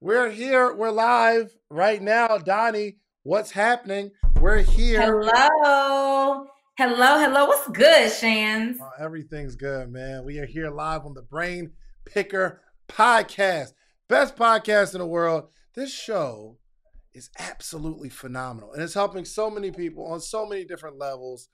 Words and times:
We're 0.00 0.30
here. 0.30 0.72
We're 0.72 0.92
live 0.92 1.52
right 1.70 2.00
now. 2.00 2.38
Donnie, 2.38 2.98
what's 3.24 3.50
happening? 3.50 4.12
We're 4.40 4.58
here. 4.58 5.02
Hello. 5.02 6.46
Hello. 6.78 7.18
Hello. 7.18 7.46
What's 7.46 7.66
good, 7.76 8.12
Shands? 8.12 8.78
Oh, 8.80 8.90
everything's 9.00 9.56
good, 9.56 9.90
man. 9.90 10.24
We 10.24 10.38
are 10.38 10.46
here 10.46 10.70
live 10.70 11.04
on 11.04 11.14
the 11.14 11.22
Brain 11.22 11.72
Picker 12.04 12.62
podcast. 12.88 13.72
Best 14.08 14.36
podcast 14.36 14.94
in 14.94 15.00
the 15.00 15.06
world. 15.06 15.48
This 15.74 15.92
show 15.92 16.58
is 17.12 17.28
absolutely 17.40 18.08
phenomenal 18.08 18.72
and 18.74 18.82
it's 18.84 18.94
helping 18.94 19.24
so 19.24 19.50
many 19.50 19.72
people 19.72 20.06
on 20.06 20.20
so 20.20 20.46
many 20.46 20.64
different 20.64 20.96
levels. 20.96 21.48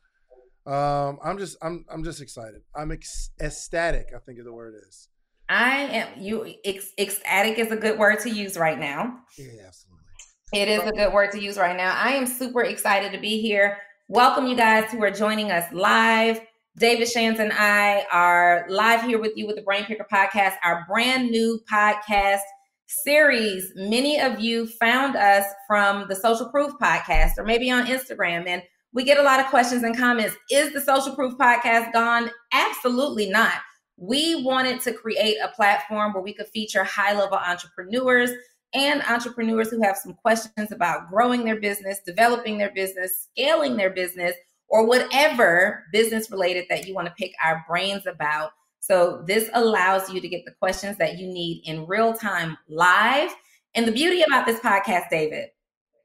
Um, 0.66 1.18
I'm 1.24 1.38
just 1.38 1.56
I'm 1.62 1.86
I'm 1.90 2.04
just 2.04 2.20
excited. 2.20 2.60
I'm 2.76 2.90
ec- 2.90 3.06
ecstatic, 3.40 4.08
I 4.14 4.18
think 4.18 4.38
is 4.38 4.44
the 4.44 4.52
word 4.52 4.74
is. 4.86 5.08
I 5.48 5.76
am 5.76 6.08
you 6.18 6.54
ec- 6.64 6.98
ecstatic 6.98 7.58
is 7.58 7.70
a 7.70 7.76
good 7.76 7.98
word 7.98 8.20
to 8.20 8.30
use 8.30 8.56
right 8.56 8.78
now. 8.78 9.20
Yeah, 9.36 9.66
absolutely. 9.66 10.04
It 10.52 10.68
is 10.68 10.82
a 10.82 10.92
good 10.92 11.12
word 11.12 11.32
to 11.32 11.40
use 11.40 11.58
right 11.58 11.76
now. 11.76 11.94
I 11.94 12.12
am 12.12 12.26
super 12.26 12.62
excited 12.62 13.12
to 13.12 13.18
be 13.18 13.42
here. 13.42 13.78
Welcome 14.08 14.46
you 14.46 14.56
guys 14.56 14.90
who 14.90 15.02
are 15.02 15.10
joining 15.10 15.50
us 15.50 15.70
live. 15.72 16.40
David 16.78 17.08
Shands 17.08 17.40
and 17.40 17.52
I 17.52 18.06
are 18.10 18.64
live 18.68 19.02
here 19.02 19.18
with 19.20 19.32
you 19.36 19.46
with 19.46 19.56
the 19.56 19.62
Brain 19.62 19.84
Picker 19.84 20.06
podcast, 20.10 20.54
our 20.64 20.84
brand 20.88 21.30
new 21.30 21.60
podcast 21.70 22.40
series. 22.86 23.70
Many 23.76 24.20
of 24.20 24.40
you 24.40 24.66
found 24.66 25.14
us 25.14 25.44
from 25.68 26.06
the 26.08 26.16
Social 26.16 26.48
Proof 26.48 26.72
podcast 26.80 27.32
or 27.36 27.44
maybe 27.44 27.70
on 27.70 27.86
Instagram 27.86 28.46
and 28.46 28.62
we 28.94 29.04
get 29.04 29.18
a 29.18 29.22
lot 29.22 29.40
of 29.40 29.46
questions 29.46 29.82
and 29.82 29.96
comments. 29.96 30.36
Is 30.50 30.72
the 30.72 30.80
Social 30.80 31.14
Proof 31.14 31.34
podcast 31.34 31.92
gone? 31.92 32.30
Absolutely 32.52 33.28
not 33.28 33.54
we 33.96 34.42
wanted 34.42 34.80
to 34.82 34.92
create 34.92 35.36
a 35.42 35.48
platform 35.48 36.12
where 36.12 36.22
we 36.22 36.34
could 36.34 36.48
feature 36.48 36.84
high 36.84 37.18
level 37.18 37.38
entrepreneurs 37.38 38.30
and 38.72 39.02
entrepreneurs 39.02 39.70
who 39.70 39.80
have 39.82 39.96
some 39.96 40.14
questions 40.14 40.72
about 40.72 41.08
growing 41.08 41.44
their 41.44 41.60
business, 41.60 42.00
developing 42.04 42.58
their 42.58 42.72
business, 42.72 43.28
scaling 43.30 43.76
their 43.76 43.90
business, 43.90 44.34
or 44.68 44.86
whatever 44.86 45.84
business 45.92 46.30
related 46.30 46.64
that 46.68 46.86
you 46.86 46.94
want 46.94 47.06
to 47.06 47.14
pick 47.14 47.32
our 47.42 47.64
brains 47.68 48.06
about. 48.06 48.50
So, 48.80 49.22
this 49.26 49.48
allows 49.54 50.12
you 50.12 50.20
to 50.20 50.28
get 50.28 50.44
the 50.44 50.52
questions 50.52 50.98
that 50.98 51.18
you 51.18 51.26
need 51.26 51.62
in 51.64 51.86
real 51.86 52.12
time 52.12 52.58
live. 52.68 53.34
And 53.74 53.86
the 53.86 53.92
beauty 53.92 54.22
about 54.22 54.46
this 54.46 54.60
podcast, 54.60 55.08
David, 55.10 55.48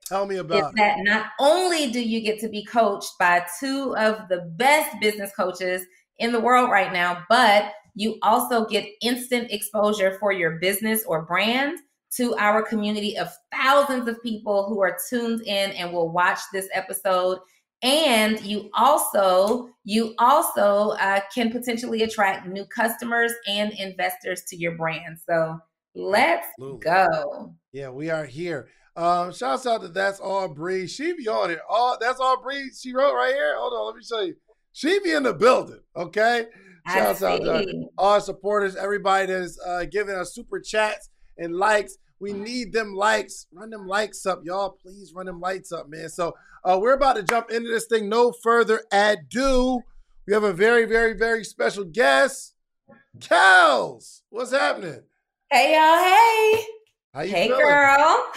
Tell 0.10 0.26
me 0.26 0.38
about 0.38 0.58
is 0.58 0.72
that 0.76 0.98
not 1.02 1.28
only 1.40 1.92
do 1.92 2.02
you 2.02 2.22
get 2.22 2.40
to 2.40 2.50
be 2.50 2.66
coached 2.66 3.12
by 3.20 3.46
two 3.60 3.96
of 3.96 4.28
the 4.28 4.52
best 4.56 5.00
business 5.00 5.32
coaches 5.36 5.86
in 6.20 6.32
the 6.32 6.40
world 6.40 6.70
right 6.70 6.94
now, 6.94 7.24
but 7.30 7.72
you 7.96 8.18
also 8.22 8.66
get 8.66 8.88
instant 9.02 9.52
exposure 9.52 10.18
for 10.20 10.32
your 10.32 10.52
business 10.60 11.04
or 11.06 11.26
brand 11.26 11.78
to 12.16 12.36
our 12.38 12.62
community 12.62 13.18
of 13.18 13.30
thousands 13.54 14.08
of 14.08 14.22
people 14.24 14.68
who 14.68 14.82
are 14.82 14.98
tuned 15.10 15.42
in 15.42 15.72
and 15.72 15.92
will 15.92 16.10
watch 16.10 16.40
this 16.54 16.68
episode. 16.74 17.40
And 17.82 18.42
you 18.42 18.70
also 18.74 19.70
you 19.86 20.14
also 20.18 20.92
uh, 21.00 21.22
can 21.34 21.52
potentially 21.52 22.04
attract 22.04 22.48
new 22.48 22.66
customers 22.66 23.32
and 23.48 23.72
investors 23.74 24.44
to 24.48 24.58
your 24.58 24.76
brand. 24.76 25.18
So 25.26 25.60
let's 25.96 26.48
Absolutely. 26.60 26.80
go. 26.80 27.54
Yeah 27.72 27.90
we 27.90 28.10
are 28.10 28.26
here. 28.26 28.70
Um 28.96 29.32
shouts 29.32 29.66
out 29.66 29.82
to 29.82 29.88
that's 29.88 30.20
all 30.20 30.50
breeze. 30.50 30.92
She 30.92 31.14
be 31.14 31.28
on 31.28 31.52
it 31.52 31.60
all 31.70 31.98
that's 32.00 32.20
all 32.20 32.42
breeze. 32.42 32.80
She 32.84 32.94
wrote 32.94 33.14
right 33.14 33.34
here. 33.34 33.56
Hold 33.58 33.74
on 33.74 33.86
let 33.88 33.96
me 33.96 34.04
show 34.04 34.22
you 34.22 34.36
she 34.80 35.00
be 35.00 35.12
in 35.12 35.24
the 35.24 35.34
building 35.34 35.80
okay 35.96 36.46
Shouts 36.94 37.24
out 37.24 37.42
to 37.42 37.90
all 37.98 38.14
our 38.14 38.22
supporters, 38.22 38.76
everybody 38.76 39.28
that's 39.28 39.60
uh, 39.66 39.86
giving 39.86 40.16
us 40.16 40.34
super 40.34 40.60
chats 40.60 41.10
and 41.38 41.56
likes. 41.56 41.98
We 42.20 42.34
need 42.34 42.74
them 42.74 42.96
likes. 42.96 43.46
Run 43.54 43.70
them 43.70 43.88
likes 43.88 44.26
up, 44.26 44.42
y'all. 44.44 44.72
Please 44.82 45.14
run 45.14 45.28
them 45.28 45.40
lights 45.40 45.72
up, 45.72 45.88
man. 45.88 46.10
So 46.10 46.36
uh, 46.64 46.78
we're 46.82 46.94
about 46.94 47.16
to 47.18 47.24
jump 47.24 47.52
into 47.52 47.70
this 47.70 47.86
thing. 47.86 48.10
No 48.10 48.32
further 48.32 48.82
ado. 48.92 49.82
We 50.28 50.34
have 50.34 50.44
a 50.44 50.52
very, 50.52 50.86
very, 50.86 51.14
very 51.14 51.44
special 51.44 51.86
guest. 51.86 52.56
Kels, 53.20 54.22
what's 54.30 54.52
happening? 54.52 55.04
Hey, 55.52 55.74
y'all. 55.74 55.98
Hey. 56.04 56.66
How 57.14 57.22
you 57.22 57.32
hey, 57.32 57.48
feeling? 57.48 57.66
girl. 57.66 58.32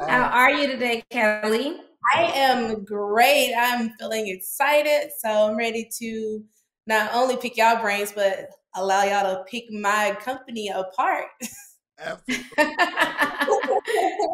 How 0.08 0.24
are 0.24 0.50
you 0.50 0.66
today, 0.68 1.04
Kelly? 1.10 1.76
I 2.14 2.24
am 2.34 2.84
great. 2.84 3.54
I'm 3.56 3.90
feeling 3.98 4.28
excited. 4.28 5.10
So 5.18 5.28
I'm 5.28 5.56
ready 5.56 5.88
to 5.98 6.44
not 6.86 7.10
only 7.14 7.36
pick 7.36 7.56
y'all 7.56 7.80
brains, 7.80 8.12
but 8.12 8.48
allow 8.74 9.04
y'all 9.04 9.36
to 9.36 9.44
pick 9.44 9.70
my 9.70 10.16
company 10.20 10.68
apart. 10.68 11.26
Absolutely. 11.98 12.44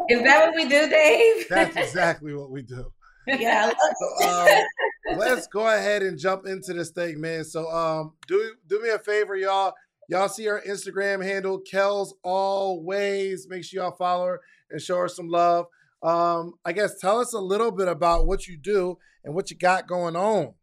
Is 0.09 0.23
that 0.23 0.47
what 0.47 0.55
we 0.55 0.63
do, 0.67 0.89
Dave? 0.89 1.47
That's 1.49 1.75
exactly 1.75 2.33
what 2.33 2.49
we 2.49 2.61
do. 2.61 2.91
Yeah. 3.27 3.71
So, 3.99 4.27
um, 4.27 5.17
let's 5.17 5.47
go 5.47 5.67
ahead 5.67 6.01
and 6.01 6.17
jump 6.17 6.47
into 6.47 6.73
this 6.73 6.89
thing, 6.89 7.21
man. 7.21 7.43
So, 7.43 7.69
um, 7.69 8.13
do 8.27 8.55
do 8.67 8.81
me 8.81 8.89
a 8.89 8.99
favor, 8.99 9.35
y'all. 9.35 9.73
Y'all 10.07 10.29
see 10.29 10.47
our 10.47 10.61
Instagram 10.61 11.23
handle, 11.23 11.61
Kels 11.61 12.13
Always. 12.23 13.47
Make 13.47 13.63
sure 13.63 13.83
y'all 13.83 13.95
follow 13.95 14.25
her 14.25 14.41
and 14.71 14.81
show 14.81 14.97
her 14.97 15.07
some 15.07 15.29
love. 15.29 15.67
Um, 16.01 16.53
I 16.63 16.71
guess 16.71 16.99
tell 16.99 17.19
us 17.19 17.33
a 17.33 17.39
little 17.39 17.71
bit 17.71 17.87
about 17.87 18.25
what 18.25 18.47
you 18.47 18.57
do 18.57 18.97
and 19.23 19.35
what 19.35 19.51
you 19.51 19.57
got 19.57 19.87
going 19.87 20.15
on. 20.15 20.53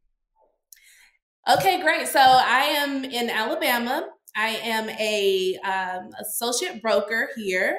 Okay, 1.49 1.81
great. 1.83 2.09
So 2.09 2.21
I 2.21 2.75
am 2.79 3.05
in 3.05 3.31
Alabama. 3.31 4.09
I 4.35 4.49
am 4.49 4.91
a 4.91 5.57
um, 5.65 6.11
associate 6.21 6.83
broker 6.83 7.29
here, 7.37 7.79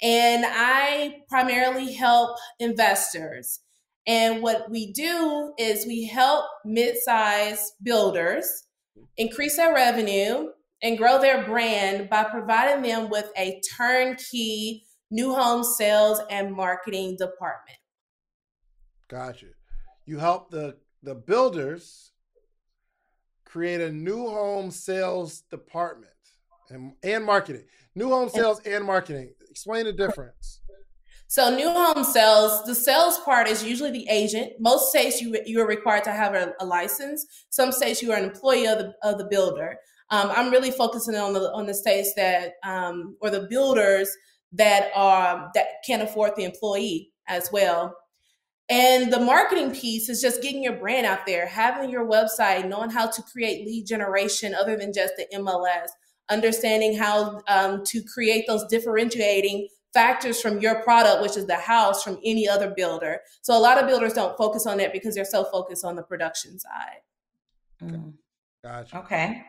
and 0.00 0.44
I 0.46 1.22
primarily 1.28 1.92
help 1.92 2.36
investors. 2.60 3.60
And 4.06 4.42
what 4.42 4.70
we 4.70 4.92
do 4.92 5.52
is 5.58 5.84
we 5.84 6.06
help 6.06 6.46
mid-sized 6.64 7.72
builders 7.82 8.46
increase 9.16 9.56
their 9.56 9.74
revenue 9.74 10.48
and 10.82 10.96
grow 10.96 11.20
their 11.20 11.44
brand 11.44 12.08
by 12.08 12.24
providing 12.24 12.82
them 12.82 13.10
with 13.10 13.30
a 13.36 13.60
turnkey 13.76 14.86
new 15.10 15.34
home 15.34 15.64
sales 15.64 16.20
and 16.30 16.54
marketing 16.54 17.16
department. 17.16 17.78
Gotcha. 19.08 19.46
You 20.06 20.18
help 20.18 20.50
the 20.50 20.76
the 21.02 21.14
builders 21.14 22.12
create 23.44 23.80
a 23.80 23.90
new 23.90 24.28
home 24.28 24.70
sales 24.70 25.42
department 25.50 26.12
and, 26.68 26.92
and 27.02 27.24
marketing. 27.24 27.64
New 27.94 28.10
home 28.10 28.28
sales 28.28 28.60
and 28.66 28.84
marketing. 28.84 29.32
Explain 29.50 29.86
the 29.86 29.92
difference. 29.92 30.60
So 31.30 31.54
new 31.54 31.70
home 31.70 32.04
sales, 32.04 32.64
the 32.64 32.74
sales 32.74 33.18
part 33.18 33.48
is 33.48 33.62
usually 33.62 33.90
the 33.90 34.08
agent. 34.08 34.52
Most 34.60 34.88
states 34.90 35.20
you 35.20 35.38
you 35.44 35.60
are 35.60 35.66
required 35.66 36.04
to 36.04 36.10
have 36.10 36.34
a, 36.34 36.54
a 36.60 36.64
license. 36.64 37.26
Some 37.50 37.70
states 37.70 38.02
you 38.02 38.12
are 38.12 38.18
an 38.18 38.24
employee 38.24 38.66
of 38.66 38.78
the 38.78 38.94
of 39.02 39.18
the 39.18 39.26
builder. 39.26 39.76
Um, 40.10 40.30
I'm 40.34 40.50
really 40.50 40.70
focusing 40.70 41.16
on 41.16 41.34
the 41.34 41.52
on 41.52 41.66
the 41.66 41.74
states 41.74 42.14
that 42.14 42.54
um, 42.64 43.16
or 43.20 43.28
the 43.28 43.46
builders 43.50 44.08
that 44.52 44.90
are 44.94 45.50
that 45.54 45.66
can 45.84 46.00
afford 46.00 46.32
the 46.36 46.44
employee 46.44 47.12
as 47.26 47.50
well. 47.52 47.94
And 48.70 49.12
the 49.12 49.20
marketing 49.20 49.74
piece 49.74 50.08
is 50.08 50.20
just 50.20 50.42
getting 50.42 50.62
your 50.62 50.76
brand 50.76 51.06
out 51.06 51.24
there, 51.26 51.46
having 51.46 51.88
your 51.88 52.06
website, 52.06 52.68
knowing 52.68 52.90
how 52.90 53.06
to 53.06 53.22
create 53.22 53.66
lead 53.66 53.86
generation 53.86 54.54
other 54.54 54.76
than 54.76 54.92
just 54.92 55.14
the 55.16 55.26
MLS, 55.36 55.88
understanding 56.28 56.96
how 56.96 57.40
um, 57.48 57.82
to 57.86 58.02
create 58.02 58.44
those 58.46 58.66
differentiating 58.66 59.68
factors 59.94 60.40
from 60.40 60.60
your 60.60 60.82
product, 60.82 61.22
which 61.22 61.36
is 61.36 61.46
the 61.46 61.56
house, 61.56 62.02
from 62.02 62.18
any 62.22 62.46
other 62.46 62.72
builder. 62.76 63.20
So 63.40 63.56
a 63.56 63.60
lot 63.60 63.78
of 63.78 63.88
builders 63.88 64.12
don't 64.12 64.36
focus 64.36 64.66
on 64.66 64.76
that 64.78 64.92
because 64.92 65.14
they're 65.14 65.24
so 65.24 65.44
focused 65.44 65.84
on 65.84 65.96
the 65.96 66.02
production 66.02 66.58
side. 66.58 67.00
Mm. 67.82 68.12
Gotcha. 68.62 68.98
Okay. 68.98 69.44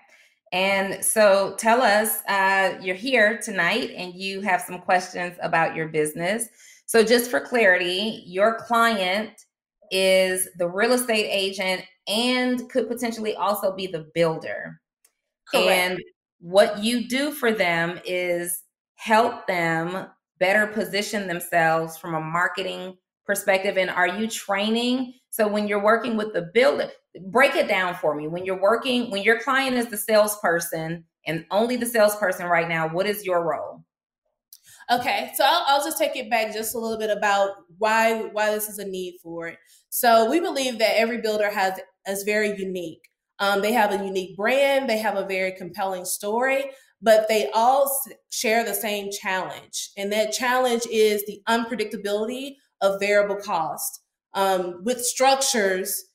And 0.51 1.03
so 1.03 1.55
tell 1.57 1.81
us, 1.81 2.21
uh, 2.27 2.77
you're 2.81 2.95
here 2.95 3.39
tonight 3.39 3.91
and 3.95 4.13
you 4.15 4.41
have 4.41 4.61
some 4.61 4.79
questions 4.79 5.37
about 5.41 5.75
your 5.75 5.87
business. 5.89 6.47
So, 6.85 7.03
just 7.03 7.29
for 7.29 7.39
clarity, 7.39 8.23
your 8.25 8.55
client 8.55 9.31
is 9.91 10.49
the 10.57 10.67
real 10.67 10.93
estate 10.93 11.29
agent 11.29 11.83
and 12.07 12.67
could 12.69 12.87
potentially 12.87 13.35
also 13.35 13.75
be 13.75 13.85
the 13.87 14.07
builder. 14.15 14.79
Correct. 15.47 15.67
And 15.67 15.99
what 16.39 16.83
you 16.83 17.07
do 17.07 17.31
for 17.31 17.51
them 17.51 17.99
is 18.05 18.63
help 18.95 19.45
them 19.47 20.07
better 20.39 20.67
position 20.67 21.27
themselves 21.27 21.97
from 21.97 22.15
a 22.15 22.21
marketing 22.21 22.97
perspective. 23.25 23.77
And 23.77 23.89
are 23.89 24.07
you 24.07 24.27
training? 24.27 25.13
So 25.29 25.47
when 25.47 25.67
you're 25.67 25.83
working 25.83 26.17
with 26.17 26.33
the 26.33 26.49
builder, 26.53 26.89
break 27.27 27.55
it 27.55 27.67
down 27.67 27.95
for 27.95 28.15
me. 28.15 28.27
When 28.27 28.45
you're 28.45 28.61
working, 28.61 29.11
when 29.11 29.23
your 29.23 29.39
client 29.39 29.75
is 29.75 29.87
the 29.87 29.97
salesperson 29.97 31.03
and 31.25 31.45
only 31.51 31.75
the 31.75 31.85
salesperson 31.85 32.47
right 32.47 32.67
now, 32.67 32.87
what 32.87 33.05
is 33.05 33.25
your 33.25 33.43
role? 33.43 33.83
Okay, 34.91 35.31
so 35.35 35.43
I'll, 35.45 35.65
I'll, 35.67 35.85
just 35.85 35.99
take 35.99 36.15
it 36.15 36.31
back 36.31 36.51
just 36.51 36.73
a 36.73 36.79
little 36.79 36.97
bit 36.97 37.15
about 37.15 37.51
why 37.77 38.23
why 38.31 38.49
this 38.49 38.67
is 38.69 38.79
a 38.79 38.85
need 38.85 39.19
for 39.21 39.47
it. 39.47 39.59
So 39.89 40.27
we 40.27 40.39
believe 40.39 40.79
that 40.79 40.97
every 40.97 41.21
builder 41.21 41.51
has 41.51 41.79
is 42.07 42.23
very 42.23 42.57
unique. 42.57 43.07
Um, 43.37 43.61
they 43.61 43.71
have 43.71 43.91
a 43.91 44.03
unique 44.03 44.35
brand, 44.35 44.89
they 44.89 44.97
have 44.97 45.15
a 45.15 45.27
very 45.27 45.51
compelling 45.51 46.05
story, 46.05 46.71
but 47.03 47.27
they 47.29 47.51
all 47.53 48.01
share 48.31 48.65
the 48.65 48.73
same 48.73 49.11
challenge, 49.11 49.91
and 49.95 50.11
that 50.11 50.33
challenge 50.33 50.87
is 50.91 51.23
the 51.25 51.39
unpredictability 51.47 52.55
of 52.81 52.99
variable 52.99 53.37
cost. 53.37 54.01
Um, 54.33 54.81
with 54.83 55.01
structures, 55.01 56.05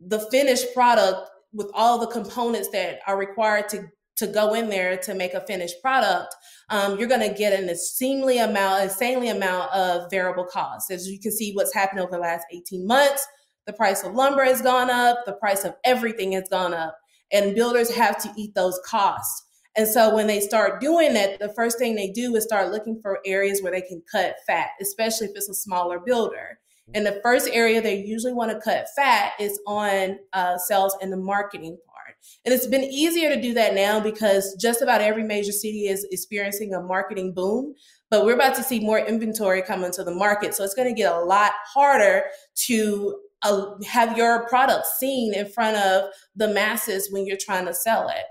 the 0.00 0.20
finished 0.30 0.74
product 0.74 1.28
with 1.52 1.70
all 1.74 1.98
the 1.98 2.06
components 2.06 2.68
that 2.72 3.00
are 3.06 3.16
required 3.16 3.68
to 3.70 3.88
to 4.16 4.26
go 4.28 4.54
in 4.54 4.68
there 4.68 4.96
to 4.96 5.14
make 5.14 5.34
a 5.34 5.44
finished 5.46 5.74
product, 5.82 6.34
um, 6.70 6.98
you're 6.98 7.08
going 7.08 7.28
to 7.28 7.36
get 7.36 7.58
an 7.58 7.68
insanely 7.68 8.38
amount, 8.38 8.84
insanely 8.84 9.28
amount 9.28 9.72
of 9.72 10.08
variable 10.10 10.44
costs. 10.44 10.90
As 10.90 11.08
you 11.08 11.18
can 11.18 11.32
see, 11.32 11.52
what's 11.52 11.74
happened 11.74 12.00
over 12.00 12.12
the 12.12 12.18
last 12.18 12.44
18 12.52 12.86
months, 12.86 13.26
the 13.66 13.72
price 13.72 14.04
of 14.04 14.14
lumber 14.14 14.44
has 14.44 14.62
gone 14.62 14.90
up, 14.90 15.18
the 15.26 15.32
price 15.32 15.64
of 15.64 15.74
everything 15.84 16.32
has 16.32 16.48
gone 16.48 16.74
up, 16.74 16.96
and 17.32 17.54
builders 17.54 17.90
have 17.94 18.16
to 18.18 18.30
eat 18.36 18.54
those 18.54 18.78
costs. 18.86 19.42
And 19.76 19.88
so 19.88 20.14
when 20.14 20.28
they 20.28 20.38
start 20.38 20.80
doing 20.80 21.14
that, 21.14 21.40
the 21.40 21.52
first 21.54 21.78
thing 21.78 21.96
they 21.96 22.10
do 22.10 22.36
is 22.36 22.44
start 22.44 22.70
looking 22.70 23.00
for 23.02 23.18
areas 23.26 23.60
where 23.60 23.72
they 23.72 23.80
can 23.80 24.02
cut 24.10 24.36
fat, 24.46 24.68
especially 24.80 25.26
if 25.26 25.32
it's 25.34 25.48
a 25.48 25.54
smaller 25.54 25.98
builder. 25.98 26.60
And 26.92 27.06
the 27.06 27.20
first 27.22 27.48
area 27.50 27.80
they 27.80 27.96
usually 27.96 28.34
want 28.34 28.50
to 28.50 28.60
cut 28.60 28.86
fat 28.94 29.32
is 29.40 29.58
on 29.66 30.18
uh, 30.32 30.58
sales 30.58 30.96
and 31.00 31.10
the 31.12 31.16
marketing 31.16 31.78
part. 31.88 32.16
And 32.44 32.52
it's 32.52 32.66
been 32.66 32.84
easier 32.84 33.34
to 33.34 33.40
do 33.40 33.54
that 33.54 33.74
now 33.74 34.00
because 34.00 34.54
just 34.60 34.82
about 34.82 35.00
every 35.00 35.22
major 35.22 35.52
city 35.52 35.86
is 35.88 36.06
experiencing 36.10 36.74
a 36.74 36.80
marketing 36.80 37.32
boom. 37.32 37.74
But 38.10 38.24
we're 38.24 38.34
about 38.34 38.54
to 38.56 38.62
see 38.62 38.80
more 38.80 38.98
inventory 38.98 39.62
come 39.62 39.82
into 39.82 40.04
the 40.04 40.14
market. 40.14 40.54
So 40.54 40.62
it's 40.62 40.74
going 40.74 40.88
to 40.88 40.94
get 40.94 41.12
a 41.12 41.20
lot 41.20 41.52
harder 41.72 42.24
to 42.66 43.18
uh, 43.42 43.66
have 43.86 44.16
your 44.16 44.46
product 44.48 44.86
seen 44.86 45.34
in 45.34 45.46
front 45.46 45.76
of 45.76 46.10
the 46.36 46.48
masses 46.48 47.08
when 47.10 47.26
you're 47.26 47.38
trying 47.40 47.66
to 47.66 47.74
sell 47.74 48.08
it. 48.08 48.24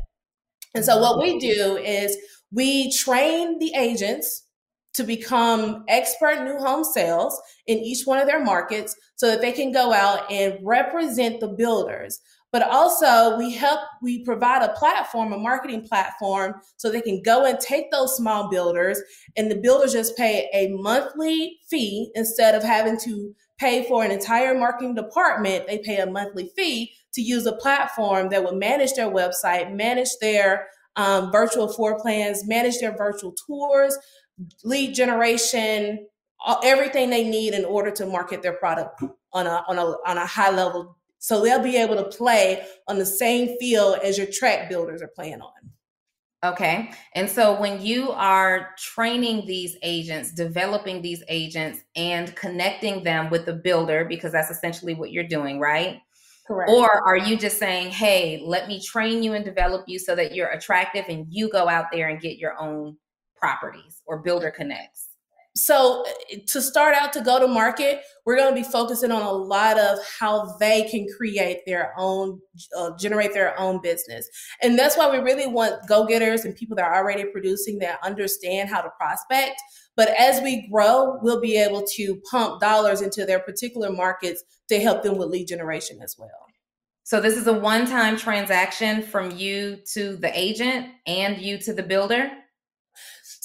And 0.76 0.86
so 0.86 0.98
what 1.00 1.20
we 1.20 1.40
do 1.40 1.78
is 1.78 2.18
we 2.52 2.92
train 2.92 3.60
the 3.60 3.74
agents 3.76 4.44
to 4.94 5.04
become 5.04 5.84
expert 5.88 6.44
new 6.44 6.58
home 6.58 6.84
sales 6.84 7.40
in 7.68 7.80
each 7.80 8.06
one 8.06 8.20
of 8.20 8.28
their 8.28 8.44
markets 8.44 8.96
so 9.16 9.28
that 9.28 9.42
they 9.42 9.52
can 9.52 9.72
go 9.72 9.92
out 9.92 10.32
and 10.32 10.58
represent 10.62 11.40
the 11.40 11.48
builders. 11.48 12.22
But 12.52 12.62
also, 12.62 13.36
we 13.36 13.52
help, 13.56 13.80
we 14.04 14.24
provide 14.24 14.62
a 14.62 14.74
platform, 14.74 15.34
a 15.34 15.38
marketing 15.40 15.88
platform, 15.88 16.54
so 16.78 16.92
they 16.92 17.02
can 17.02 17.24
go 17.24 17.46
and 17.46 17.60
take 17.60 17.90
those 17.90 18.16
small 18.16 18.48
builders, 18.48 19.02
and 19.36 19.50
the 19.50 19.56
builders 19.56 19.94
just 19.94 20.16
pay 20.16 20.48
a 20.54 20.68
monthly 20.70 21.58
fee 21.68 22.12
instead 22.14 22.54
of 22.54 22.62
having 22.62 23.00
to 23.06 23.34
pay 23.58 23.88
for 23.88 24.04
an 24.04 24.12
entire 24.12 24.54
marketing 24.54 24.94
department. 24.94 25.66
They 25.66 25.80
pay 25.80 25.98
a 25.98 26.06
monthly 26.06 26.52
fee 26.56 26.92
to 27.16 27.24
use 27.24 27.48
a 27.48 27.56
platform 27.56 28.30
that 28.30 28.44
will 28.44 28.56
manage 28.56 28.94
their 28.94 29.10
website, 29.10 29.74
manage 29.74 30.10
their 30.22 30.68
um, 30.96 31.32
virtual 31.32 31.68
floor 31.68 32.00
plans, 32.00 32.48
manage 32.48 32.78
their 32.80 32.96
virtual 32.96 33.34
tours, 33.48 33.98
lead 34.64 34.94
generation, 34.94 36.08
everything 36.64 37.10
they 37.10 37.28
need 37.28 37.54
in 37.54 37.66
order 37.66 37.92
to 37.92 38.06
market 38.06 38.42
their 38.42 38.54
product 38.54 39.02
on 39.32 39.48
a 39.48 39.64
on 39.68 39.78
a 39.78 39.96
on 40.06 40.18
a 40.18 40.26
high 40.26 40.52
level. 40.52 40.98
So 41.20 41.42
they'll 41.42 41.64
be 41.64 41.78
able 41.78 41.96
to 41.96 42.06
play 42.06 42.66
on 42.88 42.98
the 42.98 43.06
same 43.06 43.58
field 43.58 44.00
as 44.04 44.18
your 44.18 44.28
tract 44.28 44.70
builders 44.70 45.02
are 45.02 45.12
playing 45.16 45.42
on. 45.42 45.52
Okay. 46.44 46.92
And 47.16 47.30
so 47.30 47.58
when 47.60 47.82
you 47.82 48.12
are 48.12 48.72
training 48.78 49.46
these 49.48 49.78
agents, 49.82 50.34
developing 50.34 51.02
these 51.02 51.24
agents, 51.30 51.80
and 51.96 52.36
connecting 52.36 53.04
them 53.04 53.30
with 53.30 53.46
the 53.46 53.54
builder, 53.54 54.04
because 54.04 54.34
that's 54.34 54.52
essentially 54.52 54.94
what 54.94 55.12
you're 55.12 55.24
doing, 55.24 55.62
right? 55.62 56.02
Correct. 56.46 56.70
Or 56.70 57.02
are 57.08 57.16
you 57.18 57.38
just 57.38 57.58
saying, 57.58 57.92
hey, 57.92 58.44
let 58.46 58.68
me 58.68 58.82
train 58.82 59.24
you 59.24 59.32
and 59.34 59.46
develop 59.46 59.86
you 59.88 59.98
so 59.98 60.14
that 60.16 60.36
you're 60.36 60.50
attractive 60.50 61.06
and 61.08 61.26
you 61.30 61.50
go 61.50 61.70
out 61.70 61.86
there 61.94 62.10
and 62.10 62.20
get 62.20 62.38
your 62.38 62.60
own 62.60 62.98
properties 63.44 64.02
or 64.06 64.20
builder 64.20 64.52
connects? 64.52 65.10
So, 65.56 66.04
eh, 66.32 66.40
to 66.48 66.62
start 66.62 66.96
out 66.96 67.14
to 67.14 67.22
go 67.22 67.40
to 67.40 67.48
market, 67.48 68.02
we're 68.26 68.38
going 68.38 68.56
to 68.56 68.60
be 68.60 68.68
focusing 68.68 69.12
on 69.12 69.22
a 69.22 69.32
lot 69.32 69.78
of 69.78 70.00
how 70.20 70.56
they 70.58 70.84
can 70.90 71.06
create 71.16 71.60
their 71.68 71.94
own, 71.98 72.40
uh, 72.76 72.92
generate 72.98 73.34
their 73.34 73.60
own 73.60 73.80
business. 73.82 74.28
And 74.62 74.80
that's 74.80 74.98
why 74.98 75.12
we 75.12 75.18
really 75.18 75.46
want 75.46 75.88
go 75.88 76.06
getters 76.06 76.46
and 76.46 76.56
people 76.56 76.76
that 76.78 76.86
are 76.86 76.96
already 76.96 77.26
producing 77.26 77.80
that 77.80 78.00
understand 78.04 78.70
how 78.70 78.82
to 78.82 78.90
prospect. 78.98 79.62
But 79.96 80.10
as 80.20 80.42
we 80.42 80.68
grow, 80.72 81.20
we'll 81.22 81.42
be 81.42 81.58
able 81.58 81.84
to 81.98 82.20
pump 82.32 82.60
dollars 82.60 83.02
into 83.02 83.26
their 83.26 83.40
particular 83.40 83.92
markets 83.92 84.44
to 84.70 84.80
help 84.80 85.04
them 85.04 85.18
with 85.18 85.30
lead 85.30 85.48
generation 85.48 86.00
as 86.02 86.16
well. 86.18 86.30
So, 87.04 87.20
this 87.20 87.38
is 87.38 87.46
a 87.48 87.54
one 87.54 87.86
time 87.86 88.18
transaction 88.18 89.04
from 89.04 89.30
you 89.32 89.78
to 89.94 90.16
the 90.16 90.32
agent 90.34 90.88
and 91.06 91.38
you 91.38 91.58
to 91.60 91.74
the 91.74 91.84
builder? 91.84 92.32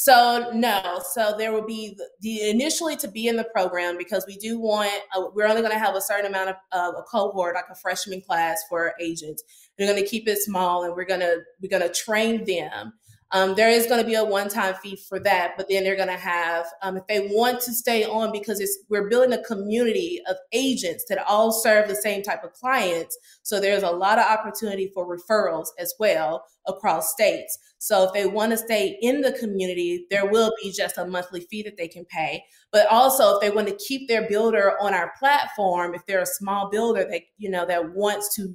So 0.08 0.50
no, 0.54 1.02
so 1.12 1.34
there 1.36 1.52
will 1.52 1.66
be 1.66 1.94
the, 1.98 2.08
the, 2.22 2.48
initially 2.48 2.96
to 2.96 3.08
be 3.08 3.28
in 3.28 3.36
the 3.36 3.44
program 3.44 3.98
because 3.98 4.24
we 4.26 4.38
do 4.38 4.58
want 4.58 4.90
uh, 5.14 5.24
we're 5.34 5.46
only 5.46 5.60
going 5.60 5.74
to 5.74 5.78
have 5.78 5.96
a 5.96 6.00
certain 6.00 6.24
amount 6.24 6.48
of 6.48 6.56
uh, 6.72 6.92
a 6.96 7.02
cohort 7.02 7.54
like 7.54 7.66
a 7.70 7.74
freshman 7.74 8.22
class 8.22 8.64
for 8.70 8.94
agents. 9.02 9.44
We're 9.78 9.86
going 9.86 10.02
to 10.02 10.08
keep 10.08 10.26
it 10.26 10.38
small 10.38 10.84
and 10.84 10.94
we're 10.96 11.04
going 11.04 11.20
to 11.20 11.42
we're 11.60 11.68
going 11.68 11.86
to 11.86 11.92
train 11.92 12.46
them 12.46 12.94
um, 13.32 13.54
there 13.54 13.68
is 13.68 13.86
going 13.86 14.00
to 14.00 14.06
be 14.06 14.14
a 14.14 14.24
one-time 14.24 14.74
fee 14.76 14.98
for 15.08 15.18
that, 15.20 15.54
but 15.56 15.68
then 15.68 15.84
they're 15.84 15.96
going 15.96 16.08
to 16.08 16.14
have, 16.14 16.66
um, 16.82 16.96
if 16.96 17.06
they 17.06 17.28
want 17.28 17.60
to 17.62 17.72
stay 17.72 18.04
on, 18.04 18.32
because 18.32 18.58
it's 18.58 18.78
we're 18.88 19.08
building 19.08 19.38
a 19.38 19.42
community 19.44 20.20
of 20.28 20.36
agents 20.52 21.04
that 21.08 21.18
all 21.28 21.52
serve 21.52 21.88
the 21.88 21.94
same 21.94 22.22
type 22.22 22.42
of 22.42 22.52
clients. 22.54 23.18
So 23.42 23.60
there's 23.60 23.82
a 23.82 23.90
lot 23.90 24.18
of 24.18 24.24
opportunity 24.24 24.90
for 24.94 25.06
referrals 25.06 25.66
as 25.78 25.94
well 26.00 26.44
across 26.66 27.12
states. 27.12 27.58
So 27.78 28.04
if 28.04 28.12
they 28.12 28.26
want 28.26 28.52
to 28.52 28.58
stay 28.58 28.98
in 29.02 29.20
the 29.20 29.32
community, 29.32 30.06
there 30.10 30.26
will 30.26 30.52
be 30.62 30.72
just 30.72 30.98
a 30.98 31.06
monthly 31.06 31.40
fee 31.40 31.62
that 31.64 31.76
they 31.76 31.88
can 31.88 32.06
pay. 32.06 32.42
But 32.72 32.86
also, 32.88 33.36
if 33.36 33.40
they 33.40 33.50
want 33.50 33.68
to 33.68 33.76
keep 33.76 34.08
their 34.08 34.26
builder 34.26 34.74
on 34.80 34.94
our 34.94 35.12
platform, 35.18 35.94
if 35.94 36.04
they're 36.06 36.22
a 36.22 36.26
small 36.26 36.70
builder 36.70 37.06
that 37.10 37.22
you 37.36 37.50
know 37.50 37.66
that 37.66 37.94
wants 37.94 38.34
to 38.36 38.54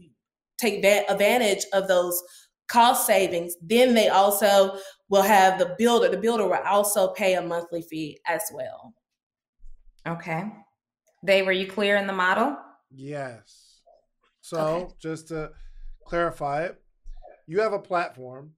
take 0.57 0.85
advantage 0.85 1.65
of 1.73 1.87
those 1.87 2.21
cost 2.67 3.05
savings, 3.05 3.55
then 3.61 3.93
they 3.93 4.09
also 4.09 4.77
will 5.09 5.21
have 5.21 5.59
the 5.59 5.75
builder. 5.77 6.09
The 6.09 6.17
builder 6.17 6.47
will 6.47 6.63
also 6.65 7.09
pay 7.09 7.35
a 7.35 7.41
monthly 7.41 7.81
fee 7.81 8.19
as 8.27 8.43
well. 8.53 8.93
Okay. 10.07 10.45
Dave, 11.25 11.45
were 11.45 11.51
you 11.51 11.67
clear 11.67 11.95
in 11.95 12.07
the 12.07 12.13
model? 12.13 12.57
Yes. 12.91 13.81
So 14.41 14.59
okay. 14.59 14.93
just 15.01 15.29
to 15.29 15.51
clarify 16.05 16.65
it, 16.65 16.81
you 17.47 17.61
have 17.61 17.73
a 17.73 17.79
platform, 17.79 18.51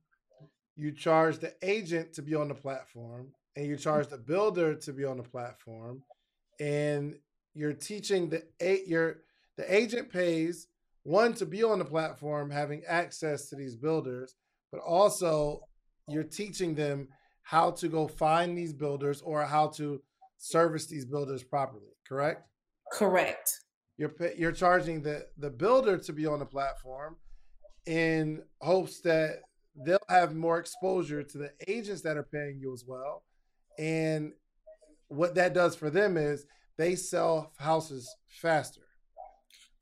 you 0.76 0.92
charge 0.92 1.40
the 1.40 1.54
agent 1.62 2.14
to 2.14 2.22
be 2.22 2.36
on 2.36 2.48
the 2.48 2.56
platform, 2.56 3.28
and 3.56 3.68
you 3.68 3.78
charge 3.78 4.08
the 4.08 4.18
builder 4.18 4.76
to 4.76 4.94
be 4.94 5.06
on 5.06 5.18
the 5.18 5.24
platform, 5.24 6.02
and 6.60 7.16
you're 7.54 7.74
teaching 7.74 8.30
the 8.30 8.44
eight 8.60 8.88
your 8.88 9.18
the 9.58 9.74
agent 9.74 10.12
pays 10.12 10.68
one 11.06 11.34
to 11.34 11.46
be 11.46 11.64
on 11.64 11.80
the 11.80 11.86
platform 11.86 12.50
having 12.50 12.84
access 12.88 13.50
to 13.50 13.56
these 13.56 13.76
builders 13.76 14.36
but 14.72 14.82
also 14.82 15.62
you're 16.08 16.24
teaching 16.24 16.76
them 16.76 17.08
how 17.44 17.72
to 17.72 17.88
go 17.88 18.08
find 18.08 18.58
these 18.58 18.74
builders 18.74 19.22
or 19.22 19.44
how 19.44 19.68
to 19.68 20.02
service 20.38 20.88
these 20.88 21.06
builders 21.06 21.44
properly 21.44 21.96
correct? 22.08 22.48
Correct. 22.92 23.50
You're 23.98 24.14
you're 24.38 24.52
charging 24.52 25.02
the 25.02 25.26
the 25.38 25.50
builder 25.50 25.98
to 25.98 26.14
be 26.14 26.26
on 26.26 26.40
the 26.40 26.46
platform 26.46 27.18
in 27.86 28.42
hopes 28.62 29.02
that 29.02 29.42
they'll 29.86 30.00
have 30.10 30.36
more 30.36 30.60
exposure 30.60 31.24
to 31.24 31.38
the 31.38 31.52
agents 31.68 32.02
that 32.02 32.18
are 32.18 32.28
paying 32.32 32.60
you 32.60 32.74
as 32.74 32.84
well. 32.88 33.24
And 33.78 34.34
what 35.08 35.36
that 35.36 35.54
does 35.54 35.76
for 35.76 35.90
them 35.90 36.18
is 36.18 36.46
they 36.78 36.96
sell 36.96 37.54
houses 37.58 38.10
faster 38.28 38.82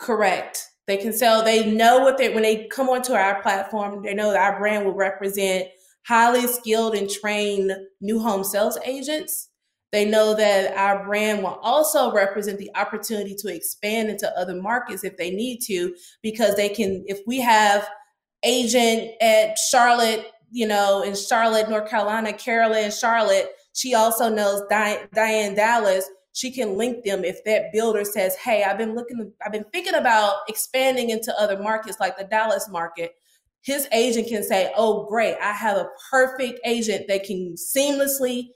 correct 0.04 0.70
they 0.86 0.98
can 0.98 1.14
sell, 1.14 1.44
they 1.44 1.72
know 1.72 2.00
what 2.00 2.18
they, 2.18 2.34
when 2.34 2.44
they 2.44 2.68
come 2.68 2.90
onto 2.90 3.14
our 3.14 3.42
platform, 3.42 4.04
they 4.04 4.14
know 4.14 4.32
that 4.32 4.42
our 4.42 4.60
brand 4.60 4.86
will 4.86 4.94
represent 4.94 5.70
highly 6.06 6.46
skilled 6.46 6.94
and 6.96 7.10
trained 7.10 7.72
new 8.02 8.20
home 8.20 8.44
sales 8.44 8.78
agents 8.86 9.50
They 9.94 10.06
know 10.06 10.36
that 10.36 10.76
our 10.76 11.06
brand 11.06 11.44
will 11.44 11.60
also 11.62 12.12
represent 12.12 12.60
the 12.60 12.72
opportunity 12.76 13.36
to 13.36 13.48
expand 13.54 14.10
into 14.10 14.30
other 14.38 14.62
markets 14.62 15.04
if 15.04 15.18
they 15.18 15.32
need 15.32 15.60
to, 15.68 15.96
because 16.24 16.56
they 16.56 16.70
can, 16.70 17.04
if 17.08 17.20
we 17.28 17.40
have 17.40 17.88
agent 18.44 19.12
at 19.22 19.58
Charlotte, 19.58 20.26
you 20.52 20.68
know, 20.68 21.04
in 21.04 21.16
Charlotte, 21.16 21.70
North 21.70 21.90
Carolina, 21.90 22.34
Carolyn, 22.34 22.92
Charlotte, 22.92 23.52
she 23.74 23.94
also 23.96 24.30
knows 24.30 24.64
Diane, 24.70 25.08
Diane 25.14 25.56
Dallas. 25.56 26.10
She 26.34 26.52
can 26.52 26.78
link 26.78 27.04
them 27.04 27.24
if 27.24 27.44
that 27.46 27.72
builder 27.72 28.04
says, 28.04 28.36
"Hey, 28.36 28.64
I've 28.64 28.78
been 28.78 28.96
looking, 28.96 29.32
I've 29.46 29.52
been 29.52 29.66
thinking 29.72 29.96
about 29.96 30.38
expanding 30.48 31.10
into 31.10 31.34
other 31.40 31.58
markets 31.60 32.00
like 32.00 32.18
the 32.18 32.24
Dallas 32.24 32.68
market." 32.70 33.16
His 33.62 33.88
agent 33.94 34.28
can 34.28 34.44
say, 34.44 34.74
"Oh, 34.76 35.06
great! 35.06 35.38
I 35.42 35.54
have 35.54 35.78
a 35.78 35.90
perfect 36.12 36.60
agent 36.66 37.08
that 37.08 37.24
can 37.24 37.56
seamlessly 37.56 38.50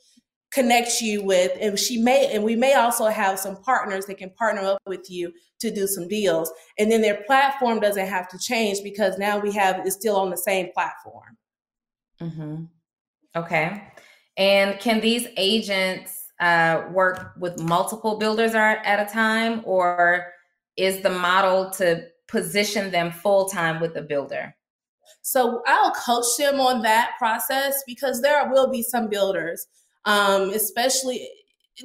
connect 0.52 1.02
you 1.02 1.24
with 1.24 1.52
and 1.60 1.78
she 1.78 2.02
may 2.02 2.34
and 2.34 2.44
we 2.44 2.56
may 2.56 2.74
also 2.74 3.08
have 3.08 3.38
some 3.38 3.58
partners 3.64 4.06
that 4.06 4.18
can 4.18 4.30
partner 4.32 4.62
up 4.62 4.82
with 4.86 5.10
you 5.10 5.32
to 5.60 5.70
do 5.70 5.86
some 5.86 6.08
deals 6.08 6.52
and 6.80 6.90
then 6.90 7.02
their 7.02 7.22
platform 7.26 7.80
doesn't 7.82 8.08
have 8.08 8.30
to 8.30 8.40
change 8.40 8.82
because 8.82 9.18
now 9.18 9.38
we 9.38 9.52
have 9.52 9.86
it's 9.86 9.96
still 9.96 10.16
on 10.16 10.30
the 10.30 10.38
same 10.38 10.72
platform 10.72 11.38
mm-hmm. 12.22 12.64
okay 13.36 13.92
and 14.38 14.80
can 14.80 15.02
these 15.02 15.28
agents 15.36 16.17
uh, 16.40 16.84
work 16.92 17.34
with 17.40 17.60
multiple 17.60 18.18
builders 18.18 18.54
at 18.54 19.00
a 19.00 19.12
time 19.12 19.62
or 19.66 20.28
is 20.76 21.02
the 21.02 21.10
model 21.10 21.70
to 21.72 22.04
position 22.28 22.92
them 22.92 23.12
full 23.12 23.48
time 23.50 23.80
with 23.80 23.96
a 23.96 24.02
builder 24.02 24.54
so 25.22 25.62
i'll 25.66 25.92
coach 25.92 26.26
them 26.38 26.60
on 26.60 26.82
that 26.82 27.12
process 27.18 27.82
because 27.88 28.22
there 28.22 28.50
will 28.52 28.70
be 28.70 28.84
some 28.84 29.10
builders 29.10 29.68
um, 30.06 30.50
especially 30.52 31.28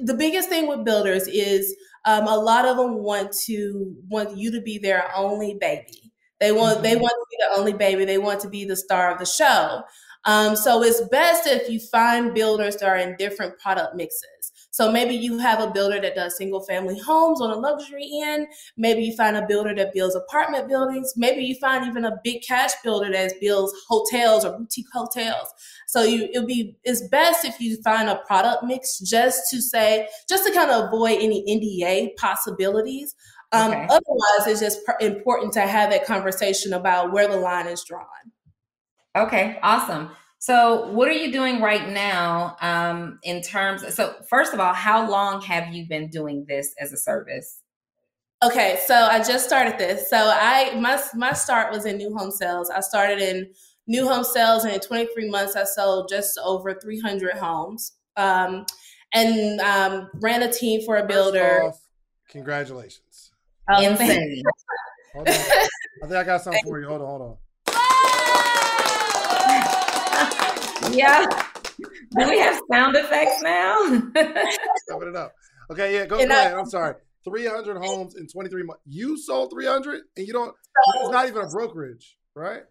the 0.01 0.13
biggest 0.13 0.49
thing 0.49 0.67
with 0.67 0.85
builders 0.85 1.27
is 1.27 1.75
um, 2.05 2.27
a 2.27 2.35
lot 2.35 2.65
of 2.65 2.77
them 2.77 2.95
want 2.95 3.31
to 3.45 3.95
want 4.09 4.37
you 4.37 4.51
to 4.51 4.61
be 4.61 4.77
their 4.77 5.09
only 5.15 5.57
baby. 5.59 6.11
They 6.39 6.51
want 6.51 6.75
mm-hmm. 6.75 6.83
they 6.83 6.95
want 6.95 7.13
to 7.13 7.25
be 7.29 7.37
the 7.39 7.59
only 7.59 7.73
baby. 7.73 8.05
They 8.05 8.17
want 8.17 8.39
to 8.41 8.49
be 8.49 8.65
the 8.65 8.75
star 8.75 9.11
of 9.11 9.19
the 9.19 9.25
show. 9.25 9.83
Um, 10.25 10.55
so 10.55 10.83
it's 10.83 11.01
best 11.09 11.47
if 11.47 11.69
you 11.69 11.79
find 11.79 12.33
builders 12.33 12.77
that 12.77 12.87
are 12.87 12.97
in 12.97 13.15
different 13.17 13.59
product 13.59 13.95
mixes. 13.95 14.42
So 14.73 14.91
maybe 14.91 15.13
you 15.13 15.37
have 15.37 15.59
a 15.59 15.69
builder 15.69 16.01
that 16.01 16.15
does 16.15 16.35
single 16.35 16.61
family 16.65 16.97
homes 16.97 17.39
on 17.41 17.51
a 17.51 17.55
luxury 17.55 18.09
end. 18.23 18.47
Maybe 18.75 19.03
you 19.03 19.15
find 19.15 19.37
a 19.37 19.45
builder 19.45 19.75
that 19.75 19.93
builds 19.93 20.15
apartment 20.15 20.67
buildings. 20.67 21.13
Maybe 21.15 21.43
you 21.43 21.53
find 21.61 21.85
even 21.85 22.05
a 22.05 22.17
big 22.23 22.41
cash 22.41 22.71
builder 22.83 23.11
that 23.11 23.33
builds 23.39 23.71
hotels 23.87 24.43
or 24.43 24.57
boutique 24.57 24.87
hotels. 24.91 25.47
So 25.87 26.01
you 26.01 26.27
it'll 26.33 26.47
be 26.47 26.75
it's 26.83 27.07
best 27.09 27.45
if 27.45 27.61
you 27.61 27.79
find 27.83 28.09
a 28.09 28.15
product 28.25 28.63
mix 28.63 28.97
just 28.97 29.47
to 29.51 29.61
say 29.61 30.07
just 30.27 30.43
to 30.47 30.51
kind 30.51 30.71
of 30.71 30.85
avoid 30.85 31.19
any 31.21 31.45
NDA 31.47 32.15
possibilities. 32.17 33.13
Um, 33.51 33.69
okay. 33.69 33.87
Otherwise, 33.91 34.47
it's 34.47 34.59
just 34.59 34.79
important 34.99 35.53
to 35.53 35.61
have 35.61 35.91
that 35.91 36.05
conversation 36.05 36.73
about 36.73 37.13
where 37.13 37.27
the 37.27 37.37
line 37.37 37.67
is 37.67 37.83
drawn. 37.83 38.07
Okay, 39.15 39.59
awesome. 39.61 40.09
So, 40.43 40.87
what 40.87 41.07
are 41.07 41.13
you 41.13 41.31
doing 41.31 41.61
right 41.61 41.87
now 41.87 42.57
um, 42.59 43.17
in 43.23 43.41
terms? 43.41 43.81
Of, 43.81 43.93
so, 43.93 44.13
first 44.29 44.53
of 44.53 44.59
all, 44.59 44.73
how 44.73 45.09
long 45.09 45.41
have 45.43 45.73
you 45.73 45.87
been 45.87 46.09
doing 46.09 46.43
this 46.49 46.75
as 46.81 46.91
a 46.91 46.97
service? 46.97 47.61
Okay, 48.43 48.77
so 48.85 48.93
I 48.93 49.19
just 49.19 49.45
started 49.45 49.77
this. 49.79 50.09
So, 50.09 50.17
I 50.17 50.77
my 50.81 51.01
my 51.15 51.31
start 51.31 51.71
was 51.71 51.85
in 51.85 51.95
new 51.95 52.13
home 52.13 52.29
sales. 52.29 52.69
I 52.69 52.81
started 52.81 53.19
in 53.19 53.53
new 53.87 54.05
home 54.05 54.25
sales, 54.25 54.65
and 54.65 54.73
in 54.73 54.81
23 54.81 55.29
months, 55.29 55.55
I 55.55 55.63
sold 55.63 56.09
just 56.09 56.37
over 56.43 56.73
300 56.73 57.37
homes, 57.37 57.93
um, 58.17 58.65
and 59.13 59.61
um, 59.61 60.09
ran 60.15 60.43
a 60.43 60.51
team 60.51 60.81
for 60.83 60.97
a 60.97 61.07
builder. 61.07 61.63
Off, 61.63 61.79
congratulations! 62.27 63.31
Um, 63.73 63.81
Insane. 63.81 64.43
I 65.15 65.23
think 65.23 66.11
I 66.11 66.23
got 66.25 66.41
something 66.43 66.63
for 66.65 66.81
you. 66.81 66.87
Hold 66.89 66.99
on, 66.99 67.07
hold 67.07 67.21
on 67.21 67.37
yeah. 70.91 71.25
Do 72.17 72.29
we 72.29 72.39
have 72.39 72.61
sound 72.71 72.95
effects 72.95 73.41
now? 73.41 73.77
Open 74.91 75.07
it 75.09 75.15
up. 75.15 75.33
Okay, 75.71 75.95
yeah, 75.95 76.05
go, 76.05 76.17
go 76.17 76.23
ahead. 76.23 76.53
I'm 76.53 76.65
sorry. 76.65 76.95
300 77.23 77.77
homes 77.77 78.15
in 78.15 78.27
23 78.27 78.63
months. 78.63 78.81
You 78.85 79.17
sold 79.17 79.51
300 79.51 80.01
and 80.17 80.27
you 80.27 80.33
don't, 80.33 80.53
it's 80.95 81.09
not 81.09 81.27
even 81.27 81.43
a 81.43 81.47
brokerage, 81.47 82.17
right? 82.35 82.63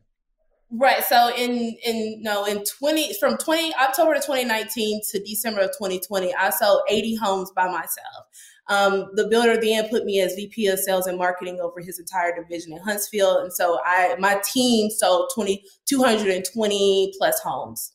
Right. 0.75 1.05
So 1.05 1.31
in 1.37 1.77
in 1.85 2.23
no 2.23 2.47
in 2.47 2.65
20 2.65 3.13
from 3.21 3.37
20 3.37 3.75
October 3.75 4.15
to 4.15 4.21
2019 4.21 5.03
to 5.11 5.19
December 5.19 5.61
of 5.61 5.71
2020, 5.73 6.35
I 6.35 6.49
sold 6.49 6.81
80 6.89 7.17
homes 7.17 7.51
by 7.55 7.67
myself. 7.67 8.25
Um, 8.69 9.11
the 9.15 9.27
builder 9.29 9.61
then 9.61 9.91
put 9.91 10.07
me 10.07 10.21
as 10.21 10.35
VP 10.35 10.69
of 10.69 10.79
sales 10.79 11.07
and 11.07 11.19
marketing 11.19 11.61
over 11.61 11.81
his 11.81 11.99
entire 11.99 12.35
division 12.35 12.73
in 12.73 12.79
Huntsville. 12.79 13.39
And 13.39 13.53
so 13.53 13.81
I 13.85 14.17
my 14.19 14.41
team 14.51 14.89
sold 14.89 15.31
20, 15.35 15.63
220 15.85 17.13
plus 17.19 17.39
homes. 17.41 17.93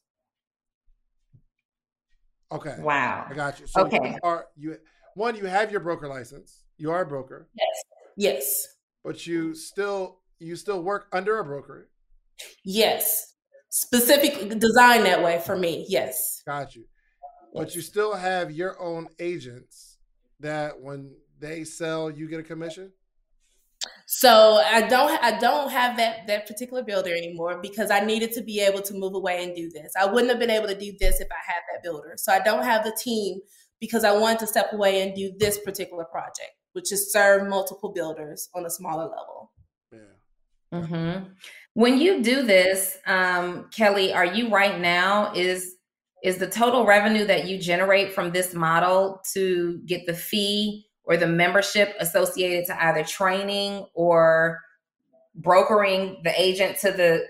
Okay. 2.51 2.75
Wow. 2.79 3.25
I 3.29 3.33
got 3.33 3.59
you. 3.59 3.67
So 3.67 3.81
okay. 3.85 3.99
You 4.01 4.19
are 4.23 4.47
you 4.55 4.77
one, 5.15 5.35
you 5.35 5.45
have 5.45 5.71
your 5.71 5.79
broker 5.81 6.07
license. 6.07 6.63
You 6.77 6.91
are 6.91 7.01
a 7.01 7.05
broker. 7.05 7.49
Yes. 7.55 7.83
Yes. 8.15 8.67
But 9.03 9.25
you 9.27 9.53
still 9.53 10.19
you 10.39 10.55
still 10.55 10.81
work 10.83 11.07
under 11.11 11.39
a 11.39 11.43
broker. 11.43 11.89
Yes. 12.63 13.33
Specifically 13.69 14.47
designed 14.49 15.05
that 15.05 15.23
way 15.23 15.41
for 15.45 15.57
me. 15.57 15.85
Yes. 15.89 16.41
Got 16.45 16.75
you. 16.75 16.85
But 17.53 17.75
you 17.75 17.81
still 17.81 18.13
have 18.13 18.51
your 18.51 18.79
own 18.79 19.07
agents 19.19 19.97
that 20.39 20.79
when 20.79 21.15
they 21.39 21.63
sell, 21.63 22.11
you 22.11 22.27
get 22.27 22.39
a 22.39 22.43
commission? 22.43 22.91
So 24.05 24.61
I 24.63 24.87
don't 24.87 25.21
I 25.23 25.37
don't 25.39 25.69
have 25.71 25.97
that 25.97 26.27
that 26.27 26.47
particular 26.47 26.83
builder 26.83 27.11
anymore 27.11 27.59
because 27.61 27.91
I 27.91 27.99
needed 28.01 28.31
to 28.33 28.41
be 28.41 28.59
able 28.59 28.81
to 28.83 28.93
move 28.93 29.15
away 29.15 29.43
and 29.43 29.55
do 29.55 29.69
this. 29.69 29.93
I 29.99 30.05
wouldn't 30.05 30.29
have 30.29 30.39
been 30.39 30.49
able 30.49 30.67
to 30.67 30.77
do 30.77 30.93
this 30.99 31.19
if 31.19 31.27
I 31.31 31.41
had 31.45 31.61
that 31.71 31.83
builder. 31.83 32.13
So 32.17 32.31
I 32.31 32.39
don't 32.39 32.63
have 32.63 32.83
the 32.83 32.97
team 33.01 33.39
because 33.79 34.03
I 34.03 34.11
wanted 34.11 34.39
to 34.39 34.47
step 34.47 34.73
away 34.73 35.01
and 35.01 35.15
do 35.15 35.31
this 35.37 35.59
particular 35.59 36.05
project, 36.05 36.51
which 36.73 36.91
is 36.91 37.11
serve 37.11 37.47
multiple 37.47 37.91
builders 37.91 38.49
on 38.55 38.65
a 38.65 38.69
smaller 38.69 39.03
level. 39.03 39.51
Yeah. 39.91 40.79
Mm-hmm. 40.79 41.23
When 41.73 41.99
you 41.99 42.23
do 42.23 42.43
this, 42.43 42.97
um, 43.05 43.69
Kelly, 43.71 44.13
are 44.13 44.25
you 44.25 44.49
right 44.49 44.79
now 44.79 45.31
is 45.35 45.75
is 46.23 46.37
the 46.39 46.47
total 46.47 46.85
revenue 46.85 47.25
that 47.25 47.47
you 47.47 47.59
generate 47.59 48.11
from 48.11 48.31
this 48.31 48.53
model 48.53 49.21
to 49.33 49.79
get 49.85 50.05
the 50.07 50.13
fee 50.15 50.86
or 51.07 51.17
the 51.17 51.27
membership 51.27 51.95
associated 51.99 52.65
to 52.65 52.85
either 52.85 53.03
training 53.03 53.85
or 53.95 54.59
brokering 55.33 56.21
the 56.23 56.39
agent 56.39 56.77
to 56.79 56.91
the 56.91 57.25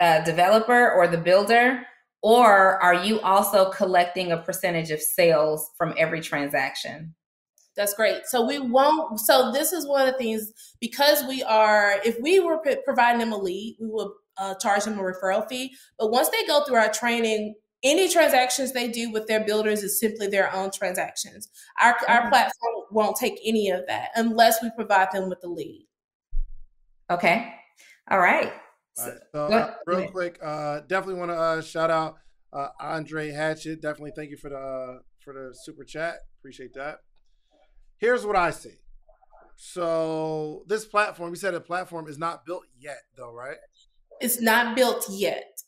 uh, 0.00 0.22
developer 0.24 0.90
or 0.92 1.06
the 1.06 1.18
builder? 1.18 1.86
Or 2.22 2.82
are 2.82 3.02
you 3.02 3.18
also 3.20 3.70
collecting 3.70 4.32
a 4.32 4.36
percentage 4.36 4.90
of 4.90 5.00
sales 5.00 5.70
from 5.78 5.94
every 5.96 6.20
transaction? 6.20 7.14
That's 7.76 7.94
great. 7.94 8.26
So 8.26 8.44
we 8.44 8.58
won't. 8.58 9.20
So 9.20 9.52
this 9.52 9.72
is 9.72 9.86
one 9.86 10.06
of 10.06 10.12
the 10.12 10.18
things 10.18 10.52
because 10.80 11.24
we 11.26 11.42
are. 11.44 11.94
If 12.04 12.20
we 12.20 12.40
were 12.40 12.58
providing 12.84 13.20
them 13.20 13.32
a 13.32 13.38
lead, 13.38 13.76
we 13.80 13.86
would 13.86 14.10
uh, 14.36 14.54
charge 14.56 14.84
them 14.84 14.98
a 14.98 15.02
referral 15.02 15.48
fee. 15.48 15.74
But 15.98 16.10
once 16.10 16.28
they 16.28 16.44
go 16.46 16.64
through 16.64 16.76
our 16.76 16.92
training, 16.92 17.54
any 17.82 18.08
transactions 18.08 18.72
they 18.72 18.88
do 18.88 19.10
with 19.10 19.26
their 19.26 19.44
builders 19.44 19.82
is 19.82 19.98
simply 19.98 20.26
their 20.26 20.54
own 20.54 20.70
transactions. 20.70 21.48
Our, 21.80 21.96
our 22.08 22.28
platform 22.28 22.74
won't 22.90 23.16
take 23.16 23.40
any 23.44 23.70
of 23.70 23.86
that 23.86 24.10
unless 24.16 24.62
we 24.62 24.70
provide 24.76 25.08
them 25.12 25.28
with 25.28 25.40
the 25.40 25.48
lead. 25.48 25.86
Okay. 27.10 27.52
All 28.10 28.18
right. 28.18 28.52
All 28.98 29.06
right. 29.06 29.18
So, 29.32 29.46
uh, 29.46 29.74
real 29.86 30.08
quick, 30.10 30.38
uh, 30.42 30.80
definitely 30.86 31.20
want 31.20 31.30
to 31.30 31.36
uh, 31.36 31.62
shout 31.62 31.90
out 31.90 32.16
uh, 32.52 32.68
Andre 32.80 33.30
Hatchett. 33.30 33.80
Definitely 33.80 34.12
thank 34.14 34.30
you 34.30 34.36
for 34.36 34.50
the 34.50 34.56
uh, 34.56 34.98
for 35.20 35.32
the 35.32 35.54
super 35.54 35.84
chat. 35.84 36.16
Appreciate 36.40 36.74
that. 36.74 36.98
Here's 37.98 38.26
what 38.26 38.36
I 38.36 38.50
see. 38.50 38.74
So 39.56 40.64
this 40.66 40.84
platform, 40.84 41.30
we 41.30 41.36
said 41.36 41.54
a 41.54 41.60
platform 41.60 42.08
is 42.08 42.18
not 42.18 42.46
built 42.46 42.64
yet, 42.78 43.02
though, 43.16 43.32
right? 43.32 43.58
It's 44.20 44.40
not 44.40 44.74
built 44.74 45.06
yet. 45.10 45.60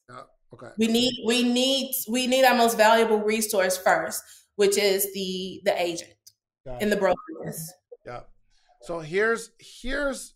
Okay. 0.55 0.69
We 0.79 0.87
need 0.87 1.13
we 1.25 1.43
need 1.43 1.93
we 2.09 2.27
need 2.27 2.45
our 2.45 2.55
most 2.55 2.77
valuable 2.77 3.19
resource 3.19 3.77
first, 3.79 4.23
which 4.57 4.77
is 4.77 5.13
the 5.15 5.61
the 5.65 5.81
agent 5.81 6.13
in 6.81 6.91
the 6.91 6.97
brokenness. 6.97 7.73
Yeah. 8.07 8.21
So 8.83 9.01
here's 9.01 9.51
here's 9.59 10.35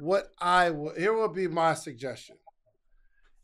what 0.00 0.28
I 0.38 0.70
will 0.70 0.94
here 0.94 1.14
will 1.14 1.28
be 1.28 1.48
my 1.48 1.74
suggestion, 1.74 2.36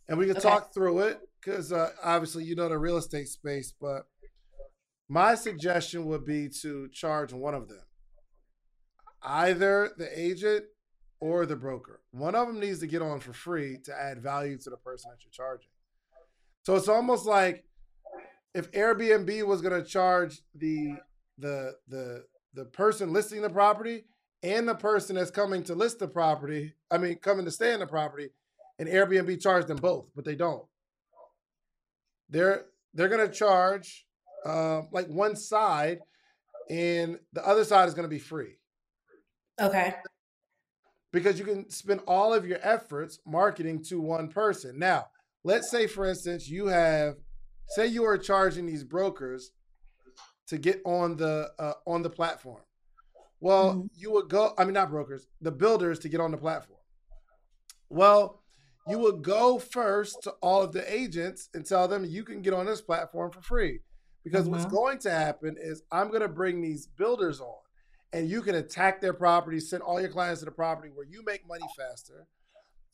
and 0.09 0.19
we 0.19 0.27
can 0.27 0.37
okay. 0.37 0.49
talk 0.49 0.75
through 0.75 1.01
it 1.01 1.21
because 1.43 1.73
uh, 1.73 1.91
obviously 2.05 2.45
you 2.45 2.55
know 2.55 2.69
the 2.69 2.79
real 2.79 2.99
estate 2.99 3.29
space, 3.29 3.73
but 3.81 4.03
my 5.09 5.35
suggestion 5.35 6.05
would 6.07 6.27
be 6.27 6.49
to 6.63 6.89
charge 6.93 7.33
one 7.33 7.55
of 7.55 7.69
them, 7.69 7.83
either 9.23 9.91
the 9.97 10.09
agent 10.21 10.65
or 11.21 11.47
the 11.47 11.57
broker. 11.57 12.01
One 12.11 12.35
of 12.35 12.47
them 12.47 12.61
needs 12.61 12.81
to 12.81 12.87
get 12.87 13.03
on 13.03 13.21
for 13.21 13.33
free 13.33 13.79
to 13.85 13.95
add 13.95 14.23
value 14.23 14.59
to 14.59 14.71
the 14.71 14.77
person 14.77 15.11
that 15.11 15.23
you're 15.23 15.31
charging. 15.33 15.70
So 16.63 16.77
it's 16.77 16.89
almost 16.89 17.27
like 17.27 17.65
if 18.55 18.71
Airbnb 18.73 19.47
was 19.47 19.63
going 19.63 19.83
to 19.83 19.89
charge 19.89 20.41
the 20.55 20.97
the 21.39 21.75
the 21.89 22.25
the 22.55 22.65
person 22.67 23.13
listing 23.13 23.43
the 23.43 23.51
property 23.51 24.05
and 24.43 24.69
the 24.69 24.75
person 24.75 25.17
that's 25.17 25.31
coming 25.31 25.63
to 25.65 25.75
list 25.75 25.99
the 25.99 26.09
property, 26.09 26.75
I 26.91 26.99
mean, 26.99 27.17
coming 27.17 27.45
to 27.45 27.51
stay 27.51 27.73
in 27.73 27.81
the 27.81 27.87
property, 27.87 28.31
and 28.79 28.89
Airbnb 28.89 29.41
charge 29.41 29.67
them 29.67 29.77
both, 29.77 30.07
but 30.15 30.25
they 30.25 30.35
don't. 30.35 30.65
They're 32.29 32.67
they're 32.95 33.09
going 33.09 33.27
to 33.27 33.33
charge 33.33 34.07
uh, 34.45 34.83
like 34.91 35.07
one 35.09 35.37
side, 35.37 36.01
and 36.69 37.19
the 37.33 37.47
other 37.47 37.65
side 37.65 37.89
is 37.89 37.95
going 37.95 38.09
to 38.09 38.09
be 38.09 38.19
free. 38.19 38.59
Okay. 39.61 39.95
Because 41.13 41.39
you 41.39 41.45
can 41.45 41.69
spend 41.71 42.01
all 42.07 42.33
of 42.33 42.47
your 42.47 42.59
efforts 42.63 43.19
marketing 43.27 43.83
to 43.85 44.01
one 44.01 44.29
person. 44.29 44.79
Now, 44.79 45.07
let's 45.45 45.71
say, 45.71 45.87
for 45.87 46.07
instance, 46.07 46.49
you 46.49 46.67
have, 46.67 47.17
say, 47.69 47.87
you 47.87 48.05
are 48.05 48.19
charging 48.19 48.67
these 48.67 48.85
brokers 48.85 49.53
to 50.49 50.59
get 50.59 50.81
on 50.85 51.17
the 51.17 51.51
uh, 51.59 51.75
on 51.87 52.03
the 52.03 52.11
platform. 52.11 52.63
Well, 53.41 53.75
mm-hmm. 53.75 53.87
you 53.95 54.13
would 54.13 54.29
go. 54.29 54.53
I 54.59 54.65
mean, 54.65 54.75
not 54.75 54.91
brokers, 54.91 55.27
the 55.41 55.53
builders 55.53 55.99
to 56.01 56.09
get 56.09 56.21
on 56.21 56.31
the 56.31 56.37
platform. 56.37 56.81
Well, 57.89 58.43
you 58.89 58.99
would 58.99 59.23
go 59.23 59.59
first 59.59 60.23
to 60.23 60.33
all 60.43 60.63
of 60.63 60.73
the 60.73 60.93
agents 60.93 61.49
and 61.55 61.65
tell 61.65 61.87
them 61.89 62.05
you 62.05 62.25
can 62.25 62.43
get 62.43 62.55
on 62.55 62.67
this 62.67 62.81
platform 62.81 63.31
for 63.31 63.43
free. 63.43 63.81
Because 64.25 64.43
mm-hmm. 64.43 64.53
what's 64.53 64.67
going 64.67 64.99
to 65.01 65.11
happen 65.11 65.57
is 65.59 65.83
I'm 65.91 66.09
going 66.09 66.21
to 66.23 66.29
bring 66.29 66.61
these 66.61 66.87
builders 66.87 67.41
on 67.41 67.57
and 68.13 68.29
you 68.29 68.43
can 68.43 68.57
attack 68.57 69.01
their 69.01 69.15
property, 69.15 69.61
send 69.61 69.83
all 69.83 70.01
your 70.01 70.11
clients 70.11 70.41
to 70.41 70.45
the 70.45 70.51
property 70.51 70.91
where 70.93 71.07
you 71.07 71.23
make 71.25 71.47
money 71.47 71.65
faster. 71.77 72.27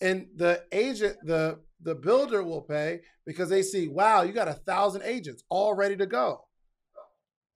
And 0.01 0.29
the 0.37 0.65
agent, 0.73 1.17
the 1.23 1.61
the 1.83 1.95
builder 1.95 2.43
will 2.43 2.63
pay 2.63 3.01
because 3.27 3.49
they 3.49 3.63
see, 3.63 3.87
wow, 3.89 4.23
you 4.23 4.33
got 4.33 4.49
a 4.49 4.55
thousand 4.55 5.03
agents 5.03 5.45
all 5.49 5.75
ready 5.75 5.97
to 5.97 6.07
go. 6.07 6.45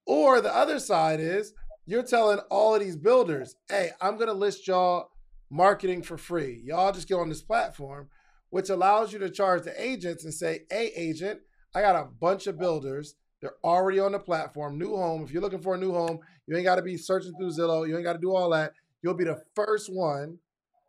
Or 0.07 0.41
the 0.41 0.55
other 0.55 0.79
side 0.79 1.21
is 1.21 1.53
you're 1.87 2.03
telling 2.03 2.39
all 2.51 2.75
of 2.75 2.81
these 2.81 2.97
builders, 2.97 3.57
hey, 3.69 3.91
I'm 4.01 4.17
gonna 4.17 4.33
list 4.33 4.67
y'all 4.67 5.11
marketing 5.51 6.03
for 6.03 6.17
free. 6.17 6.63
Y'all 6.65 6.93
just 6.93 7.09
get 7.09 7.17
on 7.17 7.29
this 7.29 7.43
platform, 7.43 8.09
which 8.51 8.71
allows 8.71 9.13
you 9.13 9.19
to 9.21 9.31
charge 9.31 9.63
the 9.63 9.83
agents 9.83 10.25
and 10.25 10.33
say, 10.33 10.61
hey, 10.71 10.93
agent, 10.97 11.41
I 11.75 11.81
got 11.81 11.97
a 11.97 12.09
bunch 12.21 12.47
of 12.47 12.59
builders 12.59 13.15
they're 13.41 13.55
already 13.65 13.99
on 14.01 14.13
the 14.13 14.19
platform. 14.19 14.79
New 14.79 14.97
home. 14.97 15.23
If 15.23 15.33
you're 15.33 15.43
looking 15.43 15.63
for 15.63 15.75
a 15.75 15.79
new 15.79 15.93
home, 15.93 16.19
you 16.47 16.57
ain't 16.57 16.65
got 16.65 16.77
to 16.77 16.83
be 16.83 16.97
searching 16.97 17.33
through 17.39 17.51
Zillow. 17.51 17.89
You 17.89 17.97
ain't 17.97 18.05
got 18.05 18.15
to 18.15 18.19
do 18.19 18.35
all 18.35 18.51
that. 18.51 18.73
You'll 19.03 19.15
be 19.15 19.25
the 19.25 19.43
first 19.55 19.93
one 19.93 20.39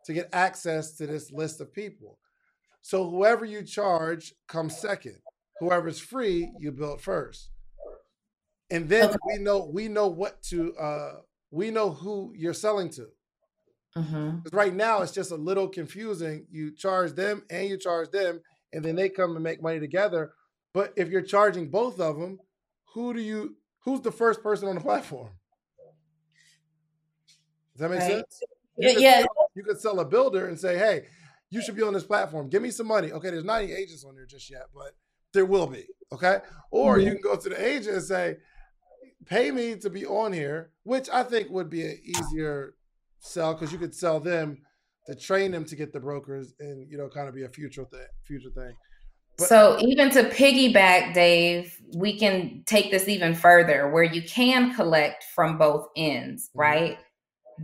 to 0.06 0.12
get 0.12 0.28
access 0.32 0.96
to 0.96 1.06
this 1.06 1.30
list 1.32 1.60
of 1.60 1.72
people. 1.72 2.18
So 2.80 3.08
whoever 3.08 3.44
you 3.44 3.62
charge 3.62 4.34
comes 4.48 4.76
second. 4.76 5.16
Whoever's 5.60 6.00
free, 6.00 6.50
you 6.58 6.72
build 6.72 7.00
first. 7.00 7.50
And 8.70 8.88
then 8.88 9.10
okay. 9.10 9.18
we 9.26 9.38
know 9.38 9.70
we 9.72 9.88
know 9.88 10.08
what 10.08 10.42
to 10.44 10.74
uh 10.76 11.12
we 11.50 11.70
know 11.70 11.90
who 11.90 12.32
you're 12.34 12.54
selling 12.54 12.88
to. 12.90 13.06
Mm-hmm. 13.96 14.56
Right 14.56 14.74
now, 14.74 15.02
it's 15.02 15.12
just 15.12 15.30
a 15.30 15.36
little 15.36 15.68
confusing. 15.68 16.46
You 16.50 16.74
charge 16.74 17.12
them 17.12 17.42
and 17.50 17.68
you 17.68 17.76
charge 17.76 18.10
them, 18.10 18.40
and 18.72 18.82
then 18.82 18.96
they 18.96 19.10
come 19.10 19.34
and 19.34 19.44
make 19.44 19.62
money 19.62 19.78
together. 19.78 20.32
But 20.72 20.94
if 20.96 21.10
you're 21.10 21.20
charging 21.20 21.70
both 21.70 22.00
of 22.00 22.18
them, 22.18 22.38
who 22.94 23.12
do 23.12 23.20
you? 23.20 23.56
Who's 23.84 24.00
the 24.00 24.12
first 24.12 24.42
person 24.42 24.68
on 24.68 24.76
the 24.76 24.80
platform? 24.80 25.30
Does 27.74 27.80
that 27.80 27.90
make 27.90 28.00
right. 28.00 28.10
sense? 28.10 28.42
You 28.76 28.98
yeah. 28.98 29.20
Sell, 29.20 29.50
you 29.54 29.62
could 29.62 29.80
sell 29.80 30.00
a 30.00 30.04
builder 30.04 30.46
and 30.46 30.58
say, 30.58 30.78
"Hey, 30.78 31.06
you 31.50 31.62
should 31.62 31.76
be 31.76 31.82
on 31.82 31.92
this 31.92 32.04
platform. 32.04 32.48
Give 32.48 32.62
me 32.62 32.70
some 32.70 32.86
money." 32.86 33.12
Okay, 33.12 33.30
there's 33.30 33.44
not 33.44 33.62
any 33.62 33.72
agents 33.72 34.04
on 34.04 34.14
there 34.14 34.26
just 34.26 34.50
yet, 34.50 34.66
but 34.74 34.92
there 35.32 35.46
will 35.46 35.66
be. 35.66 35.86
Okay, 36.12 36.38
or 36.70 36.96
mm-hmm. 36.96 37.06
you 37.06 37.12
can 37.12 37.22
go 37.22 37.36
to 37.36 37.48
the 37.48 37.64
agent 37.64 37.96
and 37.96 38.04
say, 38.04 38.36
"Pay 39.26 39.50
me 39.50 39.76
to 39.76 39.90
be 39.90 40.06
on 40.06 40.32
here," 40.32 40.70
which 40.84 41.08
I 41.10 41.22
think 41.22 41.50
would 41.50 41.70
be 41.70 41.82
an 41.82 41.98
easier 42.04 42.74
sell 43.20 43.54
because 43.54 43.72
you 43.72 43.78
could 43.78 43.94
sell 43.94 44.20
them 44.20 44.58
to 45.06 45.14
train 45.14 45.50
them 45.50 45.64
to 45.64 45.76
get 45.76 45.92
the 45.92 46.00
brokers 46.00 46.54
and 46.60 46.90
you 46.90 46.98
know 46.98 47.08
kind 47.08 47.28
of 47.28 47.34
be 47.34 47.44
a 47.44 47.48
future 47.48 47.84
thing. 47.84 48.06
Future 48.26 48.50
thing. 48.50 48.74
But- 49.38 49.48
so 49.48 49.78
even 49.80 50.10
to 50.10 50.24
piggyback, 50.24 51.14
Dave, 51.14 51.76
we 51.96 52.18
can 52.18 52.62
take 52.66 52.90
this 52.90 53.08
even 53.08 53.34
further 53.34 53.90
where 53.90 54.04
you 54.04 54.22
can 54.22 54.74
collect 54.74 55.24
from 55.34 55.58
both 55.58 55.88
ends, 55.96 56.48
mm-hmm. 56.48 56.60
right? 56.60 56.98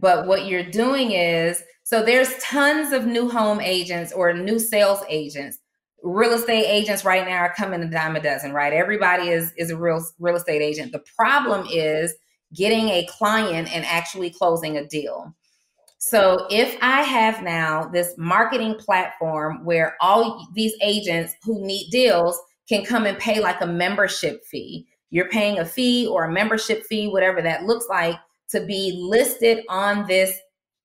But 0.00 0.26
what 0.26 0.46
you're 0.46 0.70
doing 0.70 1.12
is 1.12 1.62
so 1.88 2.02
there's 2.02 2.36
tons 2.36 2.92
of 2.92 3.06
new 3.06 3.30
home 3.30 3.62
agents 3.62 4.12
or 4.12 4.34
new 4.34 4.58
sales 4.58 5.00
agents. 5.08 5.58
Real 6.02 6.34
estate 6.34 6.66
agents 6.66 7.02
right 7.02 7.26
now 7.26 7.38
are 7.38 7.54
coming 7.54 7.82
a 7.82 7.90
dime 7.90 8.14
a 8.14 8.20
dozen, 8.20 8.52
right? 8.52 8.74
Everybody 8.74 9.30
is 9.30 9.52
is 9.56 9.70
a 9.70 9.76
real 9.76 10.04
real 10.18 10.36
estate 10.36 10.60
agent. 10.60 10.92
The 10.92 11.02
problem 11.16 11.66
is 11.72 12.14
getting 12.54 12.90
a 12.90 13.06
client 13.06 13.74
and 13.74 13.86
actually 13.86 14.30
closing 14.30 14.76
a 14.76 14.86
deal. 14.86 15.34
So 15.96 16.46
if 16.50 16.76
I 16.80 17.02
have 17.02 17.42
now 17.42 17.88
this 17.88 18.14
marketing 18.18 18.74
platform 18.74 19.64
where 19.64 19.96
all 20.00 20.46
these 20.54 20.74
agents 20.82 21.34
who 21.42 21.64
need 21.64 21.90
deals 21.90 22.38
can 22.68 22.84
come 22.84 23.06
and 23.06 23.18
pay 23.18 23.40
like 23.40 23.60
a 23.60 23.66
membership 23.66 24.44
fee, 24.44 24.86
you're 25.10 25.28
paying 25.30 25.58
a 25.58 25.64
fee 25.64 26.06
or 26.06 26.24
a 26.24 26.32
membership 26.32 26.84
fee, 26.84 27.08
whatever 27.08 27.42
that 27.42 27.64
looks 27.64 27.86
like, 27.88 28.16
to 28.50 28.64
be 28.64 28.98
listed 29.00 29.64
on 29.68 30.06
this 30.06 30.38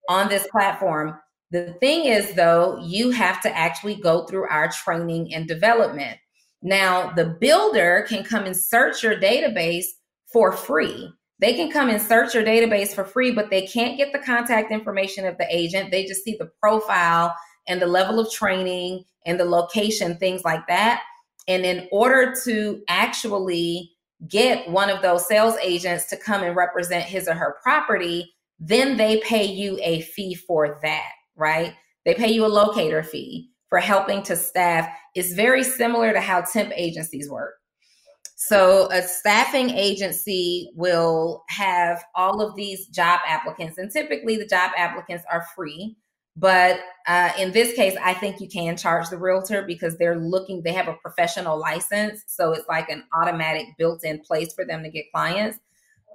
on 0.09 0.27
this 0.29 0.47
platform. 0.47 1.17
The 1.51 1.75
thing 1.79 2.05
is 2.05 2.33
though, 2.33 2.79
you 2.83 3.11
have 3.11 3.41
to 3.41 3.57
actually 3.57 3.95
go 3.95 4.25
through 4.25 4.49
our 4.49 4.69
training 4.69 5.33
and 5.33 5.47
development. 5.47 6.17
Now, 6.61 7.11
the 7.11 7.37
builder 7.39 8.05
can 8.07 8.23
come 8.23 8.45
and 8.45 8.55
search 8.55 9.03
your 9.03 9.19
database 9.19 9.85
for 10.31 10.51
free. 10.51 11.11
They 11.39 11.53
can 11.53 11.69
come 11.69 11.89
and 11.89 12.01
search 12.01 12.33
your 12.33 12.43
database 12.43 12.95
for 12.95 13.03
free, 13.03 13.31
but 13.31 13.49
they 13.49 13.67
can't 13.67 13.97
get 13.97 14.13
the 14.13 14.19
contact 14.19 14.71
information 14.71 15.25
of 15.25 15.37
the 15.37 15.47
agent. 15.49 15.91
They 15.91 16.05
just 16.05 16.23
see 16.23 16.37
the 16.39 16.49
profile 16.61 17.35
and 17.67 17.81
the 17.81 17.87
level 17.87 18.19
of 18.19 18.31
training 18.31 19.03
and 19.25 19.39
the 19.39 19.45
location, 19.45 20.17
things 20.17 20.43
like 20.43 20.65
that. 20.67 21.03
And 21.47 21.65
in 21.65 21.87
order 21.91 22.33
to 22.45 22.81
actually 22.87 23.92
get 24.27 24.69
one 24.69 24.89
of 24.89 25.01
those 25.01 25.27
sales 25.27 25.55
agents 25.61 26.05
to 26.07 26.17
come 26.17 26.43
and 26.43 26.55
represent 26.55 27.05
his 27.05 27.27
or 27.27 27.33
her 27.33 27.57
property, 27.61 28.33
then 28.59 28.97
they 28.97 29.19
pay 29.21 29.43
you 29.43 29.77
a 29.81 30.01
fee 30.01 30.35
for 30.35 30.79
that, 30.83 31.11
right? 31.35 31.73
They 32.05 32.13
pay 32.13 32.31
you 32.31 32.45
a 32.45 32.47
locator 32.47 33.03
fee 33.03 33.49
for 33.69 33.79
helping 33.79 34.23
to 34.23 34.35
staff. 34.35 34.89
It's 35.15 35.33
very 35.33 35.63
similar 35.63 36.13
to 36.13 36.21
how 36.21 36.41
temp 36.41 36.71
agencies 36.75 37.29
work. 37.29 37.55
So 38.35 38.89
a 38.91 39.01
staffing 39.01 39.69
agency 39.69 40.69
will 40.75 41.43
have 41.49 42.03
all 42.13 42.41
of 42.41 42.55
these 42.55 42.87
job 42.87 43.21
applicants, 43.25 43.77
and 43.77 43.89
typically 43.89 44.35
the 44.37 44.45
job 44.45 44.71
applicants 44.75 45.23
are 45.31 45.45
free. 45.55 45.95
But 46.35 46.79
uh, 47.07 47.31
in 47.37 47.51
this 47.51 47.75
case, 47.75 47.95
I 48.01 48.13
think 48.13 48.41
you 48.41 48.47
can 48.47 48.75
charge 48.75 49.09
the 49.09 49.17
realtor 49.17 49.61
because 49.61 49.97
they're 49.97 50.19
looking, 50.19 50.63
they 50.63 50.71
have 50.73 50.87
a 50.87 50.93
professional 50.93 51.59
license. 51.59 52.23
So 52.27 52.53
it's 52.53 52.67
like 52.67 52.89
an 52.89 53.03
automatic 53.13 53.67
built 53.77 54.03
in 54.03 54.19
place 54.19 54.53
for 54.53 54.65
them 54.65 54.83
to 54.83 54.89
get 54.89 55.11
clients. 55.13 55.59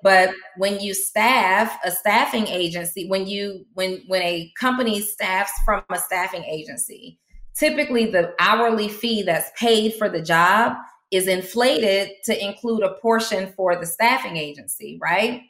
But 0.02 0.30
when 0.56 0.80
you 0.80 0.94
staff 0.94 1.76
a 1.84 1.90
staffing 1.90 2.46
agency, 2.46 3.08
when 3.08 3.26
you 3.26 3.66
when 3.74 4.02
when 4.06 4.22
a 4.22 4.52
company 4.58 5.00
staffs 5.00 5.52
from 5.64 5.82
a 5.90 5.98
staffing 5.98 6.44
agency, 6.44 7.18
typically 7.56 8.06
the 8.06 8.32
hourly 8.38 8.88
fee 8.88 9.22
that's 9.22 9.50
paid 9.58 9.94
for 9.94 10.08
the 10.08 10.22
job 10.22 10.76
is 11.10 11.26
inflated 11.26 12.10
to 12.24 12.44
include 12.44 12.82
a 12.82 12.94
portion 12.94 13.52
for 13.56 13.74
the 13.76 13.86
staffing 13.86 14.36
agency, 14.36 14.98
right? 15.00 15.42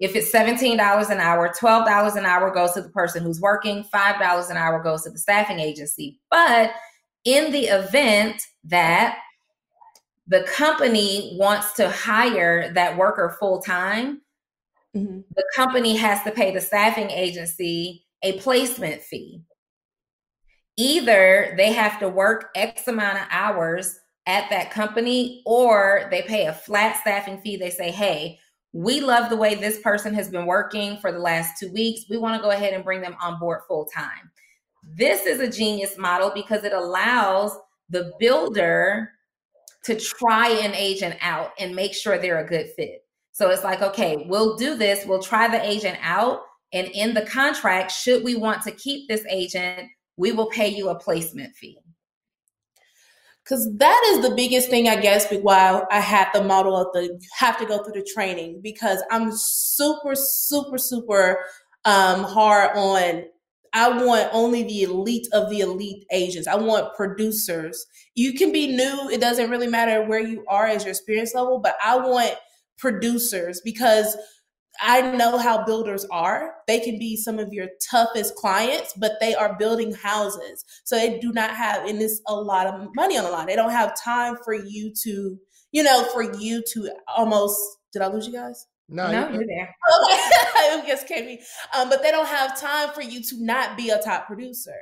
If 0.00 0.16
it's 0.16 0.32
$17 0.32 1.10
an 1.10 1.20
hour, 1.20 1.48
$12 1.48 2.16
an 2.16 2.26
hour 2.26 2.50
goes 2.50 2.72
to 2.72 2.82
the 2.82 2.88
person 2.88 3.22
who's 3.22 3.40
working, 3.40 3.84
$5 3.94 4.50
an 4.50 4.56
hour 4.56 4.82
goes 4.82 5.04
to 5.04 5.10
the 5.10 5.18
staffing 5.18 5.60
agency. 5.60 6.20
But 6.30 6.72
in 7.24 7.52
the 7.52 7.66
event 7.66 8.42
that 8.64 9.18
the 10.26 10.42
company 10.44 11.36
wants 11.38 11.74
to 11.74 11.88
hire 11.88 12.72
that 12.72 12.96
worker 12.96 13.36
full 13.38 13.60
time, 13.60 14.22
mm-hmm. 14.96 15.20
the 15.36 15.44
company 15.54 15.96
has 15.96 16.22
to 16.24 16.32
pay 16.32 16.52
the 16.52 16.60
staffing 16.60 17.10
agency 17.10 18.04
a 18.22 18.38
placement 18.40 19.02
fee. 19.02 19.42
Either 20.76 21.54
they 21.56 21.72
have 21.72 22.00
to 22.00 22.08
work 22.08 22.50
X 22.56 22.88
amount 22.88 23.18
of 23.18 23.26
hours 23.30 23.96
at 24.26 24.48
that 24.50 24.70
company 24.70 25.42
or 25.44 26.08
they 26.10 26.22
pay 26.22 26.46
a 26.46 26.52
flat 26.52 26.96
staffing 27.00 27.40
fee. 27.40 27.56
They 27.56 27.70
say, 27.70 27.90
hey, 27.90 28.38
we 28.74 29.00
love 29.00 29.30
the 29.30 29.36
way 29.36 29.54
this 29.54 29.78
person 29.78 30.12
has 30.14 30.28
been 30.28 30.46
working 30.46 30.96
for 30.96 31.12
the 31.12 31.18
last 31.18 31.60
two 31.60 31.72
weeks. 31.72 32.06
We 32.10 32.18
want 32.18 32.36
to 32.36 32.42
go 32.42 32.50
ahead 32.50 32.74
and 32.74 32.82
bring 32.82 33.00
them 33.00 33.16
on 33.22 33.38
board 33.38 33.60
full 33.68 33.86
time. 33.86 34.32
This 34.82 35.26
is 35.26 35.38
a 35.38 35.48
genius 35.48 35.96
model 35.96 36.32
because 36.34 36.64
it 36.64 36.72
allows 36.72 37.56
the 37.88 38.12
builder 38.18 39.12
to 39.84 39.94
try 39.94 40.48
an 40.48 40.74
agent 40.74 41.14
out 41.20 41.52
and 41.60 41.74
make 41.74 41.94
sure 41.94 42.18
they're 42.18 42.44
a 42.44 42.48
good 42.48 42.66
fit. 42.74 43.04
So 43.30 43.50
it's 43.50 43.62
like, 43.62 43.80
okay, 43.80 44.26
we'll 44.28 44.56
do 44.56 44.76
this, 44.76 45.06
we'll 45.06 45.22
try 45.22 45.46
the 45.46 45.64
agent 45.64 45.98
out. 46.02 46.40
And 46.72 46.88
in 46.88 47.14
the 47.14 47.26
contract, 47.26 47.92
should 47.92 48.24
we 48.24 48.34
want 48.34 48.62
to 48.62 48.72
keep 48.72 49.08
this 49.08 49.24
agent, 49.30 49.88
we 50.16 50.32
will 50.32 50.50
pay 50.50 50.68
you 50.68 50.88
a 50.88 50.98
placement 50.98 51.54
fee. 51.54 51.78
Because 53.44 53.68
that 53.76 54.02
is 54.14 54.28
the 54.28 54.34
biggest 54.34 54.70
thing 54.70 54.88
i 54.88 54.96
guess 54.96 55.30
why 55.42 55.82
i 55.90 56.00
had 56.00 56.28
the 56.32 56.42
model 56.42 56.76
of 56.76 56.88
the 56.92 57.20
have 57.36 57.58
to 57.58 57.66
go 57.66 57.82
through 57.82 57.92
the 57.92 58.08
training 58.14 58.60
because 58.62 59.02
i'm 59.10 59.30
super 59.32 60.14
super 60.14 60.78
super 60.78 61.44
um, 61.84 62.24
hard 62.24 62.70
on 62.76 63.24
I 63.76 63.88
want 63.88 64.28
only 64.32 64.62
the 64.62 64.84
elite 64.84 65.26
of 65.32 65.50
the 65.50 65.58
elite 65.58 66.06
agents. 66.12 66.46
I 66.46 66.54
want 66.54 66.94
producers. 66.94 67.84
You 68.14 68.32
can 68.34 68.52
be 68.52 68.68
new. 68.68 69.10
It 69.10 69.20
doesn't 69.20 69.50
really 69.50 69.66
matter 69.66 70.04
where 70.04 70.20
you 70.20 70.44
are 70.48 70.66
as 70.66 70.84
your 70.84 70.92
experience 70.92 71.34
level, 71.34 71.58
but 71.58 71.74
I 71.84 71.96
want 71.96 72.36
producers 72.78 73.60
because 73.64 74.16
I 74.80 75.02
know 75.16 75.38
how 75.38 75.64
builders 75.64 76.04
are. 76.10 76.54
They 76.66 76.80
can 76.80 76.98
be 76.98 77.16
some 77.16 77.38
of 77.38 77.52
your 77.52 77.68
toughest 77.90 78.34
clients, 78.34 78.92
but 78.96 79.12
they 79.20 79.34
are 79.34 79.56
building 79.56 79.92
houses. 79.92 80.64
So 80.84 80.96
they 80.96 81.18
do 81.18 81.32
not 81.32 81.50
have, 81.50 81.86
and 81.86 82.00
it's 82.00 82.20
a 82.26 82.34
lot 82.34 82.66
of 82.66 82.88
money 82.94 83.16
on 83.16 83.24
the 83.24 83.30
line. 83.30 83.46
They 83.46 83.56
don't 83.56 83.70
have 83.70 84.00
time 84.02 84.36
for 84.44 84.54
you 84.54 84.92
to, 85.02 85.38
you 85.72 85.82
know, 85.82 86.04
for 86.12 86.22
you 86.22 86.62
to 86.72 86.90
almost, 87.16 87.58
did 87.92 88.02
I 88.02 88.08
lose 88.08 88.26
you 88.26 88.32
guys? 88.32 88.66
No, 88.88 89.10
no 89.10 89.28
you're, 89.28 89.42
you're 89.42 89.46
there. 89.46 89.74
Okay, 90.74 90.88
just 90.88 91.06
came 91.08 91.26
me. 91.26 91.40
Um, 91.76 91.88
but 91.88 92.02
they 92.02 92.10
don't 92.10 92.26
have 92.26 92.58
time 92.60 92.90
for 92.90 93.02
you 93.02 93.22
to 93.22 93.44
not 93.44 93.76
be 93.76 93.90
a 93.90 93.98
top 93.98 94.26
producer. 94.26 94.74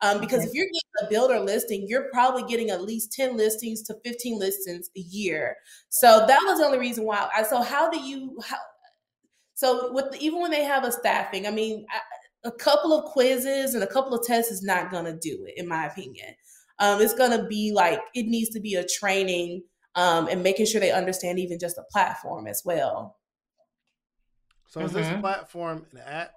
Um, 0.00 0.20
because 0.20 0.40
okay. 0.40 0.48
if 0.48 0.54
you're 0.54 0.66
getting 0.66 1.06
a 1.06 1.10
builder 1.10 1.40
listing, 1.40 1.84
you're 1.88 2.08
probably 2.12 2.42
getting 2.44 2.70
at 2.70 2.82
least 2.82 3.12
10 3.12 3.36
listings 3.36 3.82
to 3.82 3.96
15 4.04 4.38
listings 4.38 4.90
a 4.96 5.00
year. 5.00 5.56
So 5.88 6.24
that 6.26 6.40
was 6.44 6.58
the 6.58 6.64
only 6.64 6.78
reason 6.78 7.04
why. 7.04 7.28
I, 7.34 7.42
so 7.42 7.62
how 7.62 7.90
do 7.90 8.00
you, 8.00 8.38
how, 8.46 8.56
so 9.60 9.92
with 9.92 10.06
even 10.18 10.40
when 10.40 10.50
they 10.50 10.64
have 10.64 10.84
a 10.84 10.90
staffing, 10.90 11.46
I 11.46 11.50
mean, 11.50 11.84
a 12.44 12.50
couple 12.50 12.98
of 12.98 13.04
quizzes 13.12 13.74
and 13.74 13.84
a 13.84 13.86
couple 13.86 14.14
of 14.14 14.26
tests 14.26 14.50
is 14.50 14.62
not 14.62 14.90
going 14.90 15.04
to 15.04 15.12
do 15.12 15.44
it, 15.46 15.52
in 15.58 15.68
my 15.68 15.84
opinion. 15.84 16.34
Um, 16.78 17.02
it's 17.02 17.12
going 17.12 17.38
to 17.38 17.44
be 17.44 17.70
like 17.70 18.00
it 18.14 18.24
needs 18.24 18.48
to 18.54 18.60
be 18.60 18.76
a 18.76 18.86
training 18.86 19.64
um, 19.96 20.28
and 20.28 20.42
making 20.42 20.64
sure 20.64 20.80
they 20.80 20.92
understand 20.92 21.38
even 21.38 21.58
just 21.58 21.76
the 21.76 21.84
platform 21.92 22.46
as 22.46 22.62
well. 22.64 23.18
So 24.68 24.80
is 24.80 24.92
mm-hmm. 24.92 25.02
this 25.02 25.20
platform 25.20 25.84
an 25.92 25.98
app? 26.06 26.32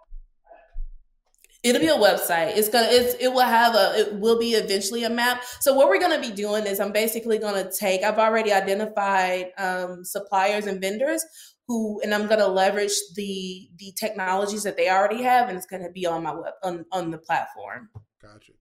It'll 1.64 1.80
be 1.80 1.88
a 1.88 1.92
website. 1.94 2.58
It's 2.58 2.68
gonna. 2.68 2.90
It's, 2.90 3.14
it 3.22 3.30
will 3.30 3.40
have 3.40 3.74
a. 3.74 4.00
It 4.00 4.16
will 4.16 4.38
be 4.38 4.52
eventually 4.52 5.06
a 5.06 5.10
map. 5.10 5.46
So 5.62 5.74
what 5.74 5.88
we're 5.88 6.02
gonna 6.02 6.20
be 6.20 6.32
doing 6.32 6.66
is 6.66 6.82
I'm 6.82 6.92
basically 6.92 7.38
gonna 7.38 7.72
take. 7.72 8.04
I've 8.04 8.20
already 8.20 8.52
identified 8.52 9.52
um, 9.58 10.04
suppliers 10.04 10.66
and 10.66 10.82
vendors 10.82 11.24
who, 11.68 12.02
and 12.02 12.14
I'm 12.14 12.28
gonna 12.28 12.48
leverage 12.48 12.98
the 13.16 13.70
the 13.78 13.94
technologies 13.98 14.64
that 14.64 14.78
they 14.78 14.90
already 14.90 15.24
have, 15.24 15.50
and 15.50 15.58
it's 15.58 15.68
gonna 15.68 15.92
be 15.92 16.06
on 16.06 16.24
my 16.24 16.34
web 16.34 16.54
on 16.64 16.86
on 16.92 17.12
the 17.12 17.18
platform. 17.18 17.90
Gotcha. 18.22 18.54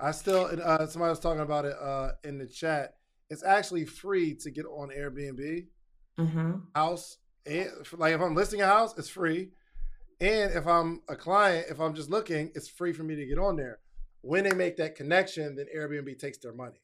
I 0.00 0.12
still. 0.12 0.48
Uh, 0.62 0.86
somebody 0.86 1.10
was 1.10 1.20
talking 1.20 1.40
about 1.40 1.64
it 1.64 1.76
uh, 1.80 2.12
in 2.24 2.38
the 2.38 2.46
chat. 2.46 2.94
It's 3.30 3.44
actually 3.44 3.84
free 3.84 4.34
to 4.36 4.50
get 4.50 4.64
on 4.66 4.90
Airbnb. 4.90 5.66
Mm-hmm. 6.18 6.52
House 6.74 7.18
and 7.48 7.70
like 7.96 8.14
if 8.14 8.20
I'm 8.20 8.34
listing 8.34 8.60
a 8.60 8.66
house, 8.66 8.96
it's 8.98 9.08
free. 9.08 9.50
And 10.20 10.52
if 10.52 10.66
I'm 10.66 11.00
a 11.08 11.16
client, 11.16 11.66
if 11.70 11.80
I'm 11.80 11.94
just 11.94 12.10
looking, 12.10 12.50
it's 12.54 12.68
free 12.68 12.92
for 12.92 13.04
me 13.04 13.14
to 13.16 13.26
get 13.26 13.38
on 13.38 13.56
there. 13.56 13.78
When 14.20 14.44
they 14.44 14.52
make 14.52 14.76
that 14.78 14.96
connection, 14.96 15.56
then 15.56 15.66
Airbnb 15.74 16.18
takes 16.18 16.38
their 16.38 16.52
money. 16.52 16.80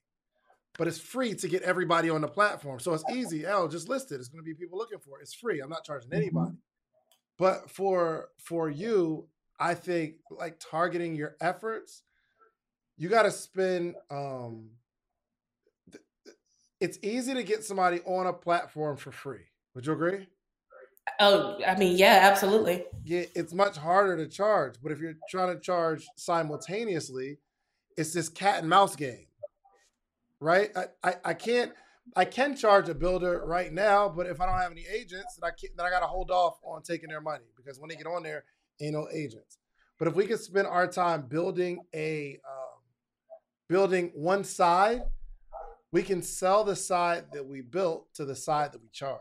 But 0.76 0.88
it's 0.88 0.98
free 0.98 1.34
to 1.34 1.48
get 1.48 1.62
everybody 1.62 2.10
on 2.10 2.20
the 2.20 2.28
platform. 2.28 2.80
So 2.80 2.94
it's 2.94 3.04
easy. 3.12 3.46
L 3.46 3.68
just 3.68 3.88
list 3.88 4.10
it. 4.10 4.16
It's 4.16 4.28
going 4.28 4.44
to 4.44 4.44
be 4.44 4.54
people 4.54 4.76
looking 4.76 4.98
for 4.98 5.18
it. 5.18 5.22
It's 5.22 5.34
free. 5.34 5.60
I'm 5.60 5.70
not 5.70 5.84
charging 5.84 6.10
mm-hmm. 6.10 6.20
anybody. 6.20 6.56
But 7.38 7.70
for 7.70 8.30
for 8.38 8.68
you, 8.68 9.28
I 9.58 9.74
think 9.74 10.14
like 10.30 10.56
targeting 10.58 11.14
your 11.14 11.36
efforts, 11.40 12.02
you 12.96 13.08
got 13.08 13.22
to 13.22 13.30
spend 13.30 13.94
um 14.10 14.70
it's 16.80 16.98
easy 17.02 17.34
to 17.34 17.42
get 17.42 17.64
somebody 17.64 18.00
on 18.00 18.26
a 18.26 18.32
platform 18.32 18.96
for 18.96 19.10
free. 19.10 19.46
Would 19.74 19.86
you 19.86 19.92
agree? 19.92 20.28
Oh, 21.20 21.58
I 21.66 21.76
mean, 21.76 21.96
yeah, 21.96 22.20
absolutely. 22.22 22.84
Yeah, 23.04 23.24
it's 23.34 23.52
much 23.52 23.76
harder 23.76 24.16
to 24.16 24.26
charge, 24.26 24.76
but 24.82 24.92
if 24.92 25.00
you're 25.00 25.14
trying 25.30 25.54
to 25.54 25.60
charge 25.60 26.06
simultaneously, 26.16 27.38
it's 27.96 28.12
this 28.12 28.28
cat 28.28 28.60
and 28.60 28.68
mouse 28.68 28.96
game, 28.96 29.26
right? 30.44 30.70
I, 30.76 30.84
I, 31.02 31.14
I 31.24 31.34
can't 31.34 31.72
I 32.14 32.26
can 32.26 32.54
charge 32.54 32.88
a 32.90 32.94
builder 32.94 33.42
right 33.46 33.72
now, 33.72 34.10
but 34.10 34.26
if 34.26 34.40
I 34.40 34.46
don't 34.46 34.58
have 34.58 34.70
any 34.70 34.84
agents, 34.86 35.38
then 35.40 35.48
I 35.48 35.52
can't, 35.58 35.74
then 35.74 35.86
I 35.86 35.90
got 35.90 36.00
to 36.00 36.06
hold 36.06 36.30
off 36.30 36.58
on 36.62 36.82
taking 36.82 37.08
their 37.08 37.22
money 37.22 37.46
because 37.56 37.80
when 37.80 37.88
they 37.88 37.96
get 37.96 38.06
on 38.06 38.22
there, 38.22 38.44
ain't 38.78 38.92
no 38.92 39.08
agents. 39.10 39.56
But 39.98 40.08
if 40.08 40.14
we 40.14 40.26
could 40.26 40.40
spend 40.40 40.66
our 40.66 40.86
time 40.86 41.22
building 41.22 41.80
a 41.94 42.38
um, 42.46 42.80
building 43.68 44.12
one 44.14 44.44
side, 44.44 45.02
we 45.92 46.02
can 46.02 46.20
sell 46.20 46.62
the 46.62 46.76
side 46.76 47.24
that 47.32 47.46
we 47.46 47.62
built 47.62 48.12
to 48.14 48.26
the 48.26 48.36
side 48.36 48.72
that 48.72 48.82
we 48.82 48.88
charge. 48.92 49.20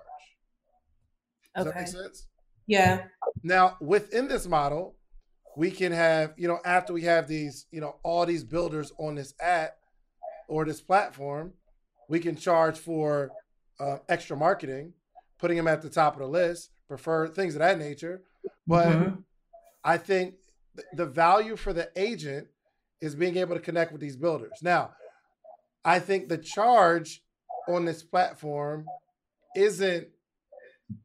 Does 1.55 1.67
okay. 1.67 1.73
that 1.73 1.79
make 1.79 1.88
sense? 1.88 2.27
Yeah. 2.67 3.03
Now, 3.43 3.77
within 3.79 4.27
this 4.27 4.45
model, 4.45 4.95
we 5.55 5.71
can 5.71 5.91
have, 5.91 6.33
you 6.36 6.47
know, 6.47 6.59
after 6.65 6.91
we 6.91 7.03
have 7.03 7.27
these, 7.27 7.67
you 7.71 7.79
know, 7.79 7.95
all 8.03 8.25
these 8.25 8.43
builders 8.43 8.91
on 8.97 9.15
this 9.15 9.33
app 9.39 9.77
or 10.47 10.65
this 10.65 10.82
platform, 10.82 11.53
we 12.10 12.19
can 12.19 12.36
charge 12.36 12.77
for 12.77 13.32
uh, 13.79 13.97
extra 14.10 14.36
marketing, 14.38 14.93
putting 15.39 15.58
them 15.58 15.67
at 15.67 15.82
the 15.82 15.89
top 15.89 16.13
of 16.13 16.19
the 16.19 16.27
list, 16.27 16.69
prefer 16.88 17.27
things 17.27 17.56
of 17.56 17.60
that 17.60 17.79
nature. 17.79 18.21
But 18.67 18.88
mm-hmm. 18.88 19.15
I 19.84 19.97
think 19.97 20.36
th- 20.75 20.88
the 20.93 21.06
value 21.06 21.56
for 21.56 21.73
the 21.73 21.89
agent 21.95 22.47
is 23.01 23.15
being 23.15 23.38
able 23.38 23.56
to 23.56 23.62
connect 23.62 23.91
with 23.91 24.01
these 24.01 24.15
builders. 24.15 24.60
Now, 24.62 24.91
I 25.84 25.99
think 25.99 26.29
the 26.29 26.38
charge 26.38 27.21
on 27.67 27.86
this 27.86 28.03
platform 28.03 28.86
isn't 29.56 30.08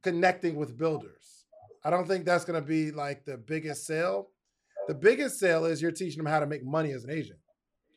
connecting 0.03 0.57
with 0.57 0.79
builders. 0.79 1.45
I 1.85 1.91
don't 1.91 2.07
think 2.07 2.25
that's 2.25 2.45
going 2.45 2.61
to 2.61 2.67
be 2.67 2.91
like 2.91 3.25
the 3.25 3.37
biggest 3.37 3.87
sale. 3.87 4.29
The 4.87 4.95
biggest 4.95 5.39
sale 5.39 5.65
is 5.65 5.83
you're 5.83 5.91
teaching 5.91 6.23
them 6.23 6.31
how 6.31 6.41
to 6.41 6.47
make 6.47 6.65
money 6.65 6.93
as 6.93 7.05
an 7.05 7.11
agent. 7.11 7.39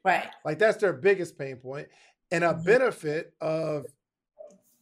Right. 0.04 0.28
Like 0.44 0.60
that's 0.60 0.78
their 0.78 0.94
biggest 0.94 1.38
pain 1.38 1.58
point. 1.58 1.88
And 2.32 2.44
a 2.44 2.54
mm-hmm. 2.54 2.64
benefit 2.64 3.34
of 3.42 3.86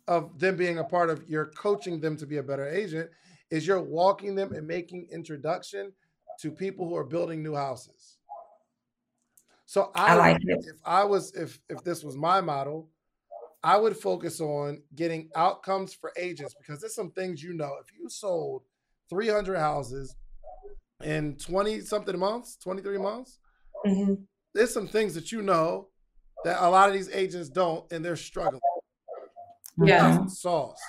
of 0.07 0.39
them 0.39 0.55
being 0.55 0.79
a 0.79 0.83
part 0.83 1.09
of 1.09 1.27
your 1.29 1.47
coaching 1.47 1.99
them 1.99 2.17
to 2.17 2.25
be 2.25 2.37
a 2.37 2.43
better 2.43 2.67
agent 2.67 3.09
is 3.51 3.67
you're 3.67 3.81
walking 3.81 4.33
them 4.33 4.53
and 4.53 4.67
making 4.67 5.07
introduction 5.11 5.91
to 6.39 6.51
people 6.51 6.87
who 6.87 6.95
are 6.95 7.03
building 7.03 7.43
new 7.43 7.53
houses. 7.53 8.17
So 9.65 9.91
I, 9.93 10.13
I 10.13 10.13
like 10.15 10.37
if 10.41 10.77
I 10.83 11.03
was 11.03 11.31
if 11.33 11.59
if 11.69 11.83
this 11.83 12.03
was 12.03 12.15
my 12.15 12.41
model, 12.41 12.89
I 13.63 13.77
would 13.77 13.95
focus 13.95 14.41
on 14.41 14.81
getting 14.95 15.29
outcomes 15.35 15.93
for 15.93 16.11
agents 16.17 16.55
because 16.57 16.81
there's 16.81 16.95
some 16.95 17.11
things 17.11 17.43
you 17.43 17.53
know. 17.53 17.75
If 17.79 17.87
you 17.95 18.09
sold 18.09 18.63
300 19.09 19.57
houses 19.57 20.15
in 21.03 21.35
20 21.35 21.81
something 21.81 22.17
months, 22.17 22.57
23 22.63 22.97
months, 22.97 23.37
mm-hmm. 23.85 24.13
There's 24.53 24.73
some 24.73 24.87
things 24.87 25.13
that 25.15 25.31
you 25.31 25.41
know 25.41 25.89
that 26.43 26.61
a 26.61 26.69
lot 26.69 26.89
of 26.89 26.95
these 26.95 27.09
agents 27.09 27.49
don't, 27.49 27.89
and 27.91 28.03
they're 28.03 28.15
struggling. 28.15 28.61
Yeah. 29.77 30.25
Sauce. 30.27 30.81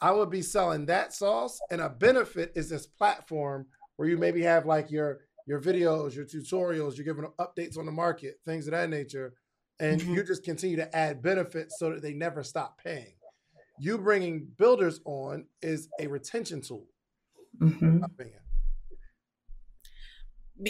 I 0.00 0.10
would 0.10 0.30
be 0.30 0.42
selling 0.42 0.86
that 0.86 1.12
sauce, 1.12 1.60
and 1.70 1.80
a 1.80 1.88
benefit 1.88 2.52
is 2.54 2.68
this 2.68 2.86
platform 2.86 3.66
where 3.96 4.08
you 4.08 4.18
maybe 4.18 4.42
have 4.42 4.66
like 4.66 4.90
your 4.90 5.20
your 5.46 5.60
videos, 5.60 6.14
your 6.14 6.24
tutorials, 6.24 6.96
you're 6.96 7.04
giving 7.04 7.28
updates 7.38 7.76
on 7.76 7.86
the 7.86 7.92
market, 7.92 8.40
things 8.44 8.66
of 8.66 8.72
that 8.72 8.88
nature 8.88 9.34
and 9.82 10.00
mm-hmm. 10.00 10.14
you 10.14 10.22
just 10.22 10.44
continue 10.44 10.76
to 10.76 10.96
add 10.96 11.22
benefits 11.22 11.78
so 11.78 11.90
that 11.90 12.02
they 12.02 12.12
never 12.12 12.44
stop 12.44 12.80
paying. 12.82 13.14
You 13.80 13.98
bringing 13.98 14.46
builders 14.56 15.00
on 15.04 15.46
is 15.60 15.88
a 15.98 16.06
retention 16.06 16.62
tool. 16.62 16.86
Mm-hmm. 17.60 18.04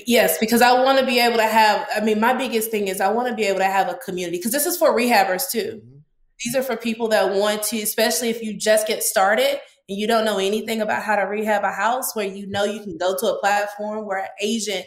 Yes, 0.07 0.39
because 0.39 0.63
I 0.63 0.73
want 0.83 0.99
to 0.99 1.07
be 1.07 1.19
able 1.19 1.37
to 1.37 1.47
have. 1.47 1.87
I 1.95 2.01
mean, 2.01 2.19
my 2.19 2.33
biggest 2.33 2.71
thing 2.71 2.89
is 2.89 3.01
I 3.01 3.13
want 3.13 3.29
to 3.29 3.35
be 3.35 3.45
able 3.45 3.59
to 3.59 3.65
have 3.65 3.89
a 3.89 3.95
community 3.95 4.39
because 4.39 4.53
this 4.53 4.67
is 4.67 4.77
for 4.77 4.97
rehabbers 4.97 5.51
too. 5.51 5.83
Mm-hmm. 5.85 5.99
These 6.45 6.57
are 6.57 6.63
for 6.63 6.77
people 6.77 7.09
that 7.09 7.35
want 7.35 7.63
to, 7.65 7.81
especially 7.83 8.31
if 8.31 8.43
you 8.43 8.57
just 8.57 8.87
get 8.87 9.03
started 9.03 9.61
and 9.89 9.99
you 9.99 10.07
don't 10.07 10.25
know 10.25 10.39
anything 10.39 10.81
about 10.81 11.03
how 11.03 11.17
to 11.17 11.23
rehab 11.23 11.63
a 11.63 11.71
house, 11.71 12.17
where 12.17 12.27
you 12.27 12.49
know 12.49 12.65
you 12.65 12.83
can 12.83 12.97
go 12.97 13.17
to 13.17 13.27
a 13.27 13.41
platform 13.41 14.07
where 14.07 14.19
an 14.19 14.29
agent 14.41 14.87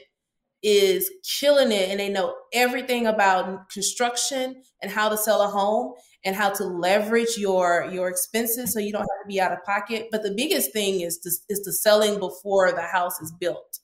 is 0.63 1.11
killing 1.39 1.71
it 1.71 1.89
and 1.89 1.99
they 1.99 2.09
know 2.09 2.35
everything 2.51 3.05
about 3.05 3.69
construction 3.69 4.63
and 4.81 4.91
how 4.91 5.07
to 5.07 5.15
sell 5.15 5.43
a 5.43 5.47
home 5.47 5.93
and 6.25 6.35
how 6.35 6.49
to 6.49 6.63
leverage 6.63 7.37
your 7.37 7.87
your 7.91 8.09
expenses 8.09 8.73
so 8.73 8.79
you 8.79 8.91
don't 8.91 9.01
have 9.01 9.23
to 9.23 9.27
be 9.27 9.39
out 9.39 9.51
of 9.51 9.63
pocket 9.63 10.07
but 10.11 10.23
the 10.23 10.33
biggest 10.35 10.73
thing 10.73 11.01
is 11.01 11.19
the, 11.19 11.29
is 11.49 11.61
the 11.63 11.71
selling 11.71 12.19
before 12.19 12.71
the 12.71 12.81
house 12.81 13.21
is 13.21 13.31
built 13.39 13.77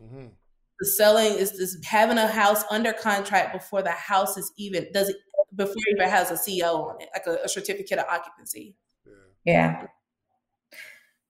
mm-hmm. 0.00 0.26
The 0.80 0.86
selling 0.86 1.32
is 1.34 1.58
this 1.58 1.76
having 1.84 2.18
a 2.18 2.26
house 2.26 2.64
under 2.70 2.92
contract 2.92 3.52
before 3.52 3.82
the 3.82 3.90
house 3.90 4.36
is 4.36 4.52
even 4.56 4.86
does 4.92 5.08
it 5.08 5.16
before 5.54 5.74
it 5.76 5.96
even 5.96 6.08
has 6.08 6.30
a 6.30 6.60
co 6.60 6.88
on 6.88 7.00
it 7.00 7.08
like 7.12 7.26
a, 7.26 7.44
a 7.44 7.48
certificate 7.48 7.98
of 7.98 8.06
occupancy. 8.10 8.76
Yeah. 9.04 9.12
yeah. 9.44 9.86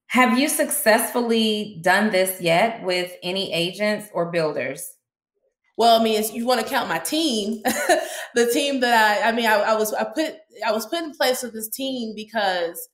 Have 0.09 0.39
you 0.39 0.49
successfully 0.49 1.81
done 1.83 2.11
this 2.11 2.41
yet 2.41 2.83
with 2.83 3.13
any 3.23 3.53
agents 3.53 4.09
or 4.15 4.31
builders? 4.31 4.95
Well, 5.77 6.01
I 6.01 6.03
mean, 6.03 6.21
you 6.33 6.47
want 6.47 6.61
to 6.61 6.67
count 6.67 6.89
my 6.89 6.99
team, 6.99 7.63
the 8.35 8.51
team 8.53 8.81
that 8.81 9.23
I, 9.23 9.29
I 9.29 9.33
mean, 9.33 9.47
I, 9.47 9.61
I 9.61 9.75
was, 9.75 9.95
I 9.95 10.05
put, 10.05 10.35
I 10.67 10.73
was 10.73 10.87
put 10.87 11.05
in 11.05 11.13
place 11.13 11.43
with 11.43 11.53
this 11.53 11.69
team 11.69 12.15
because 12.17 12.89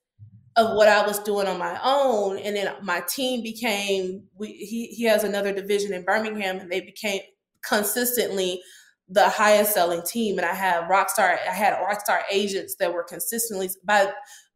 of 0.56 0.76
what 0.76 0.88
I 0.88 1.06
was 1.06 1.18
doing 1.20 1.46
on 1.46 1.58
my 1.58 1.78
own, 1.82 2.38
and 2.38 2.54
then 2.54 2.74
my 2.82 3.02
team 3.08 3.42
became. 3.42 4.24
We, 4.36 4.48
he 4.48 4.86
he 4.86 5.04
has 5.04 5.24
another 5.24 5.52
division 5.52 5.92
in 5.92 6.04
Birmingham, 6.04 6.58
and 6.58 6.70
they 6.70 6.80
became 6.80 7.20
consistently 7.66 8.62
the 9.08 9.28
highest 9.28 9.74
selling 9.74 10.02
team. 10.02 10.38
And 10.38 10.46
I 10.46 10.54
have 10.54 10.84
Rockstar. 10.84 11.38
I 11.48 11.52
had 11.52 11.74
Rockstar 11.74 12.22
agents 12.30 12.76
that 12.76 12.92
were 12.92 13.04
consistently 13.04 13.70
by 13.84 14.12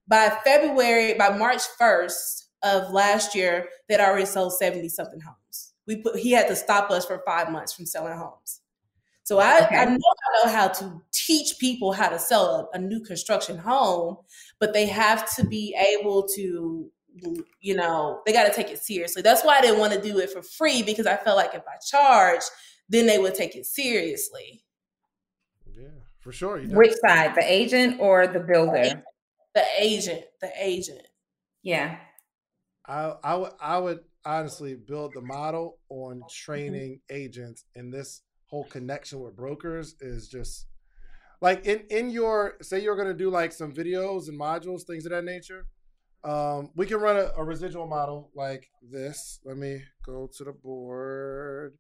by 0.07 0.37
February 0.45 1.15
by 1.15 1.37
March 1.37 1.63
first 1.79 2.49
of 2.63 2.91
last 2.91 3.35
year, 3.35 3.69
they'd 3.89 4.01
already 4.01 4.27
sold 4.27 4.53
seventy 4.55 4.89
something 4.89 5.21
homes. 5.21 5.75
We 5.87 6.03
put 6.03 6.17
he 6.17 6.33
had 6.33 6.49
to 6.49 6.57
stop 6.57 6.91
us 6.91 7.07
for 7.07 7.23
five 7.27 7.51
months 7.51 7.73
from 7.73 7.87
selling 7.87 8.17
homes. 8.17 8.61
So 9.29 9.41
I, 9.41 9.63
okay. 9.67 9.77
I 9.77 9.85
know 9.85 9.99
I 9.99 10.47
know 10.47 10.53
how 10.53 10.69
to 10.69 11.03
teach 11.13 11.59
people 11.59 11.93
how 11.93 12.09
to 12.09 12.19
sell 12.19 12.71
a, 12.73 12.79
a 12.79 12.81
new 12.81 13.05
construction 13.05 13.59
home, 13.59 14.17
but 14.59 14.73
they 14.73 14.87
have 14.87 15.31
to 15.37 15.45
be 15.45 15.77
able 15.79 16.27
to 16.37 16.91
you 17.61 17.75
know 17.75 18.23
they 18.25 18.33
got 18.33 18.47
to 18.47 18.55
take 18.55 18.71
it 18.71 18.79
seriously 18.79 19.23
that's 19.23 19.43
why 19.43 19.59
i 19.59 19.61
didn't 19.61 19.81
want 19.81 19.93
to 19.93 20.01
do 20.01 20.19
it 20.19 20.31
for 20.31 20.41
free 20.41 20.85
because 20.85 21.05
i 21.05 21.17
felt 21.17 21.37
like 21.37 21.53
if 21.53 21.65
i 21.67 21.77
charge 21.85 22.43
then 22.89 23.07
they 23.07 23.19
would 23.19 23.35
take 23.35 23.57
it 23.57 23.67
seriously 23.67 24.63
yeah 25.77 25.89
for 26.21 26.31
sure 26.31 26.61
which 26.61 26.93
side 27.05 27.35
the 27.35 27.43
agent 27.43 27.99
or 27.99 28.29
the 28.29 28.39
builder 28.39 29.03
the 29.57 29.65
agent 29.81 30.23
the 30.41 30.51
agent 30.61 31.09
yeah 31.65 31.97
i 32.87 33.15
i 33.25 33.35
would 33.35 33.53
i 33.61 33.77
would 33.77 33.99
honestly 34.25 34.77
build 34.77 35.13
the 35.15 35.21
model 35.21 35.79
on 35.89 36.19
mm-hmm. 36.19 36.27
training 36.31 37.01
mm-hmm. 37.11 37.17
agents 37.17 37.65
in 37.75 37.91
this 37.91 38.23
whole 38.49 38.65
connection 38.65 39.21
with 39.21 39.37
brokers 39.37 39.95
is 40.01 40.29
just 40.29 40.67
like 41.41 41.67
in 41.67 41.83
in 41.91 42.11
your 42.11 42.57
say 42.63 42.81
you're 42.81 42.97
going 42.97 43.09
to 43.09 43.15
do 43.15 43.31
like 43.31 43.53
some 43.53 43.73
videos 43.73 44.29
and 44.29 44.39
modules 44.39 44.83
things 44.83 45.05
of 45.05 45.13
that 45.13 45.25
nature 45.25 45.67
um 46.25 46.71
we 46.75 46.87
can 46.87 46.99
run 46.99 47.17
a, 47.17 47.31
a, 47.37 47.45
residual 47.45 47.87
model 47.87 48.31
like 48.35 48.69
this. 48.83 49.39
Let 49.45 49.57
me 49.57 49.83
go 50.05 50.29
to 50.37 50.45
the 50.45 50.53
board. 50.53 51.75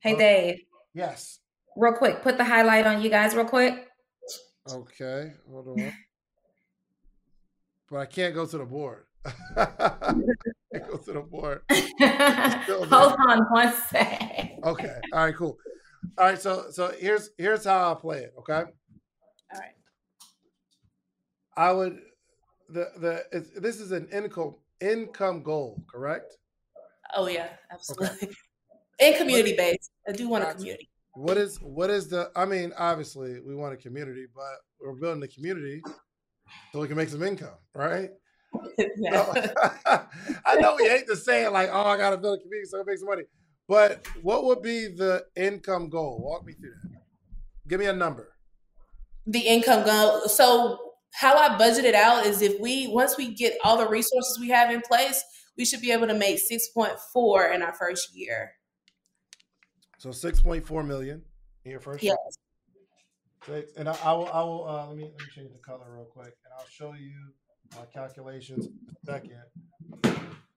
Hey 0.00 0.16
dave. 0.16 0.60
Yes. 0.94 1.40
Real 1.76 1.92
quick 1.92 2.22
put 2.22 2.38
the 2.38 2.44
highlight 2.44 2.86
on 2.86 3.02
you 3.02 3.10
guys 3.10 3.34
real 3.34 3.44
quick. 3.44 3.86
Okay 4.70 5.32
hold 5.50 5.68
on. 5.68 5.92
But 7.90 7.98
i 7.98 8.06
can't 8.06 8.36
go 8.36 8.46
to 8.46 8.56
the 8.56 8.64
board 8.64 9.06
go 10.88 10.96
to 10.96 11.12
the 11.12 11.20
board 11.20 11.62
hold 12.90 13.16
on 13.28 13.44
one 13.50 13.72
sec 13.88 14.52
okay 14.64 14.94
all 15.12 15.24
right 15.24 15.36
cool 15.36 15.58
all 16.18 16.26
right, 16.26 16.40
so 16.40 16.66
so 16.70 16.92
here's 16.98 17.30
here's 17.38 17.64
how 17.64 17.92
I 17.92 17.94
play 18.00 18.18
it. 18.20 18.34
Okay. 18.38 18.54
All 18.54 18.64
right. 19.52 19.74
I 21.56 21.72
would 21.72 21.98
the 22.68 22.88
the 22.96 23.60
this 23.60 23.80
is 23.80 23.92
an 23.92 24.08
income 24.12 24.56
income 24.80 25.42
goal, 25.42 25.82
correct? 25.90 26.36
Oh 27.14 27.28
yeah, 27.28 27.48
absolutely. 27.70 28.28
Okay. 28.28 28.34
And 29.02 29.16
community 29.16 29.56
based. 29.56 29.92
I 30.06 30.12
do 30.12 30.28
want 30.28 30.44
a 30.44 30.52
community. 30.52 30.90
What 31.14 31.38
is 31.38 31.56
what 31.62 31.88
is 31.88 32.08
the? 32.08 32.30
I 32.36 32.44
mean, 32.44 32.70
obviously 32.76 33.40
we 33.40 33.56
want 33.56 33.72
a 33.72 33.78
community, 33.78 34.26
but 34.34 34.44
we're 34.78 34.92
building 34.92 35.22
a 35.22 35.28
community 35.28 35.80
so 36.70 36.80
we 36.80 36.86
can 36.86 36.98
make 36.98 37.08
some 37.08 37.22
income, 37.22 37.54
right? 37.74 38.10
I 40.46 40.56
know 40.58 40.76
we 40.76 40.88
hate 40.88 41.06
to 41.06 41.16
say 41.16 41.44
it 41.44 41.52
like, 41.52 41.70
oh, 41.72 41.82
I 41.82 41.96
got 41.96 42.10
to 42.10 42.16
build 42.16 42.38
a 42.38 42.42
community 42.42 42.68
so 42.68 42.78
I 42.78 42.80
can 42.80 42.86
make 42.86 42.98
some 42.98 43.08
money. 43.08 43.22
But 43.68 44.06
what 44.22 44.44
would 44.44 44.62
be 44.62 44.88
the 44.88 45.24
income 45.36 45.88
goal? 45.90 46.20
Walk 46.22 46.44
me 46.44 46.54
through 46.54 46.74
that. 46.82 47.00
Give 47.68 47.78
me 47.78 47.86
a 47.86 47.92
number. 47.92 48.32
The 49.26 49.40
income 49.40 49.84
goal. 49.84 50.28
So 50.28 50.78
how 51.14 51.36
I 51.36 51.56
budget 51.56 51.84
it 51.84 51.94
out 51.94 52.26
is 52.26 52.42
if 52.42 52.60
we 52.60 52.88
once 52.88 53.16
we 53.16 53.34
get 53.34 53.56
all 53.64 53.76
the 53.76 53.88
resources 53.88 54.38
we 54.40 54.48
have 54.48 54.70
in 54.70 54.80
place, 54.80 55.22
we 55.56 55.64
should 55.64 55.80
be 55.80 55.92
able 55.92 56.08
to 56.08 56.14
make 56.14 56.40
6.4 56.40 57.54
in 57.54 57.62
our 57.62 57.74
first 57.74 58.16
year. 58.16 58.52
So 59.98 60.08
6.4 60.08 60.86
million 60.86 61.22
in 61.64 61.70
your 61.70 61.80
first 61.80 62.02
yes. 62.02 62.16
year. 63.46 63.62
Six. 63.62 63.72
And 63.76 63.88
I, 63.88 63.96
I 64.02 64.12
will 64.12 64.30
I 64.32 64.40
will 64.42 64.68
uh, 64.68 64.86
let 64.88 64.96
me 64.96 65.04
let 65.04 65.12
me 65.12 65.26
change 65.34 65.52
the 65.52 65.58
color 65.58 65.86
real 65.92 66.04
quick 66.04 66.34
and 66.44 66.52
I'll 66.58 66.66
show 66.66 66.92
you 66.92 67.32
my 67.76 67.84
calculations 67.92 68.66
in 68.66 68.72
a 68.90 69.06
second. 69.06 69.42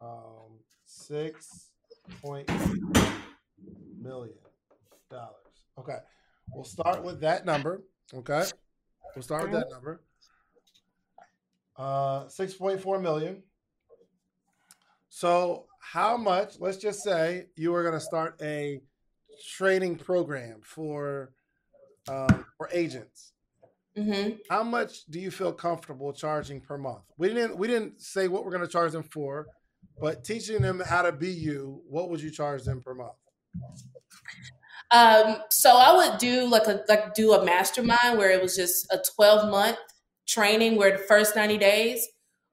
Um, 0.02 0.60
six 0.86 1.72
point 2.22 2.50
million 4.02 4.36
dollars. 5.10 5.36
Okay. 5.80 5.98
We'll 6.54 6.66
start 6.66 7.04
with 7.04 7.22
that 7.22 7.46
number. 7.46 7.84
Okay. 8.14 8.44
We'll 9.16 9.24
start 9.24 9.44
with 9.44 9.54
that 9.54 9.70
number. 9.72 10.02
Uh 11.76 12.26
6.4 12.26 13.02
million. 13.02 13.42
So 15.10 15.66
how 15.80 16.18
much, 16.18 16.56
let's 16.60 16.78
just 16.78 17.04
say 17.04 17.46
you 17.56 17.74
are 17.76 17.84
going 17.84 17.94
to 17.94 18.00
start 18.00 18.40
a 18.42 18.82
training 19.56 19.98
program 19.98 20.62
for 20.64 21.34
um, 22.08 22.46
for 22.58 22.70
agents. 22.72 23.33
Mm-hmm. 23.98 24.38
How 24.50 24.64
much 24.64 25.06
do 25.06 25.20
you 25.20 25.30
feel 25.30 25.54
comfortable 25.54 26.14
charging 26.14 26.60
per 26.60 26.78
month? 26.78 27.04
We 27.18 27.30
didn't 27.30 27.58
we 27.58 27.68
didn't 27.68 28.02
say 28.02 28.28
what 28.28 28.44
we're 28.44 28.52
going 28.52 28.64
to 28.64 28.68
charge 28.68 28.92
them 28.92 29.04
for. 29.04 29.48
But 30.00 30.24
teaching 30.24 30.62
them 30.62 30.82
how 30.84 31.04
to 31.04 31.12
be 31.12 31.30
you, 31.30 31.82
what 31.88 32.10
would 32.10 32.22
you 32.22 32.32
charge 32.32 32.64
them 32.64 32.82
per 32.82 32.96
month? 32.96 33.14
Um, 34.92 35.38
so 35.50 35.76
I 35.78 35.96
would 35.96 36.20
do 36.20 36.48
like 36.48 36.68
a 36.68 36.84
like 36.90 37.14
do 37.14 37.34
a 37.34 37.46
mastermind 37.46 38.18
where 38.18 38.32
it 38.32 38.42
was 38.42 38.56
just 38.56 38.86
a 38.92 39.02
12 39.16 39.50
month 39.50 39.78
training 40.28 40.78
where 40.78 40.98
the 40.98 41.04
first 41.04 41.36
90 41.36 41.58
days 41.58 42.08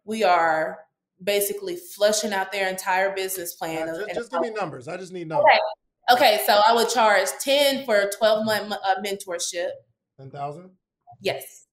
we 0.05 0.25
are 0.25 0.79
basically 1.23 1.77
flushing 1.77 2.33
out 2.33 2.53
their 2.53 2.69
entire 2.69 3.15
business 3.15 3.55
plan. 3.55 3.89
Right, 3.89 4.07
just, 4.09 4.15
just 4.15 4.33
give 4.33 4.41
me 4.41 4.51
numbers. 4.51 4.89
I 4.89 4.97
just 4.97 5.13
need 5.13 5.29
numbers. 5.29 5.53
Okay. 6.11 6.17
okay, 6.17 6.41
so 6.47 6.61
I 6.67 6.73
would 6.75 6.89
charge 6.89 7.29
10 7.41 7.85
for 7.85 7.97
a 7.97 8.11
12 8.11 8.45
month 8.45 8.73
uh, 8.73 8.95
mentorship. 9.05 9.71
10,000? 10.19 10.71
Yes. 11.21 11.67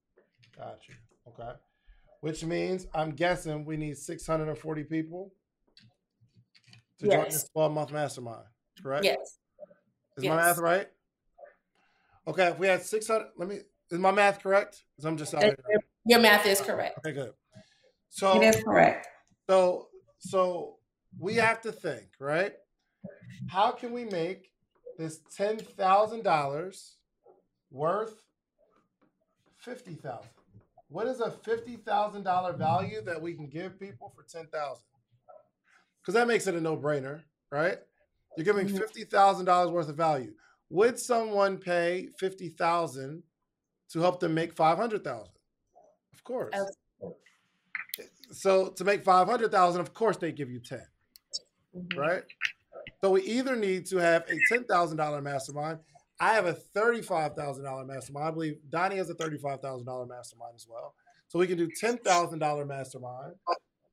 Gotcha. 0.55 0.93
Okay. 1.27 1.51
Which 2.21 2.43
means 2.43 2.87
I'm 2.93 3.11
guessing 3.11 3.65
we 3.65 3.77
need 3.77 3.97
640 3.97 4.83
people 4.83 5.31
to 6.99 7.05
yes. 7.05 7.13
join 7.13 7.23
this 7.25 7.49
12 7.49 7.71
month 7.71 7.91
mastermind, 7.91 8.45
correct? 8.81 9.05
Yes. 9.05 9.37
Is 10.17 10.23
yes. 10.23 10.29
my 10.29 10.35
math 10.37 10.57
right? 10.57 10.87
Okay, 12.27 12.47
if 12.47 12.59
we 12.59 12.67
had 12.67 12.81
600, 12.81 13.27
let 13.37 13.47
me, 13.47 13.59
is 13.89 13.99
my 13.99 14.11
math 14.11 14.41
correct? 14.41 14.83
Because 14.95 15.05
I'm 15.05 15.15
just 15.15 15.33
out 15.33 15.43
here. 15.43 15.55
Your 16.05 16.19
math 16.19 16.45
is 16.45 16.59
correct. 16.59 16.97
Okay, 16.99 17.13
good. 17.13 17.31
So, 18.09 18.41
it 18.41 18.55
is 18.55 18.63
correct. 18.63 19.07
So, 19.49 19.87
so 20.17 20.77
we 21.19 21.35
have 21.35 21.61
to 21.61 21.71
think, 21.71 22.07
right? 22.19 22.53
How 23.49 23.71
can 23.71 23.93
we 23.93 24.05
make 24.05 24.49
this 24.97 25.19
$10,000 25.37 26.91
worth 27.71 28.23
50,000? 29.67 30.29
What 30.89 31.07
is 31.07 31.19
a 31.19 31.29
$50,000 31.29 32.57
value 32.57 33.01
that 33.01 33.21
we 33.21 33.33
can 33.33 33.47
give 33.47 33.79
people 33.79 34.13
for 34.15 34.23
10,000? 34.23 34.83
because 36.07 36.21
that 36.21 36.27
makes 36.29 36.47
it 36.47 36.55
a 36.55 36.61
no-brainer, 36.61 37.21
right? 37.51 37.79
You're 38.37 38.45
giving 38.45 38.65
mm-hmm. 38.65 38.77
fifty 38.77 39.03
thousand 39.03 39.45
dollars 39.45 39.71
worth 39.71 39.89
of 39.89 39.97
value. 39.97 40.31
Would 40.69 40.97
someone 40.97 41.57
pay 41.57 42.07
fifty 42.17 42.47
thousand 42.47 43.23
to 43.89 43.99
help 43.99 44.21
them 44.21 44.33
make 44.33 44.53
five 44.53 44.77
hundred 44.77 45.03
thousand? 45.03 45.33
Of 46.13 46.23
course. 46.23 46.55
So 48.31 48.69
to 48.69 48.85
make 48.85 49.03
five 49.03 49.27
hundred 49.27 49.51
thousand, 49.51 49.81
of 49.81 49.93
course 49.93 50.15
they 50.15 50.31
give 50.31 50.49
you 50.49 50.59
10 50.59 50.79
mm-hmm. 51.75 51.99
right? 51.99 52.23
So 53.01 53.11
we 53.11 53.23
either 53.23 53.57
need 53.57 53.85
to 53.87 53.97
have 53.97 54.23
a 54.29 54.37
ten 54.49 54.63
thousand 54.63 54.95
dollar 54.95 55.21
mastermind. 55.21 55.79
I 56.19 56.33
have 56.33 56.45
a 56.45 56.53
thirty-five 56.53 57.35
thousand 57.35 57.63
dollar 57.65 57.85
mastermind. 57.85 58.27
I 58.27 58.31
believe 58.31 58.57
Donnie 58.69 58.97
has 58.97 59.09
a 59.09 59.13
thirty-five 59.13 59.61
thousand 59.61 59.85
dollar 59.85 60.05
mastermind 60.05 60.53
as 60.55 60.67
well. 60.69 60.95
So 61.27 61.39
we 61.39 61.47
can 61.47 61.57
do 61.57 61.69
ten 61.79 61.97
thousand 61.97 62.39
dollar 62.39 62.65
mastermind 62.65 63.33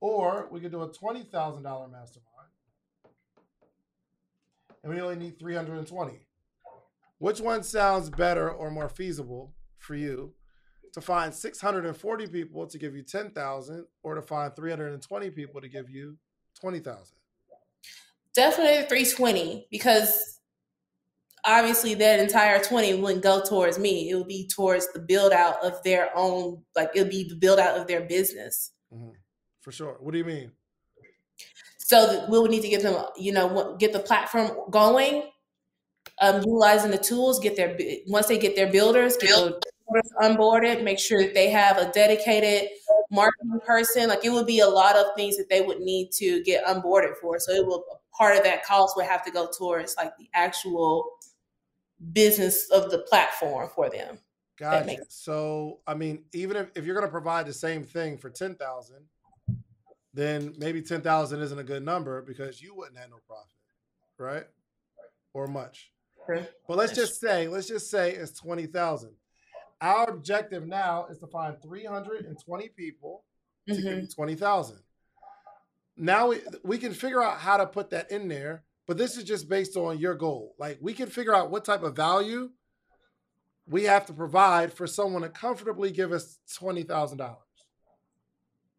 or 0.05 0.47
we 0.51 0.59
could 0.59 0.71
do 0.71 0.83
a 0.83 0.89
$20,000 0.89 1.31
mastermind. 1.63 2.21
And 4.83 4.93
we 4.93 5.01
only 5.01 5.15
need 5.15 5.39
320. 5.39 6.27
Which 7.17 7.41
one 7.41 7.63
sounds 7.63 8.11
better 8.11 8.51
or 8.51 8.69
more 8.69 8.87
feasible 8.87 9.55
for 9.79 9.95
you? 9.95 10.35
To 10.93 11.01
find 11.01 11.33
640 11.33 12.27
people 12.27 12.67
to 12.67 12.77
give 12.77 12.95
you 12.95 13.01
10,000 13.01 13.85
or 14.03 14.15
to 14.15 14.21
find 14.21 14.55
320 14.55 15.29
people 15.31 15.59
to 15.59 15.67
give 15.67 15.89
you 15.89 16.17
20,000? 16.61 17.17
Definitely 18.35 18.85
320 18.87 19.67
because 19.71 20.34
obviously 21.45 21.93
that 21.95 22.19
entire 22.19 22.59
20 22.59 22.95
wouldn't 22.95 23.23
go 23.23 23.43
towards 23.43 23.77
me. 23.79 24.09
It 24.09 24.15
would 24.15 24.27
be 24.27 24.47
towards 24.47 24.91
the 24.93 24.99
build 24.99 25.31
out 25.31 25.63
of 25.63 25.81
their 25.83 26.09
own, 26.15 26.63
like 26.75 26.89
it 26.95 27.01
would 27.01 27.11
be 27.11 27.27
the 27.27 27.35
build 27.35 27.59
out 27.59 27.77
of 27.77 27.87
their 27.87 28.01
business. 28.01 28.71
Mm-hmm 28.93 29.11
for 29.65 29.71
sure. 29.71 29.97
What 29.99 30.11
do 30.11 30.19
you 30.19 30.25
mean? 30.25 30.51
So 31.79 32.27
we 32.29 32.39
would 32.39 32.51
need 32.51 32.61
to 32.61 32.69
get 32.69 32.83
them, 32.83 33.03
you 33.17 33.33
know, 33.33 33.75
get 33.79 33.93
the 33.93 33.99
platform 33.99 34.51
going, 34.69 35.23
um, 36.21 36.35
utilizing 36.37 36.91
the 36.91 36.99
tools, 36.99 37.39
get 37.39 37.55
their 37.55 37.75
once 38.07 38.27
they 38.27 38.37
get 38.37 38.55
their 38.55 38.71
builders, 38.71 39.17
get 39.17 39.31
the 39.31 39.59
builders 39.87 40.11
onboarded, 40.21 40.83
make 40.83 40.99
sure 40.99 41.23
that 41.23 41.33
they 41.33 41.49
have 41.49 41.77
a 41.77 41.91
dedicated 41.91 42.69
marketing 43.09 43.59
person. 43.65 44.07
Like 44.07 44.23
it 44.23 44.31
would 44.31 44.45
be 44.45 44.59
a 44.59 44.69
lot 44.69 44.95
of 44.95 45.07
things 45.15 45.35
that 45.37 45.49
they 45.49 45.61
would 45.61 45.79
need 45.79 46.11
to 46.13 46.43
get 46.43 46.63
onboarded 46.65 47.15
for. 47.19 47.39
So 47.39 47.51
it 47.51 47.65
will 47.65 47.83
part 48.15 48.37
of 48.37 48.43
that 48.43 48.63
cost 48.63 48.95
would 48.95 49.07
have 49.07 49.25
to 49.25 49.31
go 49.31 49.49
towards 49.57 49.95
like 49.97 50.15
the 50.19 50.29
actual 50.35 51.09
business 52.13 52.69
of 52.71 52.91
the 52.91 52.99
platform 52.99 53.69
for 53.73 53.89
them. 53.89 54.19
Gotcha. 54.57 54.97
So 55.09 55.79
I 55.85 55.93
mean, 55.95 56.23
even 56.33 56.57
if, 56.57 56.71
if 56.75 56.85
you're 56.85 56.95
going 56.95 57.07
to 57.07 57.11
provide 57.11 57.45
the 57.45 57.53
same 57.53 57.83
thing 57.83 58.17
for 58.17 58.29
ten 58.29 58.55
thousand, 58.55 59.05
then 60.13 60.53
maybe 60.57 60.81
ten 60.81 61.01
thousand 61.01 61.41
isn't 61.41 61.59
a 61.59 61.63
good 61.63 61.83
number 61.83 62.21
because 62.21 62.61
you 62.61 62.73
wouldn't 62.75 62.97
have 62.97 63.09
no 63.09 63.17
profit, 63.27 63.51
right? 64.17 64.45
Or 65.33 65.47
much. 65.47 65.91
Okay. 66.29 66.47
But 66.67 66.77
let's 66.77 66.93
just 66.93 67.19
say, 67.19 67.47
let's 67.47 67.67
just 67.67 67.91
say 67.91 68.11
it's 68.11 68.31
twenty 68.31 68.65
thousand. 68.65 69.11
Our 69.81 70.09
objective 70.09 70.65
now 70.65 71.07
is 71.09 71.19
to 71.19 71.27
find 71.27 71.61
three 71.61 71.83
hundred 71.83 72.25
and 72.25 72.37
twenty 72.41 72.69
people 72.69 73.25
to 73.67 73.73
mm-hmm. 73.73 73.83
give 73.83 73.97
you 74.03 74.07
twenty 74.07 74.35
thousand. 74.35 74.79
Now 75.97 76.27
we, 76.27 76.39
we 76.63 76.77
can 76.77 76.93
figure 76.93 77.21
out 77.21 77.39
how 77.39 77.57
to 77.57 77.65
put 77.65 77.89
that 77.91 78.09
in 78.11 78.27
there, 78.27 78.63
but 78.87 78.97
this 78.97 79.17
is 79.17 79.23
just 79.23 79.49
based 79.49 79.75
on 79.75 79.99
your 79.99 80.15
goal. 80.15 80.55
Like 80.59 80.77
we 80.81 80.93
can 80.93 81.07
figure 81.07 81.35
out 81.35 81.51
what 81.51 81.65
type 81.65 81.83
of 81.83 81.95
value 81.95 82.49
we 83.67 83.83
have 83.83 84.05
to 84.05 84.13
provide 84.13 84.71
for 84.71 84.85
someone 84.87 85.23
to 85.23 85.29
comfortably 85.29 85.91
give 85.91 86.11
us 86.11 86.39
twenty 86.53 86.83
thousand 86.83 87.17
dollars. 87.17 87.39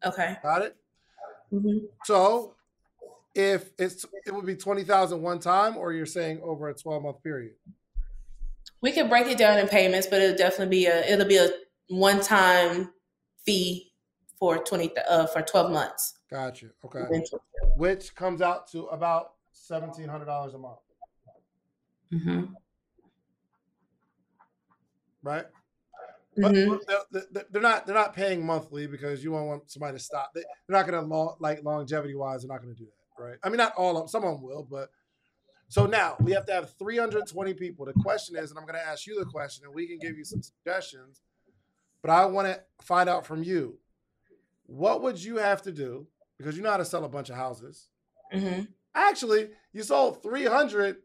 Okay. 0.04 0.36
Got 0.42 0.62
it. 0.62 0.76
Mm-hmm. 1.52 1.86
So, 2.04 2.54
if 3.34 3.70
it's 3.78 4.06
it 4.26 4.34
would 4.34 4.46
be 4.46 4.56
twenty 4.56 4.84
thousand 4.84 5.22
one 5.22 5.40
time, 5.40 5.76
or 5.76 5.92
you're 5.92 6.06
saying 6.06 6.40
over 6.42 6.68
a 6.68 6.74
twelve 6.74 7.02
month 7.02 7.22
period. 7.22 7.54
We 8.82 8.92
can 8.92 9.08
break 9.08 9.26
it 9.26 9.38
down 9.38 9.58
in 9.58 9.68
payments, 9.68 10.06
but 10.06 10.20
it'll 10.20 10.36
definitely 10.36 10.76
be 10.76 10.86
a 10.86 11.04
it'll 11.10 11.26
be 11.26 11.38
a 11.38 11.48
one 11.88 12.20
time 12.20 12.90
fee 13.44 13.92
for 14.38 14.58
twenty 14.58 14.90
uh, 15.08 15.26
for 15.26 15.42
twelve 15.42 15.72
months. 15.72 16.14
Gotcha. 16.30 16.66
Okay. 16.84 17.22
Which 17.76 18.14
comes 18.14 18.42
out 18.42 18.70
to 18.72 18.86
about 18.86 19.32
seventeen 19.56 20.08
hundred 20.08 20.26
dollars 20.26 20.54
a 20.54 20.58
month. 20.58 20.78
Mm-hmm 22.12 22.52
right? 25.26 25.44
Mm-hmm. 26.38 26.76
But 26.86 27.50
they're 27.50 27.62
not 27.62 27.86
they're 27.86 27.94
not 27.94 28.14
paying 28.14 28.44
monthly 28.44 28.86
because 28.86 29.24
you 29.24 29.32
won't 29.32 29.48
want 29.48 29.70
somebody 29.70 29.96
to 29.96 30.02
stop. 30.02 30.32
They're 30.34 30.44
not 30.68 30.86
going 30.86 31.00
to 31.00 31.06
long, 31.06 31.36
like 31.40 31.64
longevity 31.64 32.14
wise. 32.14 32.42
They're 32.42 32.48
not 32.48 32.62
going 32.62 32.74
to 32.74 32.78
do 32.78 32.86
that, 32.86 33.22
right? 33.22 33.36
I 33.42 33.48
mean, 33.48 33.56
not 33.56 33.72
all 33.76 33.96
of 33.96 34.02
them. 34.02 34.08
Some 34.08 34.24
of 34.24 34.34
them 34.34 34.42
will, 34.42 34.66
but 34.70 34.90
so 35.68 35.86
now 35.86 36.16
we 36.20 36.32
have 36.32 36.46
to 36.46 36.52
have 36.52 36.74
320 36.78 37.54
people. 37.54 37.86
The 37.86 37.94
question 37.94 38.36
is, 38.36 38.50
and 38.50 38.58
I'm 38.58 38.66
going 38.66 38.78
to 38.78 38.86
ask 38.86 39.06
you 39.06 39.18
the 39.18 39.24
question, 39.24 39.64
and 39.64 39.74
we 39.74 39.86
can 39.86 39.98
give 39.98 40.16
you 40.16 40.24
some 40.24 40.42
suggestions. 40.42 41.22
But 42.02 42.10
I 42.10 42.26
want 42.26 42.46
to 42.48 42.60
find 42.84 43.08
out 43.08 43.26
from 43.26 43.42
you, 43.42 43.78
what 44.66 45.02
would 45.02 45.22
you 45.22 45.38
have 45.38 45.62
to 45.62 45.72
do 45.72 46.06
because 46.38 46.56
you 46.56 46.62
know 46.62 46.70
how 46.70 46.76
to 46.76 46.84
sell 46.84 47.04
a 47.04 47.08
bunch 47.08 47.30
of 47.30 47.36
houses. 47.36 47.88
Mm-hmm. 48.32 48.64
Actually, 48.96 49.50
you 49.72 49.82
sold 49.82 50.22
300 50.22 50.96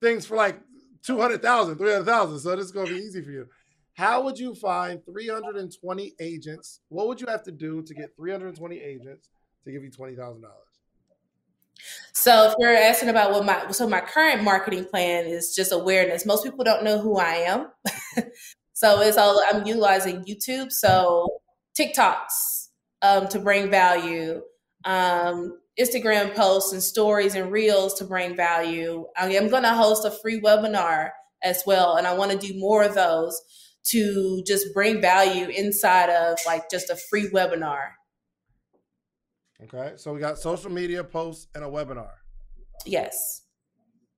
things 0.00 0.26
for 0.26 0.36
like 0.36 0.58
200,000, 1.02 1.76
300,000. 1.76 2.38
So 2.38 2.56
this 2.56 2.64
is 2.64 2.72
going 2.72 2.86
to 2.86 2.94
be 2.94 3.00
easy 3.00 3.22
for 3.22 3.30
you. 3.30 3.46
How 3.92 4.22
would 4.22 4.38
you 4.38 4.54
find 4.54 5.04
320 5.04 6.14
agents? 6.20 6.80
What 6.88 7.08
would 7.08 7.20
you 7.20 7.26
have 7.26 7.42
to 7.44 7.52
do 7.52 7.82
to 7.82 7.94
get 7.94 8.16
320 8.16 8.80
agents 8.80 9.28
to 9.64 9.72
give 9.72 9.82
you 9.82 9.90
$20,000? 9.90 10.42
So 12.12 12.48
if 12.48 12.54
you're 12.58 12.74
asking 12.74 13.10
about 13.10 13.32
what 13.32 13.44
my 13.44 13.70
so 13.70 13.88
my 13.88 14.00
current 14.00 14.42
marketing 14.42 14.84
plan 14.84 15.26
is 15.26 15.54
just 15.54 15.70
awareness. 15.72 16.26
Most 16.26 16.42
people 16.42 16.64
don't 16.64 16.82
know 16.82 16.98
who 16.98 17.18
I 17.18 17.34
am. 17.34 17.68
so 18.72 19.00
it's 19.00 19.16
all 19.16 19.40
I'm 19.52 19.64
utilizing 19.64 20.24
YouTube, 20.24 20.72
so 20.72 21.28
TikToks 21.78 22.68
um, 23.02 23.28
to 23.28 23.38
bring 23.38 23.70
value. 23.70 24.42
Um, 24.84 25.58
Instagram 25.78 26.34
posts 26.34 26.72
and 26.72 26.82
stories 26.82 27.34
and 27.34 27.52
reels 27.52 27.94
to 27.94 28.04
bring 28.04 28.36
value. 28.36 29.06
I 29.16 29.30
am 29.32 29.48
going 29.48 29.62
to 29.62 29.74
host 29.74 30.04
a 30.04 30.10
free 30.10 30.40
webinar 30.40 31.10
as 31.42 31.62
well, 31.66 31.96
and 31.96 32.06
I 32.06 32.14
want 32.14 32.32
to 32.32 32.38
do 32.38 32.58
more 32.58 32.82
of 32.82 32.94
those 32.94 33.40
to 33.90 34.42
just 34.46 34.74
bring 34.74 35.00
value 35.00 35.46
inside 35.48 36.10
of 36.10 36.38
like 36.46 36.70
just 36.70 36.90
a 36.90 36.96
free 37.08 37.28
webinar. 37.30 37.90
Okay, 39.62 39.94
so 39.96 40.12
we 40.12 40.20
got 40.20 40.38
social 40.38 40.70
media 40.70 41.02
posts 41.02 41.48
and 41.54 41.64
a 41.64 41.68
webinar. 41.68 42.10
Yes. 42.86 43.42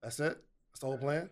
That's 0.03 0.19
it. 0.19 0.37
That's 0.71 0.79
the 0.79 0.85
whole 0.87 0.97
plan. 0.97 1.29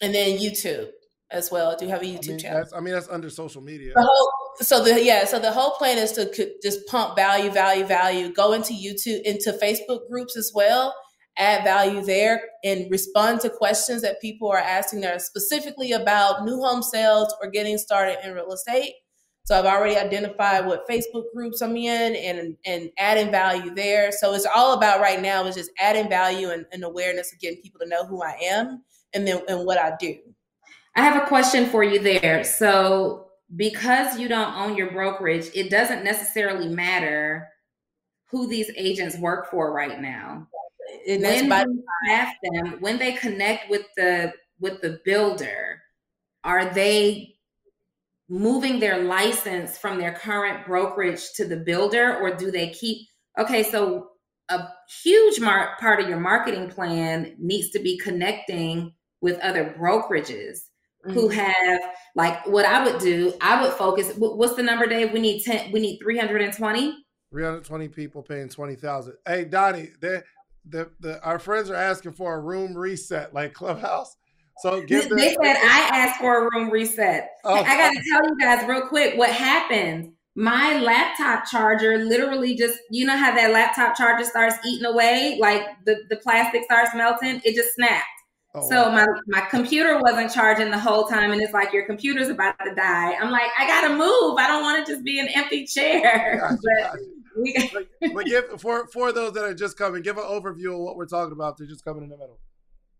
And 0.00 0.14
then 0.14 0.38
YouTube 0.38 0.90
as 1.30 1.50
well. 1.50 1.70
I 1.70 1.76
do 1.76 1.88
have 1.88 2.02
a 2.02 2.04
YouTube 2.04 2.26
I 2.26 2.30
mean, 2.30 2.38
channel. 2.38 2.64
I 2.74 2.80
mean, 2.80 2.94
that's 2.94 3.08
under 3.08 3.30
social 3.30 3.62
media. 3.62 3.92
The 3.94 4.02
whole, 4.02 4.32
so 4.60 4.82
the 4.82 5.02
yeah, 5.02 5.24
so 5.24 5.38
the 5.38 5.52
whole 5.52 5.72
plan 5.72 5.98
is 5.98 6.12
to 6.12 6.50
just 6.62 6.86
pump 6.86 7.16
value, 7.16 7.50
value, 7.50 7.84
value. 7.84 8.32
Go 8.32 8.52
into 8.52 8.72
YouTube, 8.72 9.22
into 9.22 9.52
Facebook 9.62 10.08
groups 10.08 10.36
as 10.36 10.52
well. 10.54 10.94
Add 11.38 11.64
value 11.64 12.02
there 12.02 12.40
and 12.64 12.90
respond 12.90 13.40
to 13.40 13.50
questions 13.50 14.00
that 14.02 14.20
people 14.22 14.48
are 14.48 14.58
asking 14.58 15.02
that 15.02 15.16
are 15.16 15.18
specifically 15.18 15.92
about 15.92 16.44
new 16.44 16.60
home 16.60 16.82
sales 16.82 17.34
or 17.42 17.50
getting 17.50 17.76
started 17.76 18.16
in 18.24 18.32
real 18.32 18.52
estate. 18.52 18.94
So 19.44 19.56
I've 19.56 19.66
already 19.66 19.96
identified 19.96 20.66
what 20.66 20.88
Facebook 20.88 21.24
groups 21.34 21.60
I'm 21.60 21.76
in 21.76 22.16
and 22.16 22.56
and 22.64 22.90
adding 22.98 23.30
value 23.30 23.74
there. 23.74 24.10
So 24.12 24.34
it's 24.34 24.46
all 24.46 24.76
about 24.76 25.00
right 25.00 25.20
now 25.20 25.44
is 25.44 25.54
just 25.54 25.70
adding 25.78 26.08
value 26.08 26.50
and, 26.50 26.66
and 26.72 26.82
awareness 26.84 27.32
of 27.32 27.38
getting 27.38 27.60
people 27.60 27.80
to 27.80 27.88
know 27.88 28.06
who 28.06 28.22
I 28.22 28.36
am 28.42 28.82
and 29.12 29.26
then 29.26 29.42
and 29.48 29.66
what 29.66 29.78
I 29.78 29.92
do. 30.00 30.16
I 30.96 31.02
have 31.02 31.22
a 31.22 31.26
question 31.26 31.66
for 31.66 31.84
you 31.84 31.98
there. 31.98 32.42
So, 32.42 33.25
because 33.54 34.18
you 34.18 34.28
don't 34.28 34.54
own 34.56 34.76
your 34.76 34.90
brokerage, 34.90 35.50
it 35.54 35.70
doesn't 35.70 36.04
necessarily 36.04 36.68
matter 36.68 37.48
who 38.30 38.48
these 38.48 38.70
agents 38.76 39.16
work 39.18 39.50
for 39.50 39.72
right 39.72 40.00
now. 40.00 40.48
And 41.06 41.22
when 41.22 41.48
by- 41.48 41.62
you 41.62 41.84
have 42.06 42.34
them, 42.42 42.80
when 42.80 42.98
they 42.98 43.12
connect 43.12 43.70
with 43.70 43.86
the 43.96 44.32
with 44.58 44.80
the 44.80 45.00
builder, 45.04 45.82
are 46.42 46.72
they 46.72 47.36
moving 48.28 48.80
their 48.80 49.02
license 49.04 49.78
from 49.78 49.98
their 49.98 50.12
current 50.12 50.66
brokerage 50.66 51.32
to 51.34 51.44
the 51.44 51.56
builder, 51.56 52.16
or 52.18 52.34
do 52.34 52.50
they 52.50 52.70
keep? 52.70 53.06
Okay, 53.38 53.62
so 53.62 54.10
a 54.48 54.68
huge 55.02 55.40
mar- 55.40 55.76
part 55.78 56.00
of 56.00 56.08
your 56.08 56.20
marketing 56.20 56.68
plan 56.68 57.34
needs 57.38 57.70
to 57.70 57.78
be 57.78 57.98
connecting 57.98 58.92
with 59.20 59.38
other 59.40 59.74
brokerages 59.78 60.68
mm-hmm. 61.06 61.12
who 61.12 61.28
have 61.28 61.80
like 62.14 62.46
what 62.46 62.64
I 62.64 62.84
would 62.84 63.00
do. 63.00 63.34
I 63.40 63.62
would 63.62 63.72
focus. 63.72 64.12
What's 64.16 64.54
the 64.54 64.62
number, 64.62 64.86
Dave? 64.86 65.12
We 65.12 65.20
need 65.20 65.42
ten. 65.42 65.72
We 65.72 65.80
need 65.80 65.98
three 65.98 66.18
hundred 66.18 66.42
and 66.42 66.52
twenty. 66.52 67.06
320 67.32 67.88
people 67.88 68.22
paying 68.22 68.48
20,000. 68.48 69.14
Hey, 69.26 69.44
Donnie, 69.44 69.90
they, 70.00 70.22
the, 70.64 70.90
the, 71.00 71.22
our 71.22 71.38
friends 71.38 71.70
are 71.70 71.74
asking 71.74 72.12
for 72.12 72.34
a 72.34 72.40
room 72.40 72.74
reset 72.74 73.34
like 73.34 73.52
Clubhouse. 73.52 74.16
So 74.58 74.80
give 74.82 75.10
They 75.10 75.34
said 75.34 75.56
I 75.56 75.90
asked 75.92 76.18
for 76.18 76.46
a 76.46 76.50
room 76.50 76.70
reset. 76.70 77.28
Oh, 77.44 77.62
I 77.62 77.76
got 77.76 77.90
to 77.90 78.02
tell 78.10 78.26
you 78.26 78.38
guys 78.40 78.66
real 78.66 78.88
quick 78.88 79.18
what 79.18 79.30
happened. 79.30 80.12
My 80.34 80.78
laptop 80.80 81.44
charger 81.46 81.98
literally 81.98 82.54
just, 82.54 82.78
you 82.90 83.06
know 83.06 83.16
how 83.16 83.34
that 83.34 83.52
laptop 83.52 83.96
charger 83.96 84.24
starts 84.24 84.56
eating 84.64 84.86
away, 84.86 85.38
like 85.40 85.62
the, 85.84 86.04
the 86.08 86.16
plastic 86.16 86.64
starts 86.64 86.94
melting? 86.94 87.40
It 87.44 87.54
just 87.54 87.74
snapped. 87.74 88.04
Oh, 88.56 88.66
so 88.70 88.90
my 88.90 89.06
my 89.26 89.42
computer 89.50 90.00
wasn't 90.00 90.32
charging 90.32 90.70
the 90.70 90.78
whole 90.78 91.04
time, 91.04 91.30
and 91.30 91.42
it's 91.42 91.52
like 91.52 91.74
your 91.74 91.84
computer's 91.84 92.30
about 92.30 92.58
to 92.64 92.74
die. 92.74 93.12
I'm 93.12 93.30
like, 93.30 93.50
I 93.58 93.66
gotta 93.66 93.90
move. 93.90 94.38
I 94.38 94.46
don't 94.46 94.62
want 94.62 94.84
to 94.84 94.90
just 94.90 95.04
be 95.04 95.20
an 95.20 95.28
empty 95.34 95.66
chair. 95.66 96.38
Gotcha, 96.40 96.58
but, 96.90 97.00
we, 97.42 97.70
but, 98.00 98.14
but 98.14 98.24
give 98.24 98.58
for 98.58 98.86
for 98.86 99.12
those 99.12 99.34
that 99.34 99.44
are 99.44 99.52
just 99.52 99.76
coming, 99.76 100.00
give 100.00 100.16
an 100.16 100.24
overview 100.24 100.72
of 100.72 100.80
what 100.80 100.96
we're 100.96 101.04
talking 101.04 101.32
about. 101.32 101.58
They're 101.58 101.66
just 101.66 101.84
coming 101.84 102.02
in 102.02 102.08
the 102.08 102.16
middle. 102.16 102.38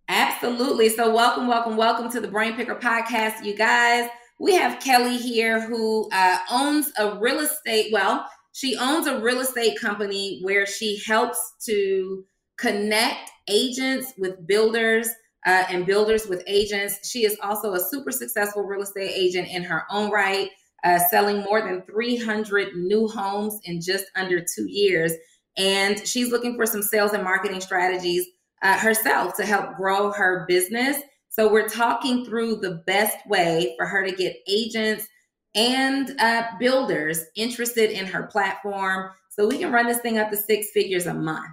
Absolutely. 0.09 0.90
So 0.90 1.12
welcome, 1.12 1.49
welcome, 1.49 1.77
welcome 1.77 2.11
to 2.11 2.21
the 2.21 2.29
Brain 2.29 2.55
Picker 2.55 2.77
Podcast, 2.77 3.42
you 3.42 3.57
guys. 3.57 4.11
We 4.38 4.55
have 4.57 4.79
Kelly 4.81 5.16
here 5.16 5.66
who 5.66 6.11
uh, 6.12 6.38
owns 6.51 6.92
a 6.99 7.19
real 7.19 7.41
estate. 7.41 7.95
Well, 7.95 8.26
she 8.53 8.76
owns 8.76 9.07
a 9.07 9.20
real 9.20 9.41
estate 9.41 9.81
company 9.81 10.41
where 10.43 10.66
she 10.66 11.01
helps 11.07 11.39
to 11.64 12.26
connect 12.59 13.31
agents 13.49 14.12
with 14.18 14.47
builders 14.47 15.09
uh, 15.47 15.64
and 15.70 15.86
builders 15.86 16.26
with 16.26 16.42
agents. 16.47 17.09
She 17.09 17.24
is 17.24 17.38
also 17.42 17.74
a 17.74 17.80
super 17.80 18.11
successful 18.11 18.64
real 18.64 18.82
estate 18.82 19.12
agent 19.14 19.49
in 19.49 19.62
her 19.62 19.84
own 19.90 20.11
right, 20.11 20.51
uh, 20.84 20.99
selling 21.11 21.42
more 21.42 21.62
than 21.62 21.82
300 21.82 22.74
new 22.76 23.09
homes 23.09 23.61
in 23.64 23.80
just 23.80 24.07
under 24.16 24.40
two 24.40 24.68
years. 24.68 25.12
And 25.57 26.07
she's 26.07 26.30
looking 26.30 26.57
for 26.57 26.66
some 26.66 26.82
sales 26.82 27.12
and 27.12 27.22
marketing 27.22 27.61
strategies 27.61 28.26
uh, 28.62 28.76
herself 28.78 29.34
to 29.36 29.47
help 29.47 29.76
grow 29.76 30.11
her 30.11 30.44
business. 30.49 31.01
So 31.28 31.51
we're 31.51 31.68
talking 31.68 32.24
through 32.24 32.57
the 32.57 32.82
best 32.86 33.16
way 33.26 33.74
for 33.78 33.86
her 33.86 34.05
to 34.05 34.14
get 34.14 34.36
agents 34.49 35.07
and 35.55 36.18
uh, 36.20 36.42
builders 36.59 37.24
interested 37.36 37.90
in 37.90 38.07
her 38.07 38.24
platform 38.24 39.11
so 39.28 39.47
we 39.47 39.59
can 39.59 39.70
run 39.70 39.86
this 39.86 40.01
thing 40.01 40.18
up 40.18 40.30
to 40.30 40.36
six 40.36 40.70
figures 40.72 41.07
a 41.07 41.14
month. 41.14 41.47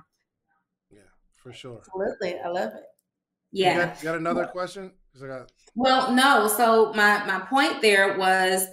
Yeah, 0.89 0.99
for 1.35 1.53
sure. 1.53 1.77
Absolutely. 1.77 2.39
I 2.39 2.47
love 2.49 2.73
it. 2.73 2.83
Yeah. 3.54 3.74
You 3.74 3.86
got, 3.86 3.97
you 3.97 4.04
got 4.04 4.18
another 4.18 4.45
question? 4.47 4.91
Got... 5.20 5.51
Well, 5.76 6.12
no. 6.12 6.47
So 6.47 6.91
my 6.93 7.24
my 7.26 7.39
point 7.49 7.82
there 7.82 8.18
was, 8.18 8.66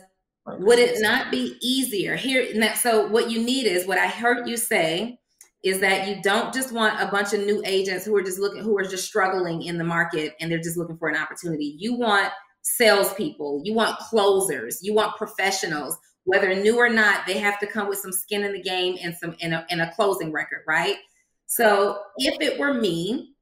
would 0.47 0.79
it 0.79 1.01
not 1.01 1.31
be 1.31 1.57
easier 1.61 2.17
here? 2.17 2.75
So 2.75 3.07
what 3.07 3.31
you 3.31 3.41
need 3.43 3.67
is 3.67 3.87
what 3.87 3.99
I 3.99 4.09
heard 4.09 4.49
you 4.49 4.57
say 4.57 5.21
is 5.63 5.81
that 5.81 6.09
you 6.09 6.23
don't 6.23 6.53
just 6.53 6.73
want 6.73 7.01
a 7.01 7.11
bunch 7.13 7.35
of 7.35 7.41
new 7.41 7.63
agents 7.67 8.05
who 8.05 8.17
are 8.17 8.23
just 8.23 8.39
looking 8.39 8.63
who 8.63 8.77
are 8.79 8.85
just 8.85 9.07
struggling 9.07 9.63
in 9.63 9.79
the 9.79 9.85
market 9.85 10.35
and 10.41 10.51
they're 10.51 10.59
just 10.59 10.77
looking 10.77 10.97
for 10.97 11.09
an 11.09 11.17
opportunity. 11.17 11.77
You 11.79 11.97
want 11.97 12.33
salespeople, 12.63 13.63
you 13.65 13.75
want 13.75 13.99
closers, 13.99 14.81
you 14.83 14.95
want 14.95 15.17
professionals 15.17 15.97
whether 16.25 16.55
new 16.55 16.79
or 16.79 16.89
not, 16.89 17.27
they 17.27 17.39
have 17.39 17.59
to 17.61 17.67
come 17.67 17.89
with 17.89 17.99
some 17.99 18.13
skin 18.13 18.45
in 18.45 18.53
the 18.53 18.63
game 18.63 18.97
and 19.03 19.15
some 19.17 19.35
in 19.41 19.53
a, 19.53 19.67
in 19.71 19.81
a 19.81 19.93
closing 19.95 20.33
record, 20.33 20.63
right? 20.67 20.97
So 21.47 21.99
if 22.19 22.41
it 22.41 22.59
were 22.59 22.75
me, 22.75 23.35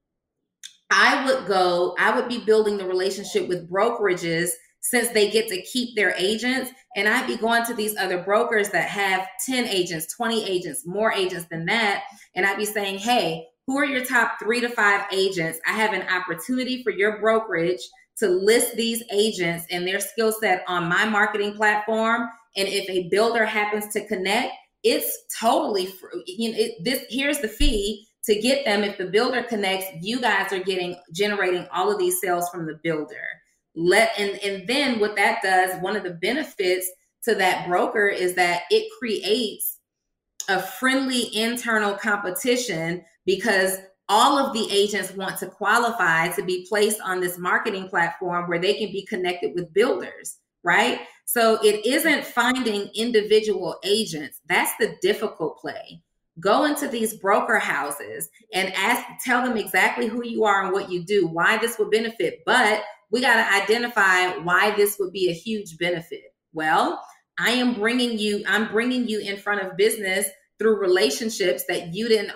I 0.90 1.24
would 1.24 1.46
go, 1.46 1.94
I 1.98 2.14
would 2.14 2.28
be 2.28 2.38
building 2.38 2.78
the 2.78 2.86
relationship 2.86 3.48
with 3.48 3.70
brokerages 3.70 4.50
since 4.80 5.08
they 5.08 5.30
get 5.30 5.48
to 5.48 5.62
keep 5.62 5.96
their 5.96 6.14
agents. 6.16 6.70
And 6.96 7.08
I'd 7.08 7.26
be 7.26 7.36
going 7.36 7.64
to 7.66 7.74
these 7.74 7.96
other 7.96 8.22
brokers 8.22 8.70
that 8.70 8.88
have 8.88 9.26
10 9.46 9.66
agents, 9.66 10.14
20 10.16 10.48
agents, 10.48 10.86
more 10.86 11.12
agents 11.12 11.46
than 11.50 11.66
that. 11.66 12.04
And 12.34 12.46
I'd 12.46 12.56
be 12.56 12.64
saying, 12.64 12.98
hey, 12.98 13.46
who 13.66 13.76
are 13.76 13.84
your 13.84 14.04
top 14.04 14.38
three 14.40 14.60
to 14.60 14.68
five 14.68 15.04
agents? 15.12 15.58
I 15.66 15.72
have 15.72 15.92
an 15.92 16.08
opportunity 16.08 16.82
for 16.82 16.90
your 16.90 17.20
brokerage 17.20 17.80
to 18.18 18.28
list 18.28 18.76
these 18.76 19.02
agents 19.12 19.66
and 19.70 19.86
their 19.86 20.00
skill 20.00 20.32
set 20.32 20.64
on 20.66 20.88
my 20.88 21.04
marketing 21.04 21.54
platform 21.54 22.28
and 22.58 22.68
if 22.68 22.90
a 22.90 23.08
builder 23.08 23.44
happens 23.44 23.92
to 23.92 24.04
connect, 24.06 24.52
it's 24.82 25.16
totally 25.40 25.86
free. 25.86 26.24
You 26.26 26.50
know, 26.50 26.58
it, 26.58 26.84
this 26.84 27.04
here's 27.08 27.38
the 27.38 27.48
fee 27.48 28.07
to 28.28 28.38
get 28.38 28.66
them. 28.66 28.84
If 28.84 28.98
the 28.98 29.06
builder 29.06 29.42
connects, 29.42 29.86
you 30.02 30.20
guys 30.20 30.52
are 30.52 30.62
getting 30.62 30.96
generating 31.14 31.66
all 31.72 31.90
of 31.90 31.98
these 31.98 32.20
sales 32.20 32.48
from 32.50 32.66
the 32.66 32.78
builder. 32.82 33.24
Let 33.74 34.12
and 34.18 34.38
and 34.44 34.68
then 34.68 35.00
what 35.00 35.16
that 35.16 35.40
does, 35.42 35.80
one 35.80 35.96
of 35.96 36.02
the 36.02 36.18
benefits 36.22 36.90
to 37.24 37.34
that 37.36 37.66
broker 37.66 38.08
is 38.08 38.34
that 38.34 38.62
it 38.70 38.90
creates 38.98 39.78
a 40.50 40.60
friendly 40.60 41.34
internal 41.34 41.94
competition 41.94 43.02
because 43.24 43.78
all 44.10 44.38
of 44.38 44.52
the 44.52 44.68
agents 44.70 45.12
want 45.14 45.38
to 45.38 45.46
qualify 45.46 46.28
to 46.28 46.42
be 46.42 46.66
placed 46.68 47.00
on 47.00 47.20
this 47.20 47.38
marketing 47.38 47.88
platform 47.88 48.48
where 48.48 48.58
they 48.58 48.74
can 48.74 48.90
be 48.92 49.04
connected 49.06 49.52
with 49.54 49.72
builders, 49.72 50.38
right? 50.64 51.00
So 51.24 51.58
it 51.62 51.84
isn't 51.86 52.24
finding 52.24 52.90
individual 52.94 53.78
agents. 53.84 54.40
That's 54.48 54.72
the 54.78 54.96
difficult 55.02 55.58
play. 55.58 56.02
Go 56.40 56.64
into 56.64 56.88
these 56.88 57.14
broker 57.14 57.58
houses 57.58 58.28
and 58.52 58.72
ask, 58.74 59.04
tell 59.24 59.44
them 59.44 59.56
exactly 59.56 60.06
who 60.06 60.24
you 60.24 60.44
are 60.44 60.64
and 60.64 60.72
what 60.72 60.90
you 60.90 61.04
do, 61.04 61.26
why 61.26 61.58
this 61.58 61.78
would 61.78 61.90
benefit. 61.90 62.40
But 62.46 62.82
we 63.10 63.20
got 63.20 63.36
to 63.36 63.62
identify 63.62 64.36
why 64.38 64.74
this 64.76 64.98
would 64.98 65.12
be 65.12 65.28
a 65.30 65.34
huge 65.34 65.78
benefit. 65.78 66.34
Well, 66.52 67.02
I 67.38 67.50
am 67.50 67.74
bringing 67.74 68.18
you, 68.18 68.42
I'm 68.46 68.70
bringing 68.70 69.08
you 69.08 69.20
in 69.20 69.36
front 69.36 69.62
of 69.62 69.76
business 69.76 70.26
through 70.58 70.80
relationships 70.80 71.64
that 71.68 71.94
you 71.94 72.08
didn't, 72.08 72.32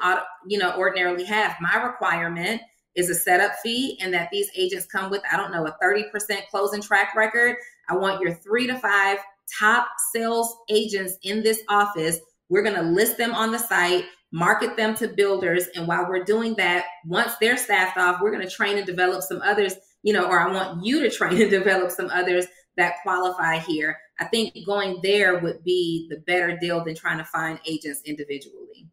you 0.47 0.59
know, 0.59 0.77
ordinarily 0.77 1.25
have. 1.25 1.57
My 1.61 1.83
requirement 1.83 2.63
is 2.95 3.11
a 3.11 3.15
setup 3.15 3.53
fee 3.63 3.99
and 4.01 4.13
that 4.15 4.29
these 4.31 4.49
agents 4.57 4.87
come 4.87 5.11
with, 5.11 5.23
I 5.31 5.37
don't 5.37 5.53
know, 5.53 5.67
a 5.67 5.77
30% 5.83 6.05
closing 6.51 6.83
track 6.83 7.15
record. 7.17 7.57
I 7.89 7.97
want 7.97 8.21
your 8.21 8.35
three 8.35 8.67
to 8.67 8.79
five 8.79 9.19
top 9.59 9.89
sales 10.15 10.55
agents 10.71 11.15
in 11.23 11.43
this 11.43 11.63
office. 11.69 12.21
We're 12.53 12.63
going 12.63 12.77
to 12.77 12.83
list 12.83 13.17
them 13.17 13.33
on 13.33 13.51
the 13.51 13.59
site, 13.59 14.05
market 14.31 14.77
them 14.77 14.95
to 14.97 15.09
builders. 15.09 15.69
And 15.75 15.89
while 15.89 16.07
we're 16.07 16.23
doing 16.23 16.55
that, 16.57 16.85
once 17.07 17.33
they're 17.41 17.57
staffed 17.57 17.97
off, 17.97 18.21
we're 18.21 18.31
going 18.31 18.47
to 18.47 18.55
train 18.55 18.77
and 18.77 18.85
develop 18.85 19.23
some 19.23 19.41
others, 19.41 19.75
you 20.03 20.13
know, 20.13 20.27
or 20.27 20.39
I 20.39 20.53
want 20.53 20.85
you 20.85 21.01
to 21.01 21.09
train 21.09 21.41
and 21.41 21.51
develop 21.63 21.91
some 21.91 22.11
others 22.11 22.47
that 22.77 22.97
qualify 23.03 23.57
here. 23.57 23.99
I 24.21 24.27
think 24.27 24.53
going 24.67 25.01
there 25.03 25.39
would 25.39 25.65
be 25.65 26.07
the 26.11 26.19
better 26.27 26.59
deal 26.59 26.85
than 26.85 26.95
trying 26.95 27.17
to 27.17 27.25
find 27.25 27.59
agents 27.67 28.03
individually. 28.05 28.87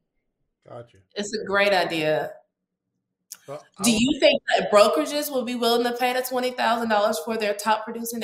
Gotcha. 0.65 0.99
It's 1.15 1.33
a 1.33 1.45
great 1.45 1.73
idea. 1.73 2.31
Do 3.45 3.91
you 3.91 4.19
think 4.21 4.41
that 4.57 4.71
brokerages 4.71 5.29
will 5.29 5.43
be 5.43 5.55
willing 5.55 5.83
to 5.83 5.97
pay 5.97 6.13
the 6.13 6.21
twenty 6.21 6.51
thousand 6.51 6.87
dollars 6.87 7.19
for 7.25 7.35
their 7.35 7.55
top 7.55 7.83
producing? 7.83 8.23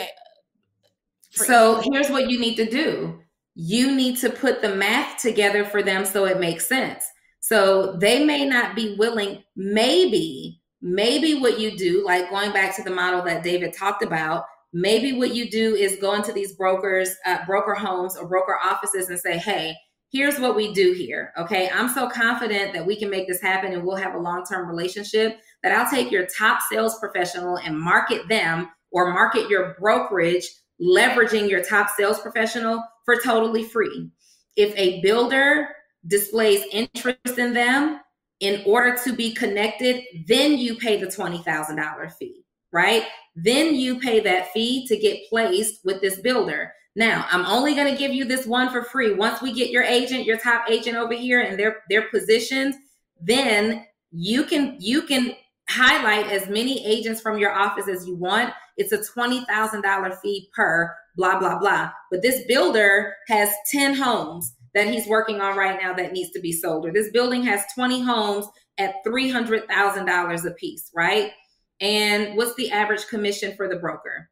So 1.32 1.82
here's 1.92 2.10
what 2.10 2.30
you 2.30 2.40
need 2.40 2.56
to 2.56 2.70
do. 2.70 3.25
You 3.56 3.96
need 3.96 4.18
to 4.20 4.30
put 4.30 4.62
the 4.62 4.76
math 4.76 5.22
together 5.22 5.66
for 5.66 5.82
them 5.82 6.06
so 6.06 6.26
it 6.26 6.40
makes 6.40 6.68
sense. 6.68 7.04
So 7.40 7.96
they 7.98 8.24
may 8.24 8.46
not 8.46 8.76
be 8.76 8.96
willing. 8.98 9.44
Maybe, 9.56 10.62
maybe 10.82 11.36
what 11.36 11.60
you 11.60 11.78
do, 11.78 12.06
like 12.06 12.30
going 12.30 12.52
back 12.52 12.76
to 12.76 12.84
the 12.84 12.92
model 12.92 13.22
that 13.24 13.44
David 13.44 13.74
talked 13.74 14.04
about, 14.04 14.46
maybe 14.74 15.14
what 15.14 15.34
you 15.34 15.50
do 15.50 15.76
is 15.76 15.98
go 16.02 16.14
into 16.16 16.34
these 16.34 16.56
brokers, 16.56 17.16
uh, 17.26 17.46
broker 17.46 17.76
homes 17.76 18.18
or 18.18 18.28
broker 18.28 18.58
offices 18.64 19.10
and 19.10 19.20
say, 19.20 19.38
hey 19.38 19.76
here's 20.16 20.40
what 20.40 20.56
we 20.56 20.74
do 20.74 20.94
here. 20.94 21.34
Okay. 21.38 21.70
I'm 21.70 21.90
so 21.90 22.08
confident 22.08 22.74
that 22.74 22.86
we 22.86 22.96
can 22.96 23.10
make 23.10 23.28
this 23.28 23.42
happen 23.42 23.74
and 23.74 23.84
we'll 23.84 23.98
have 23.98 24.16
a 24.16 24.20
long 24.20 24.46
term 24.46 24.66
relationship 24.66 25.40
that 25.62 25.74
I'll 25.74 25.90
take 25.90 26.10
your 26.10 26.26
top 26.28 26.62
sales 26.72 26.98
professional 27.00 27.58
and 27.58 27.78
market 27.78 28.28
them 28.30 28.70
or 28.92 29.12
market 29.12 29.50
your 29.50 29.76
brokerage, 29.78 30.48
leveraging 30.82 31.50
your 31.50 31.64
top 31.64 31.90
sales 31.98 32.20
professional 32.20 32.84
for 33.06 33.18
totally 33.22 33.64
free. 33.64 34.10
If 34.56 34.74
a 34.78 35.02
builder 35.02 35.70
displays 36.08 36.64
interest 36.72 37.38
in 37.38 37.54
them 37.54 38.00
in 38.40 38.62
order 38.66 38.98
to 39.04 39.14
be 39.14 39.34
connected, 39.34 40.04
then 40.28 40.58
you 40.58 40.76
pay 40.76 41.00
the 41.00 41.08
$20,000 41.08 42.14
fee, 42.14 42.44
right? 42.72 43.04
Then 43.36 43.76
you 43.76 44.00
pay 44.00 44.20
that 44.22 44.52
fee 44.52 44.88
to 44.88 44.98
get 44.98 45.30
placed 45.30 45.84
with 45.84 46.02
this 46.02 46.20
builder. 46.20 46.74
Now, 46.96 47.26
I'm 47.30 47.46
only 47.46 47.76
going 47.76 47.92
to 47.92 48.00
give 48.00 48.14
you 48.14 48.24
this 48.24 48.46
one 48.46 48.70
for 48.70 48.84
free. 48.84 49.14
Once 49.14 49.42
we 49.42 49.52
get 49.52 49.70
your 49.70 49.84
agent, 49.84 50.26
your 50.26 50.38
top 50.38 50.70
agent 50.70 50.96
over 50.96 51.14
here 51.14 51.42
and 51.42 51.60
they're 51.60 51.84
they're 51.90 52.10
positioned, 52.10 52.76
then 53.20 53.86
you 54.12 54.46
can 54.46 54.78
you 54.80 55.02
can 55.02 55.36
highlight 55.68 56.28
as 56.32 56.48
many 56.48 56.86
agents 56.86 57.20
from 57.20 57.38
your 57.38 57.52
office 57.52 57.90
as 57.90 58.08
you 58.08 58.16
want. 58.16 58.54
It's 58.78 58.92
a 58.92 58.98
$20,000 58.98 60.22
fee 60.22 60.50
per 60.56 60.96
blah 61.16 61.40
blah 61.40 61.60
blah. 61.60 61.92
But 62.12 62.22
this 62.22 62.44
builder 62.48 63.16
has 63.28 63.50
10 63.72 63.96
homes 63.96 64.54
that 64.74 64.88
he's 64.88 65.08
working 65.08 65.40
on 65.42 65.58
right 65.58 65.80
now 65.82 65.94
that 65.94 66.12
needs 66.12 66.32
to 66.32 66.40
be 66.42 66.52
sold 66.52 66.86
or 66.86 66.92
this 66.92 67.10
building 67.12 67.44
has 67.44 67.64
20 67.74 68.02
homes 68.02 68.46
at 68.78 68.96
$300,000 69.08 70.46
a 70.46 70.52
piece, 70.52 70.92
right? 70.94 71.32
And 71.80 72.36
what's 72.36 72.56
the 72.56 72.72
average 72.72 73.08
commission 73.08 73.56
for 73.56 73.70
the 73.70 73.78
broker? 73.78 74.30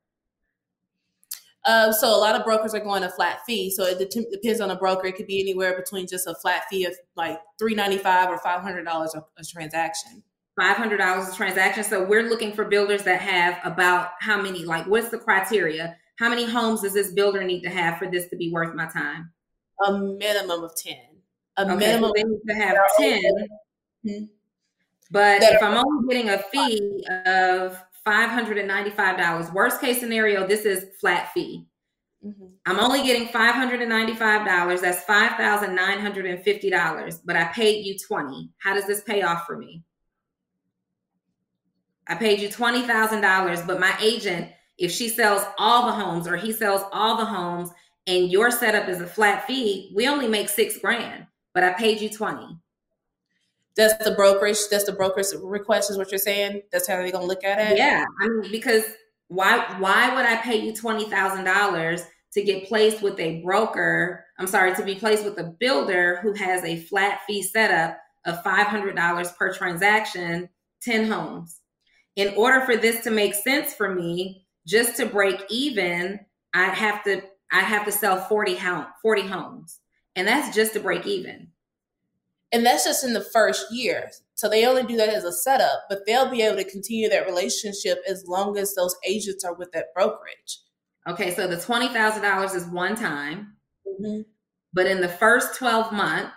Um, 1.65 1.93
so 1.93 2.13
a 2.13 2.19
lot 2.19 2.35
of 2.35 2.43
brokers 2.43 2.73
are 2.73 2.81
going 2.81 3.03
a 3.03 3.09
flat 3.09 3.39
fee. 3.45 3.71
So 3.71 3.85
it 3.85 3.97
de- 3.97 4.29
depends 4.31 4.59
on 4.59 4.67
the 4.67 4.75
broker. 4.75 5.07
It 5.07 5.15
could 5.15 5.27
be 5.27 5.39
anywhere 5.39 5.77
between 5.77 6.07
just 6.07 6.27
a 6.27 6.35
flat 6.35 6.63
fee 6.69 6.83
of 6.85 6.93
like 7.15 7.39
three 7.57 7.73
ninety 7.73 7.97
five 7.97 8.29
or 8.29 8.37
five 8.39 8.61
hundred 8.61 8.83
dollars 8.83 9.15
a 9.15 9.43
transaction. 9.45 10.23
Five 10.60 10.78
hundred 10.78 10.97
dollars 10.97 11.30
a 11.30 11.36
transaction. 11.36 11.84
So 11.84 12.06
we're 12.06 12.30
looking 12.30 12.54
for 12.54 12.66
builders 12.66 13.04
that 13.04 13.22
have 13.22 13.60
about 13.64 14.12
how 14.20 14.41
many? 14.41 14.66
Like, 14.66 14.86
what's 14.86 15.10
the 15.10 15.18
criteria? 15.18 15.97
How 16.20 16.30
many 16.30 16.45
homes 16.45 16.82
does 16.82 16.93
this 16.93 17.12
builder 17.12 17.43
need 17.43 17.62
to 17.62 17.70
have 17.70 17.97
for 17.97 18.10
this 18.10 18.30
to 18.30 18.36
be 18.36 18.51
worth 18.51 18.76
my 18.76 18.86
time? 18.86 19.32
A 19.88 19.91
minimum 19.91 20.64
of 20.64 20.76
ten. 20.76 20.97
A 21.58 21.64
okay, 21.64 21.76
minimum. 21.76 22.10
So 22.10 22.14
they 22.16 22.24
need 22.24 22.41
to 22.47 22.56
have 22.56 22.78
10 22.97 23.22
mm-hmm. 24.06 24.26
But 25.12 25.41
that 25.41 25.54
if 25.54 25.62
I'm 25.62 25.78
only 25.78 26.08
getting 26.08 26.30
a 26.30 26.39
fee 26.39 27.06
of 27.28 27.80
$595. 28.06 29.54
Worst 29.54 29.82
case 29.82 29.99
scenario, 29.99 30.45
this 30.45 30.66
is 30.66 30.86
flat 30.99 31.32
fee. 31.34 31.66
Mm-hmm. 32.26 32.45
I'm 32.66 32.80
only 32.80 33.04
getting 33.04 33.28
$595. 33.28 34.82
That's 34.82 35.04
$5,950, 35.04 37.20
but 37.26 37.36
I 37.36 37.43
paid 37.45 37.86
you 37.86 37.97
20. 37.97 38.49
How 38.58 38.74
does 38.74 38.88
this 38.88 39.01
pay 39.01 39.22
off 39.22 39.45
for 39.45 39.58
me? 39.58 39.84
I 42.08 42.16
paid 42.16 42.39
you 42.39 42.49
$20,000, 42.49 43.68
but 43.68 43.80
my 43.80 43.95
agent, 44.01 44.49
if 44.78 44.91
she 44.91 45.10
sells 45.10 45.43
all 45.58 45.86
the 45.86 45.93
homes 45.93 46.28
or 46.28 46.36
he 46.36 46.51
sells 46.51 46.82
all 46.91 47.18
the 47.18 47.26
homes 47.26 47.70
and 48.08 48.32
your 48.32 48.51
setup 48.51 48.89
is 48.89 49.01
a 49.01 49.08
flat 49.08 49.47
fee, 49.47 49.91
we 49.95 50.08
only 50.08 50.28
make 50.28 50.49
six 50.49 50.78
grand, 50.78 51.26
but 51.54 51.64
I 51.64 51.74
paid 51.74 52.01
you 52.01 52.10
20. 52.10 52.58
That's 53.76 54.04
the 54.04 54.12
brokerage. 54.12 54.58
That's 54.70 54.84
the 54.84 54.91
broker's 54.91 55.34
request. 55.41 55.89
Is 55.89 55.97
what 55.97 56.12
you're 56.12 56.20
saying? 56.20 56.62
That's 56.72 56.88
how 56.88 56.97
they're 56.97 57.12
gonna 57.12 57.26
look 57.26 57.43
at 57.43 57.72
it. 57.72 57.78
Yeah, 57.78 58.06
I 58.22 58.28
mean, 58.28 58.51
because 58.51 58.84
why? 59.30 59.76
Why 59.80 60.14
would 60.14 60.26
I 60.26 60.38
pay 60.38 60.58
you 60.58 60.74
twenty 60.74 61.10
thousand 61.10 61.45
dollars 61.45 62.04
to 62.34 62.43
get 62.43 62.68
placed 62.68 63.01
with 63.01 63.20
a 63.20 63.41
broker? 63.41 64.26
I'm 64.38 64.47
sorry, 64.47 64.76
to 64.76 64.84
be 64.84 64.95
placed 64.95 65.26
with 65.26 65.39
a 65.39 65.56
builder 65.60 66.20
who 66.22 66.34
has 66.34 66.64
a 66.64 66.82
flat 66.82 67.22
fee 67.26 67.41
setup 67.41 67.97
of 68.26 68.43
five 68.43 68.68
hundred 68.68 68.95
dollars 68.95 69.32
per 69.32 69.51
transaction, 69.51 70.49
ten 70.82 71.08
homes. 71.08 71.60
In 72.16 72.34
order 72.36 72.66
for 72.66 72.78
this 72.78 73.03
to 73.03 73.11
make 73.11 73.34
sense 73.34 73.74
for 73.74 73.93
me, 73.93 74.45
just 74.68 74.95
to 74.97 75.05
break 75.05 75.43
even, 75.49 76.20
I 76.53 76.66
have 76.66 77.03
to 77.03 77.22
I 77.51 77.59
have 77.61 77.86
to 77.86 77.91
sell 77.91 78.20
40 78.20 78.55
home, 78.55 78.88
40 79.01 79.22
homes. 79.28 79.80
And 80.16 80.28
that's 80.28 80.55
just 80.55 80.74
to 80.74 80.80
break 80.80 81.05
even. 81.05 81.49
And 82.51 82.66
that's 82.66 82.84
just 82.84 83.03
in 83.03 83.14
the 83.14 83.22
first 83.22 83.72
year. 83.72 84.09
So 84.36 84.49
they 84.49 84.66
only 84.66 84.84
do 84.84 84.97
that 84.97 85.09
as 85.09 85.24
a 85.24 85.32
setup, 85.32 85.86
but 85.89 86.05
they'll 86.05 86.30
be 86.30 86.41
able 86.41 86.57
to 86.57 86.70
continue 86.70 87.09
that 87.09 87.26
relationship 87.26 87.99
as 88.07 88.28
long 88.28 88.57
as 88.57 88.74
those 88.74 88.95
agents 89.07 89.43
are 89.43 89.53
with 89.53 89.72
that 89.72 89.93
brokerage. 89.93 90.59
Okay, 91.07 91.34
so 91.34 91.47
the 91.47 91.55
$20,000 91.55 92.55
is 92.55 92.66
one 92.66 92.95
time. 92.95 93.53
Mm-hmm. 93.88 94.22
But 94.74 94.88
in 94.88 95.01
the 95.01 95.09
first 95.09 95.55
12 95.57 95.91
months, 95.93 96.32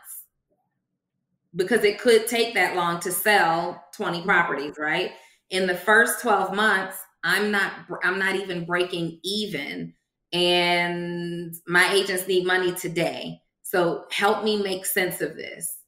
because 1.55 1.85
it 1.85 1.99
could 1.99 2.27
take 2.27 2.55
that 2.55 2.77
long 2.77 3.01
to 3.01 3.13
sell 3.13 3.85
20 3.95 4.19
mm-hmm. 4.19 4.29
properties, 4.29 4.75
right? 4.79 5.13
In 5.51 5.67
the 5.67 5.77
first 5.77 6.21
12 6.23 6.55
months, 6.55 6.97
I'm 7.25 7.51
not 7.51 7.73
I'm 8.03 8.19
not 8.19 8.37
even 8.37 8.65
breaking 8.65 9.21
even 9.25 9.95
and 10.33 11.55
my 11.67 11.93
agents 11.93 12.27
need 12.27 12.47
money 12.47 12.73
today. 12.73 13.41
So 13.63 14.05
help 14.11 14.45
me 14.45 14.63
make 14.63 14.87
sense 14.87 15.21
of 15.21 15.35
this. 15.35 15.79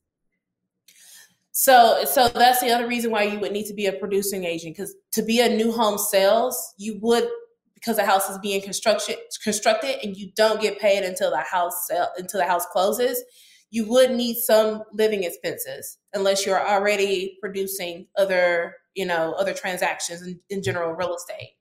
So, 1.52 2.04
so 2.04 2.28
that's 2.28 2.60
the 2.60 2.70
other 2.70 2.86
reason 2.86 3.10
why 3.10 3.24
you 3.24 3.40
would 3.40 3.52
need 3.52 3.66
to 3.66 3.74
be 3.74 3.86
a 3.86 3.92
producing 3.92 4.44
agent 4.44 4.76
because 4.76 4.94
to 5.12 5.22
be 5.22 5.40
a 5.40 5.48
new 5.48 5.72
home 5.72 5.98
sales, 5.98 6.74
you 6.78 6.98
would 7.02 7.28
because 7.74 7.96
the 7.96 8.06
house 8.06 8.28
is 8.30 8.38
being 8.38 8.60
constructed 8.60 9.16
constructed 9.42 9.98
and 10.02 10.16
you 10.16 10.30
don't 10.36 10.60
get 10.60 10.78
paid 10.78 11.04
until 11.04 11.30
the 11.30 11.38
house 11.38 11.86
sell, 11.86 12.12
until 12.16 12.40
the 12.40 12.46
house 12.46 12.64
closes. 12.72 13.22
You 13.70 13.86
would 13.88 14.12
need 14.12 14.36
some 14.36 14.82
living 14.92 15.24
expenses 15.24 15.98
unless 16.14 16.46
you're 16.46 16.66
already 16.66 17.36
producing 17.40 18.06
other, 18.16 18.74
you 18.94 19.04
know, 19.04 19.34
other 19.38 19.52
transactions 19.52 20.22
in, 20.22 20.40
in 20.48 20.62
general 20.62 20.92
real 20.92 21.14
estate. 21.14 21.56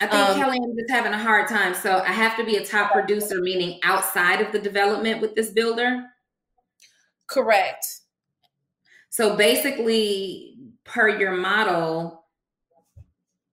I 0.00 0.06
think 0.06 0.28
um, 0.28 0.36
Kelly 0.36 0.58
is 0.58 0.76
just 0.76 0.90
having 0.90 1.12
a 1.12 1.18
hard 1.18 1.48
time. 1.48 1.74
So 1.74 1.98
I 1.98 2.12
have 2.12 2.36
to 2.36 2.44
be 2.44 2.56
a 2.56 2.64
top 2.64 2.92
producer, 2.92 3.40
meaning 3.40 3.80
outside 3.82 4.40
of 4.40 4.52
the 4.52 4.58
development 4.58 5.20
with 5.20 5.34
this 5.34 5.50
builder. 5.50 6.04
Correct. 7.26 7.84
So 9.10 9.36
basically, 9.36 10.56
per 10.84 11.08
your 11.08 11.32
model, 11.32 12.24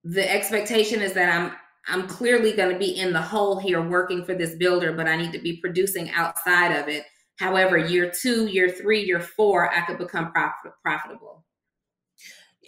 the 0.03 0.31
expectation 0.31 1.01
is 1.01 1.13
that 1.13 1.35
I'm 1.35 1.53
I'm 1.87 2.07
clearly 2.07 2.53
going 2.53 2.73
to 2.73 2.79
be 2.79 2.97
in 2.99 3.13
the 3.13 3.21
hole 3.21 3.59
here 3.59 3.81
working 3.81 4.25
for 4.25 4.33
this 4.33 4.55
builder, 4.55 4.91
but 4.93 5.07
I 5.07 5.15
need 5.15 5.31
to 5.33 5.39
be 5.39 5.57
producing 5.57 6.09
outside 6.11 6.71
of 6.71 6.87
it. 6.87 7.05
However, 7.38 7.77
year 7.77 8.11
two, 8.11 8.47
year 8.47 8.69
three, 8.69 9.03
year 9.03 9.19
four, 9.19 9.71
I 9.73 9.81
could 9.81 9.97
become 9.97 10.31
profit, 10.31 10.71
profitable. 10.81 11.43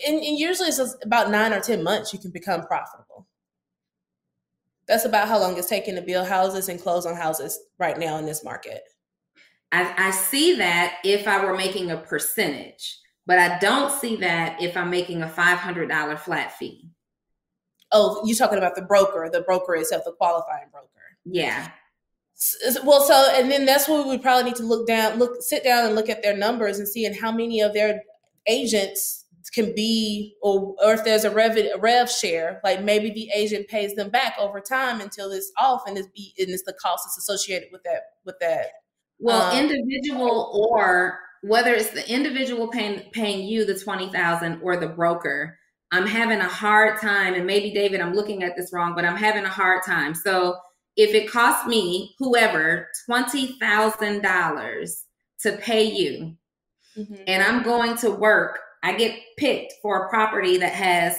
And, 0.05 0.15
and 0.18 0.38
usually 0.38 0.70
it's 0.70 0.95
about 1.03 1.32
nine 1.32 1.53
or 1.53 1.59
10 1.59 1.84
months 1.84 2.13
you 2.13 2.20
can 2.20 2.32
become 2.32 2.65
profitable. 2.68 3.28
That's 4.88 5.05
about 5.05 5.28
how 5.28 5.39
long 5.39 5.57
it's 5.57 5.70
taking 5.70 5.95
to 5.95 6.01
build 6.01 6.28
houses 6.28 6.70
and 6.70 6.82
close 6.82 7.05
on 7.05 7.15
houses 7.15 7.59
right 7.78 7.97
now 7.97 8.18
in 8.18 8.26
this 8.26 8.43
market. 8.43 8.82
I, 9.72 9.93
I 9.97 10.11
see 10.11 10.55
that 10.55 10.95
if 11.03 11.28
I 11.28 11.43
were 11.43 11.55
making 11.55 11.91
a 11.91 11.97
percentage, 11.97 12.99
but 13.26 13.38
I 13.38 13.59
don't 13.59 13.91
see 13.91 14.15
that 14.18 14.61
if 14.61 14.78
I'm 14.78 14.89
making 14.89 15.24
a 15.24 15.28
$500 15.28 16.20
flat 16.20 16.53
fee. 16.57 16.89
Oh, 17.91 18.22
you're 18.26 18.38
talking 18.38 18.57
about 18.57 18.76
the 18.76 18.82
broker, 18.82 19.30
the 19.32 19.41
broker 19.41 19.76
itself, 19.76 20.03
the 20.05 20.13
qualifying 20.13 20.68
broker. 20.72 20.88
Yeah. 21.26 21.70
Well, 22.84 23.02
so 23.02 23.32
and 23.34 23.50
then 23.50 23.66
that's 23.66 23.88
what 23.88 24.06
we 24.06 24.12
would 24.12 24.22
probably 24.22 24.52
need 24.52 24.58
to 24.58 24.64
look 24.64 24.88
down, 24.88 25.18
look, 25.18 25.42
sit 25.42 25.64
down 25.64 25.86
and 25.86 25.96
look 25.96 26.10
at 26.10 26.22
their 26.22 26.38
numbers 26.38 26.78
and 26.78 26.88
see 26.88 27.06
and 27.06 27.16
how 27.16 27.32
many 27.32 27.62
of 27.62 27.74
their 27.74 28.04
agents 28.48 29.26
can 29.54 29.74
be 29.74 30.36
or, 30.42 30.76
or 30.84 30.94
if 30.94 31.04
there's 31.04 31.24
a 31.24 31.32
rev, 31.32 31.58
a 31.58 31.78
rev 31.80 32.12
share 32.12 32.60
like 32.64 32.84
maybe 32.84 33.10
the 33.12 33.30
agent 33.34 33.68
pays 33.68 33.96
them 33.96 34.10
back 34.10 34.36
over 34.40 34.60
time 34.60 35.02
until 35.02 35.32
it's 35.32 35.52
off 35.58 35.82
and 35.88 35.98
it's 35.98 36.08
be 36.10 36.34
and 36.38 36.50
it's 36.50 36.64
the 36.64 36.74
cost 36.74 37.04
that's 37.06 37.18
associated 37.18 37.70
with 37.72 37.82
that 37.84 38.02
with 38.26 38.36
that 38.40 38.68
well 39.20 39.42
um, 39.52 39.58
individual 39.58 40.70
or 40.72 41.20
whether 41.44 41.74
it's 41.74 41.92
the 41.92 42.10
individual 42.12 42.68
paying 42.68 43.02
paying 43.14 43.48
you 43.48 43.66
the 43.66 43.74
20000 43.74 44.60
or 44.62 44.78
the 44.78 44.88
broker 44.88 45.58
i'm 45.92 46.06
having 46.06 46.40
a 46.40 46.48
hard 46.48 47.00
time 47.00 47.34
and 47.34 47.46
maybe 47.46 47.74
david 47.74 48.02
i'm 48.02 48.14
looking 48.14 48.44
at 48.44 48.56
this 48.58 48.72
wrong 48.74 48.94
but 48.96 49.06
i'm 49.06 49.18
having 49.18 49.46
a 49.46 49.50
hard 49.50 49.82
time. 49.86 50.14
So 50.14 50.58
if 50.98 51.14
it 51.14 51.32
costs 51.32 51.66
me 51.68 52.16
whoever 52.20 52.89
$20000 53.10 55.04
to 55.39 55.52
pay 55.58 55.84
you 55.84 56.36
mm-hmm. 56.98 57.16
and 57.28 57.43
i'm 57.43 57.64
going 57.64 57.95
to 57.95 58.12
work 58.12 58.60
I 58.84 58.93
get 58.93 59.20
picked 59.38 59.74
for 59.82 60.06
a 60.06 60.10
property 60.10 60.58
that 60.58 60.74
has 60.74 61.18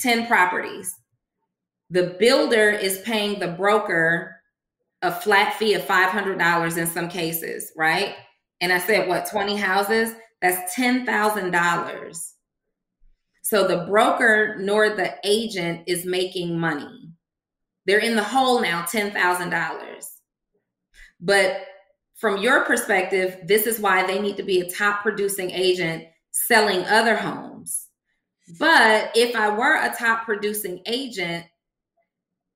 10 0.00 0.26
properties. 0.26 0.94
The 1.90 2.16
builder 2.18 2.70
is 2.70 3.00
paying 3.00 3.38
the 3.38 3.48
broker 3.48 4.40
a 5.02 5.12
flat 5.12 5.54
fee 5.54 5.74
of 5.74 5.82
$500 5.82 6.76
in 6.78 6.86
some 6.86 7.08
cases, 7.08 7.70
right? 7.76 8.14
And 8.60 8.72
I 8.72 8.78
said, 8.78 9.08
what, 9.08 9.28
20 9.30 9.56
houses? 9.56 10.14
That's 10.40 10.74
$10,000. 10.74 12.32
So 13.42 13.68
the 13.68 13.84
broker 13.86 14.56
nor 14.58 14.88
the 14.88 15.14
agent 15.22 15.82
is 15.86 16.06
making 16.06 16.58
money. 16.58 17.10
They're 17.86 17.98
in 17.98 18.16
the 18.16 18.24
hole 18.24 18.60
now, 18.60 18.82
$10,000. 18.82 20.04
But 21.20 21.64
from 22.14 22.38
your 22.38 22.64
perspective, 22.64 23.38
this 23.44 23.66
is 23.66 23.78
why 23.78 24.06
they 24.06 24.20
need 24.20 24.36
to 24.38 24.42
be 24.42 24.60
a 24.60 24.70
top 24.70 25.02
producing 25.02 25.50
agent 25.50 26.04
selling 26.30 26.84
other 26.86 27.16
homes. 27.16 27.88
But 28.58 29.12
if 29.14 29.34
I 29.34 29.48
were 29.48 29.76
a 29.76 29.94
top 29.96 30.24
producing 30.24 30.82
agent, 30.86 31.46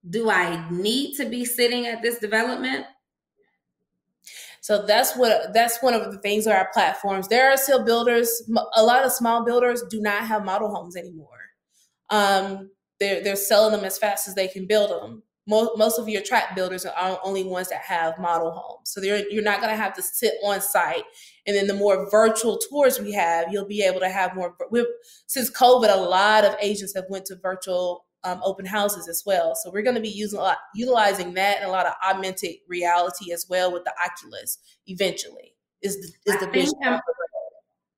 do 0.08 0.30
I 0.30 0.68
need 0.70 1.16
to 1.16 1.28
be 1.28 1.44
sitting 1.44 1.86
at 1.86 2.02
this 2.02 2.18
development? 2.18 2.86
So 4.62 4.84
that's 4.86 5.16
what 5.16 5.52
that's 5.52 5.82
one 5.82 5.94
of 5.94 6.12
the 6.12 6.18
things 6.18 6.46
of 6.46 6.52
our 6.52 6.68
platforms. 6.72 7.28
There 7.28 7.50
are 7.50 7.56
still 7.56 7.84
builders. 7.84 8.42
A 8.76 8.82
lot 8.82 9.04
of 9.04 9.12
small 9.12 9.44
builders 9.44 9.82
do 9.90 10.00
not 10.00 10.26
have 10.26 10.44
model 10.44 10.72
homes 10.72 10.96
anymore. 10.96 11.28
Um, 12.10 12.70
they're 13.00 13.22
they're 13.22 13.36
selling 13.36 13.72
them 13.72 13.84
as 13.84 13.98
fast 13.98 14.28
as 14.28 14.34
they 14.34 14.48
can 14.48 14.66
build 14.66 14.90
them 14.90 15.22
most, 15.50 15.76
most 15.76 15.98
of 15.98 16.08
your 16.08 16.22
tract 16.22 16.54
builders 16.54 16.86
are 16.86 17.20
only 17.24 17.42
ones 17.42 17.68
that 17.70 17.82
have 17.82 18.18
model 18.18 18.52
homes. 18.52 18.90
So 18.90 19.02
you're 19.02 19.42
not 19.42 19.60
going 19.60 19.70
to 19.70 19.76
have 19.76 19.94
to 19.94 20.02
sit 20.02 20.34
on 20.44 20.60
site. 20.60 21.02
And 21.46 21.56
then 21.56 21.66
the 21.66 21.74
more 21.74 22.08
virtual 22.10 22.58
tours 22.58 23.00
we 23.00 23.12
have, 23.12 23.46
you'll 23.50 23.66
be 23.66 23.82
able 23.82 24.00
to 24.00 24.08
have 24.08 24.36
more. 24.36 24.54
Since 25.26 25.50
COVID, 25.50 25.92
a 25.92 26.00
lot 26.00 26.44
of 26.44 26.54
agents 26.60 26.94
have 26.94 27.06
went 27.08 27.26
to 27.26 27.36
virtual 27.42 28.04
um, 28.22 28.40
open 28.44 28.64
houses 28.64 29.08
as 29.08 29.22
well. 29.26 29.56
So 29.56 29.70
we're 29.72 29.82
going 29.82 29.96
to 29.96 30.00
be 30.00 30.08
using 30.08 30.38
a 30.38 30.42
lot, 30.42 30.58
utilizing 30.74 31.34
that 31.34 31.58
and 31.58 31.66
a 31.66 31.72
lot 31.72 31.86
of 31.86 31.94
augmented 32.06 32.56
reality 32.68 33.32
as 33.32 33.46
well 33.48 33.72
with 33.72 33.84
the 33.84 33.92
Oculus. 34.04 34.58
Eventually, 34.86 35.56
is 35.82 35.96
the, 35.96 36.32
is 36.32 36.40
the 36.40 36.46
vision. 36.48 37.00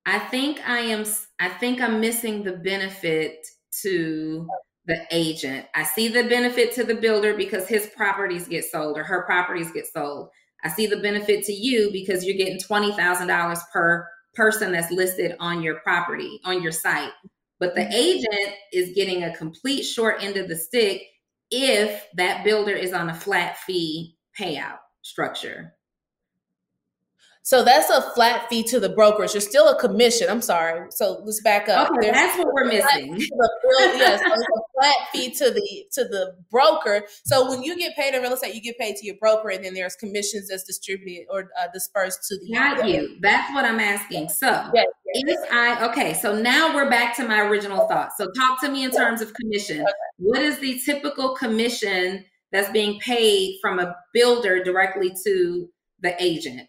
I 0.07 0.19
think 0.19 0.67
I 0.67 0.79
am. 0.79 1.05
I 1.39 1.49
think 1.49 1.81
I'm 1.81 2.01
missing 2.01 2.45
the 2.45 2.53
benefit 2.53 3.47
to 3.83 4.47
the 4.87 5.07
agent. 5.11 5.67
I 5.75 5.85
see 5.85 6.09
the 6.09 6.25
benefit 6.25 6.75
to 6.75 6.85
the 6.85 6.95
builder 6.95 7.35
because 7.35 7.69
his 7.69 7.91
properties 7.97 8.49
get 8.49 8.65
sold 8.65 8.99
or 8.99 9.05
her 9.05 9.23
properties 9.23 9.71
get 9.71 9.87
sold. 9.87 10.29
I 10.65 10.69
see 10.69 10.87
the 10.87 10.99
benefit 10.99 11.45
to 11.45 11.53
you 11.53 11.91
because 11.93 12.25
you're 12.25 12.37
getting 12.37 12.59
$20,000 12.59 13.59
per 13.73 14.09
person 14.35 14.73
that's 14.73 14.93
listed 14.93 15.37
on 15.41 15.63
your 15.63 15.81
property, 15.81 16.41
on 16.45 16.63
your 16.63 16.73
site. 16.73 17.13
But 17.61 17.75
the 17.75 17.83
mm-hmm. 17.83 17.93
agent 17.93 18.57
is 18.73 18.95
getting 18.95 19.25
a 19.25 19.37
complete 19.37 19.83
short 19.83 20.23
end 20.23 20.37
of 20.37 20.49
the 20.49 20.57
stick 20.57 21.03
if 21.51 22.07
that 22.15 22.45
builder 22.45 22.73
is 22.73 22.93
on 22.93 23.11
a 23.11 23.15
flat 23.15 23.59
fee 23.59 24.17
payout 24.39 24.79
structure. 25.03 25.75
So 27.45 27.65
that's 27.65 27.91
a 27.91 28.03
flat 28.15 28.49
fee 28.49 28.63
to 28.65 28.79
the 28.79 28.89
brokers. 28.89 29.35
You're 29.35 29.41
still 29.41 29.69
a 29.69 29.79
commission. 29.79 30.29
I'm 30.31 30.41
sorry. 30.41 30.89
So 30.91 31.21
let's 31.25 31.41
back 31.43 31.69
up. 31.69 31.91
Okay, 31.91 31.99
There's 32.03 32.15
that's 32.15 32.39
what 32.39 32.55
we're 32.55 32.67
missing. 32.67 33.17
yes, 33.19 34.21
so 34.21 34.33
it's 34.33 34.43
a 34.43 34.81
flat 34.81 34.97
fee 35.13 35.35
to 35.35 35.51
the 35.51 35.85
to 35.93 36.05
the 36.05 36.37
broker. 36.53 37.05
So 37.25 37.51
when 37.51 37.65
you 37.65 37.77
get 37.77 37.97
paid 37.97 38.15
in 38.15 38.23
real 38.23 38.33
estate, 38.33 38.55
you 38.55 38.61
get 38.61 38.79
paid 38.79 38.95
to 38.97 39.07
your 39.07 39.17
broker, 39.21 39.51
and 39.51 39.65
then 39.65 39.75
there's 39.75 39.97
commissions 39.97 40.49
that's 40.49 40.63
distributed 40.63 41.27
or 41.31 41.51
uh, 41.61 41.67
dispersed 41.75 42.29
to 42.29 42.39
the. 42.39 42.51
Not 42.51 42.89
you. 42.89 43.17
That's 43.21 43.53
what 43.53 43.65
I'm 43.65 43.81
asking. 43.81 44.29
So 44.29 44.47
yes, 44.73 44.87
yes, 45.13 45.39
if 45.41 45.53
I 45.53 45.91
okay, 45.91 46.15
so 46.15 46.41
now 46.41 46.73
we're 46.73 46.91
back 46.91 47.17
to 47.17 47.27
my 47.27 47.41
original 47.41 47.89
thought. 47.89 48.13
So 48.17 48.31
talk 48.31 48.61
to 48.61 48.71
me 48.71 48.85
in 48.85 48.93
terms 48.93 49.21
of 49.21 49.35
commission. 49.35 49.81
Okay. 49.81 49.93
What 50.19 50.43
is 50.43 50.61
the 50.61 50.81
typical 50.87 51.35
commission 51.35 52.25
that's 52.53 52.71
being 52.71 53.01
paid 53.01 53.59
from 53.61 53.81
a 53.81 53.97
builder 54.15 54.63
directly 54.63 55.13
to 55.25 55.69
the 56.01 56.15
agent? 56.23 56.69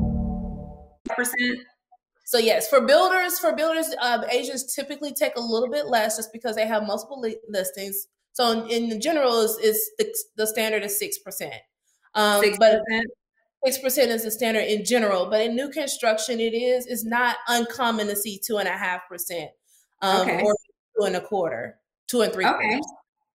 percent 1.09 1.59
So 2.25 2.37
yes, 2.37 2.69
for 2.69 2.81
builders, 2.81 3.39
for 3.39 3.55
builders, 3.55 3.93
uh, 4.01 4.23
agents 4.31 4.73
typically 4.73 5.13
take 5.13 5.35
a 5.35 5.41
little 5.41 5.69
bit 5.69 5.87
less 5.87 6.17
just 6.17 6.31
because 6.31 6.55
they 6.55 6.67
have 6.67 6.85
multiple 6.85 7.19
li- 7.19 7.37
listings. 7.49 8.07
So 8.33 8.65
in, 8.67 8.91
in 8.91 9.01
general, 9.01 9.41
is, 9.41 9.57
is 9.57 9.91
the, 9.97 10.13
the 10.37 10.47
standard 10.47 10.83
is 10.83 10.97
six 10.97 11.17
percent. 11.19 11.55
Um, 12.13 12.41
6%. 12.41 12.57
But 12.59 12.81
six 13.65 13.77
percent 13.77 14.11
is 14.11 14.23
the 14.23 14.31
standard 14.31 14.65
in 14.65 14.85
general. 14.85 15.25
But 15.25 15.41
in 15.41 15.55
new 15.55 15.69
construction, 15.69 16.39
it 16.39 16.53
is 16.53 16.87
it's 16.87 17.05
not 17.05 17.37
uncommon 17.47 18.07
to 18.07 18.15
see 18.15 18.39
two 18.39 18.57
and 18.57 18.67
a 18.67 18.71
half 18.71 19.07
percent, 19.09 19.51
um, 20.01 20.29
or 20.29 20.55
two 20.97 21.05
and 21.05 21.15
a 21.15 21.21
quarter, 21.21 21.79
two 22.07 22.21
and 22.21 22.33
three. 22.33 22.45
Okay. 22.45 22.57
Quarters. 22.57 22.85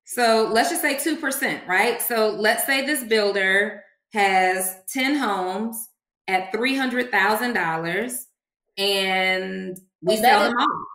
So 0.05 0.51
let's 0.53 0.71
just 0.71 0.83
say 0.83 0.99
two 0.99 1.17
percent, 1.17 1.67
right? 1.67 2.01
So 2.01 2.31
let's 2.31 2.65
say 2.65 2.87
this 2.87 3.05
builder 3.05 3.83
has 4.13 4.77
ten 4.89 5.17
homes 5.17 5.89
at 6.29 6.53
three 6.53 6.77
hundred 6.77 7.11
thousand 7.11 7.53
dollars 7.53 8.27
and 8.79 9.79
we 10.03 10.15
and 10.15 10.25
sell 10.25 10.45
them 10.45 10.59
all. 10.59 10.87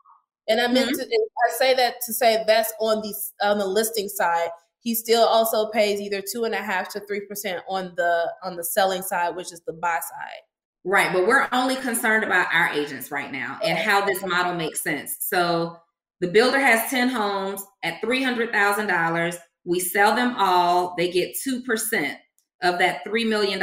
And 0.48 0.60
I 0.60 0.68
meant 0.68 0.92
mm-hmm. 0.92 1.10
to 1.10 1.28
I 1.48 1.54
say 1.58 1.74
that 1.76 1.96
to 2.06 2.14
say 2.14 2.44
that's 2.46 2.74
on 2.80 3.02
the 3.02 3.14
on 3.42 3.58
the 3.58 3.68
listing 3.68 4.10
side. 4.10 4.50
He 4.80 4.96
still 4.96 5.24
also 5.24 5.70
pays 5.70 6.02
either 6.02 6.22
two 6.22 6.44
and 6.44 6.56
a 6.56 6.62
half 6.62 6.90
to 6.94 7.00
three 7.02 7.22
percent 7.22 7.64
on 7.70 7.94
the 7.96 8.32
on 8.44 8.56
the 8.56 8.64
selling 8.64 9.02
side, 9.02 9.36
which 9.36 9.52
is 9.52 9.62
the 9.66 9.74
buy 9.74 10.00
side. 10.00 10.42
Right, 10.84 11.14
but 11.14 11.28
we're 11.28 11.48
only 11.52 11.76
concerned 11.76 12.24
about 12.24 12.48
our 12.52 12.70
agents 12.70 13.12
right 13.12 13.32
now 13.32 13.60
and 13.64 13.78
how 13.78 14.04
this 14.04 14.26
model 14.26 14.56
makes 14.56 14.82
sense. 14.82 15.16
So 15.20 15.78
the 16.22 16.28
builder 16.28 16.60
has 16.60 16.90
10 16.90 17.10
homes 17.10 17.64
at 17.84 18.02
$300,000. 18.02 19.38
We 19.64 19.80
sell 19.80 20.16
them 20.16 20.36
all. 20.38 20.96
They 20.98 21.12
get 21.12 21.36
2% 21.48 22.16
of 22.64 22.80
that 22.80 23.06
$3 23.06 23.30
million. 23.30 23.60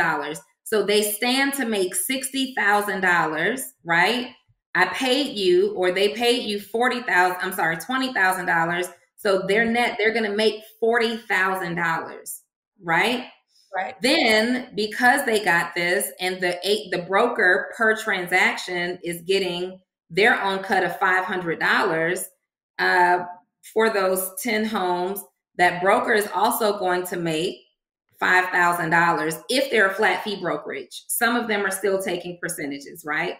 So 0.69 0.83
they 0.83 1.01
stand 1.01 1.55
to 1.55 1.65
make 1.65 1.95
$60,000, 1.95 3.61
right? 3.85 4.35
I 4.75 4.85
paid 4.89 5.35
you 5.35 5.73
or 5.73 5.93
they 5.93 6.11
paid 6.11 6.43
you 6.43 6.61
40,000, 6.61 7.39
I'm 7.41 7.55
sorry, 7.55 7.79
$20,000. 7.79 8.93
So 9.17 9.47
their 9.49 9.65
net 9.65 9.97
they're 9.97 10.13
going 10.13 10.31
to 10.31 10.37
make 10.37 10.63
$40,000, 10.83 12.41
right? 12.83 13.29
Right. 13.75 13.95
Then 14.03 14.73
because 14.75 15.25
they 15.25 15.43
got 15.43 15.75
this 15.75 16.11
and 16.21 16.39
the 16.39 16.59
eight 16.69 16.91
the 16.91 17.03
broker 17.03 17.73
per 17.75 17.97
transaction 17.97 18.99
is 19.03 19.23
getting 19.23 19.81
their 20.11 20.43
own 20.43 20.59
cut 20.63 20.85
of 20.85 20.99
$500 21.01 22.25
uh, 22.79 23.25
for 23.73 23.89
those 23.89 24.31
10 24.43 24.67
homes, 24.67 25.23
that 25.57 25.83
broker 25.83 26.13
is 26.13 26.29
also 26.35 26.79
going 26.79 27.07
to 27.07 27.17
make 27.17 27.57
$5,000 28.21 29.43
if 29.49 29.71
they're 29.71 29.91
a 29.91 29.95
flat 29.95 30.25
fee 30.25 30.41
brokerage. 30.41 31.05
Some 31.09 31.37
of 31.37 31.49
them 31.49 31.65
are 31.65 31.71
still 31.71 32.03
taking 32.03 32.39
percentages, 32.41 33.05
right? 33.05 33.37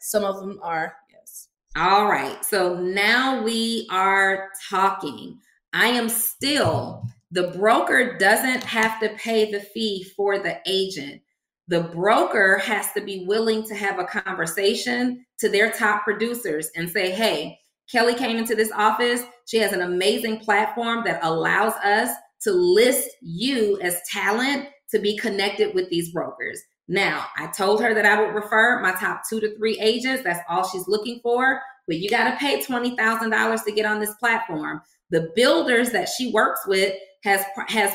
Some 0.00 0.24
of 0.24 0.40
them 0.40 0.58
are, 0.62 0.96
yes. 1.12 1.48
All 1.76 2.06
right. 2.06 2.44
So 2.44 2.78
now 2.78 3.42
we 3.42 3.86
are 3.90 4.50
talking. 4.68 5.38
I 5.72 5.88
am 5.88 6.08
still, 6.08 7.04
the 7.30 7.48
broker 7.48 8.16
doesn't 8.16 8.64
have 8.64 9.00
to 9.00 9.10
pay 9.16 9.50
the 9.50 9.60
fee 9.60 10.04
for 10.16 10.38
the 10.38 10.58
agent. 10.66 11.20
The 11.68 11.80
broker 11.80 12.58
has 12.58 12.92
to 12.92 13.00
be 13.00 13.24
willing 13.26 13.64
to 13.64 13.74
have 13.74 13.98
a 13.98 14.04
conversation 14.04 15.24
to 15.38 15.48
their 15.48 15.70
top 15.70 16.04
producers 16.04 16.70
and 16.76 16.88
say, 16.88 17.10
hey, 17.10 17.58
Kelly 17.90 18.14
came 18.14 18.36
into 18.36 18.54
this 18.54 18.70
office. 18.72 19.24
She 19.46 19.58
has 19.58 19.72
an 19.72 19.82
amazing 19.82 20.40
platform 20.40 21.02
that 21.04 21.20
allows 21.22 21.74
us 21.74 22.14
to 22.42 22.52
list 22.52 23.08
you 23.22 23.78
as 23.80 24.00
talent 24.12 24.68
to 24.90 24.98
be 24.98 25.16
connected 25.16 25.74
with 25.74 25.88
these 25.90 26.12
brokers. 26.12 26.60
Now, 26.88 27.26
I 27.38 27.46
told 27.46 27.82
her 27.82 27.94
that 27.94 28.04
I 28.04 28.20
would 28.20 28.34
refer 28.34 28.80
my 28.80 28.92
top 28.92 29.22
two 29.28 29.40
to 29.40 29.56
three 29.56 29.78
agents. 29.80 30.22
That's 30.22 30.40
all 30.48 30.68
she's 30.68 30.86
looking 30.86 31.20
for. 31.22 31.60
But 31.86 31.96
you 31.96 32.10
got 32.10 32.30
to 32.30 32.36
pay 32.36 32.62
$20,000 32.62 33.64
to 33.64 33.72
get 33.72 33.86
on 33.86 34.00
this 34.00 34.14
platform. 34.14 34.82
The 35.10 35.30
builders 35.34 35.90
that 35.90 36.08
she 36.08 36.30
works 36.32 36.60
with 36.66 36.94
has 37.24 37.44
has 37.68 37.94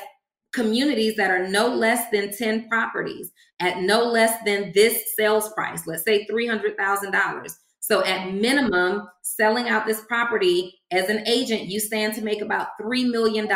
communities 0.52 1.16
that 1.16 1.30
are 1.30 1.48
no 1.48 1.68
less 1.68 2.10
than 2.12 2.36
10 2.36 2.68
properties 2.68 3.32
at 3.60 3.82
no 3.82 4.04
less 4.04 4.42
than 4.46 4.72
this 4.74 5.04
sales 5.16 5.52
price. 5.54 5.86
Let's 5.86 6.04
say 6.04 6.26
$300,000. 6.26 7.56
So 7.80 8.04
at 8.04 8.34
minimum, 8.34 9.08
selling 9.22 9.70
out 9.70 9.86
this 9.86 10.02
property 10.08 10.79
as 10.92 11.10
an 11.10 11.28
agent, 11.28 11.66
you 11.66 11.80
stand 11.80 12.16
to 12.16 12.22
make 12.22 12.42
about 12.42 12.70
$3 12.82 13.10
million 13.10 13.52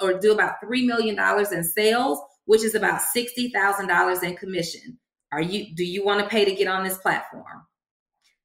or 0.00 0.18
do 0.18 0.32
about 0.32 0.54
$3 0.64 0.86
million 0.86 1.18
in 1.52 1.64
sales, 1.64 2.20
which 2.44 2.62
is 2.62 2.74
about 2.74 3.00
$60,000 3.14 4.22
in 4.22 4.36
commission. 4.36 4.98
Are 5.32 5.42
you, 5.42 5.74
do 5.74 5.84
you 5.84 6.04
want 6.04 6.20
to 6.20 6.28
pay 6.28 6.44
to 6.44 6.54
get 6.54 6.68
on 6.68 6.84
this 6.84 6.98
platform? 6.98 7.66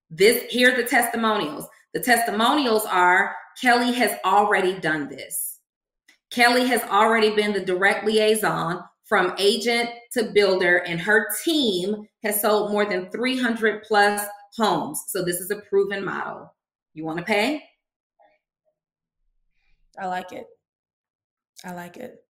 This, 0.10 0.44
here 0.52 0.74
are 0.74 0.76
the 0.76 0.88
testimonials. 0.88 1.68
The 1.94 2.00
testimonials 2.00 2.86
are 2.86 3.36
Kelly 3.62 3.94
has 3.94 4.18
already 4.26 4.80
done 4.80 5.08
this. 5.08 5.60
Kelly 6.32 6.66
has 6.66 6.82
already 6.84 7.36
been 7.36 7.54
the 7.54 7.64
direct 7.64 8.06
liaison 8.06 8.82
from 9.06 9.36
agent 9.38 9.90
to 10.14 10.32
builder, 10.34 10.78
and 10.78 11.00
her 11.00 11.28
team 11.44 12.08
has 12.24 12.42
sold 12.42 12.72
more 12.72 12.86
than 12.86 13.12
300 13.12 13.84
plus 13.84 14.26
homes. 14.56 15.04
So 15.10 15.24
this 15.24 15.42
is 15.42 15.52
a 15.52 15.62
proven 15.70 16.04
model. 16.04 16.54
You 16.94 17.06
want 17.06 17.20
to 17.20 17.26
pay? 17.26 17.62
I 20.00 20.08
like 20.08 20.32
it. 20.32 20.48
I 21.64 21.74
like 21.74 21.98
it. 21.98 22.24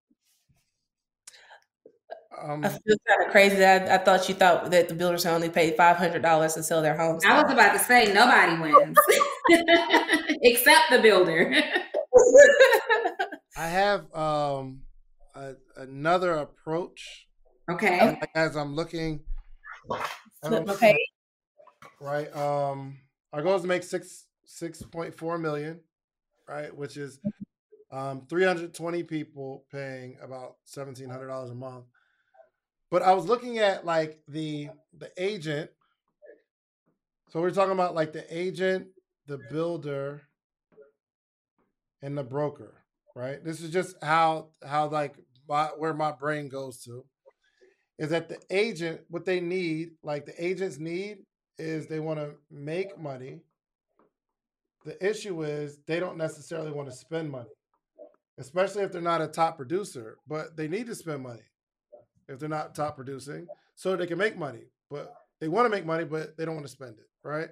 Um, 2.42 2.64
I 2.64 2.70
feel 2.70 2.96
kind 3.08 3.26
of 3.26 3.32
crazy. 3.32 3.64
I, 3.64 3.96
I 3.96 3.98
thought 3.98 4.28
you 4.28 4.36
thought 4.36 4.72
that 4.72 4.90
the 4.90 4.96
builders 4.96 5.26
only 5.26 5.50
paid 5.50 5.76
five 5.76 5.98
hundred 5.98 6.22
dollars 6.22 6.56
to 6.56 6.64
sell 6.64 6.82
their 6.82 6.98
homes. 6.98 7.24
I 7.26 7.42
was 7.42 7.52
about 7.52 7.74
to 7.74 7.80
say 7.80 8.12
nobody 8.14 8.60
wins 8.60 8.98
except 10.42 10.90
the 10.90 11.00
builder. 11.00 11.54
I 13.58 13.68
have 13.68 14.14
um, 14.16 14.82
a, 15.36 15.54
another 15.76 16.34
approach. 16.34 17.28
Okay. 17.70 18.20
As 18.34 18.56
I'm 18.56 18.76
looking, 18.76 19.22
flip 20.42 20.66
my 20.66 20.76
page 20.76 20.98
right? 22.02 22.36
Um, 22.36 22.98
our 23.32 23.42
goal 23.42 23.56
is 23.56 23.62
to 23.62 23.68
make 23.68 23.84
six 23.84 24.26
six 24.46 24.82
point 24.82 25.16
four 25.16 25.38
million, 25.38 25.80
right? 26.50 26.76
Which 26.76 26.98
is 26.98 27.20
um, 27.92 28.26
320 28.30 29.04
people 29.04 29.66
paying 29.72 30.18
about 30.22 30.56
seventeen 30.66 31.10
hundred 31.10 31.28
dollars 31.28 31.50
a 31.52 31.56
month. 31.56 31.86
But 32.90 33.02
I 33.04 33.14
was 33.14 33.26
looking 33.26 33.60
at 33.60 33.86
like 33.86 34.20
the 34.28 34.70
the 34.98 35.12
agent. 35.18 35.70
So 37.30 37.40
we're 37.40 37.52
talking 37.52 37.74
about 37.74 37.96
like 37.96 38.12
the 38.14 38.26
agent, 38.36 38.88
the 39.28 39.40
builder, 39.50 40.22
and 42.02 42.18
the 42.18 42.24
broker, 42.24 42.84
right? 43.16 43.44
This 43.44 43.62
is 43.62 43.72
just 43.72 43.96
how 44.04 44.50
how 44.66 44.88
like 44.90 45.16
my, 45.48 45.66
where 45.78 45.94
my 45.94 46.12
brain 46.12 46.50
goes 46.50 46.84
to 46.84 47.06
is 47.98 48.10
that 48.10 48.30
the 48.30 48.40
agent 48.50 49.02
what 49.10 49.26
they 49.26 49.40
need, 49.40 49.92
like 50.04 50.26
the 50.26 50.44
agents 50.44 50.80
need 50.80 51.20
is 51.58 51.88
they 51.88 52.00
want 52.00 52.20
to 52.20 52.32
make 52.50 52.98
money. 53.00 53.42
The 54.84 54.98
issue 55.08 55.44
is 55.44 55.78
they 55.86 56.00
don't 56.00 56.18
necessarily 56.18 56.72
want 56.72 56.90
to 56.90 56.96
spend 56.96 57.30
money, 57.30 57.50
especially 58.38 58.84
if 58.84 58.92
they're 58.92 59.02
not 59.02 59.22
a 59.22 59.28
top 59.28 59.58
producer, 59.58 60.18
but 60.28 60.56
they 60.56 60.68
need 60.68 60.88
to 60.88 60.96
spend 60.96 61.24
money 61.24 61.44
if 62.28 62.40
they're 62.40 62.50
not 62.50 62.76
top 62.76 62.96
producing 62.96 63.48
so 63.76 63.96
they 63.96 64.08
can 64.08 64.18
make 64.18 64.38
money. 64.38 64.64
But 64.90 65.14
they 65.40 65.48
want 65.48 65.66
to 65.66 65.70
make 65.70 65.86
money, 65.86 66.06
but 66.06 66.38
they 66.38 66.46
don't 66.46 66.56
want 66.56 66.68
to 66.68 66.72
spend 66.72 66.98
it, 66.98 67.10
right? 67.24 67.50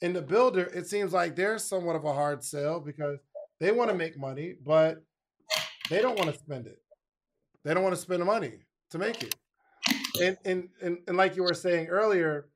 In 0.00 0.12
the 0.12 0.22
builder, 0.22 0.64
it 0.74 0.86
seems 0.86 1.12
like 1.12 1.36
they're 1.36 1.58
somewhat 1.58 1.96
of 1.96 2.04
a 2.04 2.12
hard 2.12 2.44
sell 2.44 2.80
because 2.80 3.18
they 3.60 3.72
want 3.72 3.90
to 3.90 3.96
make 3.96 4.18
money, 4.18 4.54
but 4.64 5.02
they 5.88 6.02
don't 6.02 6.18
want 6.18 6.32
to 6.32 6.38
spend 6.38 6.66
it. 6.66 6.78
They 7.64 7.74
don't 7.74 7.82
want 7.82 7.94
to 7.94 8.00
spend 8.00 8.20
the 8.20 8.26
money 8.26 8.66
to 8.90 8.98
make 8.98 9.22
it. 9.22 9.34
And, 10.20 10.36
and 10.44 10.68
and 10.80 10.98
and 11.06 11.16
like 11.16 11.36
you 11.36 11.42
were 11.42 11.54
saying 11.54 11.88
earlier, 11.88 12.48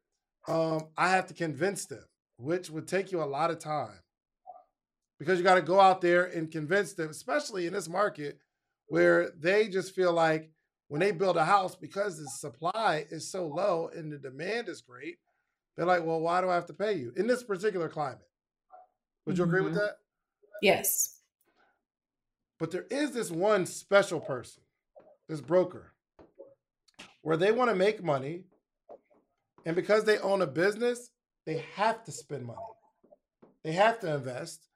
um, 0.48 0.88
I 0.96 1.10
have 1.10 1.26
to 1.26 1.34
convince 1.34 1.86
them, 1.86 2.04
which 2.36 2.70
would 2.70 2.88
take 2.88 3.12
you 3.12 3.22
a 3.22 3.24
lot 3.24 3.50
of 3.50 3.58
time 3.58 3.98
because 5.20 5.38
you 5.38 5.44
got 5.44 5.54
to 5.54 5.62
go 5.62 5.78
out 5.78 6.00
there 6.00 6.24
and 6.24 6.50
convince 6.50 6.94
them, 6.94 7.10
especially 7.10 7.66
in 7.66 7.72
this 7.74 7.88
market 7.88 8.38
where 8.88 9.30
they 9.38 9.68
just 9.68 9.94
feel 9.94 10.12
like 10.12 10.50
when 10.88 11.00
they 11.00 11.12
build 11.12 11.36
a 11.36 11.44
house, 11.44 11.76
because 11.76 12.18
the 12.18 12.28
supply 12.28 13.04
is 13.10 13.30
so 13.30 13.46
low 13.46 13.90
and 13.94 14.10
the 14.10 14.18
demand 14.18 14.68
is 14.68 14.80
great, 14.80 15.18
they're 15.76 15.86
like, 15.86 16.04
well, 16.04 16.20
why 16.20 16.40
do 16.40 16.48
I 16.48 16.54
have 16.54 16.66
to 16.66 16.74
pay 16.74 16.94
you 16.94 17.12
in 17.16 17.28
this 17.28 17.44
particular 17.44 17.88
climate? 17.88 18.18
Would 19.26 19.38
you 19.38 19.44
mm-hmm. 19.44 19.54
agree 19.54 19.64
with 19.64 19.74
mm-hmm. 19.74 19.84
that? 19.84 19.98
Yes. 20.62 21.20
But 22.58 22.70
there 22.70 22.86
is 22.90 23.12
this 23.12 23.30
one 23.30 23.66
special 23.66 24.20
person, 24.20 24.62
this 25.28 25.40
broker, 25.40 25.92
where 27.22 27.36
they 27.36 27.52
want 27.52 27.70
to 27.70 27.76
make 27.76 28.02
money 28.02 28.44
and 29.66 29.76
because 29.76 30.04
they 30.04 30.18
own 30.18 30.40
a 30.40 30.46
business, 30.46 31.10
they 31.44 31.62
have 31.74 32.04
to 32.04 32.12
spend 32.12 32.46
money. 32.46 32.58
They 33.62 33.72
have 33.72 34.00
to 34.00 34.14
invest. 34.14 34.69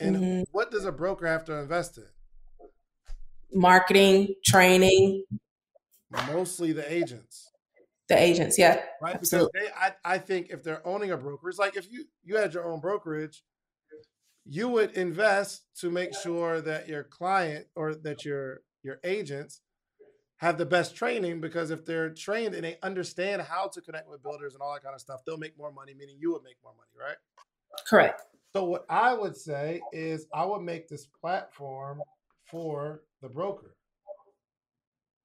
And 0.00 0.16
mm-hmm. 0.16 0.42
what 0.52 0.70
does 0.70 0.84
a 0.84 0.92
broker 0.92 1.26
have 1.26 1.44
to 1.46 1.58
invest 1.58 1.98
in? 1.98 2.04
Marketing, 3.52 4.34
training. 4.44 5.24
Mostly 6.28 6.72
the 6.72 6.90
agents. 6.92 7.50
the 8.08 8.20
agents. 8.20 8.58
Yeah, 8.58 8.80
right. 9.00 9.14
Absolutely. 9.14 9.50
Because 9.54 9.68
they, 9.68 10.08
I, 10.10 10.14
I 10.14 10.18
think 10.18 10.48
if 10.50 10.62
they're 10.62 10.86
owning 10.86 11.10
a 11.12 11.16
broker, 11.16 11.48
it's 11.48 11.58
like 11.58 11.76
if 11.76 11.90
you 11.90 12.04
you 12.24 12.36
had 12.36 12.54
your 12.54 12.64
own 12.64 12.80
brokerage, 12.80 13.42
you 14.44 14.68
would 14.68 14.92
invest 14.92 15.62
to 15.80 15.90
make 15.90 16.14
sure 16.14 16.60
that 16.60 16.88
your 16.88 17.04
client 17.04 17.66
or 17.76 17.94
that 17.94 18.24
your 18.24 18.62
your 18.82 18.98
agents 19.04 19.60
have 20.38 20.56
the 20.56 20.66
best 20.66 20.96
training 20.96 21.40
because 21.40 21.70
if 21.70 21.84
they're 21.84 22.10
trained 22.10 22.54
and 22.54 22.64
they 22.64 22.78
understand 22.82 23.42
how 23.42 23.68
to 23.68 23.80
connect 23.82 24.08
with 24.08 24.22
builders 24.22 24.54
and 24.54 24.62
all 24.62 24.72
that 24.72 24.82
kind 24.82 24.94
of 24.94 25.00
stuff, 25.00 25.20
they'll 25.26 25.36
make 25.36 25.56
more 25.58 25.70
money, 25.70 25.92
meaning 25.92 26.16
you 26.18 26.32
would 26.32 26.42
make 26.42 26.56
more 26.64 26.72
money, 26.76 26.90
right? 26.98 27.16
Correct. 27.86 28.22
So 28.52 28.64
what 28.64 28.84
I 28.88 29.14
would 29.14 29.36
say 29.36 29.80
is 29.92 30.26
I 30.34 30.44
would 30.44 30.62
make 30.62 30.88
this 30.88 31.06
platform 31.06 32.00
for 32.44 33.02
the 33.22 33.28
broker. 33.28 33.76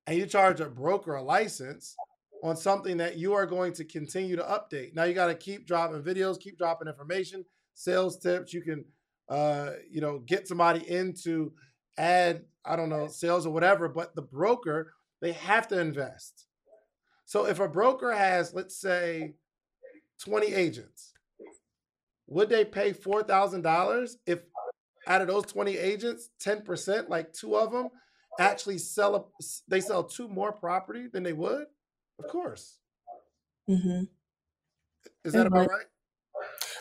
And 0.08 0.18
you 0.18 0.28
charge 0.28 0.60
a 0.60 0.66
broker 0.66 1.16
a 1.16 1.24
license 1.24 1.96
on 2.44 2.56
something 2.56 2.98
that 2.98 3.18
you 3.18 3.34
are 3.34 3.48
going 3.48 3.74
to 3.74 3.84
continue 3.84 4.36
to 4.36 4.44
update. 4.44 4.94
Now 4.94 5.06
you 5.06 5.16
got 5.16 5.28
to 5.28 5.36
keep 5.36 5.66
dropping 5.66 6.04
videos, 6.04 6.40
keep 6.40 6.60
dropping 6.60 6.88
information, 6.88 7.44
sales 7.74 8.20
tips. 8.20 8.54
You 8.54 8.62
can 8.62 8.86
uh, 9.30 9.72
you 9.90 10.02
know, 10.02 10.20
get 10.20 10.48
somebody 10.48 10.88
into 10.90 11.52
add, 11.98 12.44
I 12.64 12.76
don't 12.76 12.90
know, 12.90 13.08
sales 13.08 13.46
or 13.46 13.54
whatever, 13.54 13.90
but 13.90 14.16
the 14.16 14.22
broker 14.22 14.94
they 15.22 15.32
have 15.32 15.68
to 15.70 15.80
invest. 15.80 16.46
So 17.26 17.48
if 17.48 17.60
a 17.60 17.68
broker 17.68 18.12
has, 18.12 18.54
let's 18.54 18.80
say, 18.80 19.34
20 20.20 20.54
agents, 20.54 21.14
would 22.28 22.50
they 22.50 22.66
pay 22.66 22.92
$4,000 22.92 24.16
if 24.26 24.40
out 25.08 25.22
of 25.22 25.28
those 25.28 25.46
20 25.46 25.78
agents, 25.78 26.30
10%, 26.44 27.10
like 27.10 27.32
two 27.34 27.56
of 27.56 27.72
them, 27.72 27.90
actually 28.40 28.78
sell 28.78 29.16
a, 29.16 29.24
they 29.68 29.80
sell 29.80 30.04
two 30.04 30.28
more 30.28 30.52
property 30.52 31.08
than 31.08 31.24
they 31.24 31.34
would? 31.34 31.66
Of 32.20 32.28
course. 32.28 32.80
Mm-hmm. 33.70 34.04
Is 35.24 35.34
that 35.34 35.48
about 35.48 35.70
right? 35.70 35.86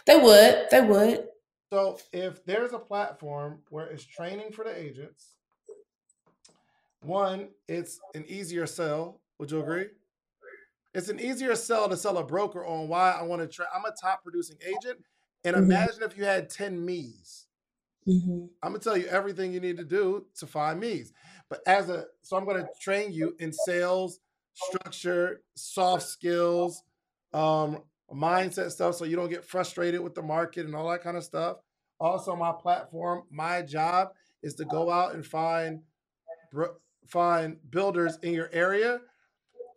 They 0.07 0.17
would. 0.17 0.67
They 0.71 0.81
would. 0.81 1.29
So 1.73 1.99
if 2.13 2.45
there's 2.45 2.73
a 2.73 2.79
platform 2.79 3.61
where 3.71 3.87
it's 3.87 4.05
training 4.05 4.53
for 4.53 4.65
the 4.65 4.79
agents, 4.79 5.35
one, 7.03 7.49
it's 7.69 8.01
an 8.15 8.25
easier 8.29 8.67
sell. 8.67 9.21
Would 9.39 9.51
you 9.51 9.61
agree? 9.61 9.87
It's 10.95 11.09
an 11.09 11.19
easier 11.19 11.57
sell 11.57 11.89
to 11.89 11.97
sell 11.97 12.19
a 12.19 12.25
broker 12.25 12.65
on 12.65 12.89
why 12.89 13.11
I 13.11 13.23
want 13.23 13.43
to 13.43 13.49
try. 13.49 13.67
I'm 13.75 13.85
a 13.85 13.93
top 14.01 14.23
producing 14.23 14.57
agent. 14.65 14.99
And 15.45 15.57
mm-hmm. 15.57 15.65
imagine 15.65 16.03
if 16.03 16.17
you 16.17 16.25
had 16.25 16.51
10 16.51 16.85
me's. 16.85 17.47
Mm-hmm. 18.09 18.47
I'm 18.63 18.73
gonna 18.73 18.79
tell 18.81 18.97
you 18.97 19.07
everything 19.07 19.53
you 19.53 19.61
need 19.61 19.79
to 19.79 19.85
do 19.85 20.27
to 20.39 20.47
find 20.47 20.79
me's. 20.79 21.13
But 21.49 21.61
as 21.67 21.89
a 21.89 22.05
so 22.21 22.37
I'm 22.37 22.45
gonna 22.45 22.69
train 22.79 23.13
you 23.13 23.35
in 23.39 23.51
sales, 23.51 24.21
structure, 24.53 25.41
soft 25.57 26.03
skills, 26.03 26.83
um, 27.33 27.83
mindset 28.13 28.71
stuff, 28.73 28.95
so 28.97 29.07
you 29.07 29.17
don't 29.17 29.31
get 29.31 29.45
frustrated 29.45 30.01
with 30.01 30.15
the 30.15 30.23
market 30.23 30.67
and 30.67 30.75
all 30.75 30.91
that 30.91 31.03
kind 31.03 31.17
of 31.17 31.25
stuff. 31.25 31.57
Also, 31.99 32.37
my 32.37 32.53
platform, 32.53 33.23
my 33.31 33.63
job 33.63 34.09
is 34.43 34.55
to 34.57 34.65
go 34.67 34.91
out 34.91 35.15
and 35.15 35.25
find 35.25 35.81
find 37.07 37.57
builders 37.71 38.19
in 38.23 38.33
your 38.33 38.51
area 38.53 39.01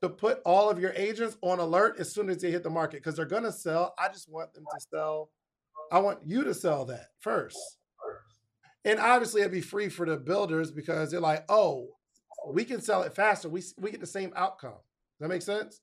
to 0.01 0.09
put 0.09 0.41
all 0.45 0.69
of 0.69 0.79
your 0.79 0.93
agents 0.95 1.37
on 1.41 1.59
alert 1.59 1.95
as 1.99 2.11
soon 2.11 2.29
as 2.29 2.37
they 2.37 2.51
hit 2.51 2.63
the 2.63 2.69
market 2.69 2.97
because 2.97 3.15
they're 3.15 3.25
going 3.25 3.43
to 3.43 3.51
sell. 3.51 3.93
I 3.97 4.09
just 4.09 4.29
want 4.29 4.53
them 4.53 4.63
to 4.63 4.85
sell. 4.91 5.29
I 5.91 5.99
want 5.99 6.19
you 6.25 6.43
to 6.43 6.53
sell 6.53 6.85
that 6.85 7.07
first. 7.19 7.57
And 8.85 8.99
obviously, 8.99 9.41
it'd 9.41 9.51
be 9.51 9.61
free 9.61 9.89
for 9.89 10.05
the 10.05 10.17
builders 10.17 10.71
because 10.71 11.11
they're 11.11 11.19
like, 11.19 11.43
oh, 11.49 11.87
we 12.53 12.63
can 12.63 12.81
sell 12.81 13.03
it 13.03 13.13
faster. 13.13 13.49
We, 13.49 13.61
we 13.77 13.91
get 13.91 13.99
the 13.99 14.07
same 14.07 14.31
outcome. 14.35 14.71
Does 14.71 15.19
that 15.19 15.27
make 15.27 15.41
sense? 15.41 15.81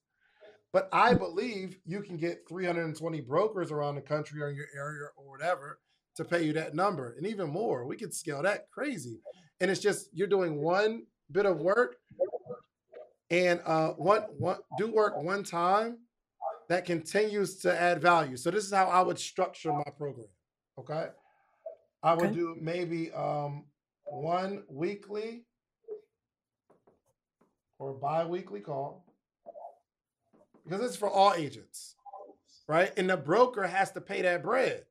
But 0.73 0.89
I 0.93 1.15
believe 1.15 1.79
you 1.85 2.01
can 2.01 2.17
get 2.17 2.49
320 2.49 3.21
brokers 3.21 3.71
around 3.71 3.95
the 3.95 4.01
country 4.01 4.43
or 4.43 4.49
in 4.49 4.57
your 4.57 4.67
area 4.77 5.09
or 5.17 5.31
whatever 5.31 5.79
to 6.17 6.25
pay 6.25 6.45
you 6.45 6.53
that 6.55 6.75
number 6.75 7.15
and 7.17 7.27
even 7.27 7.51
more. 7.51 7.87
We 7.87 7.97
could 7.97 8.15
scale 8.15 8.43
that 8.43 8.71
crazy. 8.71 9.21
And 9.61 9.71
it's 9.71 9.81
just 9.81 10.09
you're 10.13 10.27
doing 10.27 10.61
one 10.61 11.05
bit 11.31 11.47
of 11.47 11.59
work 11.59 11.97
and 13.31 13.61
uh, 13.65 13.91
one, 13.91 14.23
one 14.39 14.59
do 14.79 14.93
work 14.93 15.17
one 15.17 15.45
time 15.45 15.99
that 16.69 16.85
continues 16.85 17.57
to 17.59 17.81
add 17.81 18.01
value. 18.01 18.37
So 18.37 18.51
this 18.51 18.65
is 18.65 18.73
how 18.73 18.87
I 18.87 19.03
would 19.03 19.19
structure 19.19 19.73
my 19.73 19.85
program. 19.97 20.27
Okay. 20.79 21.09
I 22.03 22.15
would 22.15 22.27
okay. 22.27 22.35
do 22.35 22.57
maybe 22.61 23.13
um, 23.13 23.65
one 24.05 24.65
weekly 24.69 25.45
or 27.79 27.93
bi-weekly 27.93 28.61
call 28.61 29.05
because 30.65 30.85
it's 30.85 30.97
for 30.97 31.11
all 31.11 31.35
agents, 31.35 31.97
right? 32.69 32.93
And 32.97 33.09
the 33.09 33.17
broker 33.17 33.67
has 33.67 33.91
to 33.93 34.01
pay 34.01 34.23
that 34.23 34.43
bread. 34.43 34.85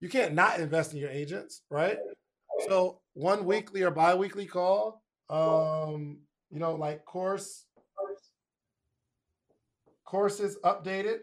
You 0.00 0.08
can't 0.08 0.34
not 0.34 0.60
invest 0.60 0.92
in 0.92 0.98
your 0.98 1.10
agents, 1.10 1.62
right? 1.70 1.98
So 2.68 3.00
one 3.14 3.44
weekly 3.44 3.82
or 3.82 3.90
bi-weekly 3.90 4.46
call 4.46 5.02
um, 5.28 6.18
you 6.50 6.60
know, 6.60 6.74
like 6.74 7.04
course 7.04 7.65
courses 10.06 10.56
updated. 10.64 11.18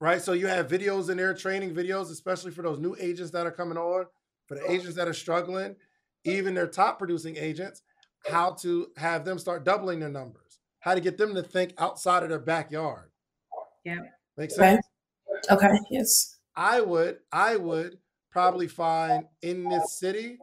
Right. 0.00 0.20
So 0.20 0.32
you 0.32 0.46
have 0.46 0.66
videos 0.66 1.10
in 1.10 1.18
there, 1.18 1.34
training 1.34 1.74
videos, 1.74 2.10
especially 2.10 2.50
for 2.50 2.62
those 2.62 2.78
new 2.78 2.96
agents 2.98 3.30
that 3.32 3.46
are 3.46 3.52
coming 3.52 3.76
on, 3.76 4.06
for 4.46 4.56
the 4.56 4.68
agents 4.70 4.96
that 4.96 5.06
are 5.06 5.14
struggling, 5.14 5.76
even 6.24 6.54
their 6.54 6.66
top 6.66 6.98
producing 6.98 7.36
agents, 7.36 7.82
how 8.26 8.52
to 8.52 8.88
have 8.96 9.24
them 9.24 9.38
start 9.38 9.64
doubling 9.64 10.00
their 10.00 10.08
numbers, 10.08 10.58
how 10.80 10.94
to 10.94 11.00
get 11.00 11.18
them 11.18 11.34
to 11.34 11.42
think 11.42 11.74
outside 11.78 12.22
of 12.22 12.30
their 12.30 12.38
backyard. 12.38 13.10
Yeah. 13.84 13.98
Makes 14.36 14.56
sense? 14.56 14.86
Okay. 15.50 15.66
okay. 15.66 15.78
Yes. 15.90 16.38
I 16.56 16.80
would, 16.80 17.18
I 17.30 17.56
would 17.56 17.98
probably 18.30 18.68
find 18.68 19.24
in 19.42 19.68
this 19.68 19.98
city 19.98 20.38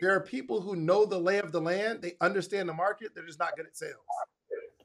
there 0.00 0.14
are 0.14 0.20
people 0.20 0.60
who 0.60 0.76
know 0.76 1.04
the 1.04 1.18
lay 1.18 1.38
of 1.38 1.52
the 1.52 1.60
land, 1.60 2.02
they 2.02 2.14
understand 2.20 2.68
the 2.68 2.74
market, 2.74 3.12
they're 3.14 3.26
just 3.26 3.38
not 3.38 3.56
good 3.56 3.66
at 3.66 3.76
sales. 3.76 3.94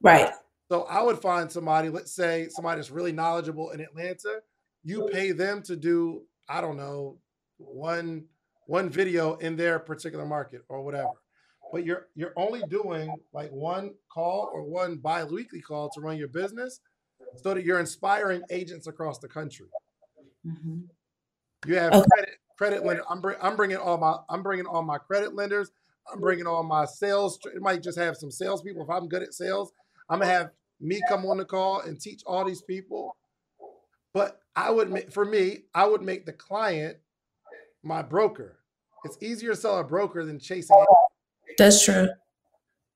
Right. 0.01 0.31
So 0.69 0.83
I 0.83 1.01
would 1.01 1.19
find 1.19 1.51
somebody, 1.51 1.89
let's 1.89 2.13
say 2.13 2.47
somebody 2.49 2.77
that's 2.77 2.91
really 2.91 3.11
knowledgeable 3.11 3.71
in 3.71 3.81
Atlanta, 3.81 4.41
you 4.83 5.09
pay 5.11 5.31
them 5.31 5.63
to 5.63 5.75
do, 5.75 6.21
I 6.47 6.61
don't 6.61 6.77
know, 6.77 7.17
one 7.57 8.25
one 8.67 8.87
video 8.87 9.33
in 9.37 9.55
their 9.55 9.79
particular 9.79 10.27
market 10.27 10.61
or 10.69 10.83
whatever. 10.83 11.09
But 11.73 11.85
you're 11.85 12.07
you're 12.15 12.33
only 12.35 12.61
doing 12.69 13.13
like 13.33 13.49
one 13.49 13.95
call 14.13 14.51
or 14.53 14.63
one 14.63 14.97
bi-weekly 14.97 15.61
call 15.61 15.89
to 15.89 16.01
run 16.01 16.17
your 16.17 16.27
business 16.27 16.79
so 17.35 17.55
that 17.55 17.65
you're 17.65 17.79
inspiring 17.79 18.43
agents 18.51 18.85
across 18.85 19.17
the 19.17 19.27
country. 19.27 19.65
Mm-hmm. 20.45 20.81
You 21.65 21.75
have 21.75 21.93
okay. 21.93 22.05
credit 22.13 22.35
credit 22.57 22.85
lender. 22.85 23.03
I'm 23.09 23.21
bring, 23.21 23.37
I'm 23.41 23.55
bringing 23.55 23.77
all 23.77 23.97
my 23.97 24.17
I'm 24.29 24.43
bringing 24.43 24.67
all 24.67 24.83
my 24.83 24.99
credit 24.99 25.33
lenders. 25.33 25.71
I'm 26.11 26.19
bringing 26.19 26.45
all 26.45 26.63
my 26.63 26.85
sales. 26.85 27.39
It 27.55 27.61
might 27.61 27.81
just 27.81 27.97
have 27.97 28.17
some 28.17 28.29
salespeople. 28.31 28.83
If 28.83 28.89
I'm 28.89 29.07
good 29.07 29.23
at 29.23 29.33
sales, 29.33 29.71
I'm 30.09 30.19
gonna 30.19 30.31
have 30.31 30.51
me 30.79 31.01
come 31.07 31.25
on 31.25 31.37
the 31.37 31.45
call 31.45 31.81
and 31.81 31.99
teach 31.99 32.21
all 32.25 32.45
these 32.45 32.61
people. 32.61 33.15
But 34.13 34.39
I 34.55 34.71
would 34.71 34.91
make 34.91 35.11
for 35.11 35.25
me, 35.25 35.65
I 35.73 35.85
would 35.85 36.01
make 36.01 36.25
the 36.25 36.33
client 36.33 36.97
my 37.83 38.01
broker. 38.01 38.59
It's 39.05 39.17
easier 39.21 39.51
to 39.51 39.55
sell 39.55 39.79
a 39.79 39.83
broker 39.83 40.25
than 40.25 40.39
chasing. 40.39 40.75
That's 41.57 41.83
true. 41.83 42.09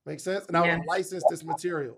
Makes 0.06 0.24
sense. 0.24 0.46
And 0.48 0.58
I 0.58 0.66
yeah. 0.66 0.78
would 0.78 0.88
license 0.88 1.24
this 1.30 1.44
material. 1.44 1.98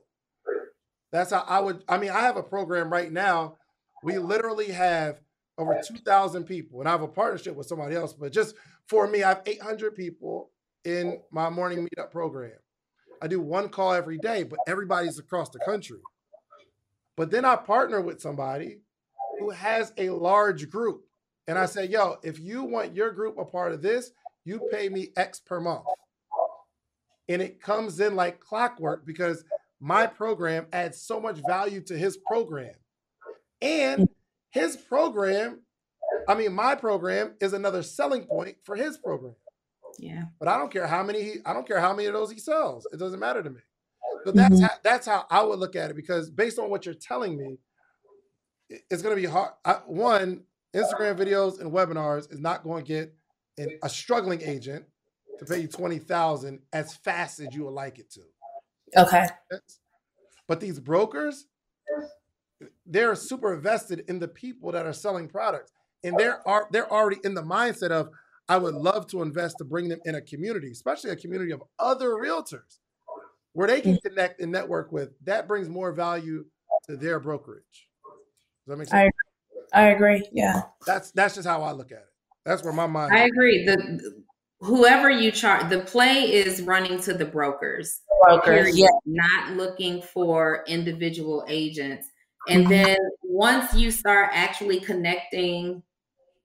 That's 1.12 1.32
how 1.32 1.44
I 1.48 1.60
would. 1.60 1.84
I 1.88 1.98
mean, 1.98 2.12
I 2.12 2.20
have 2.22 2.38
a 2.38 2.44
program 2.44 2.92
right 2.92 3.12
now. 3.12 3.58
We 4.04 4.18
literally 4.18 4.72
have 4.72 5.22
over 5.58 5.82
2,000 5.88 6.44
people, 6.44 6.82
and 6.82 6.90
I 6.90 6.92
have 6.92 7.02
a 7.02 7.08
partnership 7.08 7.56
with 7.56 7.68
somebody 7.68 7.96
else. 7.96 8.14
But 8.14 8.32
just 8.32 8.56
for 8.88 9.08
me, 9.08 9.24
I 9.24 9.30
have 9.30 9.42
800 9.46 9.96
people 9.96 10.52
in 10.84 11.22
my 11.32 11.50
morning 11.50 11.88
meetup 11.88 12.12
program. 12.12 12.52
I 13.22 13.28
do 13.28 13.40
one 13.40 13.70
call 13.70 13.94
every 13.94 14.18
day, 14.18 14.44
but 14.44 14.60
everybody's 14.68 15.20
across 15.20 15.50
the 15.50 15.60
country. 15.60 16.00
But 17.18 17.32
then 17.32 17.46
I 17.46 17.56
partner 17.56 18.02
with 18.02 18.22
somebody 18.22 18.80
who 19.40 19.50
has 19.50 19.94
a 19.98 20.10
large 20.10 20.70
group. 20.70 21.06
And 21.48 21.58
I 21.58 21.66
say, 21.66 21.86
yo, 21.86 22.18
if 22.24 22.40
you 22.40 22.64
want 22.64 22.96
your 22.96 23.12
group 23.12 23.38
a 23.38 23.46
part 23.46 23.72
of 23.72 23.82
this, 23.82 24.12
you 24.44 24.62
pay 24.72 24.90
me 24.90 25.10
X 25.16 25.40
per 25.40 25.60
month. 25.60 25.86
And 27.28 27.42
it 27.42 27.62
comes 27.62 28.00
in 28.00 28.16
like 28.16 28.40
clockwork 28.40 29.06
because 29.06 29.44
my 29.80 30.08
program 30.08 30.68
adds 30.74 31.02
so 31.02 31.20
much 31.20 31.40
value 31.48 31.82
to 31.82 31.98
his 31.98 32.18
program. 32.18 32.74
And 33.62 34.08
his 34.52 34.76
program, 34.78 35.62
I 36.28 36.36
mean, 36.36 36.54
my 36.54 36.76
program 36.76 37.36
is 37.40 37.54
another 37.54 37.84
selling 37.84 38.24
point 38.26 38.58
for 38.64 38.76
his 38.76 38.98
program. 38.98 39.36
Yeah. 40.00 40.24
But 40.40 40.48
I 40.48 40.58
don't 40.58 40.72
care 40.72 40.88
how 40.88 41.04
many 41.04 41.24
he, 41.24 41.34
I 41.46 41.54
don't 41.54 41.68
care 41.68 41.80
how 41.80 41.94
many 41.94 42.08
of 42.08 42.14
those 42.14 42.32
he 42.32 42.40
sells. 42.40 42.88
It 42.92 43.00
doesn't 43.00 43.20
matter 43.20 43.42
to 43.42 43.50
me. 43.50 43.62
So 44.26 44.32
that's 44.32 44.56
mm-hmm. 44.56 44.64
how, 44.64 44.72
that's 44.84 45.08
how 45.08 45.26
I 45.30 45.44
would 45.44 45.60
look 45.60 45.76
at 45.76 45.90
it 45.90 45.96
because 45.96 46.30
based 46.30 46.60
on 46.60 46.70
what 46.70 46.86
you're 46.86 46.96
telling 46.96 47.38
me, 47.38 47.58
it's 48.90 49.02
going 49.02 49.16
to 49.16 49.22
be 49.22 49.28
hard. 49.28 49.52
I, 49.64 49.74
one, 49.86 50.44
Instagram 50.76 51.18
videos 51.18 51.60
and 51.62 51.72
webinars 51.72 52.32
is 52.32 52.40
not 52.40 52.64
going 52.64 52.84
to 52.84 52.88
get 52.88 53.14
an, 53.58 53.78
a 53.84 53.90
struggling 53.90 54.42
agent 54.42 54.86
to 55.40 55.46
pay 55.46 55.60
you 55.60 55.68
twenty 55.68 56.00
thousand 56.00 56.60
as 56.74 56.96
fast 56.96 57.40
as 57.40 57.54
you 57.54 57.66
would 57.66 57.74
like 57.74 58.00
it 58.00 58.10
to. 58.12 58.22
Okay. 58.98 59.26
But 60.48 60.60
these 60.60 60.80
brokers, 60.80 61.46
they're 62.86 63.16
super 63.16 63.56
vested 63.58 64.06
in 64.08 64.20
the 64.20 64.28
people 64.28 64.72
that 64.72 64.86
are 64.86 64.94
selling 64.94 65.28
products. 65.28 65.72
And 66.04 66.18
they're 66.18 66.48
are 66.48 66.68
they're 66.72 66.92
already 66.92 67.20
in 67.24 67.34
the 67.34 67.42
mindset 67.42 67.90
of 67.90 68.10
I 68.48 68.58
would 68.58 68.76
love 68.76 69.08
to 69.08 69.22
invest 69.22 69.58
to 69.58 69.66
bring 69.66 69.90
them 69.90 70.00
in 70.06 70.16
a 70.16 70.22
community, 70.22 70.72
especially 70.72 71.12
a 71.12 71.16
community 71.16 71.52
of 71.52 71.64
other 71.80 72.12
realtors 72.12 72.80
where 73.54 73.68
they 73.68 73.82
can 73.82 73.98
connect 73.98 74.42
and 74.42 74.52
network 74.52 74.92
with. 74.92 75.10
That 75.24 75.48
brings 75.48 75.68
more 75.70 75.92
value 75.92 76.46
to 76.88 76.98
their 76.98 77.20
brokerage. 77.20 77.90
Does 78.66 78.68
that 78.68 78.78
make 78.78 78.88
sense? 78.88 79.12
I, 79.74 79.82
I 79.82 79.90
agree. 79.90 80.28
Yeah. 80.32 80.64
That's 80.86 81.12
that's 81.12 81.36
just 81.36 81.48
how 81.48 81.64
I 81.64 81.72
look 81.72 81.92
at 81.92 82.00
it. 82.00 82.10
That's 82.46 82.64
where 82.64 82.74
my 82.74 82.86
mind. 82.86 83.16
I 83.16 83.26
agree. 83.26 83.66
The 83.66 84.24
whoever 84.60 85.10
you 85.10 85.32
charge, 85.32 85.70
the 85.70 85.80
play 85.80 86.32
is 86.32 86.62
running 86.62 87.00
to 87.02 87.14
the 87.14 87.26
brokers. 87.26 88.02
Brokers, 88.24 88.78
yeah. 88.78 88.88
Not 89.06 89.56
looking 89.56 90.02
for 90.02 90.64
individual 90.68 91.44
agents. 91.48 92.10
And 92.48 92.68
mm-hmm. 92.68 92.84
then 92.84 92.98
once 93.24 93.74
you 93.74 93.90
start 93.90 94.30
actually 94.34 94.80
connecting 94.80 95.82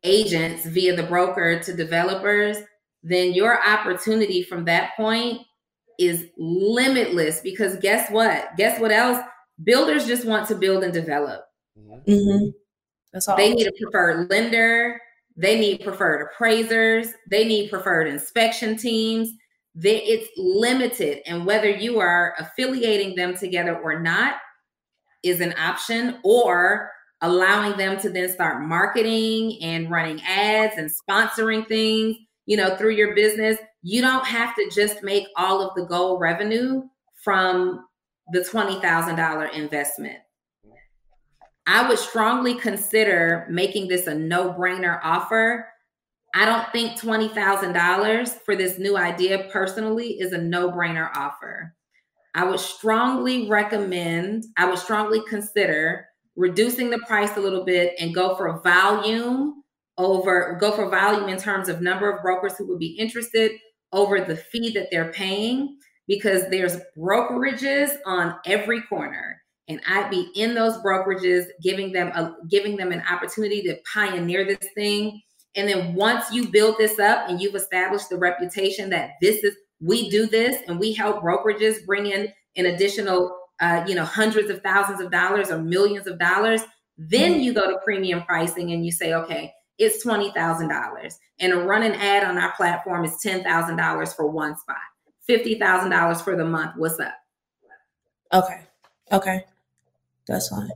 agents 0.03 0.64
via 0.66 0.96
the 0.96 1.03
broker 1.03 1.61
to 1.61 1.74
developers, 1.74 2.59
then 3.03 3.32
your 3.32 3.66
opportunity 3.66 4.42
from 4.42 4.64
that 4.64 4.96
point 4.96 5.40
is 5.98 6.28
limitless 6.38 7.40
because 7.40 7.76
guess 7.76 8.11
what? 8.11 8.57
Guess 8.57 8.80
what 8.80 8.90
else? 8.90 9.22
Builders 9.62 10.07
just 10.07 10.24
want 10.24 10.48
to 10.48 10.55
build 10.55 10.82
and 10.82 10.92
develop. 10.92 11.42
Mm-hmm. 11.78 12.11
mm-hmm. 12.11 12.46
That's 13.12 13.26
all. 13.28 13.36
They 13.36 13.53
need 13.53 13.66
a 13.66 13.72
preferred 13.72 14.30
lender. 14.30 15.01
They 15.36 15.59
need 15.59 15.82
preferred 15.82 16.22
appraisers. 16.22 17.09
They 17.28 17.44
need 17.44 17.70
preferred 17.70 18.07
inspection 18.07 18.76
teams. 18.76 19.30
They, 19.74 20.03
it's 20.03 20.28
limited. 20.36 21.20
And 21.26 21.44
whether 21.44 21.68
you 21.68 21.98
are 21.98 22.34
affiliating 22.38 23.16
them 23.16 23.36
together 23.36 23.76
or 23.76 24.01
not 24.01 24.34
is 25.22 25.40
an 25.40 25.55
option, 25.59 26.18
or 26.24 26.90
allowing 27.22 27.76
them 27.76 27.98
to 28.00 28.08
then 28.08 28.30
start 28.30 28.62
marketing 28.62 29.58
and 29.62 29.90
running 29.90 30.20
ads 30.22 30.74
and 30.76 30.90
sponsoring 30.90 31.66
things, 31.68 32.16
you 32.46 32.56
know, 32.56 32.76
through 32.76 32.94
your 32.94 33.14
business. 33.14 33.58
You 33.82 34.02
don't 34.02 34.26
have 34.26 34.54
to 34.56 34.70
just 34.74 35.02
make 35.02 35.26
all 35.36 35.60
of 35.60 35.74
the 35.74 35.84
goal 35.84 36.18
revenue 36.18 36.82
from 37.22 37.84
the 38.32 38.40
$20,000 38.40 39.52
investment. 39.54 40.18
I 41.66 41.88
would 41.88 41.98
strongly 41.98 42.54
consider 42.54 43.46
making 43.50 43.88
this 43.88 44.06
a 44.06 44.14
no 44.14 44.52
brainer 44.52 44.98
offer. 45.02 45.68
I 46.34 46.44
don't 46.44 46.70
think 46.72 46.98
$20,000 46.98 48.28
for 48.44 48.56
this 48.56 48.78
new 48.78 48.96
idea 48.96 49.48
personally 49.52 50.20
is 50.20 50.32
a 50.32 50.38
no 50.38 50.70
brainer 50.70 51.10
offer. 51.14 51.74
I 52.34 52.44
would 52.44 52.60
strongly 52.60 53.48
recommend, 53.48 54.44
I 54.56 54.68
would 54.68 54.78
strongly 54.78 55.20
consider 55.28 56.06
reducing 56.37 56.91
the 56.91 56.99
price 56.99 57.37
a 57.37 57.41
little 57.41 57.64
bit 57.64 57.95
and 57.99 58.14
go 58.14 58.37
for 58.37 58.61
volume 58.62 59.62
over, 59.99 60.57
go 60.61 60.72
for 60.72 60.89
volume 60.89 61.28
in 61.28 61.39
terms 61.39 61.68
of 61.68 61.81
number 61.81 62.11
of 62.11 62.22
brokers 62.22 62.57
who 62.57 62.66
would 62.68 62.78
be 62.78 62.97
interested 62.99 63.53
over 63.93 64.20
the 64.20 64.37
fee 64.37 64.70
that 64.70 64.89
they're 64.91 65.12
paying 65.12 65.76
because 66.07 66.49
there's 66.51 66.78
brokerages 66.97 67.97
on 68.07 68.37
every 68.47 68.83
corner. 68.83 69.41
And 69.68 69.81
I'd 69.87 70.11
be 70.11 70.31
in 70.35 70.55
those 70.55 70.76
brokerages 70.78 71.47
giving 71.62 71.93
them 71.93 72.09
a 72.09 72.35
giving 72.49 72.76
them 72.76 72.91
an 72.91 73.03
opportunity 73.09 73.62
to 73.62 73.78
pioneer 73.93 74.45
this 74.45 74.68
thing. 74.74 75.20
And 75.55 75.68
then 75.68 75.95
once 75.95 76.33
you 76.33 76.49
build 76.49 76.76
this 76.78 76.99
up 76.99 77.28
and 77.28 77.41
you've 77.41 77.55
established 77.55 78.09
the 78.09 78.16
reputation 78.16 78.91
that 78.91 79.11
this 79.20 79.45
is 79.45 79.55
we 79.81 80.11
do 80.11 80.26
this 80.26 80.57
and 80.66 80.78
we 80.78 80.93
help 80.93 81.22
brokerages 81.22 81.87
bring 81.87 82.07
in 82.07 82.33
an 82.57 82.66
additional 82.66 83.39
uh, 83.61 83.84
you 83.86 83.94
know 83.94 84.04
hundreds 84.04 84.50
of 84.50 84.62
thousands 84.62 85.00
of 85.00 85.11
dollars 85.11 85.50
or 85.50 85.58
millions 85.58 86.06
of 86.06 86.18
dollars 86.18 86.62
then 86.98 87.32
mm-hmm. 87.32 87.40
you 87.40 87.54
go 87.54 87.70
to 87.70 87.78
premium 87.84 88.22
pricing 88.22 88.72
and 88.72 88.84
you 88.84 88.92
say 88.92 89.14
okay 89.14 89.52
it's 89.78 90.04
$20000 90.04 91.14
and 91.38 91.52
a 91.54 91.56
run 91.56 91.82
an 91.82 91.94
ad 91.94 92.22
on 92.22 92.36
our 92.36 92.52
platform 92.52 93.02
is 93.02 93.16
$10000 93.24 94.14
for 94.14 94.26
one 94.26 94.56
spot 94.58 94.76
$50000 95.28 96.22
for 96.22 96.36
the 96.36 96.44
month. 96.44 96.72
What's 96.76 96.98
up? 96.98 97.14
Okay 98.34 98.66
okay. 99.12 99.44
That's 100.26 100.48
fine. 100.48 100.70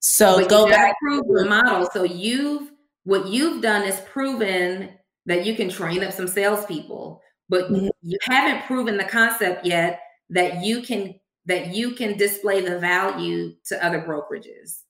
So 0.00 0.40
but 0.40 0.48
go 0.48 0.68
back 0.68 0.96
prove 1.00 1.26
the 1.26 1.46
model. 1.46 1.88
So 1.92 2.04
you've 2.04 2.70
what 3.04 3.26
you've 3.26 3.62
done 3.62 3.84
is 3.84 4.00
proven 4.00 4.90
that 5.26 5.46
you 5.46 5.54
can 5.54 5.68
train 5.68 6.02
up 6.02 6.12
some 6.12 6.28
salespeople 6.28 7.20
but 7.48 7.70
mm-hmm. 7.70 7.88
you 8.02 8.18
haven't 8.22 8.66
proven 8.66 8.98
the 8.98 9.04
concept 9.04 9.64
yet 9.64 10.00
that 10.30 10.62
you 10.62 10.82
can 10.82 11.14
that 11.48 11.74
you 11.74 11.92
can 11.92 12.16
display 12.16 12.60
the 12.60 12.78
value 12.78 13.54
to 13.66 13.84
other 13.84 14.00
brokerages 14.00 14.82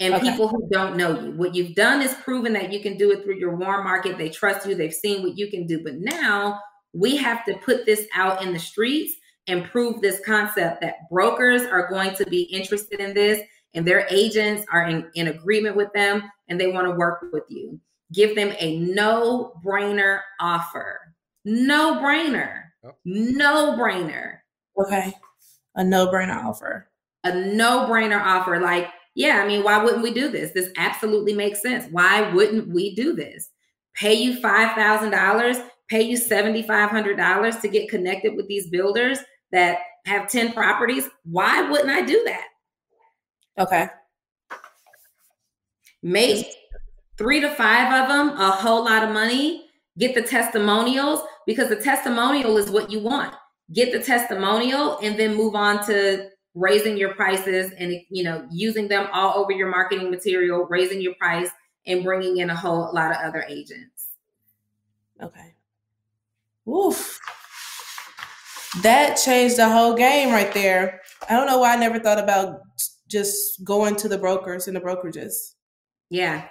and 0.00 0.14
okay. 0.14 0.30
people 0.30 0.48
who 0.48 0.68
don't 0.70 0.96
know 0.96 1.20
you. 1.20 1.32
What 1.32 1.54
you've 1.54 1.74
done 1.74 2.02
is 2.02 2.14
proven 2.14 2.52
that 2.52 2.72
you 2.72 2.80
can 2.80 2.96
do 2.96 3.10
it 3.10 3.24
through 3.24 3.38
your 3.38 3.56
warm 3.56 3.84
market. 3.84 4.16
They 4.16 4.28
trust 4.28 4.66
you, 4.66 4.74
they've 4.74 4.94
seen 4.94 5.22
what 5.22 5.36
you 5.36 5.50
can 5.50 5.66
do. 5.66 5.82
But 5.82 5.94
now 5.98 6.60
we 6.92 7.16
have 7.16 7.44
to 7.46 7.54
put 7.58 7.84
this 7.84 8.06
out 8.14 8.42
in 8.42 8.52
the 8.52 8.58
streets 8.58 9.14
and 9.48 9.64
prove 9.64 10.00
this 10.00 10.20
concept 10.24 10.80
that 10.82 11.08
brokers 11.10 11.62
are 11.62 11.88
going 11.88 12.14
to 12.14 12.26
be 12.26 12.42
interested 12.42 13.00
in 13.00 13.14
this 13.14 13.40
and 13.74 13.86
their 13.86 14.06
agents 14.10 14.64
are 14.72 14.84
in, 14.84 15.10
in 15.14 15.28
agreement 15.28 15.74
with 15.74 15.92
them 15.94 16.30
and 16.48 16.60
they 16.60 16.68
want 16.68 16.86
to 16.86 16.94
work 16.94 17.24
with 17.32 17.44
you. 17.48 17.80
Give 18.12 18.36
them 18.36 18.54
a 18.58 18.78
no 18.78 19.52
brainer 19.64 20.20
offer 20.40 21.00
no 21.48 21.94
brainer. 21.94 22.64
No 23.04 23.76
brainer. 23.78 24.38
Okay. 24.80 25.12
A 25.78 25.84
no 25.84 26.08
brainer 26.08 26.44
offer. 26.44 26.90
A 27.24 27.34
no 27.34 27.86
brainer 27.86 28.20
offer. 28.20 28.60
Like, 28.60 28.88
yeah, 29.14 29.40
I 29.42 29.46
mean, 29.46 29.64
why 29.64 29.82
wouldn't 29.82 30.02
we 30.02 30.12
do 30.12 30.30
this? 30.30 30.52
This 30.52 30.70
absolutely 30.76 31.32
makes 31.32 31.62
sense. 31.62 31.86
Why 31.90 32.30
wouldn't 32.32 32.68
we 32.68 32.94
do 32.94 33.14
this? 33.14 33.48
Pay 33.94 34.14
you 34.14 34.40
$5,000, 34.40 35.68
pay 35.88 36.02
you 36.02 36.18
$7,500 36.18 37.60
to 37.60 37.68
get 37.68 37.88
connected 37.88 38.36
with 38.36 38.46
these 38.46 38.68
builders 38.68 39.18
that 39.50 39.78
have 40.04 40.28
10 40.28 40.52
properties. 40.52 41.08
Why 41.24 41.62
wouldn't 41.62 41.90
I 41.90 42.02
do 42.02 42.22
that? 42.26 42.44
Okay. 43.58 43.88
Make 46.02 46.46
three 47.16 47.40
to 47.40 47.50
five 47.50 48.02
of 48.02 48.08
them 48.08 48.38
a 48.38 48.50
whole 48.50 48.84
lot 48.84 49.02
of 49.02 49.10
money 49.10 49.64
get 49.98 50.14
the 50.14 50.22
testimonials 50.22 51.20
because 51.46 51.68
the 51.68 51.76
testimonial 51.76 52.56
is 52.56 52.70
what 52.70 52.90
you 52.90 53.00
want. 53.00 53.34
Get 53.72 53.92
the 53.92 54.02
testimonial 54.02 54.98
and 55.02 55.18
then 55.18 55.34
move 55.34 55.54
on 55.54 55.84
to 55.86 56.30
raising 56.54 56.96
your 56.96 57.14
prices 57.14 57.72
and 57.78 57.92
you 58.10 58.24
know 58.24 58.46
using 58.50 58.88
them 58.88 59.08
all 59.12 59.38
over 59.38 59.52
your 59.52 59.68
marketing 59.68 60.10
material, 60.10 60.66
raising 60.68 61.00
your 61.00 61.14
price 61.14 61.50
and 61.86 62.04
bringing 62.04 62.38
in 62.38 62.50
a 62.50 62.56
whole 62.56 62.90
lot 62.92 63.10
of 63.10 63.18
other 63.18 63.44
agents. 63.48 64.08
Okay. 65.22 65.54
Oof. 66.68 67.18
That 68.82 69.14
changed 69.14 69.56
the 69.56 69.68
whole 69.68 69.94
game 69.94 70.30
right 70.30 70.52
there. 70.52 71.00
I 71.28 71.34
don't 71.34 71.46
know 71.46 71.58
why 71.58 71.72
I 71.72 71.76
never 71.76 71.98
thought 71.98 72.18
about 72.18 72.60
just 73.08 73.64
going 73.64 73.96
to 73.96 74.08
the 74.08 74.18
brokers 74.18 74.68
and 74.68 74.76
the 74.76 74.80
brokerages. 74.80 75.54
Yeah. 76.10 76.46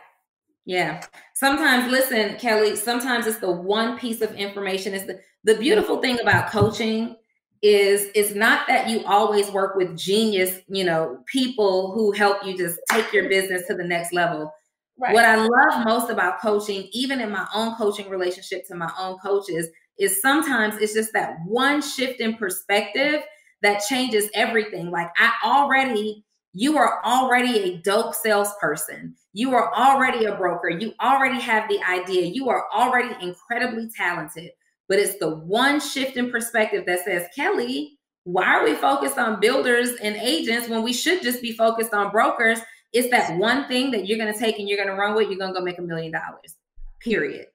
Yeah. 0.68 1.01
Sometimes, 1.34 1.89
listen, 1.89 2.36
Kelly, 2.36 2.76
sometimes 2.76 3.26
it's 3.26 3.39
the 3.39 3.49
one 3.49 3.97
piece 3.97 4.20
of 4.20 4.36
information. 4.36 4.93
Is 4.93 5.05
the, 5.07 5.22
the 5.45 5.55
beautiful 5.55 6.01
thing 6.01 6.20
about 6.20 6.51
coaching 6.51 7.15
is 7.61 8.09
it's 8.13 8.36
not 8.36 8.68
that 8.68 8.89
you 8.89 9.01
always 9.05 9.49
work 9.49 9.78
with 9.78 9.97
genius, 9.97 10.59
you 10.68 10.84
know, 10.84 11.20
people 11.26 11.93
who 11.93 12.11
help 12.11 12.45
you 12.45 12.57
just 12.57 12.80
take 12.91 13.13
your 13.13 13.30
business 13.30 13.65
to 13.68 13.76
the 13.76 13.84
next 13.86 14.11
level. 14.11 14.51
Right. 14.99 15.13
What 15.13 15.24
I 15.24 15.38
love 15.38 15.86
most 15.86 16.09
about 16.09 16.41
coaching, 16.41 16.89
even 16.91 17.22
in 17.22 17.32
my 17.32 17.47
own 17.55 17.76
coaching 17.76 18.09
relationship 18.09 18.68
to 18.68 18.76
my 18.76 18.91
own 18.99 19.18
coaches, 19.20 19.70
is 19.97 20.22
sometimes 20.22 20.76
it's 20.82 20.93
just 20.93 21.13
that 21.13 21.38
one 21.45 21.82
shift 21.82 22.20
in 22.20 22.36
perspective 22.36 23.22
that 23.61 23.84
changes 23.88 24.30
everything. 24.34 24.91
Like 24.91 25.11
I 25.15 25.32
already 25.45 26.26
you 26.59 26.75
are 26.75 27.05
already 27.05 27.59
a 27.59 27.77
dope 27.77 28.15
salesperson. 28.15 29.13
You 29.31 29.53
are 29.53 29.71
already 29.75 30.25
a 30.25 30.35
broker. 30.35 30.69
You 30.69 30.91
already 30.99 31.39
have 31.39 31.69
the 31.69 31.79
idea. 31.83 32.25
You 32.25 32.49
are 32.49 32.65
already 32.73 33.13
incredibly 33.21 33.91
talented. 33.95 34.49
But 34.89 34.97
it's 34.97 35.19
the 35.19 35.35
one 35.35 35.79
shift 35.79 36.17
in 36.17 36.31
perspective 36.31 36.87
that 36.87 37.05
says, 37.05 37.27
Kelly, 37.35 37.99
why 38.23 38.45
are 38.45 38.63
we 38.63 38.73
focused 38.73 39.19
on 39.19 39.39
builders 39.39 39.91
and 40.01 40.15
agents 40.15 40.67
when 40.67 40.81
we 40.81 40.93
should 40.93 41.21
just 41.21 41.43
be 41.43 41.51
focused 41.51 41.93
on 41.93 42.09
brokers? 42.09 42.57
It's 42.91 43.11
that 43.11 43.37
one 43.37 43.67
thing 43.67 43.91
that 43.91 44.07
you're 44.07 44.17
going 44.17 44.33
to 44.33 44.39
take 44.39 44.57
and 44.57 44.67
you're 44.67 44.83
going 44.83 44.89
to 44.89 44.99
run 44.99 45.13
with. 45.13 45.29
You're 45.29 45.37
going 45.37 45.53
to 45.53 45.59
go 45.59 45.63
make 45.63 45.77
a 45.77 45.83
million 45.83 46.11
dollars, 46.11 46.55
period. 46.99 47.45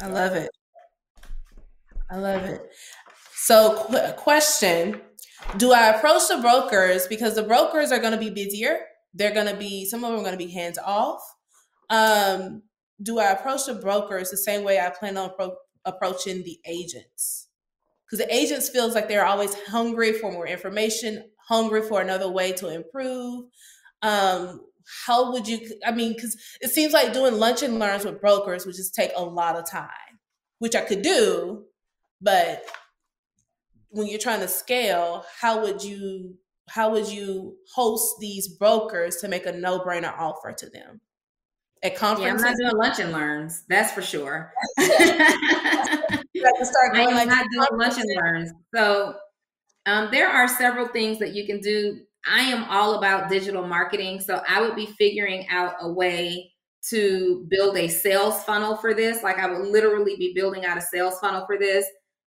I 0.00 0.06
love 0.06 0.32
it. 0.36 0.48
I 2.10 2.16
love 2.16 2.44
it. 2.44 2.62
So, 3.34 3.84
qu- 3.90 4.12
question 4.16 5.02
do 5.56 5.72
I 5.72 5.88
approach 5.88 6.28
the 6.28 6.38
brokers 6.38 7.06
because 7.06 7.34
the 7.34 7.42
brokers 7.42 7.92
are 7.92 7.98
going 7.98 8.12
to 8.12 8.18
be 8.18 8.30
busier? 8.30 8.78
They're 9.14 9.34
going 9.34 9.48
to 9.48 9.56
be 9.56 9.84
some 9.84 10.04
of 10.04 10.10
them 10.10 10.20
are 10.20 10.24
going 10.24 10.38
to 10.38 10.44
be 10.44 10.52
hands 10.52 10.78
off. 10.78 11.20
Um, 11.90 12.62
do 13.02 13.18
I 13.18 13.30
approach 13.30 13.66
the 13.66 13.74
brokers 13.74 14.30
the 14.30 14.36
same 14.36 14.64
way 14.64 14.80
I 14.80 14.90
plan 14.90 15.16
on 15.16 15.34
pro- 15.36 15.56
approaching 15.84 16.42
the 16.42 16.58
agents? 16.66 17.48
because 18.12 18.26
the 18.26 18.34
agents 18.34 18.68
feels 18.68 18.94
like 18.94 19.08
they're 19.08 19.24
always 19.24 19.54
hungry 19.68 20.12
for 20.12 20.30
more 20.30 20.46
information, 20.46 21.24
hungry 21.48 21.80
for 21.80 22.02
another 22.02 22.28
way 22.28 22.52
to 22.52 22.68
improve. 22.68 23.46
Um, 24.02 24.60
how 25.06 25.32
would 25.32 25.48
you? 25.48 25.60
I 25.86 25.92
mean, 25.92 26.12
because 26.12 26.36
it 26.60 26.70
seems 26.70 26.92
like 26.92 27.14
doing 27.14 27.38
lunch 27.38 27.62
and 27.62 27.78
learns 27.78 28.04
with 28.04 28.20
brokers 28.20 28.66
would 28.66 28.74
just 28.74 28.94
take 28.94 29.12
a 29.16 29.24
lot 29.24 29.56
of 29.56 29.68
time, 29.68 29.88
which 30.58 30.74
I 30.76 30.82
could 30.82 31.00
do, 31.00 31.64
but 32.20 32.62
when 33.92 34.08
you're 34.08 34.18
trying 34.18 34.40
to 34.40 34.48
scale, 34.48 35.24
how 35.40 35.62
would 35.62 35.82
you 35.84 36.36
how 36.68 36.90
would 36.90 37.08
you 37.08 37.56
host 37.74 38.16
these 38.20 38.48
brokers 38.48 39.16
to 39.16 39.28
make 39.28 39.46
a 39.46 39.52
no 39.52 39.80
brainer 39.80 40.12
offer 40.18 40.52
to 40.52 40.70
them? 40.70 41.00
At 41.82 41.96
conferences? 41.96 42.42
Yeah, 42.42 42.48
I'm 42.48 42.52
not 42.52 42.56
doing 42.56 42.82
lunch 42.82 42.98
and 43.00 43.12
learns. 43.12 43.64
That's 43.68 43.92
for 43.92 44.02
sure. 44.02 44.52
you 44.78 44.86
have 44.86 46.58
to 46.58 46.64
start 46.64 46.92
going 46.94 47.08
I 47.08 47.10
am 47.10 47.14
like 47.14 47.28
not 47.28 47.46
doing 47.52 47.68
lunch 47.72 47.98
and 47.98 48.08
learns. 48.16 48.52
So 48.74 49.16
um, 49.86 50.08
there 50.12 50.28
are 50.28 50.48
several 50.48 50.88
things 50.88 51.18
that 51.18 51.34
you 51.34 51.44
can 51.44 51.60
do. 51.60 52.00
I 52.26 52.40
am 52.42 52.64
all 52.70 52.94
about 52.94 53.28
digital 53.28 53.66
marketing. 53.66 54.20
So 54.20 54.42
I 54.48 54.60
would 54.60 54.76
be 54.76 54.86
figuring 54.86 55.46
out 55.50 55.74
a 55.80 55.92
way 55.92 56.52
to 56.90 57.46
build 57.48 57.76
a 57.76 57.88
sales 57.88 58.42
funnel 58.44 58.76
for 58.76 58.94
this. 58.94 59.22
Like 59.22 59.38
I 59.38 59.50
would 59.50 59.66
literally 59.66 60.16
be 60.16 60.32
building 60.34 60.64
out 60.64 60.78
a 60.78 60.82
sales 60.82 61.18
funnel 61.18 61.44
for 61.46 61.58
this. 61.58 61.84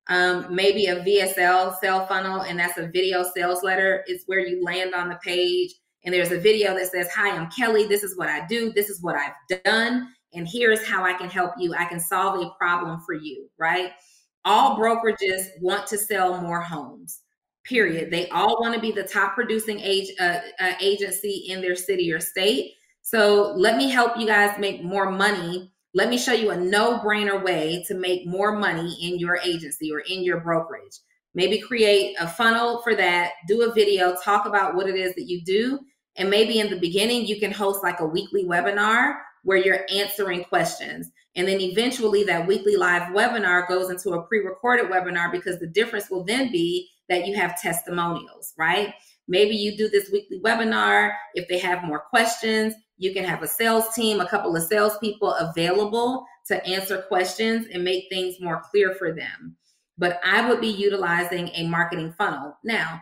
Um, 0.07 0.53
maybe 0.53 0.85
a 0.87 1.03
VSL 1.03 1.79
sale 1.79 2.05
funnel, 2.05 2.41
and 2.41 2.59
that's 2.59 2.77
a 2.77 2.87
video 2.87 3.23
sales 3.35 3.63
letter. 3.63 4.03
It's 4.07 4.25
where 4.27 4.39
you 4.39 4.63
land 4.63 4.93
on 4.93 5.09
the 5.09 5.19
page 5.23 5.73
and 6.05 6.13
there's 6.13 6.31
a 6.31 6.39
video 6.39 6.75
that 6.75 6.91
says, 6.91 7.09
Hi, 7.15 7.35
I'm 7.35 7.49
Kelly. 7.49 7.87
This 7.87 8.03
is 8.03 8.15
what 8.15 8.29
I 8.29 8.45
do. 8.45 8.71
This 8.71 8.89
is 8.89 9.01
what 9.01 9.15
I've 9.15 9.63
done. 9.63 10.09
And 10.33 10.47
here's 10.47 10.85
how 10.85 11.03
I 11.03 11.13
can 11.13 11.29
help 11.29 11.53
you. 11.57 11.73
I 11.73 11.85
can 11.85 11.99
solve 11.99 12.39
a 12.39 12.51
problem 12.59 13.01
for 13.01 13.13
you, 13.13 13.49
right? 13.57 13.91
All 14.43 14.77
brokerages 14.77 15.47
want 15.59 15.87
to 15.87 15.97
sell 15.97 16.39
more 16.39 16.61
homes, 16.61 17.21
period. 17.63 18.11
They 18.11 18.29
all 18.29 18.61
want 18.61 18.75
to 18.75 18.81
be 18.81 18.91
the 18.91 19.03
top 19.03 19.33
producing 19.33 19.79
age, 19.79 20.09
uh, 20.19 20.39
uh, 20.59 20.73
agency 20.79 21.45
in 21.47 21.61
their 21.61 21.75
city 21.75 22.11
or 22.11 22.19
state. 22.19 22.73
So 23.01 23.53
let 23.55 23.75
me 23.77 23.89
help 23.89 24.17
you 24.17 24.27
guys 24.27 24.59
make 24.59 24.83
more 24.83 25.09
money. 25.09 25.71
Let 25.95 26.09
me 26.09 26.17
show 26.17 26.33
you 26.33 26.51
a 26.51 26.57
no 26.57 26.99
brainer 26.99 27.41
way 27.41 27.81
to 27.87 27.93
make 27.95 28.27
more 28.27 28.51
money 28.51 28.97
in 29.01 29.17
your 29.17 29.37
agency 29.37 29.93
or 29.93 29.99
in 29.99 30.25
your 30.25 30.41
brokerage. 30.41 30.99
Maybe 31.33 31.57
create 31.57 32.17
a 32.19 32.27
funnel 32.27 32.81
for 32.81 32.95
that, 32.95 33.31
do 33.47 33.61
a 33.61 33.73
video, 33.73 34.13
talk 34.21 34.45
about 34.45 34.75
what 34.75 34.89
it 34.89 34.97
is 34.97 35.15
that 35.15 35.29
you 35.29 35.41
do, 35.45 35.79
and 36.17 36.29
maybe 36.29 36.59
in 36.59 36.69
the 36.69 36.75
beginning, 36.75 37.25
you 37.25 37.39
can 37.39 37.53
host 37.53 37.81
like 37.81 38.01
a 38.01 38.05
weekly 38.05 38.43
webinar 38.43 39.15
where 39.43 39.57
you're 39.57 39.85
answering 39.89 40.43
questions. 40.43 41.09
And 41.37 41.47
then 41.47 41.61
eventually, 41.61 42.25
that 42.25 42.45
weekly 42.45 42.75
live 42.75 43.13
webinar 43.13 43.65
goes 43.65 43.89
into 43.89 44.11
a 44.11 44.23
pre 44.23 44.39
recorded 44.39 44.91
webinar 44.91 45.31
because 45.31 45.59
the 45.59 45.67
difference 45.67 46.09
will 46.09 46.25
then 46.25 46.51
be 46.51 46.89
that 47.07 47.25
you 47.25 47.37
have 47.37 47.61
testimonials, 47.61 48.53
right? 48.57 48.93
Maybe 49.29 49.55
you 49.55 49.77
do 49.77 49.87
this 49.87 50.09
weekly 50.11 50.41
webinar. 50.41 51.13
If 51.35 51.47
they 51.47 51.59
have 51.59 51.85
more 51.85 52.01
questions, 52.09 52.73
you 52.97 53.13
can 53.13 53.23
have 53.23 53.43
a 53.43 53.47
sales 53.47 53.93
team, 53.93 54.19
a 54.19 54.27
couple 54.27 54.55
of 54.55 54.63
salespeople 54.63 55.33
available 55.33 56.25
to 56.47 56.65
answer 56.65 57.01
questions 57.03 57.67
and 57.73 57.83
make 57.83 58.05
things 58.09 58.39
more 58.39 58.61
clear 58.71 58.93
for 58.95 59.11
them. 59.11 59.55
But 59.97 60.19
I 60.23 60.47
would 60.47 60.61
be 60.61 60.67
utilizing 60.67 61.49
a 61.49 61.67
marketing 61.67 62.13
funnel. 62.17 62.57
Now, 62.63 63.01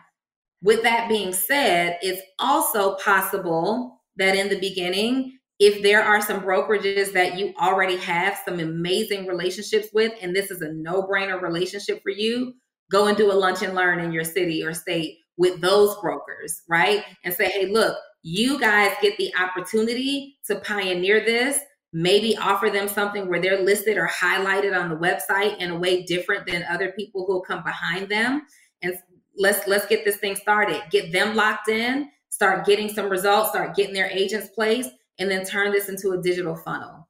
with 0.62 0.82
that 0.82 1.08
being 1.08 1.32
said, 1.32 1.98
it's 2.02 2.22
also 2.38 2.96
possible 2.96 4.00
that 4.16 4.36
in 4.36 4.48
the 4.48 4.58
beginning, 4.58 5.38
if 5.60 5.82
there 5.82 6.02
are 6.02 6.20
some 6.20 6.40
brokerages 6.40 7.12
that 7.12 7.38
you 7.38 7.52
already 7.60 7.96
have 7.96 8.40
some 8.44 8.58
amazing 8.58 9.26
relationships 9.26 9.88
with, 9.92 10.12
and 10.20 10.34
this 10.34 10.50
is 10.50 10.62
a 10.62 10.72
no 10.72 11.02
brainer 11.02 11.40
relationship 11.40 12.02
for 12.02 12.10
you, 12.10 12.54
go 12.90 13.06
and 13.06 13.16
do 13.16 13.30
a 13.30 13.34
lunch 13.34 13.62
and 13.62 13.74
learn 13.74 14.00
in 14.00 14.12
your 14.12 14.24
city 14.24 14.64
or 14.64 14.74
state 14.74 15.18
with 15.36 15.60
those 15.60 15.96
brokers, 16.00 16.62
right? 16.68 17.04
And 17.24 17.34
say, 17.34 17.50
hey, 17.50 17.66
look, 17.66 17.96
you 18.26 18.58
guys 18.58 18.96
get 19.00 19.16
the 19.18 19.32
opportunity 19.36 20.38
to 20.46 20.56
pioneer 20.56 21.24
this. 21.24 21.60
Maybe 21.92 22.36
offer 22.36 22.70
them 22.70 22.88
something 22.88 23.28
where 23.28 23.40
they're 23.40 23.62
listed 23.62 23.96
or 23.96 24.08
highlighted 24.08 24.76
on 24.76 24.88
the 24.88 24.96
website 24.96 25.58
in 25.58 25.70
a 25.70 25.78
way 25.78 26.02
different 26.02 26.46
than 26.46 26.64
other 26.64 26.90
people 26.92 27.24
who 27.26 27.42
come 27.42 27.62
behind 27.62 28.08
them. 28.08 28.42
And 28.82 28.98
let's 29.36 29.66
let's 29.66 29.86
get 29.86 30.04
this 30.04 30.16
thing 30.16 30.36
started 30.36 30.82
get 30.90 31.12
them 31.12 31.34
locked 31.34 31.68
in 31.68 32.08
start 32.28 32.64
getting 32.66 32.88
some 32.88 33.08
results 33.08 33.50
start 33.50 33.74
getting 33.74 33.94
their 33.94 34.08
agents 34.10 34.48
placed 34.54 34.90
and 35.18 35.30
then 35.30 35.44
turn 35.44 35.72
this 35.72 35.88
into 35.88 36.10
a 36.10 36.22
digital 36.22 36.54
funnel 36.54 37.08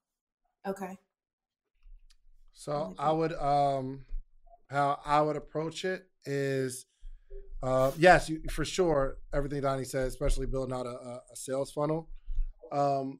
okay 0.67 0.97
so 2.53 2.95
i 2.99 3.13
would 3.13 3.33
um 3.35 4.05
how 4.71 4.99
i 5.05 5.21
would 5.21 5.37
approach 5.37 5.85
it 5.85 6.07
is 6.25 6.87
uh 7.65 7.91
yes 7.97 8.29
you, 8.29 8.41
for 8.51 8.65
sure 8.65 9.19
everything 9.33 9.61
donnie 9.61 9.85
said 9.85 10.07
especially 10.07 10.47
building 10.47 10.75
out 10.75 10.87
a, 10.87 10.91
a 11.33 11.37
sales 11.37 11.73
funnel 11.73 12.09
um 12.73 13.19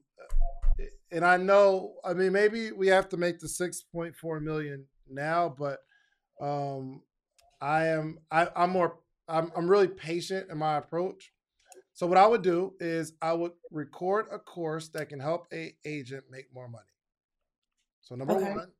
and 1.11 1.25
i 1.25 1.35
know 1.35 1.95
i 2.05 2.13
mean 2.13 2.31
maybe 2.31 2.71
we 2.71 2.87
have 2.87 3.09
to 3.09 3.17
make 3.17 3.39
the 3.39 3.47
6.4 3.47 4.41
million 4.41 4.85
now 5.09 5.53
but 5.57 5.79
um 6.41 7.01
I 7.61 7.87
am 7.87 8.19
I, 8.31 8.47
I'm 8.55 8.71
more 8.71 8.99
I'm 9.27 9.51
I'm 9.55 9.69
really 9.69 9.87
patient 9.87 10.49
in 10.51 10.57
my 10.57 10.77
approach. 10.77 11.31
So 11.93 12.05
what 12.07 12.17
I 12.17 12.27
would 12.27 12.41
do 12.41 12.73
is 12.79 13.13
I 13.21 13.33
would 13.33 13.53
record 13.71 14.27
a 14.31 14.37
course 14.37 14.89
that 14.89 15.09
can 15.09 15.19
help 15.19 15.47
a 15.53 15.75
agent 15.85 16.25
make 16.29 16.53
more 16.53 16.67
money. 16.67 16.83
So 18.01 18.15
number 18.15 18.35
okay. 18.35 18.51
one 18.51 18.71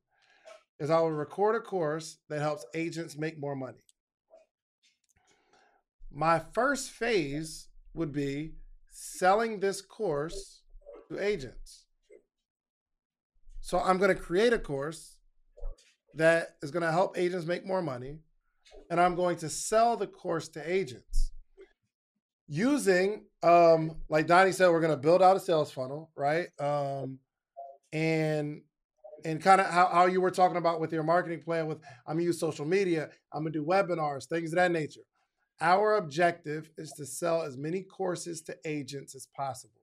is 0.78 0.90
I 0.90 1.00
would 1.00 1.14
record 1.14 1.56
a 1.56 1.60
course 1.60 2.18
that 2.28 2.40
helps 2.40 2.66
agents 2.74 3.16
make 3.16 3.40
more 3.40 3.56
money. 3.56 3.78
My 6.16 6.40
first 6.54 6.92
phase 6.92 7.68
would 7.92 8.10
be 8.10 8.54
selling 8.90 9.60
this 9.60 9.82
course 9.82 10.62
to 11.10 11.22
agents. 11.22 11.84
So 13.60 13.78
I'm 13.78 13.98
going 13.98 14.08
to 14.08 14.20
create 14.20 14.54
a 14.54 14.58
course 14.58 15.18
that 16.14 16.56
is 16.62 16.70
going 16.70 16.84
to 16.84 16.90
help 16.90 17.18
agents 17.18 17.44
make 17.44 17.66
more 17.66 17.82
money 17.82 18.20
and 18.88 18.98
I'm 18.98 19.14
going 19.14 19.36
to 19.38 19.50
sell 19.50 19.94
the 19.98 20.06
course 20.06 20.48
to 20.50 20.72
agents 20.72 21.32
using, 22.48 23.26
um, 23.42 23.96
like 24.08 24.26
Donnie 24.26 24.52
said, 24.52 24.70
we're 24.70 24.80
going 24.80 24.92
to 24.92 24.96
build 24.96 25.20
out 25.22 25.36
a 25.36 25.40
sales 25.40 25.70
funnel, 25.70 26.10
right? 26.16 26.46
Um, 26.58 27.18
and 27.92 28.62
and 29.26 29.42
kind 29.42 29.60
of 29.60 29.66
how, 29.66 29.88
how 29.92 30.06
you 30.06 30.22
were 30.22 30.30
talking 30.30 30.56
about 30.56 30.80
with 30.80 30.92
your 30.92 31.02
marketing 31.02 31.42
plan 31.42 31.66
with 31.66 31.78
I'm 32.06 32.14
gonna 32.14 32.24
use 32.24 32.38
social 32.38 32.64
media, 32.64 33.10
I'm 33.32 33.42
gonna 33.42 33.50
do 33.50 33.64
webinars, 33.64 34.26
things 34.26 34.52
of 34.52 34.56
that 34.56 34.70
nature. 34.70 35.00
Our 35.60 35.96
objective 35.96 36.70
is 36.76 36.92
to 36.92 37.06
sell 37.06 37.42
as 37.42 37.56
many 37.56 37.82
courses 37.82 38.42
to 38.42 38.56
agents 38.64 39.14
as 39.14 39.26
possible. 39.34 39.80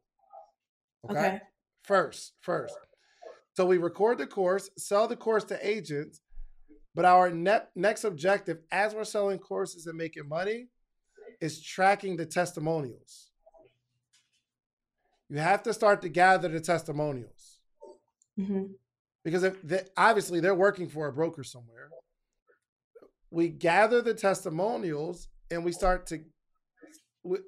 Okay. 1.09 1.19
okay. 1.19 1.41
First, 1.84 2.34
first. 2.41 2.76
So 3.55 3.65
we 3.65 3.78
record 3.78 4.17
the 4.17 4.28
course, 4.28 4.69
sell 4.78 5.07
the 5.07 5.15
course 5.15 5.43
to 5.45 5.67
agents, 5.67 6.21
but 6.95 7.05
our 7.05 7.30
ne- 7.30 7.67
next 7.76 8.03
objective, 8.03 8.59
as 8.71 8.93
we're 8.93 9.03
selling 9.03 9.39
courses 9.39 9.88
and 9.88 9.97
making 9.97 10.28
money, 10.28 10.67
is 11.41 11.61
tracking 11.61 12.15
the 12.15 12.26
testimonials. 12.26 13.32
You 15.30 15.38
have 15.39 15.63
to 15.63 15.74
start 15.74 16.01
to 16.03 16.09
gather 16.09 16.47
the 16.47 16.61
testimonials. 16.61 17.59
Mm-hmm. 18.39 18.65
Because 19.24 19.43
if 19.43 19.61
they, 19.61 19.82
obviously 19.97 20.39
they're 20.39 20.55
working 20.55 20.88
for 20.88 21.07
a 21.07 21.13
broker 21.13 21.43
somewhere. 21.43 21.89
We 23.32 23.49
gather 23.49 24.01
the 24.01 24.13
testimonials 24.13 25.28
and 25.51 25.63
we 25.63 25.71
start 25.71 26.07
to 26.07 26.19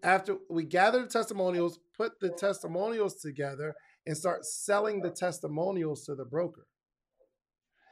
after 0.04 0.38
we 0.50 0.64
gather 0.64 1.02
the 1.02 1.08
testimonials, 1.08 1.80
put 1.98 2.20
the 2.20 2.30
testimonials 2.30 3.16
together 3.16 3.76
and 4.06 4.16
start 4.16 4.46
selling 4.46 5.02
the 5.02 5.10
testimonials 5.10 6.06
to 6.06 6.16
the 6.16 6.26
broker. 6.26 6.68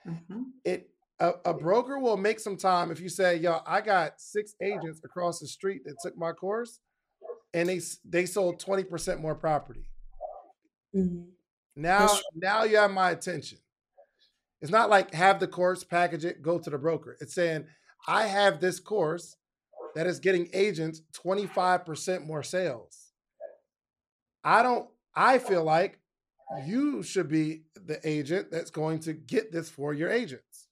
Mm-hmm. 0.07 0.41
It 0.63 0.89
a, 1.19 1.33
a, 1.45 1.53
broker 1.53 1.99
will 1.99 2.17
make 2.17 2.39
some 2.39 2.57
time 2.57 2.91
if 2.91 2.99
you 2.99 3.09
say, 3.09 3.37
"Yo, 3.37 3.59
I 3.65 3.81
got 3.81 4.19
six 4.19 4.55
agents 4.61 5.01
across 5.03 5.39
the 5.39 5.47
street 5.47 5.83
that 5.85 5.95
took 6.01 6.17
my 6.17 6.31
course, 6.31 6.79
and 7.53 7.69
they 7.69 7.79
they 8.03 8.25
sold 8.25 8.59
twenty 8.59 8.83
percent 8.83 9.21
more 9.21 9.35
property." 9.35 9.87
Mm-hmm. 10.95 11.29
Now, 11.75 12.09
now 12.35 12.63
you 12.63 12.77
have 12.77 12.91
my 12.91 13.11
attention. 13.11 13.59
It's 14.61 14.71
not 14.71 14.89
like 14.89 15.13
have 15.13 15.39
the 15.39 15.47
course, 15.47 15.83
package 15.83 16.25
it, 16.25 16.41
go 16.41 16.59
to 16.59 16.69
the 16.69 16.77
broker. 16.77 17.17
It's 17.21 17.35
saying, 17.35 17.65
"I 18.07 18.27
have 18.27 18.59
this 18.59 18.79
course 18.79 19.37
that 19.95 20.07
is 20.07 20.19
getting 20.19 20.49
agents 20.53 21.01
twenty 21.13 21.47
five 21.47 21.85
percent 21.85 22.25
more 22.25 22.43
sales." 22.43 23.13
I 24.43 24.63
don't. 24.63 24.89
I 25.15 25.37
feel 25.37 25.63
like 25.63 25.99
you 26.65 27.03
should 27.03 27.29
be 27.29 27.63
the 27.85 27.99
agent 28.07 28.51
that's 28.51 28.71
going 28.71 28.99
to 28.99 29.13
get 29.13 29.51
this 29.51 29.69
for 29.69 29.93
your 29.93 30.09
agents 30.09 30.67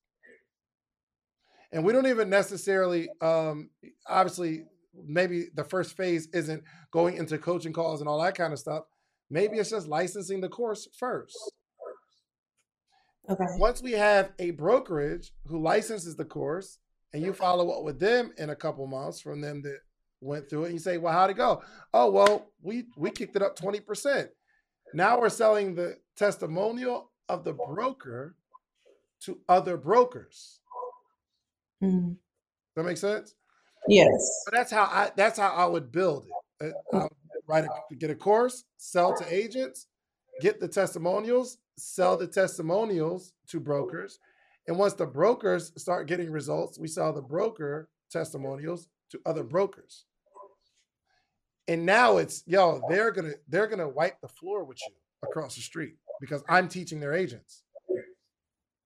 and 1.72 1.84
we 1.84 1.94
don't 1.94 2.08
even 2.08 2.30
necessarily 2.30 3.10
um, 3.22 3.70
obviously 4.08 4.66
maybe 5.06 5.46
the 5.56 5.64
first 5.64 5.96
phase 5.96 6.28
isn't 6.34 6.64
going 6.92 7.18
into 7.18 7.38
coaching 7.38 7.74
calls 7.74 8.02
and 8.02 8.10
all 8.10 8.22
that 8.22 8.36
kind 8.36 8.54
of 8.54 8.60
stuff 8.60 8.84
maybe 9.30 9.58
it's 9.58 9.70
just 9.70 9.88
licensing 9.88 10.42
the 10.42 10.50
course 10.50 10.88
first 10.98 11.38
okay 13.30 13.46
once 13.58 13.82
we 13.82 13.94
have 13.94 14.32
a 14.40 14.52
brokerage 14.52 15.32
who 15.48 15.62
licenses 15.62 16.16
the 16.16 16.26
course 16.26 16.80
and 17.14 17.24
you 17.24 17.34
follow 17.34 17.72
up 17.72 17.84
with 17.84 18.00
them 18.00 18.32
in 18.38 18.50
a 18.50 18.56
couple 18.56 18.86
months 18.88 19.20
from 19.20 19.42
them 19.42 19.62
that 19.64 19.80
went 20.22 20.50
through 20.50 20.64
it. 20.64 20.66
And 20.68 20.74
you 20.74 20.80
say, 20.80 20.98
well, 20.98 21.14
how'd 21.14 21.30
it 21.30 21.38
go? 21.38 21.62
Oh, 21.94 22.10
well, 22.10 22.48
we 22.62 22.86
we 22.96 23.10
kicked 23.12 23.36
it 23.36 23.42
up 23.42 23.58
20%. 23.58 24.30
Now 24.94 25.20
we're 25.20 25.30
selling 25.30 25.76
the 25.76 25.98
testimonial 26.16 27.12
of 27.30 27.44
the 27.44 27.54
broker 27.54 28.36
to 29.22 29.40
other 29.48 29.78
brokers. 29.78 30.60
Mm. 31.84 32.18
That 32.76 32.84
makes 32.84 33.02
sense? 33.02 33.36
Yes. 33.88 34.44
But 34.46 34.54
that's 34.54 34.72
how 34.72 34.84
I 34.84 35.12
that's 35.16 35.40
how 35.40 35.50
I 35.50 35.66
would 35.66 35.92
build 35.92 36.28
it. 36.60 36.74
Uh, 36.94 36.98
I 36.98 37.04
would 37.04 37.12
write 37.48 37.66
a, 37.66 37.96
get 37.96 38.12
a 38.12 38.16
course, 38.16 38.66
sell 38.78 39.16
to 39.18 39.34
agents, 39.34 39.88
get 40.42 40.60
the 40.60 40.68
testimonials, 40.68 41.58
sell 41.78 42.18
the 42.18 42.28
testimonials 42.28 43.34
to 43.48 43.60
brokers. 43.60 44.20
And 44.72 44.80
once 44.80 44.94
the 44.94 45.06
brokers 45.06 45.74
start 45.76 46.08
getting 46.08 46.32
results, 46.32 46.80
we 46.80 46.88
saw 46.88 47.12
the 47.12 47.22
broker 47.22 47.90
testimonials 48.10 48.88
to 49.10 49.20
other 49.26 49.44
brokers. 49.44 50.06
And 51.68 51.86
now 51.86 52.20
it's 52.20 52.42
yo, 52.46 52.82
they're 52.88 53.12
gonna 53.12 53.34
they're 53.50 53.68
gonna 53.68 53.90
wipe 53.90 54.22
the 54.22 54.30
floor 54.30 54.64
with 54.64 54.78
you 54.88 54.94
across 55.28 55.56
the 55.56 55.62
street 55.62 55.96
because 56.22 56.42
I'm 56.48 56.70
teaching 56.70 57.02
their 57.02 57.14
agents. 57.14 57.64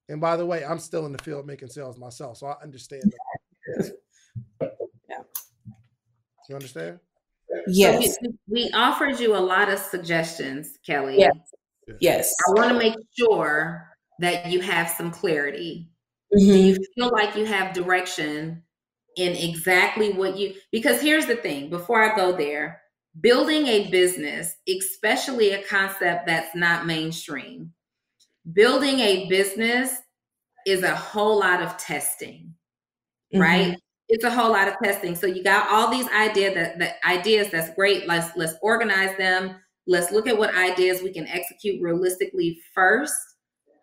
And 0.09 0.19
by 0.19 0.37
the 0.37 0.45
way, 0.47 0.65
I'm 0.65 0.79
still 0.79 1.05
in 1.05 1.11
the 1.11 1.23
field 1.23 1.45
making 1.45 1.69
sales 1.69 1.99
myself, 1.99 2.37
so 2.37 2.47
I 2.47 2.55
understand. 2.63 3.03
yeah. 4.57 5.21
You 6.49 6.55
understand? 6.55 6.97
Yes. 7.67 8.15
So 8.15 8.31
we, 8.47 8.63
we, 8.63 8.71
offered 8.71 9.19
you 9.19 9.35
a 9.35 9.37
lot 9.37 9.69
of 9.69 9.77
suggestions, 9.77 10.79
Kelly. 10.83 11.19
Yes. 11.19 11.35
Yes. 11.99 12.33
I 12.47 12.59
want 12.59 12.71
to 12.71 12.79
make 12.79 12.95
sure 13.15 13.94
that 14.19 14.47
you 14.47 14.59
have 14.61 14.89
some 14.89 15.11
clarity. 15.11 15.89
Mm-hmm. 16.35 16.51
Do 16.51 16.57
you 16.59 16.77
feel 16.95 17.11
like 17.11 17.35
you 17.35 17.45
have 17.45 17.73
direction 17.73 18.63
in 19.17 19.33
exactly 19.33 20.11
what 20.11 20.37
you 20.37 20.53
because 20.71 21.01
here's 21.01 21.25
the 21.25 21.35
thing 21.35 21.69
before 21.69 22.01
I 22.01 22.15
go 22.15 22.35
there, 22.35 22.81
building 23.21 23.67
a 23.67 23.89
business, 23.89 24.55
especially 24.67 25.51
a 25.51 25.63
concept 25.63 26.27
that's 26.27 26.55
not 26.55 26.85
mainstream, 26.85 27.71
building 28.53 28.99
a 28.99 29.27
business 29.29 29.93
is 30.65 30.83
a 30.83 30.95
whole 30.95 31.39
lot 31.39 31.61
of 31.61 31.77
testing, 31.77 32.53
mm-hmm. 33.33 33.41
right? 33.41 33.77
It's 34.07 34.23
a 34.23 34.31
whole 34.31 34.51
lot 34.51 34.67
of 34.67 34.75
testing. 34.83 35.15
So 35.15 35.27
you 35.27 35.43
got 35.43 35.67
all 35.69 35.89
these 35.89 36.07
ideas 36.09 36.53
that 36.55 36.77
the 36.77 37.07
ideas 37.07 37.49
that's 37.51 37.73
great. 37.75 38.07
Let's 38.07 38.35
let's 38.35 38.55
organize 38.61 39.15
them. 39.17 39.55
Let's 39.87 40.11
look 40.11 40.27
at 40.27 40.37
what 40.37 40.55
ideas 40.55 41.01
we 41.01 41.13
can 41.13 41.27
execute 41.27 41.81
realistically 41.81 42.59
first 42.73 43.34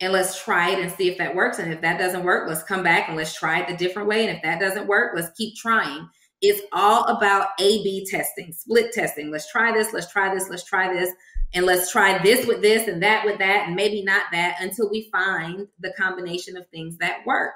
and 0.03 0.12
let's 0.12 0.42
try 0.42 0.70
it 0.70 0.80
and 0.80 0.92
see 0.92 1.09
if 1.09 1.16
that 1.16 1.34
works. 1.34 1.61
And 1.61 1.72
if 1.72 1.80
that 1.80 1.98
doesn't 1.98 2.24
work, 2.24 2.48
let's 2.48 2.64
come 2.64 2.82
back 2.82 3.09
and 3.09 3.16
let's 3.16 3.34
try 3.34 3.61
it 3.61 3.70
a 3.70 3.76
different 3.76 4.09
way. 4.09 4.26
And 4.26 4.36
if 4.36 4.42
that 4.42 4.61
doesn't 4.61 4.88
work, 4.88 5.12
let's 5.14 5.30
keep 5.38 5.57
trying. 5.57 6.09
It's 6.42 6.61
all 6.72 7.05
about 7.05 7.50
A 7.61 7.82
B 7.84 8.05
testing, 8.11 8.53
split 8.53 8.92
testing. 8.92 9.30
Let's 9.30 9.50
try 9.50 9.72
this, 9.72 9.92
let's 9.92 10.11
try 10.11 10.34
this, 10.34 10.50
let's 10.50 10.64
try 10.64 10.92
this, 10.92 11.11
and 11.55 11.64
let's 11.64 11.92
try 11.92 12.18
this 12.18 12.46
with 12.46 12.62
this 12.62 12.88
and 12.88 13.00
that 13.05 13.24
with 13.24 13.38
that, 13.38 13.68
and 13.68 13.76
maybe 13.76 14.03
not 14.03 14.24
that 14.32 14.57
until 14.61 14.90
we 14.90 15.09
find 15.12 15.68
the 15.78 15.92
combination 15.96 16.57
of 16.57 16.66
things 16.68 16.98
that 16.98 17.24
work. 17.24 17.55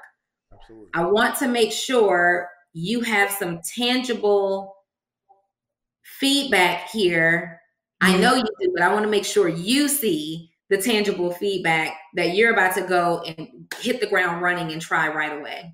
Absolutely. 0.53 0.89
I 0.93 1.05
want 1.05 1.35
to 1.39 1.49
make 1.49 1.73
sure 1.73 2.49
you 2.71 3.01
have 3.01 3.29
some 3.29 3.59
tangible 3.75 4.73
feedback 6.01 6.89
here. 6.89 7.59
I 7.99 8.11
mm-hmm. 8.11 8.21
know 8.21 8.35
you 8.35 8.45
do, 8.61 8.71
but 8.73 8.83
I 8.83 8.93
want 8.93 9.03
to 9.03 9.11
make 9.11 9.25
sure 9.25 9.49
you 9.49 9.89
see 9.89 10.49
the 10.69 10.77
tangible 10.77 11.31
feedback 11.31 11.93
that 12.15 12.35
you're 12.35 12.53
about 12.53 12.75
to 12.75 12.81
go 12.81 13.23
and 13.25 13.71
hit 13.79 14.01
the 14.01 14.07
ground 14.07 14.41
running 14.41 14.71
and 14.71 14.81
try 14.81 15.07
right 15.07 15.37
away? 15.37 15.73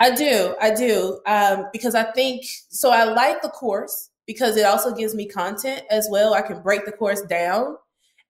I 0.00 0.14
do, 0.14 0.54
I 0.60 0.74
do, 0.74 1.20
um, 1.26 1.66
because 1.72 1.94
I 1.94 2.10
think 2.12 2.44
so. 2.68 2.90
I 2.90 3.04
like 3.04 3.42
the 3.42 3.48
course 3.48 4.10
because 4.26 4.56
it 4.56 4.66
also 4.66 4.94
gives 4.94 5.14
me 5.14 5.26
content 5.26 5.82
as 5.90 6.08
well. 6.10 6.34
I 6.34 6.42
can 6.42 6.62
break 6.62 6.84
the 6.84 6.92
course 6.92 7.22
down, 7.22 7.76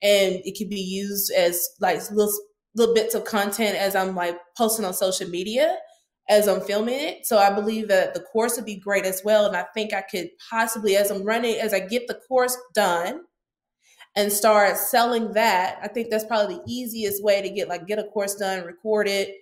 and 0.03 0.37
it 0.45 0.57
can 0.57 0.69
be 0.69 0.81
used 0.81 1.33
as 1.33 1.69
like 1.81 1.99
little 2.11 2.33
little 2.77 2.95
bits 2.95 3.15
of 3.15 3.25
content 3.25 3.77
as 3.77 3.97
I'm 3.97 4.15
like 4.15 4.39
posting 4.57 4.85
on 4.85 4.95
social 4.95 5.29
media 5.29 5.77
as 6.29 6.47
I'm 6.47 6.61
filming 6.61 7.01
it. 7.01 7.27
So 7.27 7.39
I 7.39 7.51
believe 7.51 7.89
that 7.89 8.13
the 8.13 8.21
course 8.21 8.57
would 8.57 8.67
be 8.67 8.77
great 8.77 9.05
as 9.05 9.23
well, 9.25 9.47
and 9.47 9.57
I 9.57 9.65
think 9.75 9.93
I 9.93 10.03
could 10.03 10.29
possibly, 10.51 10.97
as 10.97 11.11
I'm 11.11 11.25
running, 11.25 11.57
as 11.57 11.75
I 11.75 11.81
get 11.81 12.07
the 12.07 12.21
course 12.29 12.57
done 12.75 13.23
and 14.19 14.33
start 14.33 14.77
selling 14.77 15.33
that. 15.35 15.79
I 15.81 15.87
think 15.87 16.11
that's 16.11 16.25
probably 16.25 16.57
the 16.57 16.63
easiest 16.67 17.23
way 17.23 17.41
to 17.41 17.49
get 17.49 17.69
like 17.69 17.87
get 17.87 18.01
a 18.01 18.05
course 18.05 18.35
done, 18.35 18.65
record 18.65 19.07
it, 19.07 19.37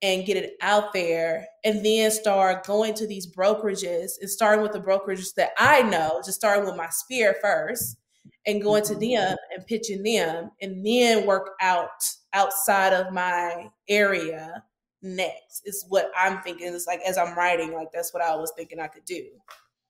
and 0.00 0.24
get 0.24 0.38
it 0.38 0.54
out 0.62 0.94
there, 0.94 1.46
and 1.64 1.84
then 1.84 2.10
start 2.10 2.66
going 2.66 2.94
to 2.94 3.06
these 3.06 3.30
brokerages 3.30 4.12
and 4.22 4.30
starting 4.30 4.62
with 4.62 4.72
the 4.72 4.80
brokerages 4.80 5.34
that 5.34 5.50
I 5.58 5.82
know, 5.82 6.22
just 6.24 6.38
starting 6.38 6.64
with 6.64 6.76
my 6.76 6.88
sphere 6.88 7.36
first 7.42 7.98
and 8.46 8.62
going 8.62 8.84
to 8.84 8.94
mm-hmm. 8.94 9.14
them 9.14 9.36
and 9.54 9.66
pitching 9.66 10.02
them 10.02 10.50
and 10.62 10.84
then 10.84 11.26
work 11.26 11.50
out 11.60 11.90
outside 12.32 12.94
of 12.94 13.12
my 13.12 13.68
area 13.90 14.64
next 15.02 15.62
is 15.66 15.84
what 15.90 16.10
I'm 16.16 16.40
thinking. 16.40 16.68
It's 16.68 16.86
like 16.86 17.00
as 17.06 17.18
I'm 17.18 17.36
writing, 17.36 17.74
like 17.74 17.88
that's 17.92 18.14
what 18.14 18.22
I 18.22 18.34
was 18.34 18.50
thinking 18.56 18.80
I 18.80 18.86
could 18.86 19.04
do. 19.04 19.26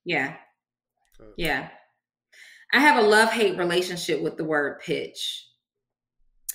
Yeah. 0.04 0.34
Yeah. 1.36 1.68
I 2.72 2.80
have 2.80 3.02
a 3.02 3.06
love 3.06 3.30
hate 3.30 3.58
relationship 3.58 4.22
with 4.22 4.36
the 4.36 4.44
word 4.44 4.80
pitch. 4.80 5.46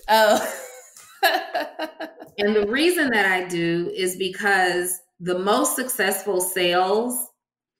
Oh. 0.09 0.53
and 2.37 2.55
the 2.55 2.67
reason 2.67 3.09
that 3.11 3.25
I 3.25 3.47
do 3.47 3.91
is 3.95 4.15
because 4.15 4.99
the 5.19 5.37
most 5.37 5.75
successful 5.75 6.41
sales 6.41 7.27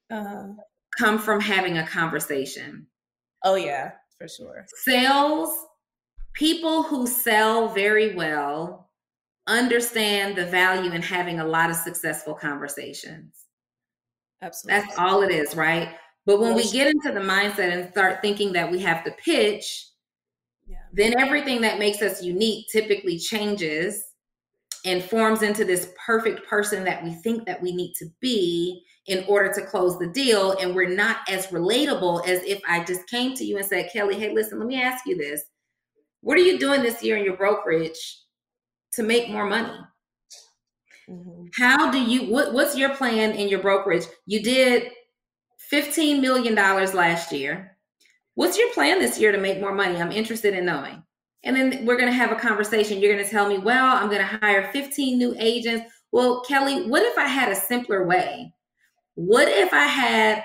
uh-huh. 0.09 0.47
come 0.97 1.19
from 1.19 1.39
having 1.39 1.77
a 1.77 1.87
conversation. 1.87 2.87
Oh, 3.43 3.55
yeah, 3.55 3.91
for 4.17 4.27
sure. 4.27 4.65
Sales, 4.83 5.49
people 6.33 6.83
who 6.83 7.07
sell 7.07 7.69
very 7.69 8.15
well 8.15 8.89
understand 9.47 10.35
the 10.35 10.45
value 10.45 10.91
in 10.91 11.01
having 11.01 11.39
a 11.39 11.45
lot 11.45 11.69
of 11.69 11.75
successful 11.75 12.33
conversations. 12.33 13.33
Absolutely. 14.41 14.81
That's 14.81 14.99
all 14.99 15.23
it 15.23 15.31
is, 15.31 15.55
right? 15.55 15.89
But 16.27 16.41
when 16.41 16.55
we 16.55 16.69
get 16.69 16.87
into 16.87 17.13
the 17.13 17.21
mindset 17.21 17.71
and 17.71 17.89
start 17.89 18.21
thinking 18.21 18.51
that 18.51 18.69
we 18.69 18.79
have 18.79 19.05
to 19.05 19.11
pitch, 19.11 19.87
yeah. 20.67 20.75
then 20.91 21.17
everything 21.17 21.61
that 21.61 21.79
makes 21.79 22.01
us 22.01 22.21
unique 22.21 22.67
typically 22.69 23.17
changes 23.17 24.03
and 24.83 25.01
forms 25.01 25.41
into 25.41 25.63
this 25.63 25.93
perfect 26.05 26.45
person 26.45 26.83
that 26.83 27.01
we 27.01 27.11
think 27.11 27.45
that 27.45 27.61
we 27.61 27.73
need 27.73 27.93
to 27.99 28.07
be 28.19 28.83
in 29.05 29.23
order 29.29 29.53
to 29.53 29.65
close 29.67 29.97
the 29.99 30.07
deal. 30.07 30.51
And 30.57 30.75
we're 30.75 30.93
not 30.93 31.19
as 31.29 31.47
relatable 31.47 32.27
as 32.27 32.43
if 32.43 32.59
I 32.67 32.83
just 32.83 33.07
came 33.07 33.33
to 33.35 33.45
you 33.45 33.57
and 33.57 33.65
said, 33.65 33.89
Kelly, 33.93 34.19
hey, 34.19 34.33
listen, 34.33 34.59
let 34.59 34.67
me 34.67 34.81
ask 34.81 35.05
you 35.07 35.17
this. 35.17 35.41
What 36.19 36.37
are 36.37 36.41
you 36.41 36.59
doing 36.59 36.81
this 36.81 37.01
year 37.01 37.15
in 37.15 37.23
your 37.23 37.37
brokerage 37.37 38.19
to 38.91 39.01
make 39.01 39.29
more 39.29 39.45
money? 39.45 39.79
Mm-hmm. 41.09 41.45
How 41.57 41.89
do 41.89 42.01
you 42.01 42.29
what, 42.29 42.53
what's 42.53 42.77
your 42.77 42.93
plan 42.95 43.31
in 43.31 43.47
your 43.47 43.61
brokerage? 43.61 44.03
You 44.25 44.43
did 44.43 44.91
$15 45.71 46.21
million 46.21 46.55
last 46.55 47.31
year. 47.31 47.77
What's 48.35 48.57
your 48.57 48.71
plan 48.73 48.99
this 48.99 49.19
year 49.19 49.31
to 49.31 49.37
make 49.37 49.59
more 49.59 49.73
money? 49.73 49.99
I'm 49.99 50.11
interested 50.11 50.53
in 50.53 50.65
knowing. 50.65 51.03
And 51.43 51.55
then 51.55 51.85
we're 51.85 51.97
going 51.97 52.09
to 52.09 52.17
have 52.17 52.31
a 52.31 52.35
conversation. 52.35 52.99
You're 52.99 53.13
going 53.13 53.23
to 53.23 53.31
tell 53.31 53.47
me, 53.47 53.57
well, 53.57 53.95
I'm 53.95 54.09
going 54.09 54.21
to 54.21 54.37
hire 54.37 54.69
15 54.71 55.17
new 55.17 55.35
agents. 55.39 55.91
Well, 56.11 56.41
Kelly, 56.47 56.87
what 56.87 57.03
if 57.03 57.17
I 57.17 57.27
had 57.27 57.51
a 57.51 57.55
simpler 57.55 58.05
way? 58.05 58.53
What 59.15 59.47
if 59.47 59.73
I 59.73 59.85
had 59.85 60.43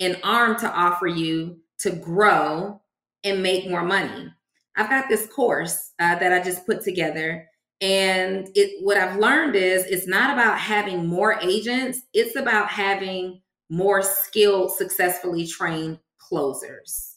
an 0.00 0.16
arm 0.22 0.58
to 0.60 0.70
offer 0.70 1.06
you 1.06 1.58
to 1.80 1.90
grow 1.90 2.80
and 3.24 3.42
make 3.42 3.68
more 3.68 3.84
money? 3.84 4.32
I've 4.76 4.90
got 4.90 5.08
this 5.08 5.26
course 5.26 5.92
uh, 5.98 6.16
that 6.16 6.32
I 6.32 6.42
just 6.42 6.66
put 6.66 6.82
together. 6.82 7.48
And 7.80 8.48
it, 8.54 8.82
what 8.84 8.96
I've 8.96 9.18
learned 9.18 9.56
is 9.56 9.84
it's 9.84 10.06
not 10.06 10.32
about 10.32 10.58
having 10.58 11.06
more 11.06 11.38
agents, 11.40 12.02
it's 12.14 12.36
about 12.36 12.68
having 12.68 13.41
more 13.72 14.02
skilled, 14.02 14.70
successfully 14.70 15.46
trained 15.46 15.98
closers. 16.18 17.16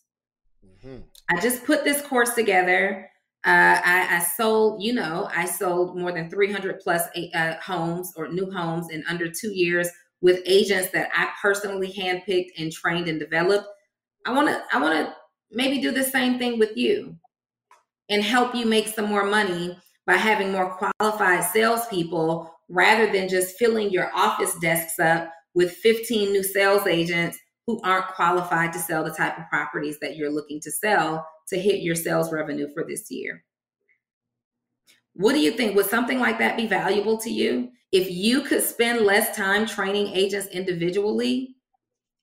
Mm-hmm. 0.66 1.02
I 1.30 1.42
just 1.42 1.66
put 1.66 1.84
this 1.84 2.02
course 2.02 2.34
together. 2.34 3.10
Uh, 3.46 3.82
I, 3.84 4.08
I, 4.10 4.20
sold, 4.38 4.82
you 4.82 4.94
know, 4.94 5.30
I 5.36 5.46
sold 5.48 5.98
more 5.98 6.14
than 6.14 6.30
300 6.30 6.80
plus 6.80 7.04
uh, 7.34 7.56
homes 7.62 8.14
or 8.16 8.30
new 8.30 8.50
homes 8.50 8.90
in 8.90 9.04
under 9.10 9.30
two 9.30 9.52
years 9.54 9.90
with 10.22 10.42
agents 10.46 10.92
that 10.94 11.10
I 11.14 11.28
personally 11.42 11.92
handpicked 11.92 12.52
and 12.58 12.72
trained 12.72 13.10
and 13.10 13.20
developed. 13.20 13.68
I 14.26 14.32
want 14.32 14.48
to, 14.48 14.64
I 14.72 14.82
want 14.82 14.94
to 14.94 15.14
maybe 15.52 15.82
do 15.82 15.92
the 15.92 16.06
same 16.06 16.40
thing 16.40 16.58
with 16.58 16.78
you 16.78 17.18
and 18.10 18.24
help 18.24 18.56
you 18.56 18.66
make 18.66 18.88
some 18.88 19.10
more 19.10 19.26
money 19.26 19.78
by 20.08 20.16
having 20.16 20.54
more 20.54 20.74
qualified 20.78 21.44
salespeople 21.44 22.50
rather 22.70 23.12
than 23.12 23.28
just 23.28 23.58
filling 23.58 23.90
your 23.90 24.10
office 24.16 24.56
desks 24.60 25.00
up 25.00 25.30
with 25.56 25.72
15 25.72 26.32
new 26.32 26.44
sales 26.44 26.86
agents 26.86 27.40
who 27.66 27.82
aren't 27.82 28.10
qualified 28.10 28.72
to 28.74 28.80
sell 28.80 29.04
the 29.04 29.12
type 29.12 29.38
of 29.40 29.50
properties 29.50 29.98
that 30.00 30.16
you're 30.16 30.32
looking 30.32 30.60
to 30.62 30.72
sell 30.72 31.26
to 31.48 31.60
hit 31.60 31.82
your 31.82 31.96
sales 31.96 32.32
revenue 32.32 32.68
for 32.74 32.84
this 32.84 33.10
year. 33.10 33.44
What 35.14 35.34
do 35.34 35.40
you 35.40 35.52
think? 35.52 35.76
Would 35.76 35.86
something 35.88 36.20
like 36.20 36.38
that 36.40 36.58
be 36.58 36.68
valuable 36.68 37.18
to 37.20 37.30
you? 37.30 37.70
If 37.92 38.12
you 38.12 38.42
could 38.42 38.62
spend 38.62 39.06
less 39.06 39.36
time 39.36 39.66
training 39.66 40.08
agents 40.08 40.48
individually 40.48 41.56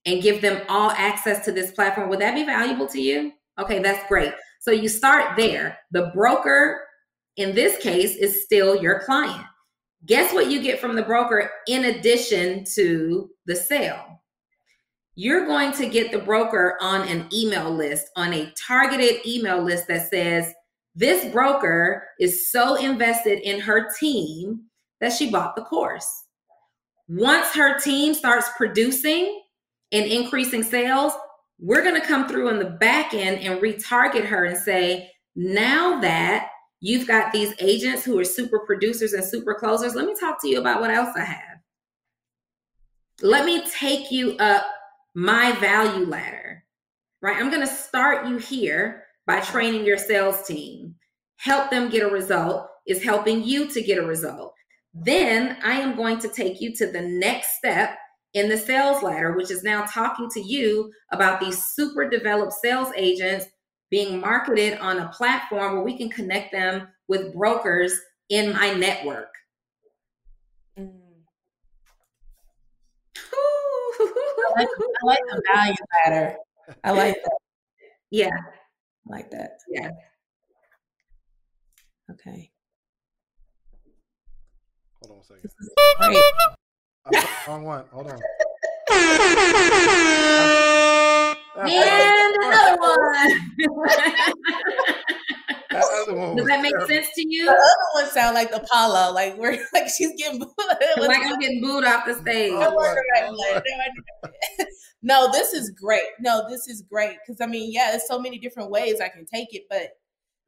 and 0.05 0.21
give 0.21 0.41
them 0.41 0.61
all 0.69 0.91
access 0.91 1.43
to 1.45 1.51
this 1.51 1.71
platform, 1.71 2.09
would 2.09 2.19
that 2.19 2.35
be 2.35 2.45
valuable 2.45 2.87
to 2.87 3.01
you? 3.01 3.31
Okay, 3.59 3.79
that's 3.79 4.07
great. 4.07 4.33
So 4.59 4.71
you 4.71 4.87
start 4.87 5.35
there. 5.35 5.79
The 5.91 6.11
broker, 6.13 6.81
in 7.37 7.55
this 7.55 7.81
case, 7.81 8.15
is 8.15 8.43
still 8.43 8.81
your 8.81 8.99
client. 8.99 9.45
Guess 10.05 10.33
what 10.33 10.51
you 10.51 10.61
get 10.61 10.81
from 10.81 10.95
the 10.95 11.03
broker 11.03 11.49
in 11.67 11.85
addition 11.85 12.65
to 12.75 13.29
the 13.45 13.55
sale? 13.55 14.21
You're 15.15 15.45
going 15.45 15.71
to 15.73 15.87
get 15.87 16.11
the 16.11 16.19
broker 16.19 16.77
on 16.81 17.07
an 17.07 17.27
email 17.31 17.71
list, 17.71 18.07
on 18.17 18.33
a 18.33 18.51
targeted 18.67 19.25
email 19.25 19.61
list 19.61 19.87
that 19.87 20.09
says, 20.09 20.51
This 20.95 21.31
broker 21.31 22.07
is 22.19 22.51
so 22.51 22.75
invested 22.75 23.39
in 23.39 23.61
her 23.61 23.89
team 23.97 24.63
that 24.99 25.13
she 25.13 25.29
bought 25.29 25.55
the 25.55 25.63
course. 25.63 26.07
Once 27.07 27.53
her 27.53 27.79
team 27.79 28.13
starts 28.13 28.49
producing 28.57 29.41
and 29.91 30.05
increasing 30.05 30.63
sales, 30.63 31.13
we're 31.59 31.83
going 31.83 31.99
to 31.99 32.05
come 32.05 32.27
through 32.27 32.49
in 32.49 32.59
the 32.59 32.71
back 32.71 33.13
end 33.13 33.39
and 33.39 33.61
retarget 33.61 34.25
her 34.25 34.45
and 34.45 34.57
say, 34.57 35.11
Now 35.35 36.01
that 36.01 36.49
You've 36.85 37.07
got 37.07 37.31
these 37.31 37.53
agents 37.59 38.03
who 38.03 38.19
are 38.19 38.25
super 38.25 38.59
producers 38.59 39.13
and 39.13 39.23
super 39.23 39.55
closers. 39.55 39.95
Let 39.95 40.05
me 40.05 40.15
talk 40.19 40.41
to 40.41 40.49
you 40.49 40.59
about 40.59 40.81
what 40.81 40.91
else 40.91 41.15
I 41.15 41.23
have. 41.23 41.59
Let 43.21 43.45
me 43.45 43.63
take 43.71 44.11
you 44.11 44.35
up 44.35 44.65
my 45.15 45.53
value 45.53 46.05
ladder, 46.05 46.65
right? 47.21 47.37
I'm 47.41 47.49
going 47.49 47.65
to 47.65 47.73
start 47.73 48.27
you 48.27 48.35
here 48.35 49.05
by 49.25 49.39
training 49.39 49.85
your 49.85 49.97
sales 49.97 50.45
team. 50.45 50.95
Help 51.37 51.71
them 51.71 51.89
get 51.89 52.03
a 52.03 52.09
result 52.09 52.67
is 52.85 53.01
helping 53.01 53.45
you 53.45 53.69
to 53.69 53.81
get 53.81 53.97
a 53.97 54.05
result. 54.05 54.53
Then 54.93 55.55
I 55.63 55.79
am 55.79 55.95
going 55.95 56.19
to 56.19 56.27
take 56.27 56.59
you 56.59 56.75
to 56.75 56.87
the 56.87 57.01
next 57.01 57.59
step 57.59 57.97
in 58.33 58.49
the 58.49 58.57
sales 58.57 59.01
ladder, 59.01 59.37
which 59.37 59.51
is 59.51 59.63
now 59.63 59.85
talking 59.85 60.27
to 60.31 60.41
you 60.41 60.91
about 61.13 61.39
these 61.39 61.63
super 61.63 62.09
developed 62.09 62.51
sales 62.51 62.89
agents 62.97 63.45
being 63.93 64.19
marketed 64.19 64.79
on 64.79 64.97
a 64.97 65.09
platform 65.09 65.73
where 65.75 65.83
we 65.83 65.95
can 65.95 66.09
connect 66.09 66.51
them 66.51 66.87
with 67.07 67.31
brokers 67.31 67.93
in 68.29 68.51
my 68.51 68.73
network. 68.73 69.31
Mm. 70.79 70.89
I, 74.55 74.57
like, 74.57 74.67
I 74.79 75.05
like 75.05 75.19
the 75.29 75.43
value 75.53 75.75
ladder. 75.93 76.35
I 76.83 76.89
like 76.89 77.21
that. 77.23 77.37
Yeah. 78.09 78.35
I 78.35 79.11
like 79.11 79.29
that. 79.29 79.59
Yeah. 79.69 79.91
Okay. 82.09 82.49
Hold 85.03 85.11
on 85.11 85.19
a 85.19 85.23
second. 85.23 85.51
Great. 87.11 87.21
wrong 87.47 87.63
one. 87.63 87.85
Hold 87.91 88.07
on. 88.07 88.19
and 91.55 92.35
another 92.35 92.77
one. 92.79 93.29
that 95.69 95.83
other 96.03 96.15
one 96.15 96.35
Does 96.35 96.47
that 96.47 96.61
make 96.61 96.71
terrible. 96.71 96.87
sense 96.87 97.07
to 97.15 97.27
you? 97.27 97.45
The 97.45 97.51
other 97.51 97.61
one 97.93 98.09
sound 98.11 98.35
like 98.35 98.51
Apollo, 98.53 99.13
like 99.13 99.37
we're 99.37 99.51
like 99.73 99.87
she's 99.87 100.13
getting 100.17 100.39
booed. 100.39 100.49
like 100.97 101.19
I'm 101.23 101.39
getting 101.39 101.61
booed 101.61 101.83
off 101.85 102.05
the 102.05 102.15
stage. 102.15 102.53
Oh, 102.55 102.95
no, 105.01 105.31
this 105.31 105.53
is 105.53 105.71
great. 105.71 106.09
No, 106.19 106.45
this 106.49 106.67
is 106.67 106.81
great 106.81 107.17
because 107.25 107.41
I 107.41 107.47
mean, 107.47 107.71
yeah, 107.71 107.91
there's 107.91 108.07
so 108.07 108.19
many 108.19 108.39
different 108.39 108.69
ways 108.69 109.01
I 109.01 109.09
can 109.09 109.25
take 109.25 109.53
it, 109.53 109.63
but 109.69 109.89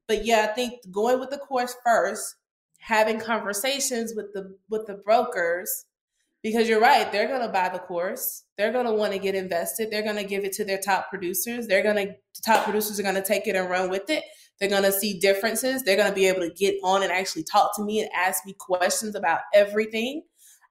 but 0.07 0.25
yeah, 0.25 0.47
I 0.49 0.53
think 0.53 0.73
going 0.91 1.19
with 1.19 1.31
the 1.31 1.37
course 1.37 1.75
first, 1.83 2.35
having 2.79 3.19
conversations 3.19 4.13
with 4.15 4.33
the 4.33 4.55
with 4.69 4.85
the 4.87 4.95
brokers 4.95 5.85
because 6.45 6.69
you're 6.69 6.79
right 6.79 7.11
they're 7.11 7.27
going 7.27 7.41
to 7.41 7.47
buy 7.47 7.69
the 7.69 7.79
course. 7.79 8.43
They're 8.55 8.71
going 8.71 8.85
to 8.85 8.91
want 8.91 9.13
to 9.13 9.19
get 9.19 9.33
invested. 9.33 9.89
They're 9.89 10.03
going 10.03 10.15
to 10.15 10.23
give 10.23 10.45
it 10.45 10.53
to 10.53 10.63
their 10.63 10.77
top 10.77 11.09
producers. 11.09 11.65
They're 11.65 11.81
going 11.81 11.95
to 11.95 12.41
top 12.45 12.65
producers 12.65 12.99
are 12.99 13.03
going 13.03 13.15
to 13.15 13.23
take 13.23 13.47
it 13.47 13.55
and 13.55 13.67
run 13.67 13.89
with 13.89 14.11
it. 14.11 14.23
They're 14.59 14.69
going 14.69 14.83
to 14.83 14.91
see 14.91 15.19
differences. 15.19 15.81
They're 15.81 15.97
going 15.97 16.07
to 16.07 16.13
be 16.13 16.27
able 16.27 16.41
to 16.41 16.53
get 16.53 16.75
on 16.83 17.01
and 17.01 17.11
actually 17.11 17.45
talk 17.51 17.75
to 17.77 17.83
me 17.83 17.99
and 17.99 18.11
ask 18.15 18.45
me 18.45 18.53
questions 18.59 19.15
about 19.15 19.39
everything 19.55 20.21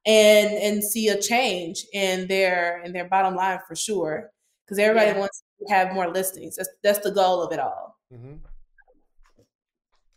and 0.07 0.53
and 0.53 0.85
see 0.85 1.09
a 1.09 1.21
change 1.21 1.85
in 1.93 2.29
their 2.29 2.81
in 2.85 2.93
their 2.93 3.09
bottom 3.09 3.35
line 3.35 3.59
for 3.67 3.75
sure. 3.75 4.31
Because 4.65 4.79
everybody 4.79 5.11
yeah. 5.11 5.19
wants 5.19 5.43
to 5.59 5.75
have 5.75 5.93
more 5.93 6.09
listings. 6.09 6.55
That's 6.55 6.71
that's 6.85 6.99
the 7.01 7.11
goal 7.11 7.43
of 7.43 7.53
it 7.53 7.59
all. 7.59 7.99
Mm-hmm. 8.13 8.35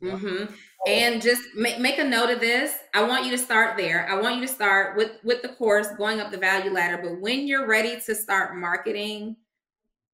Mm-hmm. 0.01 0.53
And 0.87 1.21
just 1.21 1.41
make, 1.55 1.79
make 1.79 1.97
a 1.97 2.03
note 2.03 2.29
of 2.29 2.39
this. 2.39 2.73
I 2.93 3.03
want 3.03 3.25
you 3.25 3.31
to 3.31 3.37
start 3.37 3.77
there. 3.77 4.07
I 4.09 4.21
want 4.21 4.35
you 4.35 4.41
to 4.41 4.47
start 4.47 4.95
with 4.95 5.11
with 5.23 5.41
the 5.41 5.49
course, 5.49 5.87
going 5.97 6.19
up 6.19 6.31
the 6.31 6.37
value 6.37 6.71
ladder. 6.71 6.99
But 7.01 7.19
when 7.19 7.47
you're 7.47 7.67
ready 7.67 7.99
to 8.05 8.15
start 8.15 8.55
marketing 8.55 9.37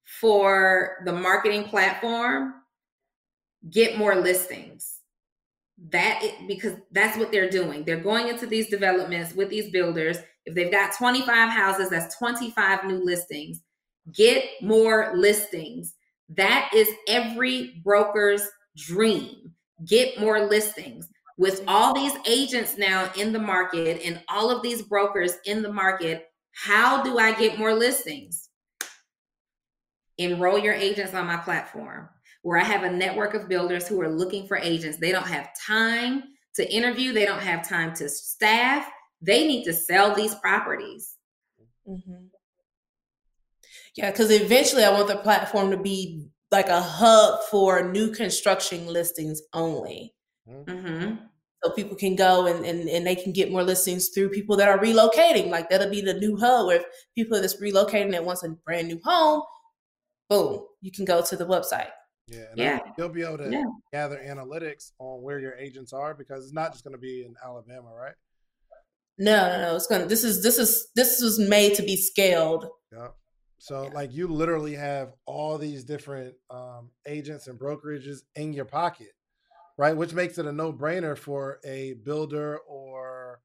for 0.05 1.03
the 1.05 1.11
marketing 1.11 1.65
platform, 1.65 2.53
get 3.69 3.97
more 3.97 4.15
listings. 4.15 4.99
That 5.89 6.19
it, 6.23 6.47
because 6.47 6.75
that's 6.91 7.17
what 7.17 7.31
they're 7.31 7.49
doing. 7.49 7.83
They're 7.83 7.97
going 7.97 8.29
into 8.29 8.47
these 8.47 8.69
developments 8.69 9.35
with 9.35 9.49
these 9.49 9.69
builders. 9.69 10.17
If 10.45 10.55
they've 10.55 10.71
got 10.71 10.97
25 10.97 11.27
houses, 11.49 11.89
that's 11.89 12.17
25 12.17 12.85
new 12.85 13.03
listings. 13.03 13.61
Get 14.13 14.45
more 14.61 15.11
listings. 15.15 15.95
That 16.29 16.69
is 16.73 16.89
every 17.07 17.81
broker's 17.83 18.47
dream 18.77 19.53
get 19.85 20.19
more 20.19 20.41
listings. 20.47 21.09
With 21.37 21.63
all 21.67 21.93
these 21.93 22.13
agents 22.27 22.77
now 22.77 23.11
in 23.17 23.33
the 23.33 23.39
market 23.39 24.01
and 24.05 24.21
all 24.29 24.51
of 24.51 24.61
these 24.61 24.83
brokers 24.83 25.33
in 25.45 25.63
the 25.63 25.73
market, 25.73 26.27
how 26.53 27.01
do 27.01 27.17
I 27.17 27.33
get 27.33 27.57
more 27.57 27.73
listings? 27.73 28.49
Enroll 30.19 30.59
your 30.59 30.73
agents 30.73 31.15
on 31.15 31.25
my 31.25 31.37
platform 31.37 32.07
where 32.43 32.59
I 32.59 32.63
have 32.63 32.83
a 32.83 32.91
network 32.91 33.33
of 33.33 33.49
builders 33.49 33.87
who 33.87 33.99
are 34.01 34.09
looking 34.09 34.47
for 34.47 34.57
agents. 34.57 34.97
They 34.99 35.11
don't 35.11 35.27
have 35.27 35.49
time 35.65 36.23
to 36.55 36.71
interview, 36.71 37.13
they 37.13 37.25
don't 37.25 37.41
have 37.41 37.67
time 37.67 37.95
to 37.95 38.07
staff. 38.07 38.87
They 39.21 39.47
need 39.47 39.63
to 39.63 39.73
sell 39.73 40.13
these 40.13 40.35
properties. 40.35 41.15
Mm-hmm. 41.87 42.25
Yeah, 43.95 44.11
because 44.11 44.29
eventually 44.31 44.83
I 44.83 44.91
want 44.91 45.07
the 45.07 45.17
platform 45.17 45.71
to 45.71 45.77
be 45.77 46.27
like 46.53 46.69
a 46.69 46.79
hub 46.79 47.41
for 47.51 47.91
new 47.91 48.11
construction 48.11 48.87
listings 48.87 49.41
only. 49.51 50.13
Mm-hmm. 50.47 51.15
So 51.63 51.71
people 51.71 51.97
can 51.97 52.15
go 52.15 52.45
and, 52.45 52.65
and, 52.65 52.87
and 52.87 53.05
they 53.05 53.15
can 53.15 53.33
get 53.33 53.51
more 53.51 53.63
listings 53.63 54.09
through 54.09 54.29
people 54.29 54.55
that 54.57 54.69
are 54.69 54.77
relocating. 54.77 55.49
Like 55.49 55.69
that'll 55.69 55.89
be 55.89 56.01
the 56.01 56.13
new 56.13 56.37
hub 56.37 56.67
where 56.67 56.83
people 57.15 57.41
that's 57.41 57.59
relocating 57.61 58.11
that 58.11 58.23
wants 58.23 58.43
a 58.43 58.49
brand 58.49 58.87
new 58.87 59.01
home, 59.03 59.41
boom, 60.29 60.65
you 60.81 60.91
can 60.91 61.05
go 61.05 61.21
to 61.21 61.35
the 61.35 61.45
website. 61.45 61.89
Yeah, 62.27 62.45
yeah. 62.55 62.79
you'll 62.97 63.09
be 63.09 63.23
able 63.23 63.39
to 63.39 63.49
yeah. 63.49 63.65
gather 63.91 64.17
analytics 64.17 64.91
on 64.99 65.21
where 65.21 65.39
your 65.39 65.55
agents 65.57 65.91
are 65.91 66.13
because 66.13 66.45
it's 66.45 66.53
not 66.53 66.71
just 66.71 66.83
going 66.83 66.93
to 66.93 67.01
be 67.01 67.25
in 67.25 67.35
Alabama, 67.43 67.89
right? 67.93 68.13
No, 69.17 69.47
no, 69.49 69.61
no. 69.61 69.75
It's 69.75 69.85
gonna. 69.85 70.07
This 70.07 70.23
is 70.23 70.41
this 70.41 70.57
is 70.57 70.87
this 70.95 71.21
was 71.21 71.37
made 71.37 71.75
to 71.75 71.83
be 71.83 71.95
scaled. 71.95 72.65
Yeah. 72.91 73.09
So 73.63 73.83
yeah. 73.83 73.89
like 73.93 74.11
you 74.11 74.27
literally 74.27 74.75
have 74.75 75.13
all 75.25 75.57
these 75.57 75.85
different 75.85 76.35
um, 76.49 76.89
agents 77.07 77.47
and 77.47 77.57
brokerages 77.57 78.23
in 78.35 78.51
your 78.51 78.65
pocket, 78.65 79.13
right? 79.77 79.95
Which 79.95 80.13
makes 80.13 80.37
it 80.37 80.45
a 80.45 80.51
no-brainer 80.51 81.17
for 81.17 81.61
a 81.63 81.93
builder 82.03 82.57
or 82.67 83.39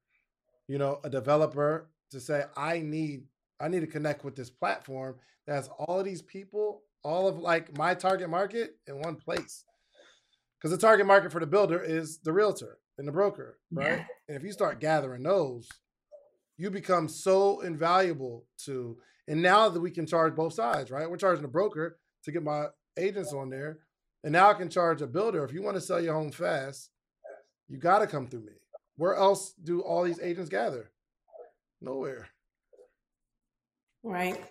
you 0.67 0.77
know 0.77 0.99
a 1.05 1.09
developer 1.09 1.89
to 2.11 2.19
say, 2.19 2.43
I 2.57 2.79
need 2.79 3.27
I 3.61 3.69
need 3.69 3.79
to 3.79 3.87
connect 3.87 4.25
with 4.25 4.35
this 4.35 4.49
platform 4.49 5.15
that 5.47 5.55
has 5.55 5.69
all 5.79 5.99
of 5.99 6.05
these 6.05 6.21
people, 6.21 6.81
all 7.01 7.25
of 7.29 7.37
like 7.39 7.77
my 7.77 7.93
target 7.93 8.29
market 8.29 8.71
in 8.87 8.99
one 8.99 9.15
place. 9.15 9.63
Because 10.57 10.71
the 10.71 10.85
target 10.85 11.05
market 11.05 11.31
for 11.31 11.39
the 11.39 11.47
builder 11.47 11.81
is 11.81 12.19
the 12.25 12.33
realtor 12.33 12.79
and 12.97 13.07
the 13.07 13.13
broker, 13.13 13.57
right? 13.71 13.99
Yeah. 13.99 14.05
And 14.27 14.35
if 14.35 14.43
you 14.43 14.51
start 14.51 14.81
gathering 14.81 15.23
those, 15.23 15.69
you 16.57 16.69
become 16.69 17.07
so 17.07 17.61
invaluable 17.61 18.47
to 18.65 18.97
and 19.29 19.41
now 19.43 19.69
that 19.69 19.79
we 19.79 19.91
can 19.91 20.07
charge 20.07 20.35
both 20.35 20.53
sides, 20.53 20.89
right? 20.89 21.09
We're 21.09 21.17
charging 21.17 21.45
a 21.45 21.49
broker 21.49 21.99
to 22.23 22.31
get 22.31 22.43
my 22.43 22.65
agents 22.97 23.31
on 23.31 23.49
there. 23.49 23.79
And 24.23 24.33
now 24.33 24.49
I 24.49 24.55
can 24.55 24.69
charge 24.69 25.01
a 25.01 25.07
builder. 25.07 25.45
If 25.45 25.53
you 25.53 25.61
want 25.61 25.75
to 25.77 25.81
sell 25.81 26.01
your 26.01 26.15
home 26.15 26.31
fast, 26.31 26.89
you 27.69 27.77
got 27.77 27.99
to 27.99 28.07
come 28.07 28.27
through 28.27 28.41
me. 28.41 28.53
Where 28.97 29.15
else 29.15 29.53
do 29.63 29.81
all 29.81 30.03
these 30.03 30.19
agents 30.19 30.49
gather? 30.49 30.91
Nowhere. 31.79 32.27
Right. 34.03 34.43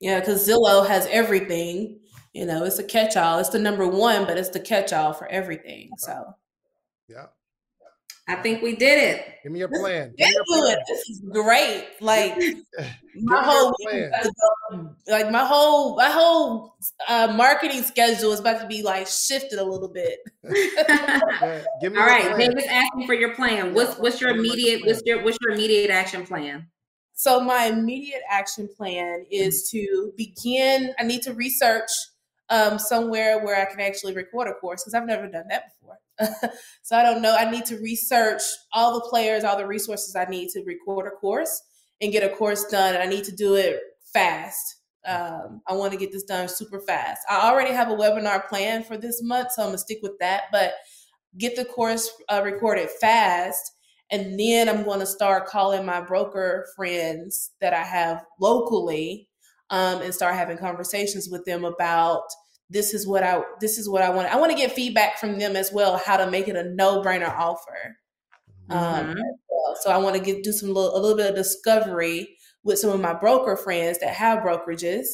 Yeah, 0.00 0.20
because 0.20 0.48
Zillow 0.48 0.86
has 0.88 1.06
everything. 1.10 2.00
You 2.32 2.46
know, 2.46 2.64
it's 2.64 2.78
a 2.78 2.84
catch 2.84 3.16
all. 3.16 3.38
It's 3.38 3.50
the 3.50 3.58
number 3.58 3.86
one, 3.86 4.24
but 4.24 4.38
it's 4.38 4.48
the 4.48 4.60
catch 4.60 4.92
all 4.92 5.12
for 5.12 5.26
everything. 5.28 5.90
So, 5.98 6.34
yeah. 7.08 7.26
I 8.28 8.36
think 8.36 8.62
we 8.62 8.76
did 8.76 8.98
it. 8.98 9.24
Give 9.42 9.52
me 9.52 9.60
your 9.60 9.68
plan. 9.68 10.12
Give 10.18 10.28
me 10.28 10.34
your 10.34 10.44
plan. 10.44 10.76
This 10.86 11.08
is 11.08 11.22
great. 11.32 11.86
Like 12.02 12.36
my 13.14 13.42
whole 13.42 13.74
like 15.08 15.30
my 15.30 15.44
whole 15.44 15.96
my 15.96 16.10
whole 16.10 16.76
uh, 17.08 17.32
marketing 17.34 17.82
schedule 17.82 18.32
is 18.32 18.40
about 18.40 18.60
to 18.60 18.66
be 18.66 18.82
like 18.82 19.06
shifted 19.06 19.58
a 19.58 19.64
little 19.64 19.88
bit. 19.88 20.18
yeah, 20.44 21.62
give 21.80 21.94
me 21.94 21.98
All 21.98 22.04
right, 22.04 22.36
David's 22.36 22.66
asking 22.68 23.06
for 23.06 23.14
your 23.14 23.34
plan. 23.34 23.72
What's 23.72 23.98
what's 23.98 24.20
your 24.20 24.30
immediate 24.30 24.82
what's 24.84 25.02
your 25.06 25.24
what's 25.24 25.38
your 25.40 25.54
immediate 25.54 25.90
action 25.90 26.26
plan? 26.26 26.66
So 27.14 27.40
my 27.40 27.64
immediate 27.64 28.22
action 28.30 28.68
plan 28.76 29.24
is 29.30 29.70
to 29.70 30.12
begin. 30.18 30.92
I 31.00 31.02
need 31.02 31.22
to 31.22 31.32
research 31.32 31.90
um, 32.50 32.78
somewhere 32.78 33.42
where 33.42 33.56
I 33.60 33.64
can 33.64 33.80
actually 33.80 34.12
record 34.12 34.48
a 34.48 34.54
course 34.54 34.84
because 34.84 34.92
I've 34.94 35.06
never 35.06 35.26
done 35.28 35.46
that 35.48 35.64
before. 35.70 35.98
so 36.82 36.96
I 36.96 37.02
don't 37.02 37.22
know. 37.22 37.34
I 37.36 37.50
need 37.50 37.64
to 37.66 37.78
research 37.78 38.42
all 38.72 38.94
the 38.94 39.08
players, 39.08 39.44
all 39.44 39.56
the 39.56 39.66
resources 39.66 40.16
I 40.16 40.24
need 40.24 40.50
to 40.50 40.62
record 40.64 41.06
a 41.06 41.10
course 41.10 41.62
and 42.00 42.12
get 42.12 42.30
a 42.30 42.34
course 42.34 42.64
done. 42.66 42.94
And 42.94 43.02
I 43.02 43.06
need 43.06 43.24
to 43.24 43.34
do 43.34 43.54
it 43.54 43.80
fast. 44.12 44.76
Um, 45.06 45.60
I 45.66 45.74
want 45.74 45.92
to 45.92 45.98
get 45.98 46.12
this 46.12 46.24
done 46.24 46.48
super 46.48 46.80
fast. 46.80 47.20
I 47.30 47.48
already 47.50 47.72
have 47.72 47.88
a 47.90 47.96
webinar 47.96 48.46
plan 48.48 48.82
for 48.82 48.96
this 48.96 49.22
month, 49.22 49.52
so 49.52 49.62
I'm 49.62 49.68
gonna 49.68 49.78
stick 49.78 50.00
with 50.02 50.18
that. 50.20 50.44
But 50.52 50.74
get 51.38 51.56
the 51.56 51.64
course 51.64 52.10
uh, 52.28 52.42
recorded 52.44 52.90
fast, 53.00 53.72
and 54.10 54.38
then 54.38 54.68
I'm 54.68 54.84
to 54.84 55.06
start 55.06 55.46
calling 55.46 55.86
my 55.86 56.00
broker 56.00 56.66
friends 56.76 57.52
that 57.60 57.72
I 57.72 57.82
have 57.82 58.24
locally 58.40 59.28
um, 59.70 60.02
and 60.02 60.14
start 60.14 60.34
having 60.34 60.58
conversations 60.58 61.28
with 61.30 61.44
them 61.44 61.64
about 61.64 62.24
this 62.70 62.92
is 62.94 63.06
what 63.06 63.22
I 63.22 63.42
this 63.60 63.78
is 63.78 63.88
what 63.88 64.02
I 64.02 64.10
want. 64.10 64.28
I 64.28 64.36
want 64.36 64.52
to 64.52 64.58
get 64.58 64.72
feedback 64.72 65.18
from 65.18 65.38
them 65.38 65.56
as 65.56 65.72
well, 65.72 65.96
how 65.96 66.16
to 66.16 66.30
make 66.30 66.48
it 66.48 66.56
a 66.56 66.64
no 66.64 67.02
brainer 67.02 67.30
offer. 67.30 67.96
Um, 68.70 68.78
mm-hmm. 68.78 69.10
Um, 69.10 69.76
so 69.80 69.90
I 69.90 69.98
want 69.98 70.16
to 70.16 70.22
get 70.22 70.42
do 70.42 70.52
some 70.52 70.68
little, 70.68 70.96
a 70.96 71.00
little 71.00 71.16
bit 71.16 71.30
of 71.30 71.36
discovery 71.36 72.36
with 72.64 72.78
some 72.78 72.90
of 72.90 73.00
my 73.00 73.14
broker 73.14 73.56
friends 73.56 73.98
that 74.00 74.14
have 74.14 74.42
brokerages, 74.42 75.06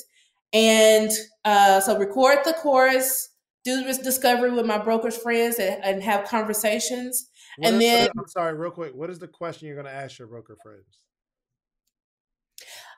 and 0.53 1.11
uh, 1.45 1.81
so 1.81 1.99
record 1.99 2.39
the 2.45 2.55
course, 2.55 3.29
do 3.65 3.85
this 3.85 3.99
discovery 3.99 4.51
with 4.51 4.67
my 4.67 4.79
broker's 4.79 5.17
friends, 5.17 5.59
and, 5.59 5.85
and 5.85 6.03
have 6.03 6.29
conversations. 6.29 7.31
What 7.57 7.73
and 7.73 7.81
then 7.81 8.09
I'm 8.19 8.27
sorry, 8.27 8.55
real 8.55 8.73
quick. 8.73 8.95
What 8.95 9.11
is 9.11 9.21
the 9.21 9.29
question 9.29 9.69
you're 9.69 9.77
going 9.77 9.87
to 9.87 9.95
ask 9.95 10.19
your 10.19 10.27
broker 10.27 10.57
friends? 10.63 10.99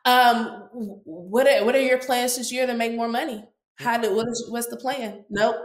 Um, 0.07 0.69
what 0.73 1.47
are, 1.49 1.65
what 1.65 1.75
are 1.75 1.83
your 1.83 1.99
plans 1.99 2.37
this 2.37 2.53
year 2.53 2.67
to 2.67 2.75
make 2.75 2.95
more 2.95 3.09
money? 3.09 3.45
How 3.77 3.99
do 3.99 4.15
what 4.15 4.27
is 4.29 4.47
what's 4.51 4.69
the 4.69 4.77
plan? 4.77 5.25
Nope. 5.31 5.57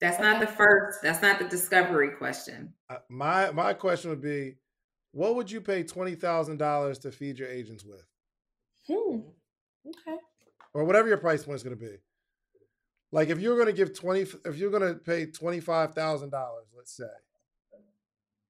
That's 0.00 0.20
not 0.20 0.40
the 0.40 0.46
first. 0.46 0.98
That's 1.02 1.22
not 1.22 1.38
the 1.38 1.46
discovery 1.46 2.10
question. 2.10 2.72
Uh, 2.88 2.96
my 3.08 3.50
my 3.50 3.72
question 3.74 4.10
would 4.10 4.22
be, 4.22 4.56
what 5.12 5.34
would 5.34 5.50
you 5.50 5.60
pay 5.60 5.82
twenty 5.82 6.14
thousand 6.14 6.58
dollars 6.58 6.98
to 7.00 7.10
feed 7.10 7.38
your 7.38 7.48
agents 7.48 7.84
with? 7.84 8.04
Hmm. 8.86 9.20
Okay. 9.86 10.18
Or 10.74 10.84
whatever 10.84 11.08
your 11.08 11.16
price 11.16 11.42
point 11.42 11.56
is 11.56 11.62
going 11.62 11.76
to 11.76 11.84
be. 11.84 11.96
Like 13.10 13.30
if 13.30 13.40
you're 13.40 13.56
going 13.56 13.66
to 13.66 13.72
give 13.72 13.98
twenty, 13.98 14.26
if 14.44 14.56
you're 14.56 14.70
going 14.70 14.82
to 14.82 14.94
pay 14.94 15.26
twenty 15.26 15.60
five 15.60 15.94
thousand 15.94 16.30
dollars, 16.30 16.66
let's 16.76 16.96
say, 16.96 17.04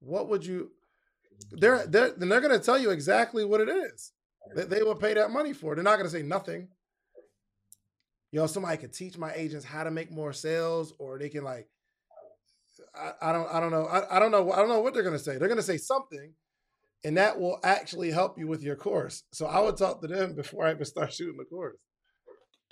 what 0.01 0.29
would 0.29 0.45
you? 0.45 0.73
They're 1.53 1.87
they're 1.87 2.11
they're 2.11 2.41
going 2.41 2.59
to 2.59 2.65
tell 2.65 2.79
you 2.79 2.91
exactly 2.91 3.45
what 3.45 3.61
it 3.61 3.69
is 3.69 4.13
that 4.55 4.71
they 4.71 4.83
will 4.83 4.97
pay 4.97 5.15
that 5.15 5.31
money 5.31 5.53
for. 5.53 5.75
They're 5.75 5.85
not 5.85 5.97
going 5.97 6.11
to 6.11 6.11
say 6.11 6.23
nothing 6.23 6.69
you 8.33 8.41
know, 8.41 8.47
somebody 8.47 8.77
could 8.77 8.93
teach 8.93 9.17
my 9.17 9.33
agents 9.35 9.65
how 9.65 9.85
to 9.85 9.91
make 9.91 10.11
more 10.11 10.33
sales, 10.33 10.93
or 10.99 11.19
they 11.19 11.29
can 11.29 11.45
like, 11.45 11.69
I, 12.95 13.13
I 13.23 13.33
don't, 13.33 13.49
I 13.53 13.61
don't 13.61 13.71
know, 13.71 13.87
I, 13.87 14.17
I 14.17 14.19
don't 14.19 14.31
know, 14.31 14.53
I 14.53 14.57
don't 14.57 14.69
know 14.69 14.81
what 14.81 14.95
they're 14.95 15.03
gonna 15.03 15.19
say. 15.19 15.39
They're 15.39 15.49
gonna 15.49 15.63
say 15.63 15.79
something, 15.79 16.35
and 17.05 17.17
that 17.17 17.41
will 17.41 17.59
actually 17.65 18.11
help 18.11 18.39
you 18.39 18.47
with 18.47 18.63
your 18.63 18.77
course. 18.77 19.25
So 19.33 19.47
I 19.47 19.61
would 19.61 19.77
talk 19.77 20.01
to 20.03 20.09
them 20.09 20.35
before 20.37 20.67
I 20.67 20.73
even 20.73 20.85
start 20.85 21.13
shooting 21.13 21.39
the 21.39 21.45
course. 21.45 21.77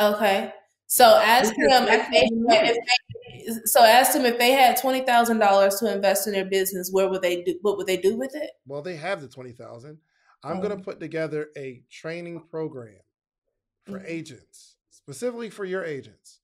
Okay. 0.01 0.53
So 0.89 1.05
ask 1.17 1.53
them 1.57 1.89
if 1.89 2.11
they, 2.13 2.29
if 2.31 2.77
they, 2.77 3.53
so 3.65 3.83
ask 3.83 4.13
them 4.13 4.25
if 4.25 4.39
they 4.39 4.53
had 4.53 4.77
twenty 4.77 5.01
thousand 5.01 5.39
dollars 5.39 5.77
to 5.81 5.93
invest 5.93 6.29
in 6.29 6.33
their 6.33 6.45
business, 6.45 6.91
where 6.93 7.09
would 7.09 7.23
they 7.23 7.43
do? 7.43 7.59
What 7.63 7.77
would 7.77 7.89
they 7.89 7.97
do 7.97 8.17
with 8.17 8.37
it? 8.37 8.51
Well, 8.67 8.83
they 8.83 8.95
have 8.95 9.21
the 9.21 9.29
twenty 9.29 9.53
thousand. 9.53 9.99
I'm 10.45 10.61
going 10.61 10.77
to 10.77 10.83
put 10.83 11.01
together 11.01 11.49
a 11.57 11.83
training 11.91 12.45
program 12.51 13.01
for 13.85 13.99
mm-hmm. 13.99 14.07
agents 14.07 14.76
specifically 15.07 15.51
for 15.51 15.65
your 15.65 15.85
agents 15.85 16.41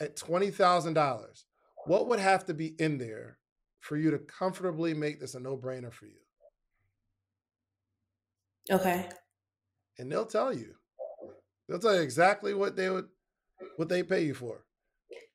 at 0.00 0.16
$20,000, 0.16 1.42
what 1.86 2.06
would 2.06 2.20
have 2.20 2.44
to 2.46 2.54
be 2.54 2.76
in 2.78 2.96
there 2.96 3.38
for 3.80 3.96
you 3.96 4.12
to 4.12 4.18
comfortably 4.18 4.94
make 4.94 5.18
this 5.18 5.34
a 5.34 5.40
no 5.40 5.56
brainer 5.56 5.92
for 5.92 6.06
you? 6.06 6.20
Okay. 8.70 9.08
And 9.98 10.10
they'll 10.10 10.26
tell 10.26 10.52
you. 10.52 10.74
They'll 11.68 11.80
tell 11.80 11.96
you 11.96 12.02
exactly 12.02 12.54
what 12.54 12.76
they 12.76 12.88
would 12.88 13.06
what 13.76 13.88
they 13.88 14.02
pay 14.02 14.24
you 14.24 14.34
for. 14.34 14.64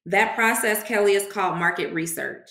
That 0.06 0.36
process, 0.36 0.84
Kelly, 0.84 1.14
is 1.14 1.32
called 1.32 1.58
market 1.58 1.92
research. 1.94 2.50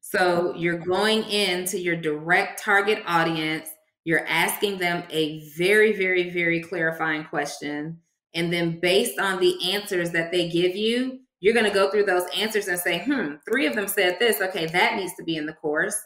So 0.00 0.54
you're 0.54 0.78
going 0.78 1.24
into 1.24 1.78
your 1.78 1.96
direct 1.96 2.62
target 2.62 3.02
audience, 3.06 3.68
you're 4.04 4.26
asking 4.26 4.78
them 4.78 5.04
a 5.10 5.48
very, 5.56 5.92
very, 5.92 6.30
very 6.30 6.60
clarifying 6.60 7.24
question 7.24 7.98
and 8.34 8.52
then 8.52 8.80
based 8.80 9.18
on 9.18 9.40
the 9.40 9.72
answers 9.72 10.10
that 10.12 10.32
they 10.32 10.48
give 10.48 10.74
you, 10.74 11.20
you're 11.40 11.54
going 11.54 11.66
to 11.66 11.74
go 11.74 11.90
through 11.90 12.04
those 12.04 12.24
answers 12.36 12.68
and 12.68 12.78
say, 12.78 13.00
hmm, 13.04 13.34
three 13.48 13.66
of 13.66 13.74
them 13.74 13.88
said 13.88 14.18
this. 14.18 14.40
Okay, 14.40 14.66
that 14.66 14.96
needs 14.96 15.14
to 15.16 15.24
be 15.24 15.36
in 15.36 15.46
the 15.46 15.52
course. 15.54 15.96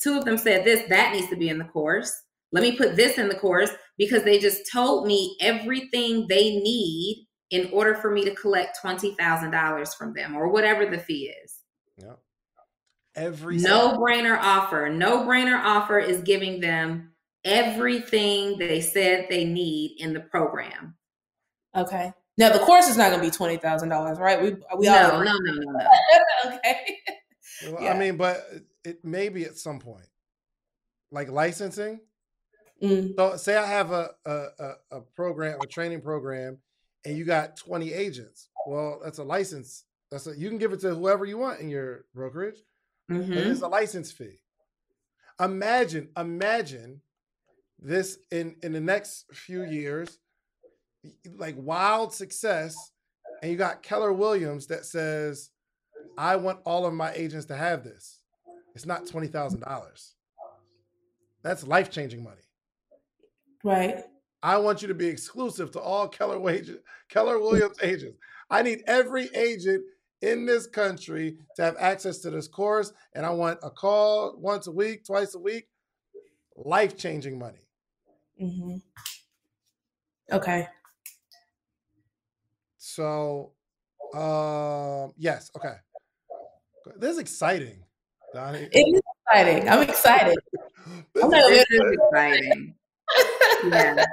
Two 0.00 0.18
of 0.18 0.24
them 0.24 0.38
said 0.38 0.64
this. 0.64 0.88
That 0.88 1.12
needs 1.12 1.28
to 1.28 1.36
be 1.36 1.48
in 1.48 1.58
the 1.58 1.64
course. 1.64 2.12
Let 2.52 2.62
me 2.62 2.76
put 2.76 2.96
this 2.96 3.18
in 3.18 3.28
the 3.28 3.34
course 3.34 3.70
because 3.98 4.22
they 4.22 4.38
just 4.38 4.70
told 4.72 5.06
me 5.06 5.36
everything 5.40 6.26
they 6.28 6.56
need 6.56 7.26
in 7.50 7.68
order 7.72 7.94
for 7.94 8.10
me 8.10 8.24
to 8.24 8.34
collect 8.34 8.78
$20,000 8.82 9.94
from 9.96 10.14
them 10.14 10.34
or 10.34 10.48
whatever 10.48 10.86
the 10.86 10.98
fee 10.98 11.32
is. 11.44 11.54
Yeah. 11.98 12.14
Every 13.14 13.58
no 13.58 13.98
brainer 13.98 14.38
offer. 14.38 14.88
No 14.88 15.24
brainer 15.26 15.58
offer 15.62 15.98
is 15.98 16.20
giving 16.22 16.60
them 16.60 17.12
everything 17.44 18.58
they 18.58 18.80
said 18.80 19.26
they 19.28 19.44
need 19.44 19.96
in 19.98 20.12
the 20.12 20.20
program. 20.20 20.94
Okay. 21.76 22.12
Now 22.38 22.52
the 22.52 22.58
course 22.58 22.88
is 22.88 22.96
not 22.96 23.10
going 23.10 23.20
to 23.20 23.26
be 23.26 23.30
twenty 23.30 23.56
thousand 23.56 23.88
dollars, 23.88 24.18
right? 24.18 24.40
We 24.40 24.56
we 24.76 24.86
no, 24.86 25.10
all 25.10 25.24
no 25.24 25.32
no 25.32 25.52
no 25.54 25.72
no. 25.72 25.88
okay. 26.54 26.98
Well, 27.64 27.82
yeah. 27.82 27.92
I 27.92 27.98
mean, 27.98 28.16
but 28.16 28.46
it 28.84 29.04
may 29.04 29.28
be 29.28 29.44
at 29.44 29.56
some 29.56 29.78
point, 29.78 30.06
like 31.10 31.30
licensing. 31.30 32.00
Mm. 32.82 33.14
So, 33.16 33.36
say 33.36 33.56
I 33.56 33.66
have 33.66 33.90
a, 33.90 34.10
a 34.26 34.72
a 34.90 35.00
program, 35.14 35.58
a 35.62 35.66
training 35.66 36.02
program, 36.02 36.58
and 37.04 37.16
you 37.16 37.24
got 37.24 37.56
twenty 37.56 37.92
agents. 37.92 38.50
Well, 38.66 39.00
that's 39.02 39.18
a 39.18 39.24
license. 39.24 39.84
That's 40.10 40.26
a, 40.26 40.38
you 40.38 40.48
can 40.48 40.58
give 40.58 40.72
it 40.72 40.80
to 40.80 40.94
whoever 40.94 41.24
you 41.24 41.38
want 41.38 41.60
in 41.60 41.70
your 41.70 42.04
brokerage. 42.14 42.58
Mm-hmm. 43.10 43.32
it's 43.32 43.62
a 43.62 43.68
license 43.68 44.10
fee. 44.10 44.40
Imagine, 45.40 46.08
imagine 46.16 47.00
this 47.78 48.18
in 48.30 48.56
in 48.62 48.72
the 48.72 48.80
next 48.80 49.26
few 49.32 49.64
years 49.64 50.18
like 51.36 51.54
wild 51.58 52.12
success, 52.12 52.74
and 53.42 53.50
you 53.50 53.56
got 53.56 53.82
Keller 53.82 54.12
Williams 54.12 54.66
that 54.68 54.84
says, 54.84 55.50
"I 56.16 56.36
want 56.36 56.60
all 56.64 56.86
of 56.86 56.94
my 56.94 57.12
agents 57.12 57.46
to 57.46 57.56
have 57.56 57.84
this." 57.84 58.20
It's 58.74 58.86
not 58.86 59.06
twenty 59.06 59.28
thousand 59.28 59.60
dollars. 59.60 60.14
That's 61.42 61.66
life 61.66 61.90
changing 61.90 62.24
money. 62.24 62.42
Right. 63.62 64.04
I 64.42 64.58
want 64.58 64.82
you 64.82 64.88
to 64.88 64.94
be 64.94 65.06
exclusive 65.06 65.70
to 65.72 65.80
all 65.80 66.08
Keller 66.08 66.38
Wage, 66.38 66.70
Keller 67.08 67.40
Williams 67.40 67.76
agents. 67.82 68.18
I 68.50 68.62
need 68.62 68.82
every 68.86 69.28
agent 69.34 69.84
in 70.22 70.46
this 70.46 70.66
country 70.66 71.36
to 71.56 71.62
have 71.62 71.76
access 71.78 72.18
to 72.18 72.30
this 72.30 72.48
course, 72.48 72.92
and 73.14 73.26
I 73.26 73.30
want 73.30 73.58
a 73.62 73.70
call 73.70 74.36
once 74.38 74.66
a 74.66 74.72
week, 74.72 75.04
twice 75.04 75.34
a 75.34 75.38
week. 75.38 75.68
Life 76.56 76.96
changing 76.96 77.38
money. 77.38 77.68
Mm-hmm. 78.40 78.76
Okay. 80.32 80.68
So, 82.88 83.50
um, 84.14 85.12
yes, 85.18 85.50
okay. 85.56 85.74
This 86.98 87.14
is 87.14 87.18
exciting, 87.18 87.82
Donnie. 88.32 88.68
It 88.70 88.94
is 88.94 89.02
exciting. 89.26 89.68
I'm 89.68 89.82
excited. 89.82 90.38
I'm 91.20 91.30
this 91.30 91.66
is 91.68 91.98
exciting. 91.98 92.74
yeah. 93.64 94.04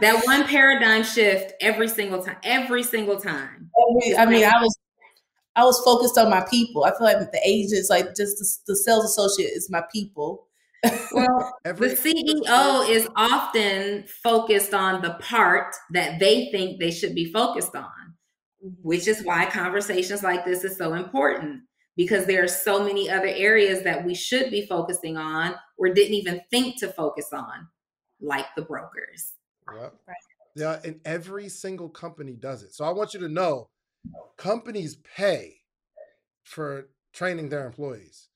That 0.00 0.22
one 0.24 0.44
paradigm 0.46 1.04
shift 1.04 1.52
every 1.60 1.88
single 1.88 2.22
time. 2.22 2.38
Every 2.42 2.82
single 2.82 3.20
time. 3.20 3.70
I 4.18 4.24
mean, 4.24 4.44
I 4.44 4.62
was 4.62 4.78
I 5.54 5.64
was 5.64 5.78
focused 5.84 6.16
on 6.16 6.30
my 6.30 6.44
people. 6.50 6.84
I 6.84 6.92
feel 6.92 7.02
like 7.02 7.18
the 7.18 7.40
agents, 7.44 7.90
like 7.90 8.16
just 8.16 8.38
the, 8.38 8.72
the 8.72 8.76
sales 8.76 9.04
associate, 9.04 9.50
is 9.54 9.68
my 9.70 9.82
people. 9.92 10.46
Well, 11.12 11.58
Every- 11.66 11.90
the 11.90 11.96
CEO 11.96 12.88
is 12.88 13.08
often 13.14 14.04
focused 14.22 14.72
on 14.72 15.02
the 15.02 15.14
part 15.20 15.74
that 15.92 16.18
they 16.18 16.50
think 16.50 16.80
they 16.80 16.90
should 16.90 17.14
be 17.14 17.30
focused 17.30 17.76
on 17.76 17.90
which 18.82 19.06
is 19.08 19.22
why 19.24 19.46
conversations 19.46 20.22
like 20.22 20.44
this 20.44 20.64
is 20.64 20.76
so 20.76 20.94
important 20.94 21.62
because 21.96 22.26
there 22.26 22.44
are 22.44 22.48
so 22.48 22.84
many 22.84 23.08
other 23.08 23.28
areas 23.28 23.82
that 23.82 24.04
we 24.04 24.14
should 24.14 24.50
be 24.50 24.66
focusing 24.66 25.16
on 25.16 25.54
or 25.78 25.88
didn't 25.88 26.14
even 26.14 26.40
think 26.50 26.78
to 26.78 26.88
focus 26.88 27.28
on, 27.32 27.66
like 28.20 28.46
the 28.54 28.62
brokers. 28.62 29.32
Yep. 29.72 29.94
Right. 30.06 30.16
Yeah, 30.54 30.78
and 30.84 31.00
every 31.04 31.48
single 31.48 31.88
company 31.88 32.34
does 32.34 32.62
it. 32.62 32.74
So 32.74 32.84
I 32.84 32.90
want 32.90 33.12
you 33.12 33.20
to 33.20 33.28
know 33.28 33.68
companies 34.38 34.96
pay 35.16 35.60
for 36.44 36.88
training 37.12 37.48
their 37.48 37.66
employees. 37.66 38.28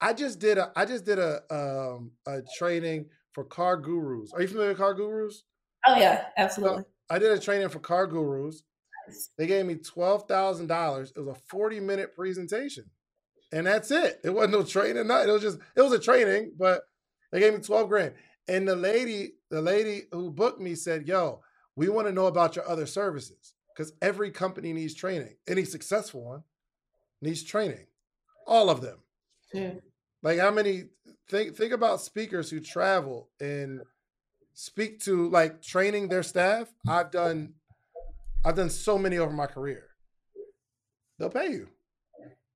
I 0.00 0.12
just 0.14 0.38
did 0.38 0.58
a 0.58 0.72
I 0.74 0.84
just 0.84 1.04
did 1.04 1.18
a 1.18 1.42
um 1.54 2.12
a 2.26 2.40
training 2.58 3.06
for 3.32 3.44
CarGurus. 3.44 4.34
Are 4.34 4.42
you 4.42 4.48
familiar 4.48 4.70
with 4.70 4.78
CarGurus? 4.78 5.34
Oh 5.86 5.96
yeah, 5.96 6.24
absolutely. 6.36 6.82
So 6.82 6.88
I 7.10 7.18
did 7.18 7.32
a 7.32 7.38
training 7.38 7.68
for 7.68 7.80
CarGurus. 7.80 8.62
They 9.36 9.46
gave 9.46 9.66
me 9.66 9.76
twelve 9.76 10.26
thousand 10.28 10.66
dollars. 10.66 11.12
It 11.16 11.20
was 11.20 11.36
a 11.36 11.40
forty 11.48 11.80
minute 11.80 12.14
presentation, 12.14 12.84
and 13.52 13.66
that's 13.66 13.90
it. 13.90 14.20
It 14.24 14.30
wasn't 14.30 14.52
no 14.52 14.62
training. 14.62 15.06
Nothing. 15.06 15.28
It 15.28 15.32
was 15.32 15.42
just 15.42 15.58
it 15.76 15.82
was 15.82 15.92
a 15.92 15.98
training, 15.98 16.52
but 16.58 16.82
they 17.32 17.40
gave 17.40 17.54
me 17.54 17.60
twelve 17.60 17.88
grand. 17.88 18.14
And 18.48 18.66
the 18.66 18.76
lady, 18.76 19.34
the 19.50 19.62
lady 19.62 20.02
who 20.12 20.30
booked 20.30 20.60
me 20.60 20.74
said, 20.74 21.06
"Yo, 21.06 21.40
we 21.76 21.88
want 21.88 22.06
to 22.06 22.12
know 22.12 22.26
about 22.26 22.56
your 22.56 22.68
other 22.68 22.86
services 22.86 23.54
because 23.74 23.92
every 24.02 24.30
company 24.30 24.72
needs 24.72 24.94
training. 24.94 25.36
Any 25.48 25.64
successful 25.64 26.24
one 26.24 26.42
needs 27.22 27.42
training. 27.42 27.86
All 28.46 28.68
of 28.68 28.80
them. 28.80 28.98
Yeah. 29.52 29.74
Like 30.22 30.38
how 30.38 30.50
many? 30.50 30.84
Think 31.28 31.56
think 31.56 31.72
about 31.72 32.00
speakers 32.00 32.50
who 32.50 32.60
travel 32.60 33.30
and 33.40 33.80
speak 34.52 35.00
to 35.00 35.30
like 35.30 35.62
training 35.62 36.08
their 36.08 36.22
staff. 36.22 36.68
I've 36.88 37.10
done 37.10 37.54
I've 38.44 38.56
done 38.56 38.70
so 38.70 38.96
many 38.96 39.18
over 39.18 39.32
my 39.32 39.46
career. 39.46 39.84
They'll 41.18 41.30
pay 41.30 41.50
you. 41.50 41.68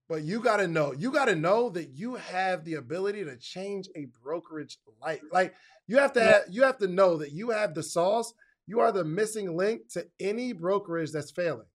But 0.08 0.22
you 0.22 0.40
got 0.40 0.58
to 0.58 0.68
know, 0.68 0.92
you 0.92 1.10
got 1.10 1.26
to 1.26 1.34
know 1.34 1.70
that 1.70 1.90
you 1.90 2.14
have 2.16 2.64
the 2.64 2.74
ability 2.74 3.24
to 3.24 3.36
change 3.36 3.88
a 3.96 4.06
brokerage 4.22 4.78
life. 5.00 5.20
Like 5.32 5.54
you 5.86 5.98
have 5.98 6.12
to 6.14 6.22
have, 6.22 6.42
you 6.50 6.62
have 6.62 6.78
to 6.78 6.86
know 6.86 7.18
that 7.18 7.32
you 7.32 7.50
have 7.50 7.74
the 7.74 7.82
sauce. 7.82 8.32
You 8.66 8.80
are 8.80 8.92
the 8.92 9.04
missing 9.04 9.56
link 9.56 9.88
to 9.92 10.06
any 10.20 10.52
brokerage 10.52 11.12
that's 11.12 11.30
failing. 11.30 11.66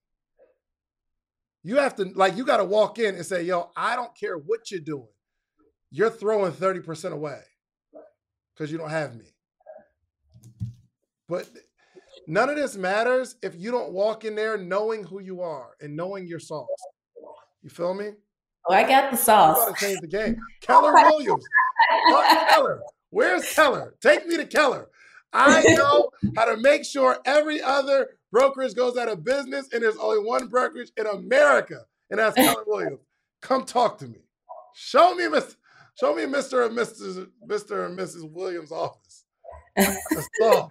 You 1.63 1.77
have 1.77 1.95
to 1.97 2.05
like 2.15 2.37
you 2.37 2.45
got 2.45 2.57
to 2.57 2.63
walk 2.63 2.99
in 2.99 3.15
and 3.15 3.25
say, 3.25 3.43
"Yo, 3.43 3.71
I 3.75 3.95
don't 3.95 4.15
care 4.17 4.37
what 4.37 4.71
you're 4.71 4.79
doing. 4.79 5.09
You're 5.91 6.09
throwing 6.09 6.51
30% 6.51 7.11
away 7.11 7.41
cuz 8.57 8.71
you 8.71 8.77
don't 8.77 8.89
have 8.89 9.15
me." 9.15 9.35
But 11.27 11.47
none 12.29 12.49
of 12.49 12.55
this 12.55 12.77
matters 12.77 13.35
if 13.41 13.55
you 13.57 13.71
don't 13.71 13.91
walk 13.91 14.23
in 14.23 14.35
there 14.35 14.57
knowing 14.57 15.03
who 15.03 15.19
you 15.19 15.41
are 15.41 15.71
and 15.81 15.95
knowing 15.95 16.27
your 16.27 16.39
sauce. 16.39 16.67
You 17.61 17.69
feel 17.69 17.93
me? 17.93 18.11
Oh, 18.67 18.73
I 18.73 18.87
got 18.87 19.11
the 19.11 19.17
sauce. 19.17 19.57
You 19.57 19.65
gotta 19.65 19.85
change 19.85 20.01
the 20.01 20.07
game. 20.07 20.37
Keller 20.61 20.93
oh 20.95 21.09
Williams. 21.09 21.43
Keller. 22.49 22.81
Where's 23.09 23.51
Keller? 23.53 23.95
Take 23.99 24.27
me 24.27 24.37
to 24.37 24.45
Keller. 24.45 24.89
I 25.33 25.61
know 25.75 26.09
how 26.35 26.45
to 26.45 26.57
make 26.57 26.85
sure 26.85 27.17
every 27.25 27.61
other 27.61 28.09
brokerage 28.31 28.75
goes 28.75 28.95
out 28.95 29.09
of 29.09 29.23
business 29.23 29.67
and 29.73 29.81
there's 29.81 29.97
only 29.97 30.23
one 30.23 30.47
brokerage 30.47 30.91
in 30.97 31.07
America, 31.07 31.81
and 32.11 32.19
that's 32.19 32.35
Keller 32.37 32.63
Williams. 32.67 32.99
Come 33.41 33.65
talk 33.65 33.97
to 33.99 34.07
me. 34.07 34.19
Show 34.75 35.15
me, 35.15 35.23
Mr. 35.23 35.55
Show 35.99 36.15
me 36.15 36.23
Mr. 36.23 36.65
and 36.65 36.77
Mrs. 36.77 37.27
Mr. 37.45 37.85
and 37.87 37.97
Mrs. 37.97 38.29
Williams' 38.31 38.71
office. 38.71 39.25
The 39.75 40.25
sauce. 40.39 40.69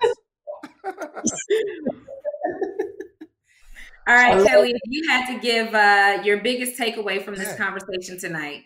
All 4.08 4.14
right, 4.14 4.46
Kelly, 4.46 4.70
if 4.70 4.80
you 4.86 5.06
had 5.08 5.34
to 5.34 5.38
give 5.38 5.74
uh, 5.74 6.22
your 6.24 6.38
biggest 6.38 6.80
takeaway 6.80 7.22
from 7.22 7.34
this 7.34 7.54
conversation 7.56 8.18
tonight. 8.18 8.64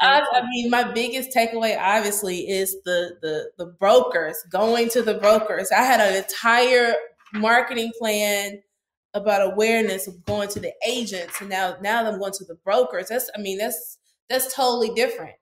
I, 0.00 0.22
I, 0.32 0.42
mean, 0.48 0.70
my 0.70 0.90
biggest 0.90 1.36
takeaway 1.36 1.78
obviously 1.78 2.48
is 2.48 2.76
the 2.86 3.16
the 3.20 3.50
the 3.58 3.66
brokers 3.66 4.36
going 4.50 4.88
to 4.90 5.02
the 5.02 5.14
brokers. 5.14 5.70
I 5.70 5.82
had 5.82 6.00
an 6.00 6.16
entire 6.16 6.94
marketing 7.34 7.92
plan 7.98 8.62
about 9.12 9.52
awareness 9.52 10.06
of 10.06 10.24
going 10.24 10.48
to 10.50 10.60
the 10.60 10.72
agents, 10.86 11.40
and 11.40 11.50
now 11.50 11.76
now 11.82 12.06
I'm 12.06 12.18
going 12.18 12.32
to 12.32 12.44
the 12.46 12.56
brokers. 12.64 13.08
That's 13.08 13.30
I 13.36 13.40
mean 13.40 13.58
that's 13.58 13.98
that's 14.30 14.54
totally 14.54 14.94
different. 14.94 15.34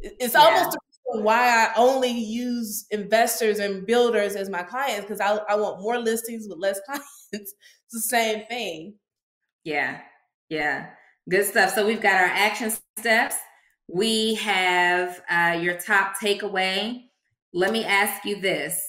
It's 0.00 0.34
yeah. 0.34 0.40
almost 0.40 0.76
why 1.12 1.66
I 1.66 1.72
only 1.76 2.10
use 2.10 2.86
investors 2.90 3.58
and 3.58 3.86
builders 3.86 4.36
as 4.36 4.48
my 4.48 4.62
clients 4.62 5.02
because 5.02 5.20
I, 5.20 5.36
I 5.48 5.56
want 5.56 5.80
more 5.80 5.98
listings 5.98 6.46
with 6.48 6.58
less 6.58 6.80
clients. 6.86 7.26
it's 7.32 7.54
the 7.92 8.00
same 8.00 8.46
thing. 8.46 8.94
Yeah. 9.64 10.00
Yeah. 10.48 10.90
Good 11.28 11.46
stuff. 11.46 11.74
So 11.74 11.86
we've 11.86 12.00
got 12.00 12.14
our 12.14 12.28
action 12.28 12.72
steps. 12.98 13.36
We 13.88 14.34
have 14.34 15.20
uh, 15.30 15.58
your 15.60 15.74
top 15.74 16.14
takeaway. 16.22 17.02
Let 17.52 17.72
me 17.72 17.84
ask 17.84 18.24
you 18.24 18.40
this. 18.40 18.80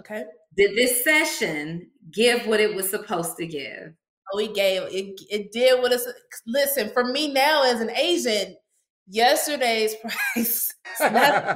Okay. 0.00 0.24
Did 0.56 0.76
this 0.76 1.04
session 1.04 1.90
give 2.12 2.46
what 2.46 2.60
it 2.60 2.74
was 2.74 2.90
supposed 2.90 3.36
to 3.36 3.46
give? 3.46 3.94
Oh, 4.32 4.38
it 4.38 4.54
gave 4.54 4.82
it. 4.82 5.20
It 5.30 5.52
did 5.52 5.80
what 5.80 5.92
it's. 5.92 6.06
Listen, 6.46 6.90
for 6.92 7.04
me 7.04 7.32
now 7.32 7.64
as 7.64 7.80
an 7.80 7.90
agent, 7.90 8.56
yesterday's 9.10 9.94
price. 9.96 10.74
yesterday's 11.00 11.46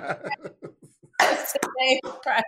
price. 2.23 2.45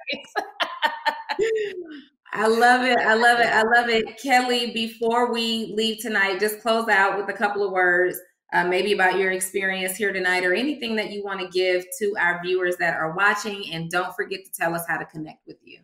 I 2.33 2.49
love 2.49 2.85
it. 2.85 2.99
I 2.99 3.15
love 3.15 3.41
it. 3.41 3.47
I 3.47 3.63
love 3.63 3.89
it. 3.89 4.21
Kelly, 4.21 4.73
before 4.73 5.33
we 5.33 5.73
leave 5.75 6.01
tonight, 6.01 6.41
just 6.41 6.61
close 6.61 6.89
out 6.89 7.17
with 7.17 7.35
a 7.35 7.39
couple 7.39 7.65
of 7.65 7.73
words, 7.73 8.19
uh, 8.53 8.65
maybe 8.65 8.93
about 8.93 9.19
your 9.19 9.31
experience 9.31 9.97
here 9.97 10.13
tonight 10.13 10.45
or 10.45 10.53
anything 10.53 10.97
that 10.97 11.11
you 11.11 11.25
want 11.25 11.41
to 11.41 11.49
give 11.49 11.85
to 11.99 12.15
our 12.21 12.41
viewers 12.45 12.77
that 12.77 12.95
are 12.95 13.15
watching. 13.15 13.73
And 13.73 13.91
don't 13.91 14.15
forget 14.15 14.41
to 14.45 14.53
tell 14.53 14.75
us 14.75 14.85
how 14.89 14.99
to 14.99 15.07
connect 15.07 15.47
with 15.47 15.59
you. 15.65 15.81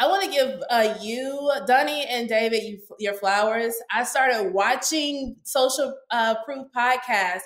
I 0.00 0.06
want 0.06 0.24
to 0.24 0.30
give 0.30 0.62
uh, 0.70 0.94
you, 1.00 1.50
Donnie, 1.66 2.06
and 2.06 2.28
David 2.28 2.62
you, 2.62 2.80
your 3.00 3.14
flowers. 3.14 3.74
I 3.92 4.04
started 4.04 4.52
watching 4.52 5.36
Social 5.42 5.92
uh, 6.10 6.36
Proof 6.44 6.68
podcast 6.76 7.40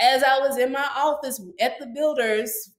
as 0.00 0.22
I 0.22 0.38
was 0.38 0.58
in 0.58 0.72
my 0.72 0.88
office 0.96 1.40
at 1.60 1.78
the 1.78 1.86
builders, 1.86 2.72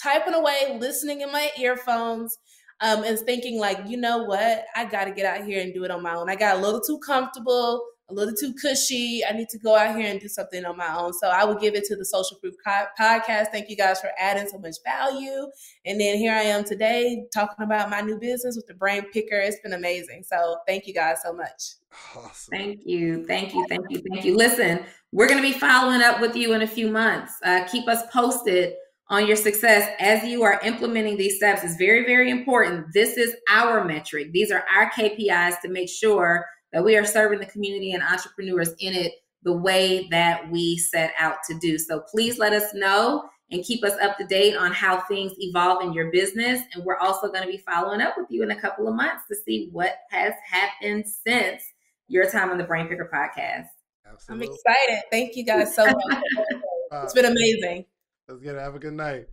typing 0.00 0.34
away, 0.34 0.76
listening 0.78 1.22
in 1.22 1.32
my 1.32 1.50
earphones, 1.58 2.38
um, 2.80 3.04
and 3.04 3.18
thinking 3.18 3.58
like, 3.58 3.78
you 3.86 3.96
know 3.96 4.24
what, 4.24 4.64
I 4.76 4.84
got 4.84 5.04
to 5.04 5.10
get 5.10 5.26
out 5.26 5.44
here 5.44 5.62
and 5.62 5.74
do 5.74 5.84
it 5.84 5.90
on 5.90 6.02
my 6.02 6.14
own. 6.14 6.30
I 6.30 6.36
got 6.36 6.56
a 6.56 6.60
little 6.60 6.80
too 6.80 6.98
comfortable, 7.04 7.84
a 8.10 8.14
little 8.14 8.34
too 8.34 8.54
cushy. 8.60 9.22
I 9.28 9.32
need 9.32 9.48
to 9.50 9.58
go 9.58 9.76
out 9.76 9.96
here 9.96 10.10
and 10.10 10.18
do 10.18 10.28
something 10.28 10.64
on 10.64 10.76
my 10.76 10.96
own. 10.96 11.12
So 11.12 11.28
I 11.28 11.44
would 11.44 11.60
give 11.60 11.74
it 11.74 11.84
to 11.84 11.96
the 11.96 12.04
Social 12.04 12.38
Proof 12.38 12.54
podcast. 12.66 13.48
Thank 13.48 13.68
you 13.68 13.76
guys 13.76 14.00
for 14.00 14.10
adding 14.18 14.48
so 14.48 14.58
much 14.58 14.76
value. 14.84 15.46
And 15.84 16.00
then 16.00 16.16
here 16.16 16.32
I 16.32 16.42
am 16.42 16.64
today 16.64 17.26
talking 17.34 17.64
about 17.64 17.90
my 17.90 18.00
new 18.00 18.18
business 18.18 18.56
with 18.56 18.66
the 18.66 18.74
Brain 18.74 19.04
Picker. 19.12 19.38
It's 19.38 19.60
been 19.60 19.74
amazing. 19.74 20.24
So 20.24 20.56
thank 20.66 20.86
you 20.86 20.94
guys 20.94 21.18
so 21.22 21.32
much. 21.34 21.74
Awesome. 22.16 22.50
Thank 22.50 22.80
you. 22.84 23.26
Thank 23.26 23.54
you. 23.54 23.66
Thank 23.68 23.84
you. 23.90 24.02
Thank 24.10 24.24
you. 24.24 24.36
Listen, 24.36 24.84
we're 25.12 25.28
going 25.28 25.42
to 25.42 25.48
be 25.48 25.58
following 25.58 26.00
up 26.00 26.20
with 26.20 26.34
you 26.34 26.54
in 26.54 26.62
a 26.62 26.66
few 26.66 26.90
months. 26.90 27.34
Uh, 27.44 27.64
keep 27.70 27.88
us 27.88 28.02
posted 28.10 28.74
on 29.10 29.26
your 29.26 29.36
success 29.36 29.90
as 29.98 30.22
you 30.24 30.42
are 30.42 30.60
implementing 30.62 31.16
these 31.16 31.36
steps 31.36 31.64
is 31.64 31.76
very, 31.76 32.04
very 32.04 32.30
important. 32.30 32.86
This 32.92 33.16
is 33.16 33.34
our 33.50 33.84
metric. 33.84 34.32
These 34.32 34.50
are 34.50 34.64
our 34.74 34.90
KPIs 34.90 35.60
to 35.62 35.68
make 35.68 35.88
sure 35.88 36.44
that 36.72 36.84
we 36.84 36.96
are 36.96 37.04
serving 37.04 37.40
the 37.40 37.46
community 37.46 37.92
and 37.92 38.02
entrepreneurs 38.02 38.74
in 38.78 38.94
it 38.94 39.12
the 39.42 39.56
way 39.56 40.08
that 40.10 40.50
we 40.50 40.76
set 40.76 41.12
out 41.18 41.36
to 41.48 41.58
do. 41.58 41.78
So 41.78 42.00
please 42.00 42.38
let 42.38 42.52
us 42.52 42.74
know 42.74 43.28
and 43.50 43.64
keep 43.64 43.82
us 43.84 43.94
up 44.02 44.18
to 44.18 44.26
date 44.26 44.56
on 44.56 44.72
how 44.72 45.00
things 45.02 45.32
evolve 45.38 45.82
in 45.82 45.92
your 45.92 46.10
business. 46.10 46.60
And 46.74 46.84
we're 46.84 46.98
also 46.98 47.28
going 47.28 47.42
to 47.42 47.48
be 47.48 47.58
following 47.58 48.00
up 48.00 48.14
with 48.16 48.26
you 48.30 48.42
in 48.42 48.50
a 48.50 48.60
couple 48.60 48.88
of 48.88 48.94
months 48.94 49.24
to 49.28 49.36
see 49.36 49.68
what 49.72 49.96
has 50.10 50.34
happened 50.50 51.04
since 51.06 51.62
your 52.08 52.28
time 52.30 52.50
on 52.50 52.58
the 52.58 52.64
Brain 52.64 52.88
Picker 52.88 53.10
podcast. 53.12 53.68
Absolutely. 54.10 54.48
I'm 54.48 54.52
excited. 54.52 55.02
Thank 55.10 55.36
you 55.36 55.44
guys 55.44 55.74
so 55.74 55.84
much. 55.86 56.22
it's 56.92 57.14
been 57.14 57.26
amazing. 57.26 57.84
Let's 58.28 58.42
get 58.42 58.54
it. 58.54 58.60
Have 58.60 58.74
a 58.74 58.78
good 58.78 58.94
night. 58.94 59.26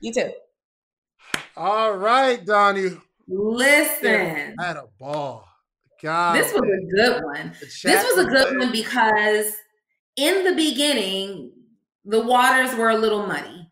You 0.00 0.12
too. 0.12 0.30
All 1.56 1.92
right, 1.92 2.44
Donnie. 2.44 2.96
Listen. 3.28 4.56
I 4.58 4.66
had 4.66 4.76
a 4.76 4.86
ball. 4.98 5.49
God. 6.02 6.36
This 6.36 6.52
was 6.52 6.62
a 6.62 6.96
good 6.96 7.24
one. 7.24 7.52
This 7.60 7.84
was 7.84 8.24
a 8.24 8.28
good 8.28 8.58
one 8.58 8.72
because 8.72 9.52
in 10.16 10.44
the 10.44 10.54
beginning, 10.54 11.52
the 12.04 12.20
waters 12.20 12.74
were 12.76 12.90
a 12.90 12.96
little 12.96 13.26
muddy. 13.26 13.68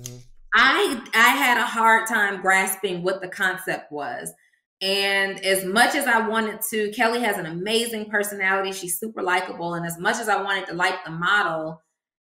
Mm-hmm. 0.00 0.16
I 0.54 1.00
I 1.14 1.28
had 1.28 1.58
a 1.58 1.66
hard 1.66 2.08
time 2.08 2.40
grasping 2.42 3.02
what 3.02 3.20
the 3.20 3.28
concept 3.28 3.92
was. 3.92 4.32
And 4.82 5.44
as 5.44 5.64
much 5.64 5.94
as 5.94 6.06
I 6.06 6.26
wanted 6.26 6.60
to, 6.70 6.90
Kelly 6.92 7.20
has 7.20 7.36
an 7.36 7.46
amazing 7.46 8.08
personality. 8.08 8.72
She's 8.72 8.98
super 8.98 9.22
likable. 9.22 9.74
And 9.74 9.84
as 9.84 9.98
much 9.98 10.16
as 10.16 10.28
I 10.28 10.42
wanted 10.42 10.68
to 10.68 10.74
like 10.74 11.04
the 11.04 11.10
model, 11.10 11.82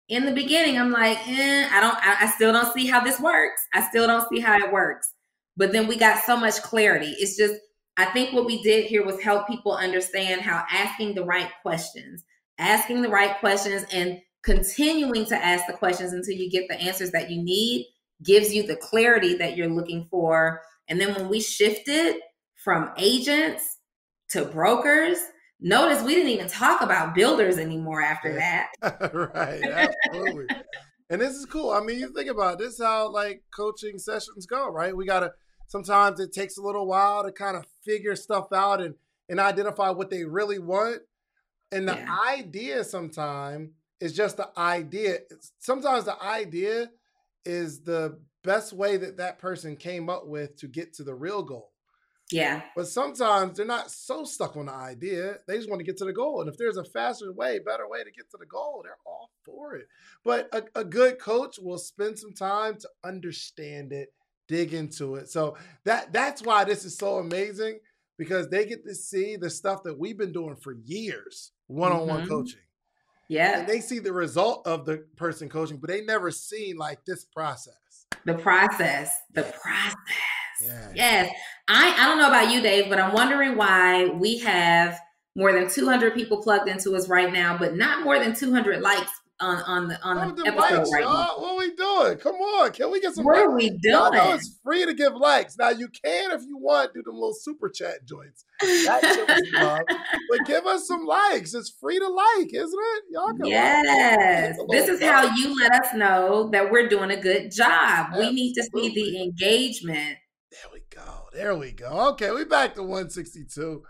in 0.09 0.25
the 0.25 0.33
beginning, 0.33 0.79
I'm 0.79 0.93
like, 0.93 1.19
eh, 1.27 1.69
I 1.71 1.81
don't, 1.81 1.97
I, 1.97 2.27
I 2.27 2.31
still 2.31 2.53
don't 2.53 2.73
see 2.73 2.87
how 2.87 3.03
this 3.03 3.19
works. 3.19 3.61
I 3.73 3.87
still 3.89 4.07
don't 4.07 4.29
see 4.29 4.39
how 4.39 4.57
it 4.59 4.73
works. 4.73 5.13
But 5.57 5.73
then 5.73 5.89
we 5.89 5.97
got 5.97 6.23
so 6.25 6.37
much 6.37 6.63
clarity. 6.63 7.15
It's 7.19 7.37
just, 7.37 7.55
I 7.97 8.07
think 8.07 8.33
what 8.33 8.47
we 8.47 8.63
did 8.63 8.87
here 8.87 9.05
was 9.05 9.21
help 9.21 9.47
people 9.47 9.73
understand 9.73 10.41
how 10.41 10.65
asking 10.71 11.15
the 11.15 11.25
right 11.25 11.51
questions, 11.63 12.25
asking 12.59 13.03
the 13.03 13.09
right 13.09 13.39
questions 13.39 13.85
and 13.93 14.21
continuing 14.43 15.25
to 15.27 15.37
ask 15.37 15.67
the 15.67 15.73
questions 15.73 16.13
until 16.13 16.35
you 16.35 16.51
get 16.51 16.69
the 16.69 16.81
answers 16.81 17.11
that 17.13 17.31
you 17.31 17.43
need 17.43 17.87
gives 18.23 18.53
you 18.53 18.63
the 18.67 18.77
clarity 18.77 19.35
that 19.35 19.57
you're 19.57 19.69
looking 19.69 20.07
for. 20.11 20.61
And 20.89 21.01
then 21.01 21.15
when 21.15 21.29
we 21.29 21.41
shifted 21.41 22.17
from 22.57 22.91
agents 22.99 23.79
to 24.31 24.45
brokers, 24.45 25.19
notice 25.61 26.03
we 26.03 26.15
didn't 26.15 26.31
even 26.31 26.49
talk 26.49 26.83
about 26.83 27.15
builders 27.15 27.59
anymore 27.59 28.03
after 28.03 28.35
that. 28.35 28.69
right, 29.15 29.63
absolutely. 29.63 30.47
and 31.11 31.21
this 31.21 31.35
is 31.35 31.47
cool. 31.47 31.71
I 31.71 31.81
mean, 31.81 31.99
you 31.99 32.13
think 32.13 32.29
about 32.29 32.55
it, 32.55 32.59
this 32.59 32.75
is 32.75 32.83
how 32.83 33.11
like 33.11 33.43
coaching 33.55 33.99
sessions 33.99 34.47
go, 34.47 34.69
right? 34.69 34.97
We 34.97 35.07
gotta 35.07 35.33
sometimes 35.67 36.21
it 36.21 36.33
takes 36.33 36.57
a 36.57 36.63
little 36.63 36.87
while 36.87 37.25
to 37.25 37.33
kind 37.33 37.57
of 37.57 37.67
figure 37.85 38.17
stuff 38.17 38.53
out 38.53 38.81
and 38.81 38.95
and 39.29 39.41
identify 39.41 39.91
what 39.91 40.11
they 40.11 40.25
really 40.25 40.59
want. 40.59 41.01
And 41.73 41.89
the 41.89 41.95
yeah. 41.95 42.17
idea 42.29 42.85
sometimes 42.85 43.71
is 44.01 44.13
just 44.13 44.37
the 44.37 44.51
idea. 44.59 45.19
Sometimes 45.59 46.05
the 46.05 46.23
idea 46.23 46.91
is 47.45 47.81
the 47.81 48.19
best 48.43 48.73
way 48.73 48.97
that 48.99 49.17
that 49.17 49.39
person 49.39 49.77
came 49.77 50.11
up 50.11 50.27
with 50.27 50.57
to 50.57 50.69
get 50.69 50.93
to 50.95 51.05
the 51.05 51.15
real 51.15 51.43
goal. 51.43 51.73
Yeah. 52.31 52.63
But 52.75 52.89
sometimes 52.89 53.57
they're 53.57 53.67
not 53.67 53.91
so 53.91 54.25
stuck 54.25 54.57
on 54.57 54.67
the 54.67 54.73
idea. 54.73 55.39
They 55.47 55.57
just 55.57 55.69
want 55.69 55.81
to 55.81 55.85
get 55.85 55.97
to 55.99 56.05
the 56.05 56.13
goal. 56.13 56.41
And 56.41 56.49
if 56.49 56.57
there's 56.57 56.77
a 56.77 56.85
faster 56.85 57.33
way, 57.33 57.59
better 57.59 57.89
way 57.89 58.03
to 58.03 58.11
get 58.11 58.31
to 58.31 58.37
the 58.39 58.47
goal, 58.47 58.81
they're 58.83 58.97
all 59.07 59.31
for 59.45 59.75
it. 59.75 59.87
But 60.25 60.49
a, 60.53 60.81
a 60.81 60.85
good 60.85 61.19
coach 61.19 61.59
will 61.59 61.79
spend 61.79 62.19
some 62.19 62.33
time 62.33 62.77
to 62.79 62.89
understand 63.05 63.93
it, 63.93 64.13
dig 64.49 64.75
into 64.75 65.17
it. 65.17 65.29
So 65.29 65.57
that 65.85 66.13
that's 66.13 66.43
why 66.43 66.65
this 66.65 66.85
is 66.85 66.97
so 66.97 67.19
amazing 67.19 67.81
because 68.17 68.49
they 68.49 68.65
get 68.65 68.85
to 68.85 68.95
see 68.95 69.37
the 69.37 69.51
stuff 69.51 69.83
that 69.85 69.99
we've 69.99 70.19
been 70.19 70.33
doing 70.33 70.57
for 70.57 70.73
years, 70.85 71.53
one-on-one 71.67 72.21
mm-hmm. 72.21 72.29
coaching. 72.29 72.61
Yeah. 73.29 73.61
And 73.61 73.69
they 73.69 73.81
see 73.81 73.99
the 73.99 74.13
result 74.13 74.67
of 74.67 74.85
the 74.85 75.05
person 75.17 75.49
coaching, 75.49 75.79
but 75.79 75.89
they 75.89 76.03
never 76.03 76.31
seen 76.31 76.77
like 76.77 77.05
this 77.05 77.25
process. 77.25 78.07
The 78.25 78.35
process. 78.35 79.11
The 79.33 79.43
process. 79.43 79.97
Yeah. 80.63 80.89
Yes. 80.95 81.33
I, 81.69 81.95
I 81.99 82.07
don't 82.07 82.19
know 82.19 82.29
about 82.29 82.53
you, 82.53 82.61
Dave, 82.61 82.89
but 82.89 83.01
I'm 83.01 83.13
wondering 83.13 83.57
why 83.57 84.07
we 84.07 84.39
have 84.39 85.01
more 85.35 85.53
than 85.53 85.69
200 85.69 86.15
people 86.15 86.43
plugged 86.43 86.69
into 86.69 86.95
us 86.95 87.09
right 87.09 87.33
now, 87.33 87.59
but 87.59 87.75
not 87.75 88.05
more 88.05 88.19
than 88.19 88.35
200 88.35 88.81
likes 88.81 89.11
on 89.45 89.63
on 89.63 89.89
the 89.89 90.03
on 90.03 90.35
the, 90.35 90.43
the 90.43 90.49
episode 90.49 90.79
likes, 90.79 90.93
right 90.93 91.05
now. 91.05 91.35
What 91.37 91.53
are 91.53 91.59
we 91.59 91.75
doing? 91.75 92.19
Come 92.19 92.37
on, 92.37 92.73
can 92.73 92.91
we 92.91 93.01
get 93.01 93.15
some? 93.15 93.25
What 93.25 93.37
likes? 93.37 93.47
are 93.47 93.55
we 93.55 93.71
doing? 93.71 93.81
Y'all 93.85 94.13
know 94.13 94.33
it's 94.33 94.59
free 94.63 94.87
to 94.87 94.95
give 94.95 95.15
likes. 95.15 95.57
Now 95.59 95.71
you 95.71 95.89
can 95.89 96.33
if 96.33 96.43
you 96.43 96.57
want 96.57 96.95
do 96.95 97.03
them 97.03 97.15
little 97.15 97.35
super 97.35 97.69
chat 97.69 98.07
joints. 98.07 98.45
That 98.61 99.01
shit 99.03 99.53
love. 99.55 99.81
But 100.31 100.47
give 100.47 100.67
us 100.67 100.89
some 100.89 101.05
likes. 101.05 101.55
It's 101.55 101.71
free 101.71 101.99
to 101.99 102.09
like, 102.09 102.53
isn't 102.53 102.79
it? 102.79 103.05
Y'all 103.11 103.37
can 103.37 103.47
yes. 103.47 104.57
This 104.71 104.89
is 104.89 105.03
how 105.03 105.35
you 105.37 105.59
let 105.61 105.73
us 105.73 105.95
know 105.95 106.49
that 106.51 106.71
we're 106.71 106.89
doing 106.89 107.11
a 107.11 107.21
good 107.21 107.53
job. 107.53 107.69
Absolutely. 107.69 108.27
We 108.27 108.35
need 108.35 108.55
to 108.55 108.63
see 108.63 108.95
the 108.95 109.23
engagement. 109.23 110.19
There 110.51 110.73
we 110.73 110.81
go. 110.91 111.29
There 111.33 111.55
we 111.57 111.73
go. 111.73 112.11
Okay, 112.13 112.31
we 112.31 112.45
back 112.45 112.75
to 112.75 112.83
162. 112.83 113.83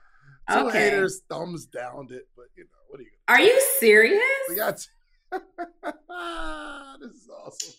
Two 0.50 0.58
okay. 0.66 0.78
haters 0.78 1.22
thumbs 1.28 1.66
downed 1.66 2.10
it, 2.10 2.24
but 2.36 2.46
you 2.56 2.64
know 2.64 2.84
what 2.88 3.00
are 3.00 3.02
you? 3.02 3.10
Are 3.28 3.40
you 3.40 3.60
serious? 3.78 4.20
We 4.48 4.56
got. 4.56 4.86
this 7.00 7.12
is 7.12 7.28
awesome. 7.30 7.74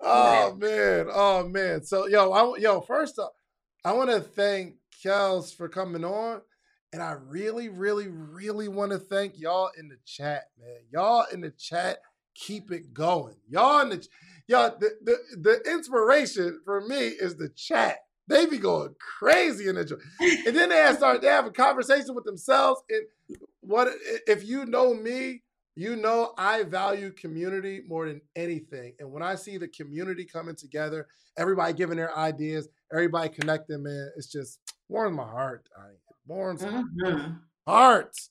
Oh 0.00 0.54
man, 0.56 1.06
oh 1.12 1.48
man. 1.48 1.84
So 1.84 2.06
yo, 2.06 2.32
I, 2.32 2.58
yo, 2.58 2.80
first 2.80 3.18
up, 3.18 3.34
I 3.84 3.92
want 3.92 4.10
to 4.10 4.20
thank 4.20 4.76
Kels 5.04 5.54
for 5.54 5.68
coming 5.68 6.04
on, 6.04 6.42
and 6.92 7.02
I 7.02 7.12
really, 7.12 7.68
really, 7.68 8.08
really 8.08 8.68
want 8.68 8.92
to 8.92 8.98
thank 8.98 9.38
y'all 9.38 9.70
in 9.78 9.88
the 9.88 9.98
chat, 10.04 10.44
man. 10.58 10.80
Y'all 10.92 11.26
in 11.32 11.40
the 11.40 11.50
chat, 11.50 11.98
keep 12.34 12.70
it 12.70 12.92
going. 12.92 13.36
Y'all 13.48 13.80
in 13.80 13.90
the, 13.90 14.08
y'all 14.46 14.76
the 14.78 14.90
the, 15.02 15.18
the 15.38 15.72
inspiration 15.72 16.60
for 16.64 16.80
me 16.82 17.08
is 17.08 17.36
the 17.36 17.48
chat. 17.50 17.98
They 18.28 18.46
be 18.46 18.58
going 18.58 18.94
crazy 19.18 19.68
in 19.68 19.74
the 19.74 19.84
joint. 19.84 20.02
And 20.46 20.54
then 20.54 20.68
they 20.68 20.92
start 20.94 21.20
they 21.20 21.26
have 21.26 21.46
a 21.46 21.50
conversation 21.50 22.14
with 22.14 22.24
themselves. 22.24 22.80
And 22.88 23.38
what 23.60 23.92
if 24.28 24.46
you 24.46 24.66
know 24.66 24.94
me? 24.94 25.42
You 25.76 25.96
know, 25.96 26.34
I 26.36 26.64
value 26.64 27.12
community 27.12 27.82
more 27.86 28.08
than 28.08 28.20
anything. 28.36 28.94
And 28.98 29.10
when 29.10 29.22
I 29.22 29.34
see 29.34 29.56
the 29.56 29.68
community 29.68 30.24
coming 30.24 30.56
together, 30.56 31.06
everybody 31.38 31.72
giving 31.72 31.96
their 31.96 32.16
ideas, 32.16 32.68
everybody 32.92 33.28
connecting, 33.28 33.82
man, 33.82 34.10
it's 34.16 34.26
just 34.26 34.58
warms 34.88 35.16
my 35.16 35.24
heart. 35.24 35.68
It 35.90 36.16
warms 36.26 36.62
mm-hmm. 36.62 37.32
hearts. 37.66 38.30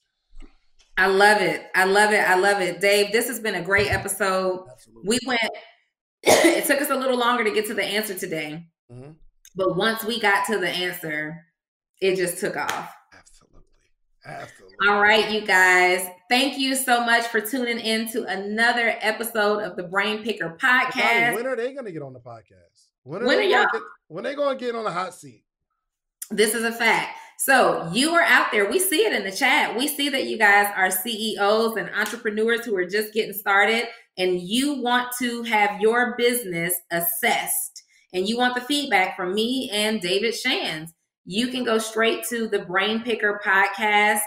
I 0.96 1.06
love 1.06 1.40
it. 1.40 1.62
I 1.74 1.84
love 1.84 2.12
it. 2.12 2.20
I 2.20 2.34
love 2.36 2.60
it. 2.60 2.80
Dave, 2.80 3.10
this 3.10 3.26
has 3.28 3.40
been 3.40 3.54
a 3.54 3.62
great 3.62 3.90
episode. 3.90 4.66
Absolutely. 4.70 5.08
We 5.08 5.18
went, 5.26 5.40
it 6.22 6.66
took 6.66 6.80
us 6.82 6.90
a 6.90 6.94
little 6.94 7.18
longer 7.18 7.42
to 7.42 7.50
get 7.50 7.66
to 7.66 7.74
the 7.74 7.84
answer 7.84 8.14
today. 8.14 8.66
Mm-hmm. 8.92 9.12
But 9.56 9.76
once 9.76 10.04
we 10.04 10.20
got 10.20 10.46
to 10.46 10.58
the 10.58 10.68
answer, 10.68 11.46
it 12.00 12.16
just 12.16 12.38
took 12.38 12.56
off. 12.56 12.92
Absolutely. 14.24 14.76
All 14.88 15.00
right, 15.00 15.30
you 15.30 15.46
guys. 15.46 16.06
Thank 16.28 16.58
you 16.58 16.74
so 16.74 17.04
much 17.04 17.26
for 17.28 17.40
tuning 17.40 17.78
in 17.78 18.08
to 18.12 18.24
another 18.24 18.94
episode 19.00 19.60
of 19.60 19.76
the 19.76 19.84
Brain 19.84 20.22
Picker 20.22 20.58
podcast. 20.60 21.34
When 21.34 21.46
are 21.46 21.56
they 21.56 21.72
going 21.72 21.86
to 21.86 21.92
get 21.92 22.02
on 22.02 22.12
the 22.12 22.20
podcast? 22.20 22.88
When 23.02 23.22
are, 23.22 23.26
when 23.26 23.38
they, 23.38 23.52
are 23.52 23.62
y'all? 23.62 23.66
Get, 23.72 23.82
when 24.08 24.24
they 24.24 24.34
going 24.34 24.58
to 24.58 24.64
get 24.64 24.74
on 24.74 24.84
the 24.84 24.90
hot 24.90 25.14
seat? 25.14 25.44
This 26.30 26.54
is 26.54 26.64
a 26.64 26.72
fact. 26.72 27.16
So 27.38 27.88
you 27.92 28.10
are 28.10 28.22
out 28.22 28.52
there. 28.52 28.70
We 28.70 28.78
see 28.78 29.06
it 29.06 29.14
in 29.14 29.24
the 29.24 29.32
chat. 29.32 29.76
We 29.76 29.88
see 29.88 30.10
that 30.10 30.26
you 30.26 30.36
guys 30.36 30.70
are 30.76 30.90
CEOs 30.90 31.76
and 31.76 31.88
entrepreneurs 31.90 32.66
who 32.66 32.76
are 32.76 32.84
just 32.84 33.14
getting 33.14 33.32
started, 33.32 33.86
and 34.18 34.38
you 34.38 34.82
want 34.82 35.08
to 35.20 35.42
have 35.44 35.80
your 35.80 36.14
business 36.18 36.74
assessed, 36.90 37.82
and 38.12 38.28
you 38.28 38.36
want 38.36 38.54
the 38.54 38.60
feedback 38.60 39.16
from 39.16 39.34
me 39.34 39.70
and 39.72 40.02
David 40.02 40.34
Shands. 40.34 40.92
You 41.30 41.46
can 41.46 41.62
go 41.62 41.78
straight 41.78 42.24
to 42.30 42.48
the 42.48 42.58
Brain 42.58 43.04
Picker. 43.04 43.40
It's 43.44 44.24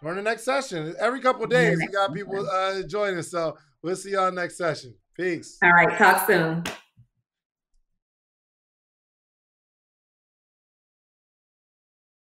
for 0.00 0.14
the 0.14 0.22
next 0.22 0.44
session. 0.44 0.94
Every 0.98 1.20
couple 1.20 1.46
days, 1.46 1.78
we 1.78 1.86
got 1.88 2.14
people 2.14 2.48
uh, 2.48 2.82
joining. 2.82 3.22
So 3.22 3.58
we'll 3.82 3.96
see 3.96 4.12
y'all 4.12 4.32
next 4.32 4.56
session. 4.56 4.94
Peace. 5.14 5.58
All 5.62 5.70
right. 5.70 5.96
Talk 5.98 6.26
soon. 6.26 6.64